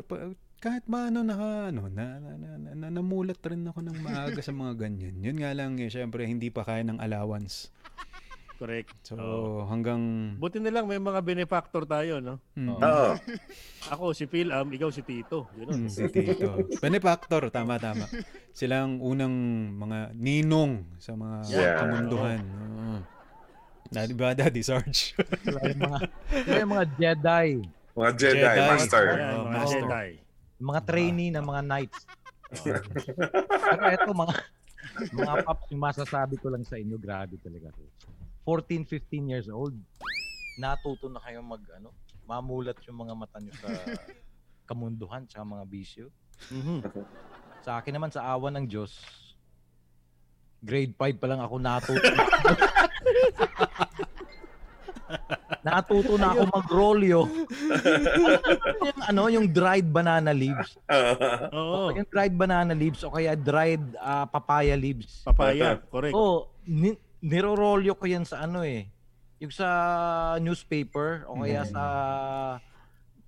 kahit 0.63 0.87
maano 0.87 1.19
naka 1.21 1.67
ano, 1.69 1.91
na, 1.91 2.17
na, 2.17 2.31
na, 2.33 2.49
na, 2.55 2.71
na- 2.73 2.93
namulat 2.93 3.43
rin 3.43 3.67
ako 3.67 3.83
ng 3.83 3.99
maaga 3.99 4.39
sa 4.39 4.51
mga 4.51 4.79
ganyan. 4.79 5.19
Yun 5.19 5.37
nga 5.37 5.51
lang, 5.51 5.75
eh, 5.75 5.87
syempre 5.87 6.23
hindi 6.23 6.47
pa 6.47 6.63
kaya 6.63 6.81
ng 6.81 6.97
allowance. 6.97 7.67
Correct. 8.53 8.95
So 9.03 9.17
Oo. 9.17 9.67
hanggang 9.67 9.99
Buti 10.39 10.55
na 10.57 10.71
lang 10.71 10.87
may 10.87 10.95
mga 10.95 11.19
benefactor 11.19 11.83
tayo, 11.83 12.23
no? 12.23 12.39
Hmm. 12.55 12.71
Oo. 12.71 13.11
Ako 13.91 14.15
si 14.15 14.23
Phil, 14.23 14.47
um, 14.49 14.71
ikaw 14.71 14.87
si 14.87 15.03
Tito. 15.03 15.51
Yun, 15.53 15.83
Mm, 15.83 15.89
si 15.91 16.07
Tito. 16.07 16.63
Benefactor, 16.85 17.51
tama, 17.51 17.75
tama. 17.75 18.07
Silang 18.51 19.03
unang 19.03 19.35
mga 19.75 20.15
ninong 20.15 20.95
sa 20.95 21.11
mga 21.11 21.37
Yeah. 21.49 21.75
kamunduhan. 21.77 22.39
Oo. 22.39 22.97
Daddy 23.91 24.15
ba, 24.15 24.31
Daddy 24.31 24.63
Sarge? 24.63 25.11
Sila 25.43 25.59
yung 25.67 25.81
mga, 25.83 25.97
sila 26.39 26.57
yung 26.57 26.71
mga 26.71 26.85
Jedi. 26.95 27.47
Mga 27.93 28.11
Jedi, 28.15 28.39
Jedi. 28.39 28.57
Master. 28.63 29.05
Ayan, 29.11 29.19
Oh, 29.29 29.43
mga 29.43 29.51
master. 29.51 29.81
Jedi. 29.83 30.09
Mga 30.63 30.79
trainee 30.87 31.31
ng 31.35 31.43
mga 31.43 31.61
knights. 31.67 31.99
Pero 33.67 33.83
eto, 33.91 34.11
mga 34.15 34.33
mga 35.11 35.33
paps, 35.43 35.67
yung 35.73 35.83
masasabi 35.83 36.35
ko 36.39 36.47
lang 36.47 36.63
sa 36.63 36.79
inyo, 36.79 36.95
grabe 36.95 37.35
talaga. 37.43 37.75
14, 38.47 38.87
15 38.87 39.31
years 39.31 39.47
old, 39.51 39.75
natuto 40.59 41.11
na 41.11 41.19
kayo 41.23 41.43
mag, 41.43 41.63
ano, 41.75 41.91
mamulat 42.23 42.79
yung 42.87 43.03
mga 43.03 43.13
mata 43.15 43.39
nyo 43.39 43.53
sa 43.59 43.67
kamunduhan 44.69 45.27
sa 45.27 45.43
mga 45.43 45.63
bisyo. 45.67 46.07
Mhm. 46.51 46.83
Sa 47.63 47.79
akin 47.79 47.95
naman, 47.95 48.11
sa 48.11 48.27
awa 48.27 48.51
ng 48.51 48.67
Diyos, 48.67 48.91
grade 50.63 50.95
5 50.95 51.19
pa 51.19 51.27
lang 51.27 51.43
ako 51.43 51.55
natuto. 51.59 51.99
natuto 55.63 56.19
na 56.19 56.35
ako 56.35 56.43
mag-rolyo. 56.51 57.19
yung 58.83 58.99
ano, 59.01 59.21
yung 59.31 59.47
dried 59.47 59.87
banana 59.87 60.35
leaves. 60.35 60.75
Oo. 61.55 61.95
Yung 61.95 62.07
dried 62.07 62.35
banana 62.35 62.75
leaves 62.75 63.01
o 63.01 63.11
kaya 63.11 63.33
dried 63.33 63.81
ah, 63.97 64.27
papaya 64.27 64.75
leaves. 64.75 65.23
Papaya, 65.23 65.79
correct. 65.87 66.13
Oo, 66.13 66.51
ni- 66.67 66.99
nirorolyo 67.23 67.95
ko 67.95 68.03
yan 68.03 68.27
sa 68.27 68.43
ano 68.43 68.61
eh. 68.61 68.91
Yung 69.39 69.51
sa 69.51 69.67
newspaper 70.39 71.23
o 71.27 71.39
kaya 71.41 71.63
sa 71.63 71.83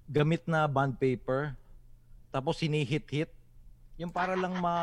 gamit 0.06 0.44
na 0.46 0.68
bond 0.68 0.96
paper. 0.96 1.56
Tapos 2.30 2.60
sinihit-hit. 2.60 3.32
Yung 3.96 4.12
para 4.12 4.36
lang 4.36 4.60
ma... 4.60 4.76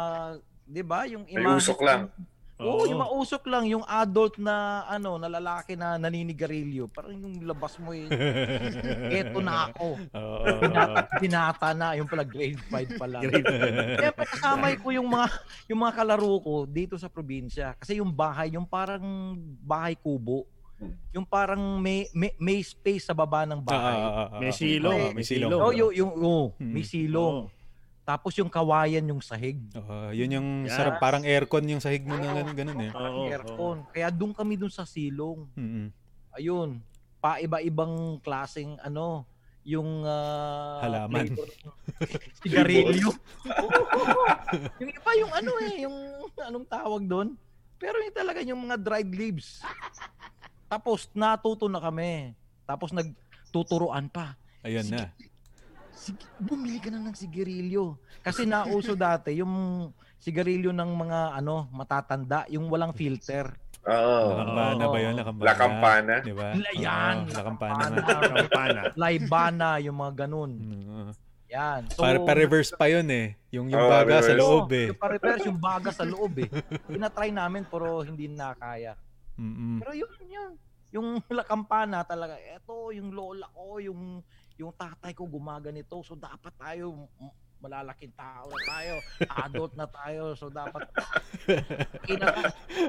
Di 0.65 0.81
ba? 0.81 1.05
Yung 1.05 1.29
May 1.29 1.45
imahe- 1.45 1.61
usok 1.61 1.85
lang. 1.85 2.09
Oo, 2.61 2.85
Oo. 2.85 2.89
yung 2.89 3.01
mausok 3.01 3.43
lang. 3.49 3.65
Yung 3.67 3.85
adult 3.89 4.37
na 4.37 4.85
ano, 4.85 5.17
na 5.17 5.27
lalaki 5.27 5.73
na 5.75 5.97
naninigarilyo. 5.97 6.87
Parang 6.93 7.17
yung 7.17 7.43
labas 7.43 7.81
mo 7.81 7.97
eh. 7.97 8.07
Eto 9.19 9.41
na 9.41 9.73
ako. 9.73 9.87
Oo. 10.13 10.45
Binata, 10.61 11.01
binata 11.19 11.69
na. 11.73 11.97
Yung 11.97 12.07
pala 12.07 12.23
grade 12.23 12.61
5 12.69 13.01
pa 13.01 13.07
lang. 13.09 13.23
Siyempre 13.99 14.25
kasama 14.29 14.71
ko 14.79 14.89
yung 14.93 15.09
mga 15.09 15.27
yung 15.73 15.81
mga 15.83 15.93
kalaro 15.97 16.33
ko 16.45 16.55
dito 16.69 16.95
sa 17.01 17.09
probinsya 17.09 17.75
kasi 17.81 17.99
yung 17.99 18.13
bahay 18.13 18.53
yung 18.55 18.69
parang 18.69 19.35
bahay 19.65 19.97
kubo. 19.97 20.45
Yung 21.15 21.23
parang 21.23 21.79
may 21.79 22.11
may, 22.11 22.35
may 22.43 22.59
space 22.61 23.07
sa 23.07 23.15
baba 23.15 23.47
ng 23.47 23.63
bahay. 23.63 23.97
Ah, 23.97 24.03
ah, 24.03 24.15
ah, 24.15 24.29
ah. 24.35 24.41
May 24.43 24.51
silong. 24.51 25.15
May 25.15 25.23
silong. 25.27 25.61
oh, 25.63 25.71
yung 25.71 25.93
yung 25.95 26.13
oh, 26.19 26.45
Hmm. 26.59 26.73
may 26.75 26.83
silong. 26.83 27.47
Tapos 28.03 28.35
yung 28.35 28.51
kawayan 28.51 29.07
yung 29.07 29.23
sahig. 29.23 29.63
Oo, 29.79 30.11
yun 30.11 30.35
yung 30.35 30.49
Yes. 30.67 30.75
sarap, 30.75 30.99
parang 30.99 31.23
aircon 31.23 31.63
yung 31.65 31.79
sahig 31.79 32.03
mo 32.03 32.19
na 32.19 32.35
ganun, 32.35 32.55
ganun 32.55 32.81
eh. 32.83 32.91
Oo, 32.91 33.31
aircon. 33.31 33.79
Kaya 33.95 34.11
doon 34.11 34.35
kami 34.35 34.59
doon 34.59 34.75
sa 34.75 34.83
silong. 34.83 35.47
Mm-mm. 35.55 35.87
Ayun. 36.35 36.83
Paiba-ibang 37.23 38.19
klaseng 38.19 38.75
ano, 38.83 39.23
yung 39.63 40.03
ah, 40.03 40.83
Halaman. 40.83 41.31
Sigarilyo. 42.43 43.15
Yung 44.83 44.91
iba 44.91 45.13
yung 45.17 45.33
ano 45.33 45.51
eh, 45.65 45.75
yung 45.81 45.97
anong 46.37 46.67
tawag 46.69 47.03
doon. 47.07 47.29
Pero 47.79 47.97
yung 47.99 48.13
talaga 48.13 48.43
yung 48.43 48.61
mga 48.61 48.77
dried 48.77 49.11
leaves. 49.11 49.63
Tapos 50.69 51.09
natuto 51.13 51.71
na 51.71 51.81
kami. 51.81 52.37
Tapos 52.63 52.93
nagtuturuan 52.93 54.07
pa. 54.07 54.37
Ayun 54.61 54.87
na. 54.87 55.09
Sige, 55.09 55.32
bumili 56.37 56.79
ka 56.79 56.89
na 56.89 56.99
ng 57.01 57.15
sigarilyo. 57.15 57.95
Kasi 58.21 58.43
nauso 58.43 58.95
dati 58.95 59.37
yung 59.37 59.53
sigarilyo 60.17 60.71
ng 60.71 60.91
mga 60.97 61.21
ano 61.35 61.67
matatanda, 61.71 62.47
yung 62.49 62.67
walang 62.67 62.91
filter. 62.91 63.51
Oo. 63.83 64.19
Lakampana 64.33 64.85
ba 64.87 64.99
yun? 64.99 65.15
Lakampana. 65.15 65.43
La 65.43 65.55
Campana. 65.55 66.15
Di 66.23 66.33
ba? 66.33 66.49
Yan, 66.79 67.17
Oo, 67.21 67.35
lakampana. 67.35 67.83
nga. 67.91 68.19
Kampana. 68.41 68.81
Laibana, 68.95 69.69
yung 69.83 69.99
mga 69.99 70.13
ganun. 70.23 70.51
Mm, 70.55 71.11
Yan. 71.53 71.83
So, 71.93 72.01
Pa, 72.01 72.17
pa-reverse 72.17 72.73
pa 72.73 72.89
yun 72.89 73.05
eh. 73.11 73.37
Yung, 73.53 73.69
yung 73.69 73.85
baga 73.85 74.25
sa 74.25 74.33
reverse. 74.33 74.41
loob 74.41 74.69
eh. 74.73 74.87
Yung 74.89 75.01
pa-reverse, 75.03 75.45
yung 75.45 75.61
baga 75.61 75.91
sa 75.93 76.05
loob 76.07 76.33
eh. 76.41 76.49
Tinatry 76.89 77.29
namin 77.29 77.67
pero 77.69 78.01
hindi 78.01 78.25
nakaya. 78.25 78.97
Mm-mm. 79.37 79.83
Pero 79.85 79.93
yun, 79.93 80.09
yun. 80.25 80.53
Yung 80.93 81.07
La 81.29 81.45
Campana 81.45 82.05
talaga, 82.05 82.37
eto 82.39 82.89
yung 82.93 83.13
lola 83.13 83.49
ko, 83.51 83.81
yung 83.81 84.23
yung 84.63 84.75
tatay 84.75 85.13
ko 85.13 85.27
gumaganito. 85.27 85.99
So 86.07 86.15
dapat 86.15 86.55
tayo 86.55 87.11
malalaking 87.63 88.11
tao 88.19 88.51
na 88.51 88.63
tayo. 88.67 88.95
Adult 89.47 89.73
na 89.79 89.87
tayo. 89.87 90.35
So 90.35 90.51
dapat 90.51 90.83
pakita, 92.03 92.27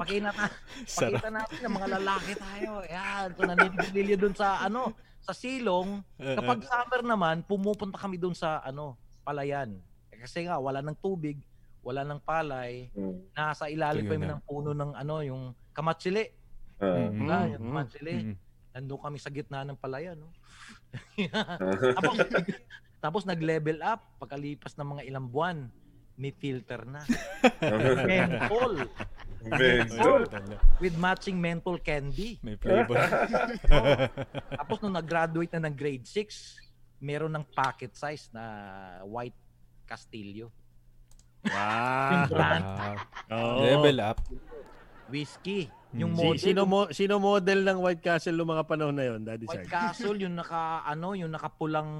pakita, 0.02 0.30
na, 0.34 0.46
pakita 0.82 1.28
natin 1.30 1.58
na 1.62 1.70
mga 1.70 1.88
lalaki 2.02 2.32
tayo. 2.34 2.82
Yan. 2.82 3.26
So 3.38 3.46
nanililigilyo 3.46 4.16
dun 4.18 4.34
sa 4.34 4.66
ano, 4.66 4.90
sa 5.22 5.30
silong. 5.30 6.02
Kapag 6.18 6.66
summer 6.66 7.00
naman, 7.06 7.46
pumupunta 7.46 7.96
kami 7.96 8.18
dun 8.18 8.34
sa 8.34 8.58
ano, 8.66 8.98
palayan. 9.22 9.78
Eh, 10.10 10.18
Kasi 10.18 10.44
nga, 10.44 10.58
wala 10.58 10.82
ng 10.82 10.98
tubig, 10.98 11.38
wala 11.80 12.02
ng 12.02 12.20
palay. 12.20 12.90
Mm. 12.92 13.30
Nasa 13.32 13.70
ilalim 13.70 14.04
na. 14.04 14.36
ng 14.36 14.42
puno 14.42 14.74
ng 14.74 14.92
ano, 14.92 15.22
yung 15.22 15.54
kamatsili. 15.72 16.28
Ah. 16.82 17.08
Mm. 17.08 17.10
Diba? 17.14 17.38
Mm, 17.40 17.50
Yung 17.56 17.64
kamatsili. 17.70 18.14
Mm. 18.20 18.34
Nandun 18.74 19.00
kami 19.00 19.18
sa 19.22 19.30
gitna 19.30 19.62
ng 19.62 19.78
palayan. 19.78 20.18
No? 20.18 20.34
tapos, 21.96 22.16
tapos 23.04 23.22
nag-level 23.26 23.78
up 23.84 24.18
pagkalipas 24.20 24.74
ng 24.78 24.88
mga 24.96 25.02
ilang 25.08 25.26
buwan. 25.28 25.58
May 26.14 26.30
filter 26.30 26.86
na. 26.86 27.02
Menthol. 28.06 28.86
Menthol. 29.50 30.22
With 30.78 30.94
matching 30.94 31.42
menthol 31.42 31.82
candy. 31.82 32.38
May 32.38 32.54
flavor. 32.54 33.02
Tapos 34.54 34.78
nung 34.78 34.94
nag-graduate 34.94 35.50
na 35.58 35.66
ng 35.66 35.74
grade 35.74 36.06
6, 36.06 37.02
meron 37.02 37.34
ng 37.34 37.42
pocket 37.50 37.98
size 37.98 38.30
na 38.30 38.44
white 39.02 39.34
Castillo. 39.90 40.54
Wow. 41.44 42.10
Yung 42.14 42.24
brand. 42.30 42.64
Wow. 42.64 42.96
Oo. 43.34 43.60
Level 43.66 43.98
up. 44.00 44.18
Whiskey. 45.12 45.68
Yung 45.94 46.10
Hmm. 46.10 46.18
Si, 46.18 46.24
model. 46.24 46.38
sino, 46.40 46.60
mo, 46.64 46.80
sino 46.90 47.14
model 47.16 47.60
ng 47.62 47.78
White 47.78 48.02
Castle 48.02 48.34
noong 48.34 48.52
mga 48.52 48.64
panahon 48.64 48.92
na 48.92 49.04
yon, 49.04 49.20
Daddy 49.20 49.46
White 49.46 49.62
Sarge? 49.62 49.70
Castle, 49.70 50.18
yung 50.18 50.34
naka, 50.34 50.60
ano, 50.82 51.14
yung 51.14 51.30
nakapulang 51.30 51.90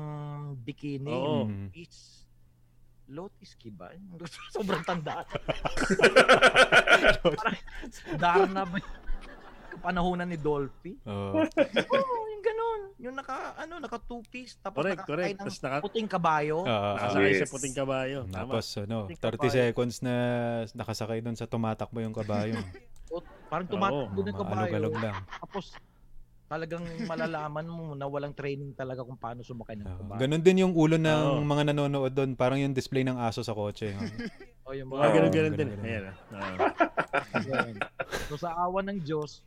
bikini. 0.58 1.08
Oo. 1.08 1.46
Mm. 1.46 1.70
Is 1.72 2.26
Lotiski 3.06 3.68
ba? 3.68 3.92
Sobrang 4.50 4.80
tanda. 4.82 5.22
Parang 7.22 7.56
Darna 8.16 8.62
ba? 8.64 8.76
yung 8.76 9.02
Kapanahunan 9.74 10.24
ni 10.24 10.38
Dolphy. 10.38 10.94
Oo. 11.04 11.34
Oo, 11.36 12.14
yung 12.28 12.42
ganun. 12.42 12.80
Yung 12.96 13.12
naka, 13.12 13.52
ano, 13.56 13.76
naka 13.76 13.98
two-piece. 14.00 14.56
Tapos 14.56 14.80
Correct, 14.80 15.02
nakakay 15.02 15.10
correct. 15.12 15.34
ng 15.34 15.40
Tapos 15.44 15.58
naka- 15.60 15.82
puting 15.82 16.08
kabayo. 16.08 16.56
Oo. 16.60 16.90
Nakasakay 16.96 17.28
Yes. 17.28 17.40
sa 17.40 17.48
puting 17.50 17.74
kabayo. 17.74 18.18
Tapos 18.24 18.64
ano, 18.76 18.96
Puting 19.04 19.20
30 19.20 19.34
kabayo. 19.36 19.52
seconds 19.52 19.96
na 20.00 20.14
nakasakay 20.72 21.18
doon 21.20 21.34
sa 21.34 21.44
tumatakbo 21.44 21.98
yung 22.00 22.14
kabayo. 22.14 22.54
Parang 23.54 23.70
tumatakbo 23.70 24.20
ng 24.26 24.34
kabayo. 24.34 24.50
Maalog-alog 24.50 24.96
lang. 24.98 25.16
Tapos 25.30 25.64
talagang 26.50 26.84
malalaman 27.06 27.66
mo 27.70 27.94
na 27.94 28.10
walang 28.10 28.34
training 28.34 28.74
talaga 28.74 29.06
kung 29.06 29.14
paano 29.14 29.46
sumakay 29.46 29.78
ng 29.78 29.86
kabayo. 29.94 30.20
Ganun 30.26 30.42
din 30.42 30.62
yung 30.66 30.74
ulo 30.74 30.98
ng 30.98 31.22
Oo. 31.38 31.46
mga 31.46 31.70
nanonood 31.70 32.10
doon. 32.10 32.34
Parang 32.34 32.58
yung 32.58 32.74
display 32.74 33.06
ng 33.06 33.14
aso 33.14 33.46
sa 33.46 33.54
kotse. 33.54 33.94
O 34.64 34.72
yung 34.72 34.88
Mga 34.88 34.96
mga 34.96 35.04
Oo, 35.04 35.12
ganun-ganun 35.12 35.52
din. 35.54 35.68
ganun-ganun. 35.76 36.14
Ayan. 36.32 36.72
Yan. 37.52 37.74
So 38.32 38.40
sa 38.40 38.56
awa 38.56 38.80
ng 38.80 38.96
Diyos, 39.04 39.44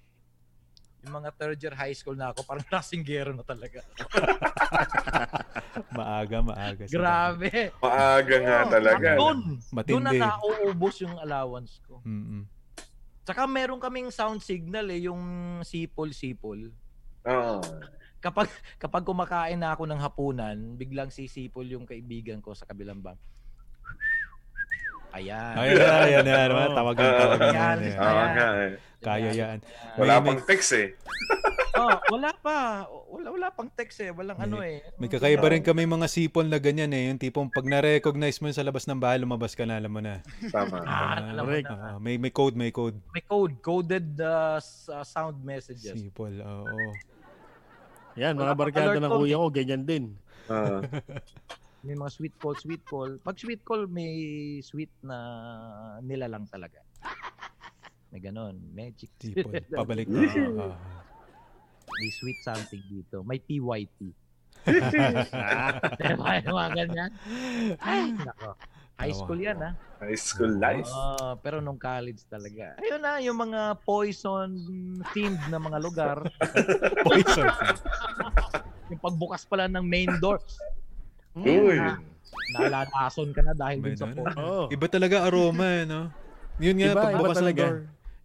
yung 1.01 1.17
mga 1.17 1.29
third 1.33 1.57
year 1.57 1.73
high 1.73 1.97
school 1.97 2.13
na 2.13 2.29
ako, 2.29 2.45
parang 2.45 2.61
lasinggero 2.73 3.33
na 3.33 3.41
talaga. 3.41 3.81
maaga, 5.97 6.37
maaga. 6.45 6.83
Grabe. 6.85 7.73
Maaga 7.81 8.35
nga 8.45 8.59
talaga. 8.69 9.09
Doon, 9.17 9.39
doon 9.73 10.03
na 10.05 10.13
nauubos 10.13 10.95
yung 11.01 11.17
allowance 11.17 11.81
ko. 11.81 11.97
Mm-mm. 12.05 12.45
Tsaka 13.27 13.43
meron 13.43 13.83
kaming 13.83 14.07
sound 14.07 14.39
signal 14.39 14.87
eh, 14.87 15.03
yung 15.03 15.19
sipol-sipol. 15.59 16.71
Oo. 17.27 17.59
Kapag 18.23 18.47
kapag 18.79 19.03
kumakain 19.03 19.59
na 19.59 19.75
ako 19.75 19.83
ng 19.83 19.99
hapunan, 19.99 20.55
biglang 20.79 21.11
sisipol 21.11 21.67
yung 21.67 21.83
kaibigan 21.83 22.39
ko 22.39 22.55
sa 22.55 22.63
kabilang 22.63 23.03
bang. 23.03 23.19
Ayan. 25.17 25.53
Ayan 25.57 26.25
ayan 26.25 26.25
naman. 26.25 26.69
Oo. 26.69 26.77
Tawagan, 26.77 27.11
tawagan. 27.17 27.49
Ayan. 27.49 27.77
yan, 27.81 27.97
Oo 27.97 28.13
yan. 28.13 28.29
nga 28.37 28.47
eh. 28.53 28.71
Kaya 28.97 29.29
yan. 29.33 29.57
Wala 29.97 30.13
May- 30.21 30.25
pang 30.29 30.41
text 30.45 30.71
eh. 30.77 30.87
oh, 31.81 31.97
wala 32.13 32.29
pa. 32.37 32.85
Wala 33.09 33.27
wala 33.33 33.47
pang 33.53 33.69
text 33.73 33.97
eh. 34.01 34.09
Walang 34.13 34.37
ano 34.37 34.61
eh. 34.61 34.81
May 35.01 35.09
kakaiba 35.09 35.47
rin 35.49 35.61
kami 35.65 35.89
mga 35.89 36.05
sipon 36.09 36.49
na 36.49 36.61
ganyan 36.61 36.93
eh. 36.93 37.09
Yung 37.09 37.21
tipong 37.21 37.49
pag 37.49 37.65
na-recognize 37.65 38.37
mo 38.41 38.49
sa 38.53 38.65
labas 38.65 38.85
ng 38.85 38.97
bahay, 38.97 39.17
lumabas 39.21 39.57
ka 39.57 39.65
na, 39.65 39.77
alam 39.81 39.89
mo 39.89 40.01
na. 40.01 40.21
Tama. 40.53 40.81
Ah, 40.85 41.33
alam 41.33 41.45
mo 41.45 41.51
na. 41.53 41.69
Oo, 41.69 41.97
may, 42.01 42.17
may 42.21 42.33
code, 42.33 42.57
may 42.57 42.69
code. 42.73 42.97
May 43.13 43.25
code, 43.25 43.53
coded 43.61 44.17
uh, 44.21 44.57
uh, 44.61 45.05
sound 45.05 45.41
messages. 45.41 45.97
Sipol, 45.97 46.37
oo. 46.41 46.77
Yan, 48.17 48.33
Wala 48.33 48.53
mga 48.53 48.53
pang 48.53 48.61
barkada 48.65 48.97
ng 48.97 49.13
kuya 49.13 49.37
ko, 49.37 49.47
ganyan 49.53 49.83
din. 49.85 50.03
Ah. 50.49 50.81
May 51.85 51.93
mga 51.93 52.11
sweet 52.13 52.35
call, 52.41 52.55
sweet 52.57 52.83
call. 52.85 53.21
Pag 53.21 53.37
sweet 53.37 53.61
call, 53.61 53.85
may 53.85 54.13
sweet 54.65 54.89
na 55.05 55.17
nila 56.01 56.25
lang 56.25 56.49
talaga. 56.49 56.81
May 58.09 58.23
ganon. 58.23 58.57
Magic. 58.73 59.11
Sipol. 59.19 59.53
Pabalik 59.81 60.09
na. 60.09 60.25
Oo. 60.25 60.73
may 62.01 62.09
sweet 62.09 62.39
something 62.41 62.81
dito. 62.89 63.21
May 63.21 63.37
PYT. 63.37 63.99
Diba? 66.01 66.31
Yung 66.43 66.57
mga 66.57 66.71
ganyan. 66.75 67.11
Ay, 67.79 68.11
nako. 68.15 68.57
High 68.97 69.13
school 69.13 69.37
yan, 69.37 69.57
ha? 69.61 69.71
High 70.01 70.17
school 70.17 70.57
life. 70.57 70.89
Ah, 70.89 71.37
pero 71.37 71.61
nung 71.61 71.77
college 71.77 72.25
talaga. 72.25 72.73
Ayun 72.81 73.01
na, 73.05 73.21
yung 73.21 73.37
mga 73.37 73.77
poison 73.85 74.49
themed 75.13 75.37
na 75.53 75.61
mga 75.61 75.77
lugar. 75.77 76.17
Poison. 77.05 77.45
yung 78.89 78.97
pagbukas 78.97 79.45
pala 79.45 79.69
ng 79.69 79.85
main 79.85 80.09
door. 80.17 80.41
Uy. 81.43 81.77
Na, 81.77 81.97
naalalason 82.53 83.29
ka 83.35 83.41
na 83.43 83.53
dahil 83.53 83.79
dun 83.83 83.97
sa 83.97 84.07
poison. 84.07 84.37
Oo. 84.39 84.63
Iba 84.71 84.87
talaga 84.87 85.27
aroma, 85.27 85.67
eh, 85.67 85.83
no? 85.83 86.09
Yun 86.57 86.75
nga, 86.81 86.89
Iba, 86.93 87.03
pagbukas 87.11 87.37
ng 87.43 87.53
door. 87.53 87.77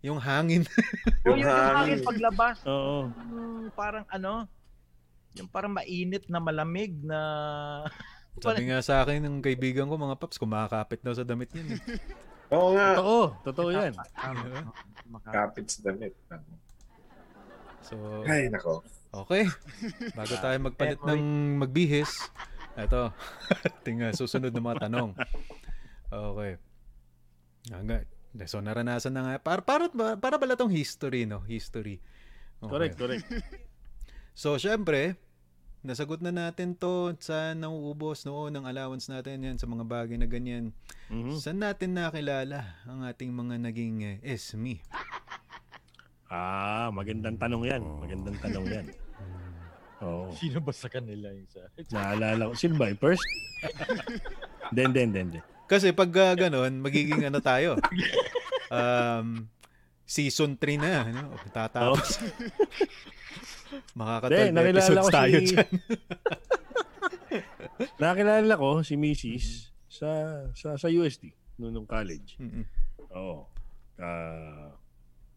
Yung 0.02 0.18
hangin. 0.18 0.62
Yung 1.26 1.39
yung 1.39 1.47
hangin 1.47 1.98
hangin. 1.98 1.98
paglabas. 2.02 2.56
Oo. 2.66 3.06
Hmm, 3.14 3.70
parang 3.78 4.02
ano, 4.10 4.51
yung 5.39 5.47
parang 5.47 5.70
mainit 5.70 6.26
na 6.26 6.43
malamig 6.43 6.93
na 7.06 7.20
Sabi 8.43 8.64
nga 8.66 8.80
sa 8.80 9.05
akin 9.05 9.20
ng 9.22 9.44
kaibigan 9.44 9.86
ko, 9.86 10.01
mga 10.01 10.16
paps, 10.16 10.40
kumakapit 10.40 11.05
daw 11.05 11.12
sa 11.12 11.22
damit 11.22 11.52
niyan. 11.52 11.76
Eh. 11.76 11.80
Oo 12.56 12.72
nga. 12.76 12.97
Totoo. 12.97 13.22
Totoo 13.44 13.68
yan. 13.72 13.93
Kapit 15.28 15.66
sa 15.68 15.80
damit. 15.93 16.12
So, 17.84 17.94
Ay, 18.24 18.48
nako. 18.48 18.80
okay. 19.12 19.44
Bago 20.16 20.34
tayo 20.40 20.56
magpalit 20.60 21.01
ng 21.05 21.22
magbihis, 21.60 22.32
eto, 22.78 23.12
tinga, 23.84 24.12
susunod 24.16 24.52
na 24.52 24.62
mga 24.62 24.88
tanong. 24.88 25.10
Okay. 26.12 26.52
Hanggang, 27.72 28.04
so 28.48 28.58
naranasan 28.58 29.14
na 29.14 29.22
nga. 29.22 29.34
Para, 29.40 29.62
para, 29.62 29.88
para 30.18 30.36
pala 30.36 30.58
tong 30.58 30.72
history, 30.72 31.24
no? 31.24 31.44
History. 31.46 32.00
Okay. 32.62 32.70
Correct, 32.70 32.96
correct. 32.98 33.26
So, 34.32 34.56
syempre, 34.56 35.20
nasagot 35.84 36.24
na 36.24 36.32
natin 36.32 36.72
to 36.72 37.12
sa 37.20 37.52
nauubos 37.52 38.24
noon 38.24 38.48
ng 38.56 38.64
allowance 38.64 39.12
natin 39.12 39.44
yan 39.44 39.56
sa 39.60 39.68
mga 39.68 39.84
bagay 39.84 40.16
na 40.16 40.24
ganyan. 40.24 40.72
Mhm. 41.12 41.36
Saan 41.36 41.60
natin 41.60 41.92
nakilala 41.92 42.80
ang 42.88 43.04
ating 43.04 43.28
mga 43.28 43.60
naging 43.60 44.00
eh, 44.00 44.16
SME? 44.24 44.80
Ah, 46.32 46.88
magandang 46.96 47.36
tanong 47.36 47.68
yan. 47.68 47.82
Magandang 47.84 48.40
tanong 48.40 48.66
yan. 48.72 48.86
Oo. 50.02 50.34
Sino 50.42 50.58
ba 50.58 50.72
sa 50.74 50.90
kanila 50.90 51.30
yung 51.30 51.48
sa... 51.48 51.66
Naalala 51.90 52.50
ko. 52.50 52.52
Sino 52.58 52.74
ba? 52.74 52.90
Yung 52.90 52.98
first? 53.00 53.24
Den, 54.74 54.90
den, 54.90 55.10
den, 55.14 55.28
den. 55.32 55.44
Kasi 55.70 55.94
pag 55.94 56.10
uh, 56.12 56.34
ganon, 56.36 56.82
magiging 56.82 57.22
ano 57.24 57.40
tayo? 57.40 57.78
Um, 58.72 59.52
season 60.08 60.56
3 60.56 60.80
na. 60.80 61.04
Ano? 61.04 61.36
Tatapos. 61.52 62.24
Makaka 64.00 64.32
12 64.32 64.48
Hindi, 64.48 64.48
nakilala 64.48 64.80
episodes 64.80 65.04
ko 65.04 65.10
tayo 65.12 65.36
si- 65.36 65.48
dyan. 65.52 65.68
Nakilala 68.00 68.54
ko 68.56 68.68
si 68.80 68.94
Mrs. 68.96 69.46
sa 69.92 70.08
sa 70.56 70.68
sa 70.80 70.88
USD 70.88 71.36
noong 71.60 71.72
nung 71.72 71.88
college. 71.88 72.40
Mm-mm. 72.40 72.64
Oo. 73.12 73.44
Ah, 74.00 74.72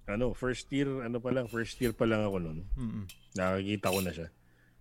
ano, 0.07 0.31
first 0.31 0.71
year, 0.71 0.87
ano 1.03 1.19
pa 1.19 1.29
lang, 1.35 1.51
first 1.51 1.75
year 1.83 1.91
pa 1.91 2.07
lang 2.07 2.23
ako 2.23 2.39
noon. 2.39 2.59
Mm-mm. 2.79 3.03
Nakakita 3.35 3.91
ko 3.91 3.99
na 3.99 4.11
siya. 4.15 4.27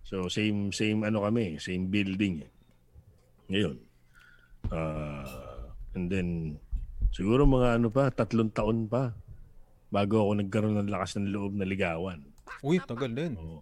So 0.05 0.29
same 0.29 0.69
same 0.69 1.01
ano 1.01 1.25
kami, 1.25 1.57
same 1.57 1.89
building. 1.89 2.45
eh. 2.45 2.51
Ngayon. 3.49 3.77
Ah, 4.69 5.25
and 5.97 6.05
then 6.09 6.57
siguro 7.09 7.45
mga 7.45 7.81
ano 7.81 7.89
pa, 7.89 8.13
tatlong 8.13 8.53
taon 8.53 8.85
pa 8.85 9.13
bago 9.89 10.25
ako 10.25 10.31
nagkaroon 10.37 10.77
ng 10.81 10.93
lakas 10.93 11.17
ng 11.17 11.29
loob 11.33 11.57
na 11.57 11.65
ligawan. 11.65 12.21
Uy, 12.61 12.77
tagal 12.81 13.09
din. 13.09 13.33
Oo. 13.37 13.61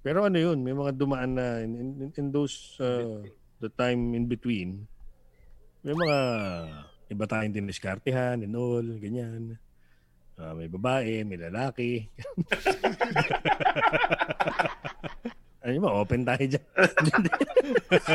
Pero 0.00 0.24
ano 0.24 0.40
yun, 0.40 0.64
may 0.64 0.72
mga 0.72 0.96
dumaan 0.96 1.36
na 1.36 1.60
in, 1.60 1.76
in, 1.76 1.88
in 2.08 2.26
those 2.32 2.80
uh, 2.80 3.20
the 3.60 3.68
time 3.76 4.16
in 4.16 4.24
between, 4.24 4.88
may 5.84 5.92
mga 5.92 6.18
iba 7.12 7.24
tayong 7.28 7.52
diniskartehan 7.52 8.40
and 8.40 8.56
all, 8.56 8.80
ganyan. 8.96 9.60
Ah, 10.40 10.56
may 10.56 10.72
babae, 10.72 11.20
may 11.28 11.36
lalaki. 11.36 12.08
ano 15.62 15.78
ba, 15.78 15.90
open 15.94 16.26
tayo 16.26 16.42
dyan. 16.42 16.66
Sa 16.74 18.10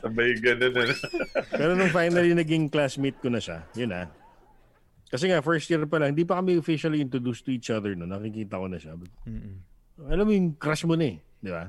Sabay 0.06 0.38
ganun. 0.38 0.74
Ano? 0.74 0.94
Pero 1.50 1.72
nung 1.74 1.92
finally 1.92 2.32
naging 2.34 2.70
classmate 2.70 3.18
ko 3.18 3.28
na 3.28 3.42
siya, 3.42 3.66
yun 3.74 3.90
ah. 3.90 4.06
Kasi 5.10 5.26
nga, 5.26 5.42
first 5.42 5.66
year 5.66 5.82
pa 5.90 5.98
lang, 5.98 6.14
hindi 6.14 6.22
pa 6.22 6.38
kami 6.38 6.54
officially 6.54 7.02
introduced 7.02 7.42
to 7.42 7.50
each 7.50 7.66
other 7.74 7.98
no. 7.98 8.06
Nakikita 8.06 8.62
ko 8.62 8.70
na 8.70 8.78
siya. 8.78 8.94
Mm-mm. 9.26 9.58
Alam 10.06 10.24
mo 10.24 10.32
yung 10.32 10.48
crush 10.54 10.86
mo 10.86 10.94
na 10.94 11.10
eh. 11.10 11.16
Di 11.42 11.50
ba? 11.50 11.66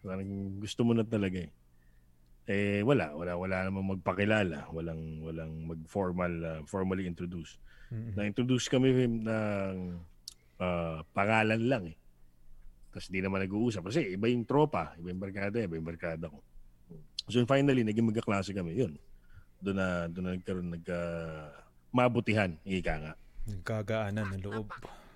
Parang 0.00 0.56
gusto 0.56 0.80
mo 0.82 0.96
na 0.96 1.04
talaga 1.04 1.44
eh. 1.44 1.52
Eh, 2.48 2.80
wala. 2.80 3.12
Wala, 3.12 3.36
wala 3.36 3.68
namang 3.68 4.00
magpakilala. 4.00 4.72
Walang, 4.72 5.20
walang 5.20 5.52
mag-formal, 5.68 6.32
uh, 6.42 6.60
formally 6.64 7.04
introduce. 7.04 7.60
Mm-mm. 7.92 8.16
Na-introduce 8.16 8.72
kami 8.72 9.04
ng 9.04 9.76
ah, 10.56 11.04
pangalan 11.12 11.60
lang 11.60 11.92
eh. 11.92 11.96
Tapos 12.92 13.08
di 13.08 13.24
naman 13.24 13.40
nag-uusap. 13.48 13.88
Kasi 13.88 14.12
iba 14.12 14.28
yung 14.28 14.44
tropa, 14.44 14.92
iba 15.00 15.08
yung 15.08 15.22
barkada, 15.22 15.64
iba 15.64 15.80
yung 15.80 15.88
barkada 15.88 16.28
ko. 16.28 16.44
So 17.32 17.40
finally, 17.48 17.80
naging 17.80 18.12
magkaklase 18.12 18.52
kami. 18.52 18.76
Yun. 18.76 19.00
Doon 19.64 19.76
na, 19.80 19.88
doon 20.12 20.24
na 20.28 20.32
nagkaroon, 20.36 20.68
nagka, 20.76 20.98
mabutihan, 21.94 22.52
ika 22.68 22.94
nga. 23.00 23.12
Nagkagaanan 23.48 24.26
ng 24.36 24.42
loob. 24.44 24.68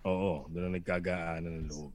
Oo, 0.08 0.48
doon 0.48 0.62
na 0.70 0.70
nagkagaanan 0.80 1.52
ng 1.60 1.68
loob. 1.68 1.92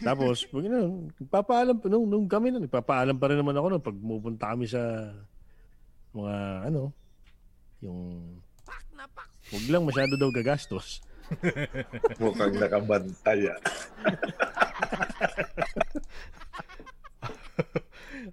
Tapos, 0.00 0.44
pag 0.50 0.64
ano, 0.64 1.10
nagpapaalam 1.20 1.76
pa, 1.76 1.86
nung, 1.92 2.06
nung 2.08 2.28
kami 2.30 2.48
na, 2.48 2.64
nagpapaalam 2.64 3.16
pa 3.20 3.26
rin 3.28 3.38
naman 3.42 3.58
ako 3.58 3.66
nung 3.68 3.84
pag 3.84 3.98
pupunta 3.98 4.44
kami 4.56 4.64
sa 4.64 4.80
mga, 6.16 6.34
ano, 6.72 6.82
yung, 7.84 8.00
huwag 9.52 9.66
lang 9.68 9.84
masyado 9.84 10.16
daw 10.16 10.32
gagastos. 10.32 11.04
Mukhang 12.22 12.54
nakabantay 12.60 13.48
ah. 13.50 13.58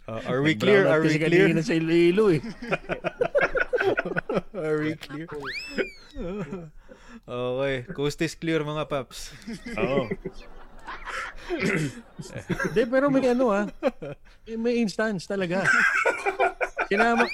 Uh, 0.08 0.22
are 0.32 0.42
we 0.42 0.56
clear? 0.56 0.88
Are 0.88 1.02
we 1.02 1.18
clear? 1.18 1.48
Kanina 1.52 1.64
sa 1.64 1.76
Iloilo 1.76 2.32
eh. 2.32 2.42
Are 4.56 4.80
we 4.80 4.96
clear? 4.96 5.28
okay. 7.28 7.76
Coast 7.92 8.22
is 8.24 8.36
clear 8.36 8.64
mga 8.64 8.88
paps. 8.88 9.36
Oo. 9.78 10.08
Hindi, 12.72 12.82
pero 12.88 13.12
may 13.12 13.28
ano 13.28 13.52
ah. 13.52 13.66
May, 14.48 14.56
may 14.56 14.76
instance 14.80 15.28
talaga. 15.28 15.68
Sinama, 16.88 17.28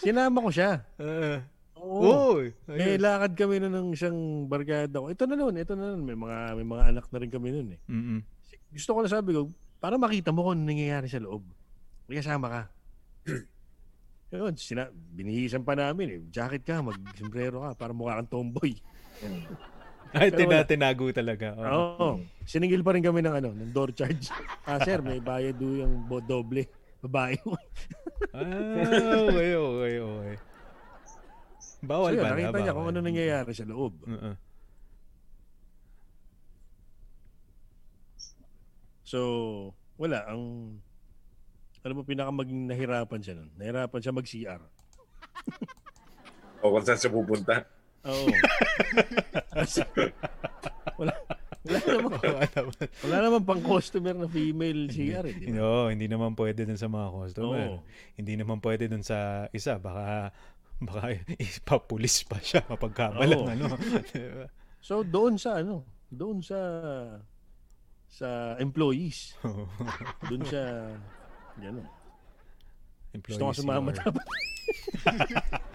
sinama 0.00 0.38
ko 0.40 0.50
siya. 0.52 0.84
Uh, 0.96 1.40
Oo. 1.82 2.38
Uy, 2.38 2.54
May 2.70 2.94
lakad 2.94 3.34
kami 3.34 3.58
na 3.58 3.66
ng 3.66 3.90
isang 3.90 4.46
barkada 4.46 5.02
ko. 5.02 5.10
Ito 5.10 5.26
na 5.26 5.34
noon, 5.34 5.58
ito 5.58 5.74
na 5.74 5.92
noon. 5.92 6.02
May 6.06 6.14
mga, 6.14 6.38
may 6.54 6.66
mga 6.66 6.84
anak 6.94 7.06
na 7.10 7.18
rin 7.18 7.30
kami 7.30 7.48
noon 7.50 7.68
eh. 7.74 7.80
Mm-mm. 7.90 8.18
Gusto 8.70 8.94
ko 8.94 8.98
na 9.02 9.10
sabi 9.10 9.34
ko, 9.34 9.50
para 9.82 9.98
makita 9.98 10.30
mo 10.30 10.46
kung 10.46 10.54
ano 10.54 10.62
nangyayari 10.62 11.10
sa 11.10 11.18
loob. 11.18 11.42
May 12.06 12.22
kasama 12.22 12.46
ka. 12.46 12.62
Yun, 14.32 14.54
sina, 14.56 14.88
binihisan 14.88 15.66
pa 15.66 15.74
namin 15.74 16.06
eh. 16.08 16.20
Jacket 16.30 16.62
ka, 16.62 16.80
mag-sombrero 16.80 17.66
ka, 17.66 17.70
para 17.74 17.92
mukha 17.92 18.22
kang 18.22 18.30
tomboy. 18.30 18.78
Ay, 20.14 20.28
Pero 20.30 20.46
wala. 20.48 20.62
tina- 20.62 20.68
tinago 20.68 21.04
talaga. 21.10 21.56
Oo. 21.58 21.66
Oo. 21.98 22.08
Siningil 22.46 22.84
pa 22.84 22.94
rin 22.94 23.02
kami 23.02 23.26
ng 23.26 23.34
ano, 23.42 23.50
ng 23.52 23.72
door 23.74 23.90
charge. 23.90 24.30
Ah, 24.62 24.78
sir, 24.78 25.02
may 25.02 25.18
bayad 25.18 25.58
do 25.58 25.74
yung 25.74 26.06
doble. 26.22 26.62
Babae 27.02 27.34
mo. 27.42 27.58
Ah, 28.30 29.26
okay, 29.26 29.58
okay, 29.58 29.94
okay. 29.98 30.36
Bawal 31.82 32.14
so, 32.14 32.16
yun, 32.16 32.22
ba 32.22 32.30
na? 32.30 32.34
nakita 32.38 32.58
niya 32.62 32.76
kung 32.78 32.88
ano 32.88 33.00
nangyayari 33.02 33.52
sa 33.52 33.66
loob. 33.66 33.92
Oo. 34.06 34.32
So, 39.02 39.20
wala. 40.00 40.24
Ang, 40.30 40.78
alam 41.84 41.94
mo, 41.98 42.02
pinaka 42.06 42.32
maging 42.32 42.70
nahirapan 42.70 43.20
siya 43.20 43.34
nun. 43.36 43.50
Nahirapan 43.58 44.00
siya 44.00 44.16
mag-CR. 44.16 44.62
O 46.62 46.70
kung 46.70 46.86
saan 46.86 46.94
siya 46.94 47.10
pupunta. 47.10 47.66
Oo. 48.06 48.30
Wala, 50.92 51.14
wala 51.62 51.78
naman, 52.46 52.74
wala 53.06 53.16
naman 53.22 53.42
pang 53.46 53.62
customer 53.62 54.14
na 54.14 54.26
female 54.26 54.90
CR. 54.90 55.26
Eh, 55.30 55.34
di 55.34 55.46
ba? 55.50 55.58
No, 55.58 55.90
hindi 55.90 56.06
naman 56.06 56.34
pwede 56.34 56.66
dun 56.66 56.78
sa 56.78 56.86
mga 56.86 57.08
customer. 57.10 57.78
Oo. 57.78 57.82
Hindi 58.18 58.34
naman 58.38 58.58
pwede 58.62 58.86
dun 58.90 59.02
sa 59.02 59.50
isa. 59.50 59.78
Baka, 59.78 60.30
baka 60.82 61.16
ipapulis 61.38 62.26
pa 62.26 62.38
siya 62.42 62.62
mapagkamalang 62.66 63.44
Oo. 63.46 63.52
ano. 63.52 63.66
Diba? 64.12 64.46
So, 64.82 65.06
doon 65.06 65.38
sa 65.38 65.62
ano, 65.62 65.86
doon 66.10 66.42
sa 66.42 66.58
sa 68.12 68.58
employees. 68.60 69.38
doon 70.28 70.42
sa 70.44 70.60
gano'n. 71.56 71.86
Gusto 73.24 73.42
ko 73.48 73.52
sumama 73.52 73.92
dapat. 73.92 74.24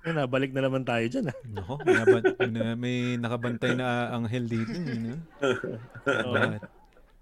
Ayun, 0.00 0.16
nabalik 0.16 0.50
na 0.56 0.64
naman 0.64 0.82
tayo 0.82 1.04
dyan. 1.06 1.28
Ah. 1.28 1.36
Nako, 1.44 1.74
naban- 1.84 2.34
na, 2.50 2.72
may 2.74 3.20
nakabantay 3.20 3.76
na 3.76 4.10
anghel 4.16 4.48
dito. 4.48 4.72
You 4.74 5.00
know? 5.12 5.18
At 6.08 6.64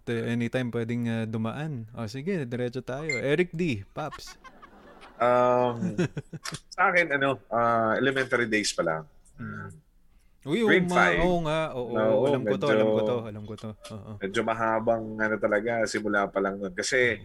uh, 0.09 0.27
anytime 0.27 0.69
pwedeng 0.69 1.05
uh, 1.05 1.25
dumaan. 1.25 1.87
O 1.93 2.09
sige, 2.09 2.45
diretso 2.45 2.81
tayo. 2.81 3.13
Eric 3.15 3.53
D, 3.53 3.85
Paps. 3.93 4.35
Um, 5.19 5.99
sa 6.71 6.89
akin, 6.89 7.11
ano, 7.11 7.43
ah, 7.51 7.99
elementary 7.99 8.47
days 8.47 8.71
pa 8.71 8.87
lang. 8.87 9.03
Uy, 10.47 10.63
oo 10.63 10.71
Grade 10.71 10.87
nga, 10.87 10.97
five. 10.97 11.19
oo 11.21 11.39
nga, 11.43 11.61
oo, 11.75 11.93
Oo, 11.93 12.25
alam 12.31 12.43
ko 12.47 12.55
to, 12.55 12.67
medyo- 12.67 12.75
alam 12.79 12.89
ko 12.89 13.01
to, 13.03 13.17
alam 13.27 13.43
ko 13.45 13.55
to. 13.59 13.71
Oo. 13.93 14.13
Medyo 14.23 14.41
mahabang 14.47 15.05
ano 15.19 15.35
talaga, 15.37 15.83
simula 15.85 16.31
pa 16.31 16.39
lang 16.39 16.57
nun. 16.57 16.71
Kasi 16.73 17.19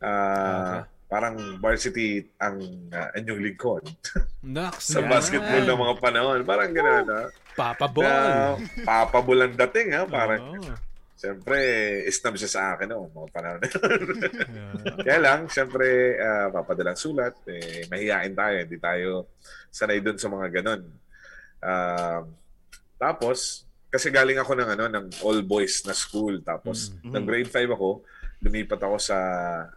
ah, 0.00 0.82
parang 1.04 1.36
varsity 1.60 2.26
ang 2.40 2.58
uh, 2.90 3.08
inyong 3.14 3.40
lingkod 3.44 3.86
Naks, 4.42 4.90
sa 4.90 5.04
basketball 5.04 5.62
ng 5.62 5.78
mga 5.78 5.94
panahon. 6.00 6.40
Parang 6.42 6.72
gano'n, 6.72 7.06
ha? 7.06 7.22
Papabol. 7.54 8.02
Na, 8.02 8.56
papabol 8.82 9.38
ang 9.38 9.54
dating, 9.54 9.94
ha? 9.94 10.02
Parang, 10.08 10.42
Oo. 10.58 10.74
Siyempre, 11.24 11.56
isnab 12.04 12.36
siya 12.36 12.50
sa 12.50 12.62
akin, 12.76 12.84
no? 12.86 13.08
Mga 13.08 13.28
panahon 13.32 13.58
na 13.58 13.66
yun. 13.66 13.80
Kaya 15.00 15.18
lang, 15.18 15.40
siyempre, 15.48 15.88
ah, 16.16 16.52
papadalang 16.52 16.94
sulat, 16.94 17.32
eh, 17.48 17.88
mahihain 17.88 18.36
tayo, 18.36 18.56
hindi 18.60 18.76
tayo 18.76 19.32
sanay 19.72 20.04
dun 20.04 20.20
sa 20.20 20.28
mga 20.28 20.60
ganon. 20.60 20.82
Ah, 21.58 22.20
tapos, 22.94 23.64
kasi 23.88 24.10
galing 24.10 24.36
ako 24.36 24.52
ng 24.52 24.70
ano 24.70 24.84
ng 24.90 25.06
all 25.22 25.38
boys 25.40 25.86
na 25.86 25.94
school 25.94 26.42
tapos 26.42 26.90
Mm. 26.98 27.14
ng 27.14 27.24
grade 27.24 27.46
5 27.46 27.70
ako 27.70 28.02
lumipat 28.42 28.82
ako 28.82 28.98
sa 28.98 29.18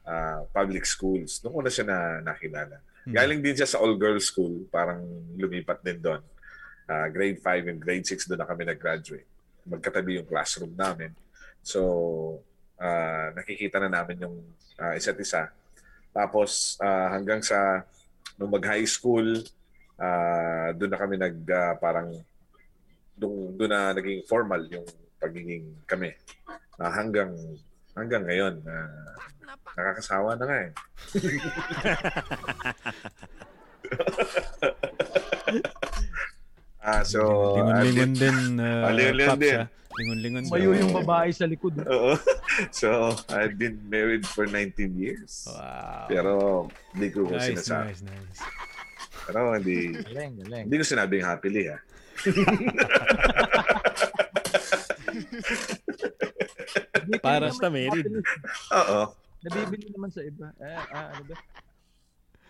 ah, 0.02 0.42
public 0.50 0.90
schools 0.90 1.38
doon 1.38 1.54
ko 1.54 1.62
na 1.62 1.70
siya 1.70 1.86
na 1.86 1.98
nakilala 2.26 2.82
Mm. 3.06 3.14
galing 3.14 3.42
din 3.46 3.54
siya 3.54 3.70
sa 3.70 3.78
all 3.78 3.94
girls 3.94 4.26
school 4.26 4.66
parang 4.68 5.06
lumipat 5.38 5.86
din 5.86 6.02
doon 6.02 6.26
Ah, 6.90 7.06
grade 7.14 7.38
5 7.38 7.70
and 7.70 7.78
grade 7.78 8.10
6 8.10 8.26
doon 8.26 8.42
na 8.42 8.50
kami 8.50 8.66
nag-graduate 8.66 9.30
magkatabi 9.70 10.18
yung 10.18 10.26
classroom 10.26 10.74
namin 10.74 11.14
so 11.68 11.82
ah, 12.80 13.36
nakikita 13.36 13.84
na 13.84 13.92
namin 13.92 14.24
yung 14.24 14.38
ah, 14.80 14.96
isa't 14.96 15.20
isa 15.20 15.52
tapos 16.16 16.80
ah, 16.80 17.12
hanggang 17.12 17.44
sa 17.44 17.84
nung 18.40 18.56
mag-high 18.56 18.88
school 18.88 19.44
ah, 20.00 20.72
doon 20.72 20.92
na 20.96 21.00
kami 21.04 21.16
nag 21.20 21.36
ah, 21.52 21.76
parang 21.76 22.16
doon 23.20 23.60
doon 23.60 23.72
na 23.76 23.92
naging 23.92 24.24
formal 24.24 24.64
yung 24.72 24.88
pagiging 25.20 25.76
kami 25.84 26.16
Ah, 26.78 26.94
hanggang 26.94 27.34
hanggang 27.98 28.22
ngayon 28.30 28.62
na 28.62 28.86
nakakasawa 29.74 30.38
na 30.38 30.46
nga 30.46 30.58
eh. 30.62 30.72
ah, 36.86 37.02
so 37.02 37.26
Lingon-lingon 37.58 38.14
din, 38.14 38.62
uh, 38.62 38.94
Paps, 39.26 39.42
din. 39.42 39.66
Ah. 39.98 40.00
Lingon-lingon. 40.00 40.44
Mayo 40.48 40.70
yung 40.78 40.94
babae 40.94 41.34
sa 41.34 41.50
likod. 41.50 41.74
Oo. 41.90 42.14
so, 42.70 43.18
I've 43.34 43.58
been 43.58 43.82
married 43.90 44.24
for 44.24 44.46
19 44.46 44.94
years. 44.94 45.50
Wow. 45.50 46.06
Pero 46.06 46.32
hindi 46.94 47.08
ko 47.10 47.26
Nice, 47.26 47.58
sinasabi. 47.58 47.98
nice, 47.98 48.04
nice. 48.06 48.40
Pero 49.26 49.58
hindi 49.58 49.98
Galing, 49.98 50.34
galing. 50.40 50.64
hindi 50.70 50.76
ko 50.78 50.84
sinabing 50.86 51.26
happily 51.26 51.68
ha. 51.68 51.78
Para 57.22 57.48
Basta 57.52 57.70
married. 57.70 58.08
Oo. 58.74 59.02
Nabibili 59.44 59.88
naman 59.94 60.12
sa 60.12 60.22
iba. 60.22 60.50
Eh, 60.60 60.80
ah, 60.92 61.08
ano 61.14 61.24
ba? 61.30 61.36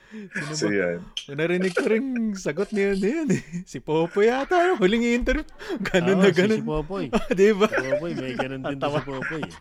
Sino 0.07 0.51
So, 0.53 0.67
ba? 0.67 0.73
yan. 0.73 0.99
Narinig 1.29 1.73
ko 1.73 1.85
rin 1.85 2.05
sagot 2.33 2.71
niya 2.71 2.95
na 2.95 3.07
yun 3.07 3.27
eh. 3.31 3.43
Si 3.63 3.77
Popo 3.77 4.19
yata, 4.19 4.75
huling 4.75 5.03
interview. 5.03 5.43
Ganun 5.83 6.17
Oo, 6.17 6.23
na 6.23 6.31
si- 6.31 6.37
ganun. 6.37 6.59
Si 6.59 6.63
Popoy. 6.63 7.05
Di 7.37 7.51
ba? 7.51 7.67
Si 7.67 7.75
Popoy, 7.77 8.11
may 8.13 8.33
ganun 8.33 8.61
din 8.61 8.79
si 8.79 9.01
Popoy. 9.03 9.43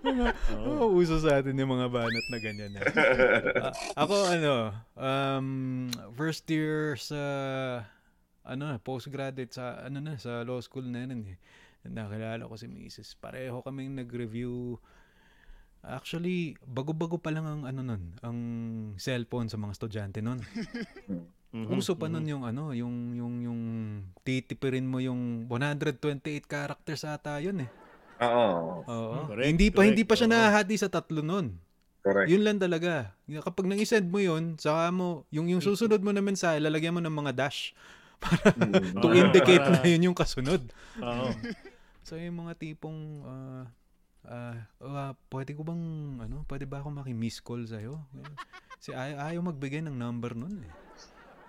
Mga, 0.00 0.24
oh, 0.60 0.92
uso 0.92 1.16
sa 1.18 1.40
atin 1.40 1.56
yung 1.56 1.72
mga 1.72 1.88
banat 1.88 2.26
na 2.28 2.38
ganyan. 2.38 2.72
eh. 2.76 2.84
Ah, 3.64 3.72
ako 3.98 4.14
ano, 4.28 4.52
um, 4.94 5.48
first 6.14 6.44
year 6.46 6.94
sa 6.96 7.20
ano 8.42 8.62
na, 8.66 8.76
postgraduate 8.76 9.50
sa 9.50 9.80
ano 9.80 9.98
na 9.98 10.16
sa 10.16 10.40
law 10.42 10.58
school 10.58 10.84
na 10.84 11.04
yun 11.04 11.24
eh. 11.26 11.38
nakilala 11.82 12.44
ko 12.44 12.54
si 12.54 12.66
Mrs. 12.66 13.16
Pareho 13.16 13.60
kaming 13.60 13.96
nag-review. 13.96 14.76
Actually, 15.80 16.60
bago-bago 16.60 17.16
pa 17.16 17.32
lang 17.32 17.48
ang 17.48 17.62
ano 17.64 17.80
nun, 17.80 18.02
ang 18.20 18.38
cellphone 19.00 19.48
sa 19.48 19.56
mga 19.56 19.72
estudyante 19.74 20.20
nun. 20.20 20.40
Mhm, 21.50 21.82
Uso 21.82 21.98
pa 21.98 22.06
nun 22.06 22.22
mhm. 22.22 22.30
yung 22.30 22.42
ano, 22.46 22.70
yung 22.70 22.94
yung 23.10 23.34
yung 23.42 23.60
titipirin 24.22 24.86
mo 24.86 25.02
yung 25.02 25.50
128 25.50 26.46
characters 26.46 27.02
ata 27.02 27.42
yun 27.42 27.66
eh. 27.66 27.70
Oo. 28.22 28.86
Oo. 28.86 29.26
Correct, 29.26 29.50
hindi 29.50 29.66
pa 29.66 29.82
correct, 29.82 29.88
hindi 29.90 30.04
pa 30.06 30.14
siya 30.14 30.30
nahahati 30.30 30.78
sa 30.78 30.86
tatlo 30.86 31.26
nun. 31.26 31.58
Correct. 32.06 32.30
Yun 32.30 32.46
lang 32.46 32.62
talaga. 32.62 33.18
Y- 33.26 33.42
Kapag 33.42 33.66
nang-send 33.66 34.06
mo 34.06 34.22
yun, 34.22 34.62
saka 34.62 34.94
mo, 34.94 35.26
yung, 35.34 35.50
yung 35.50 35.58
susunod 35.58 35.98
mo 36.00 36.14
na 36.14 36.22
mensahe, 36.22 36.62
lalagyan 36.62 36.94
mo 36.94 37.02
ng 37.02 37.12
mga 37.12 37.32
dash 37.34 37.74
para 38.22 38.54
Mm. 38.54 39.02
to 39.02 39.08
indicate 39.10 39.66
na 39.66 39.82
yun 39.82 40.06
yung 40.06 40.16
kasunod. 40.16 40.62
Oo. 41.02 41.34
So 42.06 42.14
yung 42.14 42.46
mga 42.46 42.62
tipong, 42.62 43.26
ah, 43.26 43.66
ah, 44.26 44.56
ah, 44.82 45.12
pwede 45.32 45.56
ko 45.56 45.62
bang, 45.64 45.82
ano, 46.20 46.44
pwede 46.48 46.64
ba 46.68 46.82
ako 46.82 46.88
maki-miss 46.92 47.40
call 47.40 47.64
sa'yo? 47.64 48.00
Si 48.80 48.96
ay 48.96 49.12
ayaw 49.12 49.44
magbigay 49.44 49.84
ng 49.84 49.92
number 49.92 50.32
nun 50.32 50.64
eh. 50.64 50.72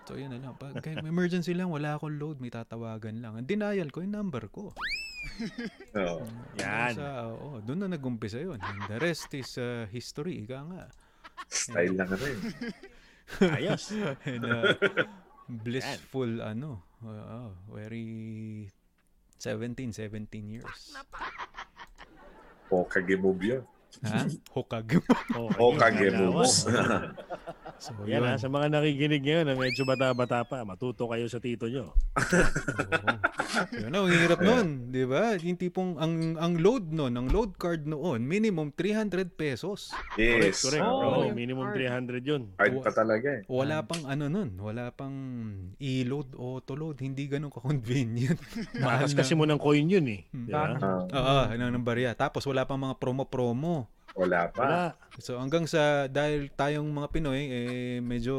So 0.04 0.20
yun 0.20 0.36
na 0.36 0.36
lang. 0.36 0.52
Pag 0.60 0.84
may 1.00 1.08
emergency 1.08 1.56
lang, 1.56 1.72
wala 1.72 1.96
akong 1.96 2.20
load, 2.20 2.44
may 2.44 2.52
tatawagan 2.52 3.24
lang. 3.24 3.40
Ang 3.40 3.48
denial 3.48 3.88
ko, 3.88 4.04
yung 4.04 4.12
number 4.12 4.52
ko. 4.52 4.76
Oo. 5.96 6.28
Yan. 6.60 6.92
Sa, 6.92 7.32
oo, 7.32 7.64
doon 7.64 7.88
na 7.88 7.96
nag-umpisa 7.96 8.36
yun. 8.36 8.60
And 8.60 8.84
the 8.84 9.00
rest 9.00 9.32
is 9.32 9.56
ah, 9.56 9.88
history, 9.88 10.44
ika 10.44 10.60
nga. 10.60 10.92
Style 11.48 11.96
lang 11.96 12.12
rin. 12.20 12.36
Ayos. 13.56 13.88
And, 14.28 14.44
uh, 14.44 14.76
blissful 15.48 16.40
ano 16.40 16.80
uh, 17.04 17.50
very 17.68 18.70
17 19.36 19.92
17 19.92 20.30
years 20.46 20.94
Hokage 22.72 23.16
move 23.20 23.44
yun. 23.44 23.62
ha 24.02 24.24
Hokage 24.56 24.96
Hokage 25.60 26.08
Kalawa. 26.10 26.32
moves. 26.32 26.64
so 27.82 27.90
Yan 28.06 28.22
yun 28.22 28.30
ha, 28.30 28.38
sa 28.38 28.46
mga 28.46 28.70
nakikinig 28.70 29.22
ngayon 29.26 29.46
na 29.50 29.54
medyo 29.58 29.82
bata-bata 29.82 30.46
pa, 30.46 30.62
matuto 30.62 31.10
kayo 31.10 31.26
sa 31.26 31.42
tito 31.42 31.66
nyo. 31.66 31.90
Oo. 31.90 33.10
yun 33.74 33.90
ang 33.90 34.06
hirap 34.08 34.40
nun 34.40 34.88
di 34.88 35.02
ba 35.02 35.34
yung 35.36 35.58
tipong 35.58 35.98
ang 35.98 36.38
ang 36.38 36.54
load 36.56 36.94
nun 36.94 37.12
ang 37.12 37.28
load 37.28 37.58
card 37.58 37.84
noon 37.84 38.22
minimum 38.22 38.70
300 38.70 39.28
pesos 39.28 39.90
yes. 40.14 40.62
Correct. 40.62 40.84
Oh, 40.84 41.02
Oo, 41.02 41.28
yung 41.28 41.36
minimum 41.36 41.68
card. 41.68 42.06
300 42.08 42.22
yun. 42.22 42.42
Hard 42.56 42.80
pa 42.80 42.92
talaga 42.94 43.28
eh. 43.28 43.42
wala 43.50 43.82
pang 43.82 44.06
ano 44.06 44.30
nun 44.30 44.54
wala 44.56 44.88
pang 44.88 45.12
i-load 45.76 46.38
auto 46.38 46.78
load 46.78 47.02
hindi 47.02 47.26
ganun 47.26 47.50
ka-convenient 47.50 48.38
mahal 48.84 49.10
na 49.10 49.16
kasi 49.18 49.34
mo 49.34 49.44
ng 49.44 49.58
coin 49.58 49.84
yun 49.84 50.06
eh. 50.06 50.22
Hmm. 50.30 50.46
Di 50.46 50.52
ba? 50.52 50.78
Ah, 50.78 51.02
Oo, 51.02 51.38
ano 51.50 51.64
ng 51.68 51.82
barya. 51.82 52.14
Tapos 52.14 52.46
wala 52.46 52.62
pang 52.62 52.78
mga 52.78 52.96
promo-promo. 52.96 53.88
Wala 54.12 54.48
pa. 54.52 54.62
Wala. 54.62 54.84
So 55.20 55.36
hanggang 55.36 55.68
sa 55.68 56.08
dahil 56.08 56.48
tayong 56.52 56.88
mga 56.88 57.08
Pinoy 57.12 57.42
eh 57.48 57.98
medyo 58.00 58.36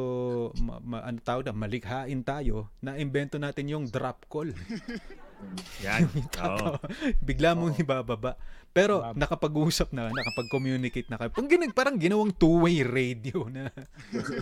ma, 0.61 0.81
ma- 0.81 1.05
ano 1.05 1.17
tawag 1.21 1.45
na 1.45 1.53
malikhain 1.53 2.21
tayo 2.25 2.69
na 2.81 2.97
imbento 2.97 3.37
natin 3.37 3.69
yung 3.69 3.85
drop 3.89 4.25
call. 4.29 4.53
Yan. 5.83 6.07
Oo. 6.39 6.79
Bigla 7.19 7.51
mong 7.51 7.75
ibababa. 7.75 8.39
Pero 8.73 9.05
nakapag-usap 9.13 9.93
na, 9.93 10.09
nakapag-communicate 10.09 11.05
na 11.05 11.21
kayo. 11.21 11.29
Pang 11.29 11.45
ginag, 11.45 11.77
parang 11.77 11.93
ginawang 11.93 12.33
two-way 12.33 12.81
radio 12.81 13.45
na. 13.45 13.69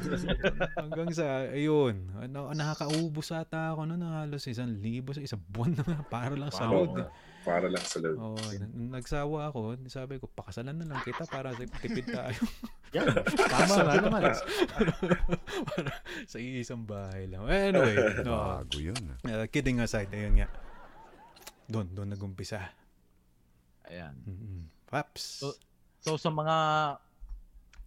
hanggang 0.80 1.12
sa, 1.12 1.52
ayun, 1.52 2.08
ano, 2.16 2.56
nakakaubos 2.56 3.36
ata 3.36 3.76
ako 3.76 3.92
noon 3.92 4.08
halos 4.08 4.48
isang 4.48 4.72
libo 4.80 5.12
sa 5.12 5.20
isang 5.20 5.44
buwan 5.52 5.76
na 5.76 6.00
para 6.08 6.40
lang 6.40 6.48
sa 6.48 6.72
Wow. 6.72 7.12
Para 7.42 7.66
lang 7.66 7.82
sa 7.82 7.98
load. 7.98 8.18
Oh, 8.18 8.38
nagsawa 8.72 9.50
ako, 9.50 9.60
sabi 9.86 10.18
ko, 10.18 10.28
pakasalan 10.28 10.78
na 10.78 10.86
lang 10.86 11.02
kita 11.02 11.26
para 11.26 11.50
sa 11.52 11.66
tipid 11.80 12.06
tayo. 12.06 12.38
Yan. 12.96 13.08
Tama 13.24 13.76
nga 13.80 13.96
naman. 13.98 14.22
Para 15.64 15.96
sa 16.28 16.38
isang 16.38 16.84
bahay 16.84 17.26
lang. 17.26 17.48
Anyway, 17.48 17.96
no, 18.28 18.60
Bago 18.60 18.78
yun. 18.78 19.00
uh, 19.24 19.48
kidding 19.48 19.80
aside, 19.80 20.12
ayun 20.12 20.38
nga. 20.38 20.52
Doon, 21.66 21.88
doon 21.90 22.12
nagumpisa. 22.12 22.68
Ayan. 23.88 24.12
Mm-mm. 24.22 24.68
Paps. 24.86 25.40
So- 25.40 25.60
So 26.02 26.18
sa 26.18 26.28
mga 26.28 26.58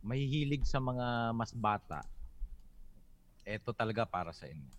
mahihilig 0.00 0.62
sa 0.64 0.78
mga 0.78 1.34
mas 1.34 1.50
bata, 1.50 2.06
eto 3.42 3.74
talaga 3.74 4.06
para 4.06 4.30
sa 4.30 4.46
inyo. 4.46 4.70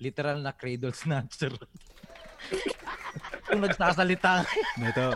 Literal 0.00 0.40
na 0.40 0.50
cradle 0.50 0.90
snatcher. 0.90 1.52
Kung 3.50 3.62
nagsasalita. 3.62 4.46
Ito, 4.90 5.06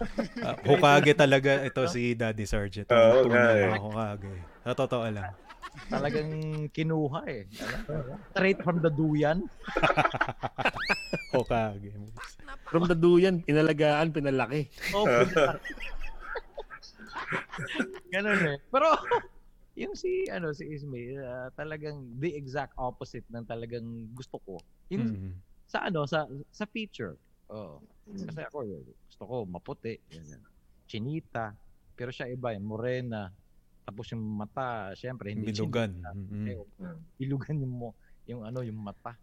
uh, 0.43 0.56
Hokage 0.66 1.15
talaga 1.15 1.62
ito 1.62 1.82
si 1.86 2.12
Daddy 2.12 2.44
Sarge. 2.44 2.82
Ito, 2.82 2.94
nga 3.31 3.44
eh. 3.55 3.70
na 3.70 3.78
Hokage. 3.78 4.32
Sa 4.66 4.74
totoo 4.74 5.06
lang. 5.06 5.31
talagang 5.90 6.31
kinuha 6.70 7.27
eh. 7.27 7.51
Straight 8.31 8.62
from 8.62 8.78
the 8.78 8.90
duyan. 8.90 9.43
Hokage. 11.35 11.90
From 12.70 12.86
the 12.86 12.94
duyan, 12.94 13.43
inalagaan, 13.47 14.11
pinalaki. 14.11 14.70
Oh, 14.94 15.06
Ganun 18.11 18.40
eh. 18.47 18.59
Pero 18.70 18.89
yung 19.74 19.94
si 19.98 20.27
ano 20.31 20.55
si 20.55 20.70
Ismay 20.70 21.19
ah, 21.19 21.51
talagang 21.59 22.06
the 22.23 22.31
exact 22.31 22.74
opposite 22.78 23.27
ng 23.31 23.43
talagang 23.43 24.06
gusto 24.15 24.39
ko. 24.47 24.62
Yung 24.90 25.11
Mm. 25.11 25.32
sa 25.66 25.90
ano 25.90 26.06
sa 26.06 26.27
sa 26.55 26.62
feature. 26.70 27.19
Oh. 27.51 27.82
Kasi 28.05 28.40
ako 28.44 28.59
eh, 28.64 28.85
gusto 29.09 29.22
ko 29.24 29.35
maputi, 29.44 29.97
ganyan. 30.06 30.44
Chinita, 30.85 31.56
pero 31.97 32.12
siya 32.12 32.28
iba, 32.28 32.52
eh, 32.52 32.60
morena. 32.60 33.32
Tapos 33.85 34.09
yung 34.12 34.20
mata, 34.20 34.93
syempre 34.93 35.32
hindi 35.32 35.48
Bilugan. 35.48 35.93
chinita. 35.93 36.10
Mm-mm. 36.12 36.47
Eh, 36.47 36.56
Bilugan 37.16 37.56
yung 37.60 37.74
mo, 37.74 37.89
yung 38.24 38.44
ano, 38.44 38.60
yung 38.60 38.76
mata. 38.76 39.16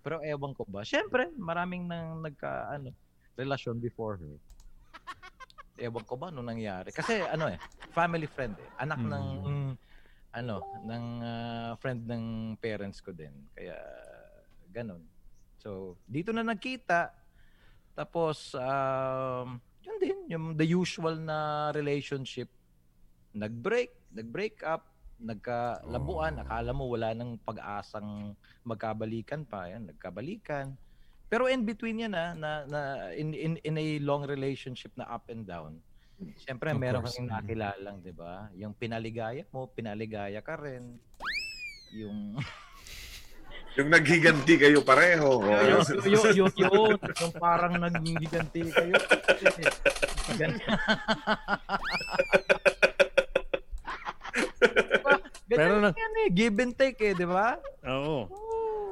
Pero 0.00 0.20
ewan 0.20 0.52
ko 0.52 0.64
ba. 0.64 0.84
Syempre, 0.84 1.28
maraming 1.34 1.84
nang 1.84 2.20
nagka 2.20 2.70
ano, 2.70 2.92
relasyon 3.36 3.76
before 3.76 4.16
her. 4.16 4.36
Ewan 5.78 6.04
ko 6.04 6.16
ba 6.16 6.32
nung 6.32 6.48
nangyari. 6.48 6.90
Kasi 6.90 7.20
ano 7.22 7.46
eh, 7.46 7.58
family 7.92 8.26
friend 8.26 8.56
eh. 8.56 8.68
Anak 8.78 8.98
ng 8.98 9.26
Mm. 9.44 9.72
ano, 10.30 10.54
ng 10.84 11.04
ah, 11.20 11.72
friend 11.76 12.04
ng 12.04 12.24
parents 12.56 13.00
ko 13.00 13.10
din. 13.10 13.32
Kaya 13.52 13.76
ganun. 14.70 15.02
So, 15.58 15.98
dito 16.04 16.30
na 16.30 16.42
nagkita. 16.42 17.10
Tapos 17.98 18.54
um 18.54 19.58
yun 19.82 19.96
din, 19.98 20.18
yung 20.30 20.46
the 20.54 20.62
usual 20.62 21.18
na 21.18 21.70
relationship. 21.74 22.46
Nag-break, 23.34 24.14
nag-break 24.14 24.62
up, 24.62 24.86
nagkalabuan, 25.18 26.38
akala 26.38 26.70
mo 26.70 26.86
wala 26.86 27.10
nang 27.16 27.40
pag-asang 27.42 28.38
magkabalikan 28.62 29.42
pa, 29.42 29.66
yan, 29.66 29.90
nagkabalikan. 29.90 30.78
Pero 31.26 31.50
in 31.50 31.66
between 31.66 32.06
yan 32.06 32.14
na, 32.14 32.32
na, 32.32 32.50
na 32.70 32.80
in, 33.12 33.34
in, 33.34 33.58
in 33.66 33.74
a 33.76 33.98
long 34.00 34.24
relationship 34.24 34.94
na 34.94 35.04
up 35.10 35.26
and 35.28 35.44
down, 35.44 35.82
Siyempre, 36.18 36.74
Of 36.74 36.82
meron 36.82 37.06
course. 37.06 37.14
kang 37.14 37.30
nakilalang, 37.30 38.02
di 38.02 38.10
ba? 38.10 38.50
Yung 38.58 38.74
pinaligaya 38.74 39.46
mo, 39.54 39.70
pinaligaya 39.70 40.42
ka 40.42 40.58
rin. 40.58 40.98
Yung... 41.94 42.34
Yung 43.76 43.88
naghiganti 43.92 44.54
kayo 44.56 44.80
pareho. 44.80 45.44
yung, 45.44 45.84
yung, 46.08 46.24
yung, 46.34 46.52
yun, 46.56 46.96
yung 46.96 47.32
parang 47.36 47.76
naghiganti 47.76 48.72
kayo. 48.72 48.94
Ganyan 50.38 50.78
Pero 55.48 55.74
na- 55.80 55.94
yan 55.96 56.14
eh. 56.26 56.28
Give 56.30 56.58
and 56.60 56.74
take 56.76 57.00
eh, 57.00 57.12
di 57.16 57.24
ba? 57.24 57.56
Oo. 57.88 58.28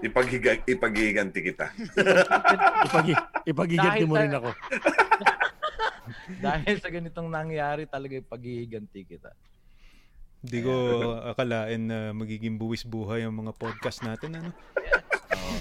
Ipaghiga, 0.05 0.61
ipaghiganti 0.65 1.40
kita. 1.40 1.73
Ipag, 2.85 3.07
ipagiganti 3.48 4.05
Dahil 4.05 4.09
mo 4.09 4.15
rin 4.16 4.32
ako. 4.32 4.51
Dahil 6.40 6.77
sa 6.81 6.89
ganitong 6.93 7.28
nangyari 7.32 7.89
talaga 7.89 8.12
yung 8.16 8.28
paghihiganti 8.28 9.01
kita. 9.09 9.32
Hindi 10.47 10.62
ko 10.62 10.74
akalain 11.27 11.82
na 11.90 12.14
magiging 12.14 12.55
buwis 12.55 12.86
buhay 12.86 13.27
ang 13.27 13.35
mga 13.35 13.51
podcast 13.59 14.06
natin. 14.06 14.39
Ano? 14.39 14.51
Oo. 15.27 15.55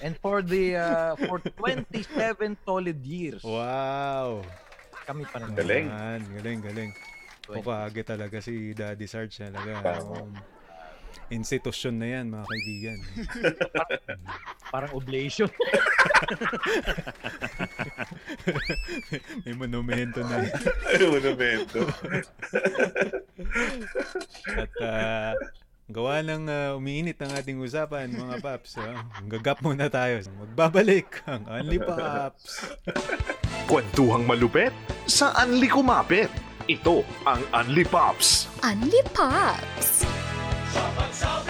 And 0.00 0.16
for 0.16 0.40
the 0.40 0.80
uh, 0.80 1.12
for 1.28 1.36
27 1.44 2.56
solid 2.64 2.98
years, 3.04 3.44
Wow! 3.44 4.40
kami 5.04 5.28
pa 5.28 5.44
rin. 5.44 5.52
Galing. 5.52 5.86
Galing, 6.40 6.60
galing. 6.64 6.90
Hokage 7.44 8.00
talaga 8.06 8.40
si 8.40 8.72
Daddy 8.72 9.04
Sarge 9.04 9.44
talaga. 9.44 10.00
Um, 10.00 10.32
institusyon 11.28 11.96
na 11.96 12.06
yan, 12.18 12.28
mga 12.28 12.44
kaibigan. 12.44 12.98
Parang 14.72 14.92
oblation. 14.92 15.48
May 19.44 19.54
monumento 19.54 20.20
na 20.22 20.44
yan. 20.44 20.52
Ay, 20.88 21.04
monumento. 21.08 21.80
At 24.52 24.72
ah, 24.80 25.32
gawa 25.88 26.22
ng 26.22 26.44
ah, 26.48 26.76
umiinit 26.76 27.18
ang 27.20 27.32
ating 27.36 27.58
usapan, 27.60 28.08
mga 28.08 28.40
paps. 28.40 28.78
ah. 28.80 29.04
Gagap 29.26 29.60
muna 29.60 29.88
tayo. 29.88 30.20
Magbabalik 30.38 31.22
ang 31.26 31.42
Only 31.48 31.78
Pops. 31.80 32.72
Kwentuhang 33.66 34.24
malupet 34.26 34.72
sa 35.06 35.32
Unli 35.42 35.68
Kumapit. 35.68 36.30
Ito 36.70 37.02
ang 37.26 37.42
Unli 37.50 37.82
Pops. 37.82 38.46
Unli 38.62 39.02
Pops! 39.10 40.21
Papa 40.74 41.08
Chop. 41.12 41.41